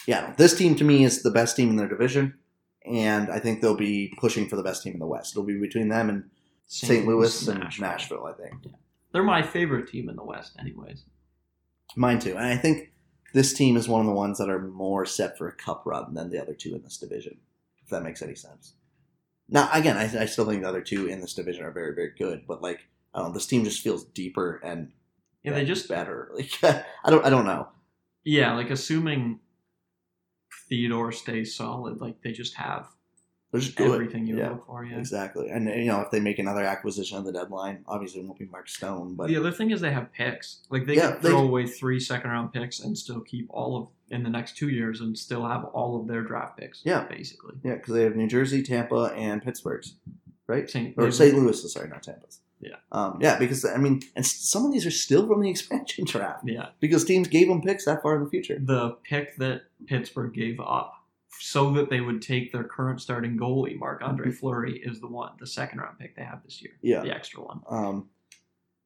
yeah. 0.07 0.33
This 0.37 0.55
team 0.57 0.75
to 0.75 0.83
me 0.83 1.03
is 1.03 1.23
the 1.23 1.31
best 1.31 1.55
team 1.55 1.69
in 1.69 1.75
their 1.75 1.87
division, 1.87 2.33
and 2.85 3.29
I 3.29 3.39
think 3.39 3.61
they'll 3.61 3.75
be 3.75 4.13
pushing 4.17 4.47
for 4.47 4.55
the 4.55 4.63
best 4.63 4.83
team 4.83 4.93
in 4.93 4.99
the 4.99 5.07
West. 5.07 5.33
It'll 5.33 5.43
be 5.43 5.57
between 5.59 5.89
them 5.89 6.09
and 6.09 6.29
St. 6.65 7.05
Louis 7.07 7.47
and 7.47 7.63
Nashville. 7.79 8.25
I 8.25 8.33
think. 8.33 8.73
They're 9.11 9.23
my 9.23 9.43
favorite 9.43 9.87
team 9.87 10.09
in 10.09 10.15
the 10.15 10.23
West, 10.23 10.55
anyways. 10.59 11.03
Mine 11.95 12.17
too. 12.19 12.35
And 12.35 12.47
I 12.47 12.57
think 12.57 12.91
this 13.33 13.53
team 13.53 13.77
is 13.77 13.87
one 13.87 14.01
of 14.01 14.07
the 14.07 14.13
ones 14.13 14.39
that 14.39 14.49
are 14.49 14.59
more 14.59 15.05
set 15.05 15.37
for 15.37 15.47
a 15.47 15.53
cup 15.53 15.83
run 15.85 16.13
than 16.13 16.29
the 16.29 16.41
other 16.41 16.53
two 16.53 16.75
in 16.75 16.81
this 16.81 16.97
division, 16.97 17.37
if 17.83 17.89
that 17.89 18.03
makes 18.03 18.21
any 18.21 18.35
sense. 18.35 18.73
Now, 19.49 19.69
again, 19.73 19.97
I, 19.97 20.03
I 20.21 20.25
still 20.25 20.45
think 20.45 20.61
the 20.63 20.69
other 20.69 20.81
two 20.81 21.07
in 21.07 21.21
this 21.21 21.33
division 21.33 21.63
are 21.65 21.71
very, 21.71 21.93
very 21.93 22.13
good, 22.17 22.43
but 22.47 22.61
like, 22.61 22.79
I 23.13 23.19
don't 23.19 23.29
know, 23.29 23.33
this 23.33 23.45
team 23.47 23.63
just 23.63 23.81
feels 23.83 24.05
deeper 24.05 24.61
and 24.63 24.91
Yeah, 25.43 25.53
they 25.53 25.65
just 25.65 25.87
better. 25.89 26.31
Like, 26.35 26.51
I 27.03 27.09
don't, 27.11 27.25
I 27.25 27.29
don't 27.29 27.45
know. 27.45 27.67
yeah, 28.23 28.53
like 28.53 28.69
assuming 28.69 29.39
Theodore 30.69 31.11
stays 31.11 31.55
solid, 31.55 31.99
like 31.99 32.21
they 32.23 32.31
just 32.31 32.55
have 32.55 32.87
They're 33.53 33.61
just 33.61 33.75
good. 33.77 33.91
everything 33.91 34.25
you 34.25 34.35
yeah, 34.39 34.49
look 34.49 34.65
for. 34.65 34.83
Yeah. 34.83 34.97
exactly. 34.97 35.49
And 35.49 35.67
you 35.69 35.85
know, 35.85 36.01
if 36.01 36.09
they 36.09 36.19
make 36.19 36.39
another 36.39 36.63
acquisition 36.63 37.19
at 37.19 37.23
the 37.23 37.31
deadline, 37.31 37.85
obviously 37.87 38.19
it 38.21 38.25
won't 38.25 38.39
be 38.39 38.45
Mark 38.47 38.67
Stone, 38.67 39.13
but 39.13 39.27
the 39.27 39.37
other 39.37 39.51
thing 39.51 39.69
is 39.69 39.79
they 39.79 39.91
have 39.91 40.11
picks. 40.11 40.57
Like 40.71 40.87
they 40.87 40.95
Yeah, 40.95 41.11
they- 41.21 41.29
throw 41.29 41.43
away 41.43 41.67
three 41.67 41.99
second 41.99 42.31
round 42.31 42.51
picks 42.51 42.79
and 42.79 42.97
still 42.97 43.21
keep 43.21 43.45
all 43.51 43.77
of 43.77 43.87
in 44.09 44.23
the 44.23 44.29
next 44.29 44.57
two 44.57 44.69
years 44.69 45.01
and 45.01 45.17
still 45.17 45.47
have 45.47 45.63
all 45.65 45.99
of 46.01 46.07
their 46.07 46.21
draft 46.23 46.57
picks. 46.57 46.81
Yeah. 46.83 47.05
basically. 47.07 47.55
yeah, 47.63 47.75
because 47.75 47.93
they 47.93 48.03
have 48.03 48.15
New 48.15 48.27
Jersey, 48.27 48.61
Tampa, 48.63 49.13
and 49.15 49.41
Pittsburgh's, 49.43 49.93
right? 50.47 50.67
St. 50.69 50.95
Or 50.97 51.11
St. 51.11 51.35
Louis, 51.37 51.71
sorry, 51.71 51.89
not 51.89 52.01
Tampa's. 52.03 52.39
Yeah. 52.59 52.75
Um, 52.91 53.19
yeah, 53.21 53.37
because 53.37 53.65
I 53.65 53.77
mean, 53.77 54.01
and 54.15 54.25
some 54.25 54.65
of 54.65 54.71
these 54.71 54.85
are 54.85 54.91
still 54.91 55.27
from 55.27 55.41
the 55.41 55.49
expansion 55.55 56.05
draft. 56.05 56.43
Yeah, 56.45 56.69
because 56.79 57.03
teams 57.05 57.27
gave 57.27 57.47
them 57.49 57.61
picks 57.61 57.85
that 57.85 58.01
far 58.01 58.15
in 58.15 58.23
the 58.23 58.29
future. 58.29 58.57
the 58.59 58.91
pick 59.03 59.35
that 59.37 59.63
Pittsburgh 59.85 60.33
gave 60.33 60.59
up 60.59 60.93
so 61.39 61.71
that 61.71 61.89
they 61.89 62.01
would 62.01 62.21
take 62.21 62.51
their 62.51 62.63
current 62.63 63.01
starting 63.01 63.37
goalie 63.37 63.77
Marc 63.77 64.01
Andre 64.01 64.31
Fleury 64.31 64.79
is 64.83 64.99
the 65.01 65.07
one, 65.07 65.31
the 65.39 65.47
second 65.47 65.79
round 65.79 65.99
pick 65.99 66.15
they 66.15 66.23
have 66.23 66.41
this 66.43 66.61
year, 66.61 66.71
Mm-hmm. 66.77 66.87
Yeah. 66.87 67.01
the 67.01 67.15
extra 67.15 67.41
one. 67.43 67.61
Um, 67.69 68.09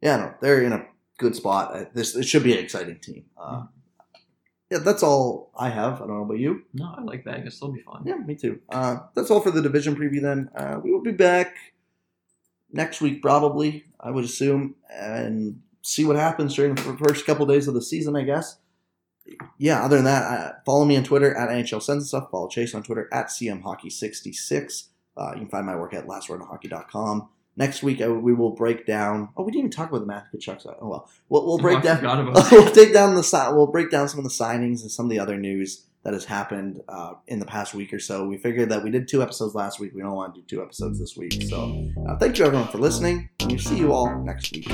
yeah, 0.02 0.18
no, 0.18 0.34
they're 0.42 0.62
in 0.64 0.74
a 0.74 0.86
good 1.18 1.36
spot. 1.36 1.76
Uh, 1.76 1.86
This 1.94 2.16
it 2.16 2.24
should 2.26 2.44
be 2.44 2.54
an 2.54 2.60
exciting 2.64 3.00
team. 3.00 3.26
Uh, 3.38 3.66
yeah, 4.70 4.80
that's 4.80 5.02
all 5.02 5.52
I 5.58 5.70
have. 5.70 5.96
I 6.02 6.08
don't 6.08 6.18
know 6.18 6.24
about 6.24 6.40
you. 6.40 6.64
No, 6.74 6.94
I 6.98 7.02
like 7.02 7.24
Vegas. 7.24 7.60
They'll 7.60 7.72
be 7.72 7.82
fun. 7.82 8.04
Yeah, 8.06 8.16
me 8.18 8.36
too. 8.36 8.60
Uh, 8.70 8.98
that's 9.16 9.32
all 9.32 9.40
for 9.40 9.50
the 9.52 9.62
division 9.62 9.96
preview. 9.96 10.22
Then 10.22 10.50
uh, 10.56 10.80
we 10.84 10.92
will 10.92 11.02
be 11.02 11.12
back 11.14 11.56
next 12.72 13.00
week, 13.02 13.22
probably. 13.22 13.86
I 14.00 14.12
would 14.12 14.26
assume, 14.26 14.76
and 14.94 15.62
see 15.82 16.04
what 16.06 16.18
happens 16.18 16.54
during 16.56 16.76
the 16.76 16.82
first 16.98 17.26
couple 17.26 17.46
days 17.46 17.68
of 17.68 17.74
the 17.76 17.82
season. 17.82 18.16
I 18.16 18.24
guess. 18.24 18.58
Yeah. 19.58 19.84
Other 19.84 19.98
than 19.98 20.06
that, 20.06 20.24
uh, 20.24 20.52
follow 20.66 20.86
me 20.86 20.98
on 20.98 21.04
Twitter 21.04 21.36
at 21.36 21.50
NHL 21.50 21.82
Sends 21.82 21.90
and 22.04 22.06
stuff. 22.06 22.30
Follow 22.32 22.48
Chase 22.48 22.74
on 22.76 22.84
Twitter 22.84 23.10
at 23.12 23.28
CMHockey66. 23.28 24.88
Uh, 25.16 25.32
you 25.34 25.40
can 25.42 25.50
find 25.50 25.66
my 25.66 25.76
work 25.76 25.94
at 25.94 26.08
LastWordOnHockey.com. 26.08 27.30
Next 27.56 27.82
week, 27.82 28.02
uh, 28.02 28.14
we 28.14 28.34
will 28.36 28.52
break 28.52 28.86
down. 28.86 29.30
Oh, 29.36 29.42
we 29.44 29.52
didn't 29.52 29.60
even 29.66 29.72
talk 29.72 29.90
about 29.90 30.02
the 30.02 30.06
Matthew 30.06 30.40
Tkachuk 30.40 30.62
side. 30.62 30.76
Oh 30.80 30.90
well, 30.90 31.10
we'll, 31.28 31.44
we'll 31.44 31.56
Oh, 31.56 31.58
break 31.58 31.80
I 31.80 31.82
down. 32.00 32.32
we'll 32.52 32.72
take 32.72 32.94
down 32.94 33.16
the 33.16 33.52
we'll 33.56 33.66
break 33.68 33.90
down 33.90 34.08
some 34.08 34.20
of 34.20 34.24
the 34.24 34.30
signings 34.30 34.82
and 34.82 34.92
some 34.92 35.08
of 35.08 35.10
the 35.10 35.18
other 35.20 35.38
news 35.38 35.86
that 36.04 36.14
has 36.14 36.26
happened 36.26 36.82
uh, 36.88 37.14
in 37.28 37.40
the 37.40 37.46
past 37.48 37.74
week 37.74 37.92
or 37.94 38.00
so. 38.00 38.28
We 38.28 38.38
figured 38.38 38.70
that 38.70 38.84
we 38.84 38.92
did 38.92 39.08
two 39.08 39.24
episodes 39.24 39.56
last 39.56 39.80
week. 39.80 39.94
We 39.96 40.02
don't 40.04 40.14
want 40.14 40.36
to 40.36 40.42
do 40.42 40.46
two 40.48 40.62
episodes 40.62 41.00
this 41.00 41.18
week. 41.18 41.34
So 41.50 41.90
uh, 42.08 42.16
thank 42.18 42.38
you 42.38 42.46
everyone 42.46 42.68
for 42.68 42.78
listening. 42.78 43.30
And 43.40 43.52
we'll 43.52 43.60
see 43.60 43.78
you 43.80 43.92
all 43.92 44.24
next 44.24 44.54
week. 44.54 44.72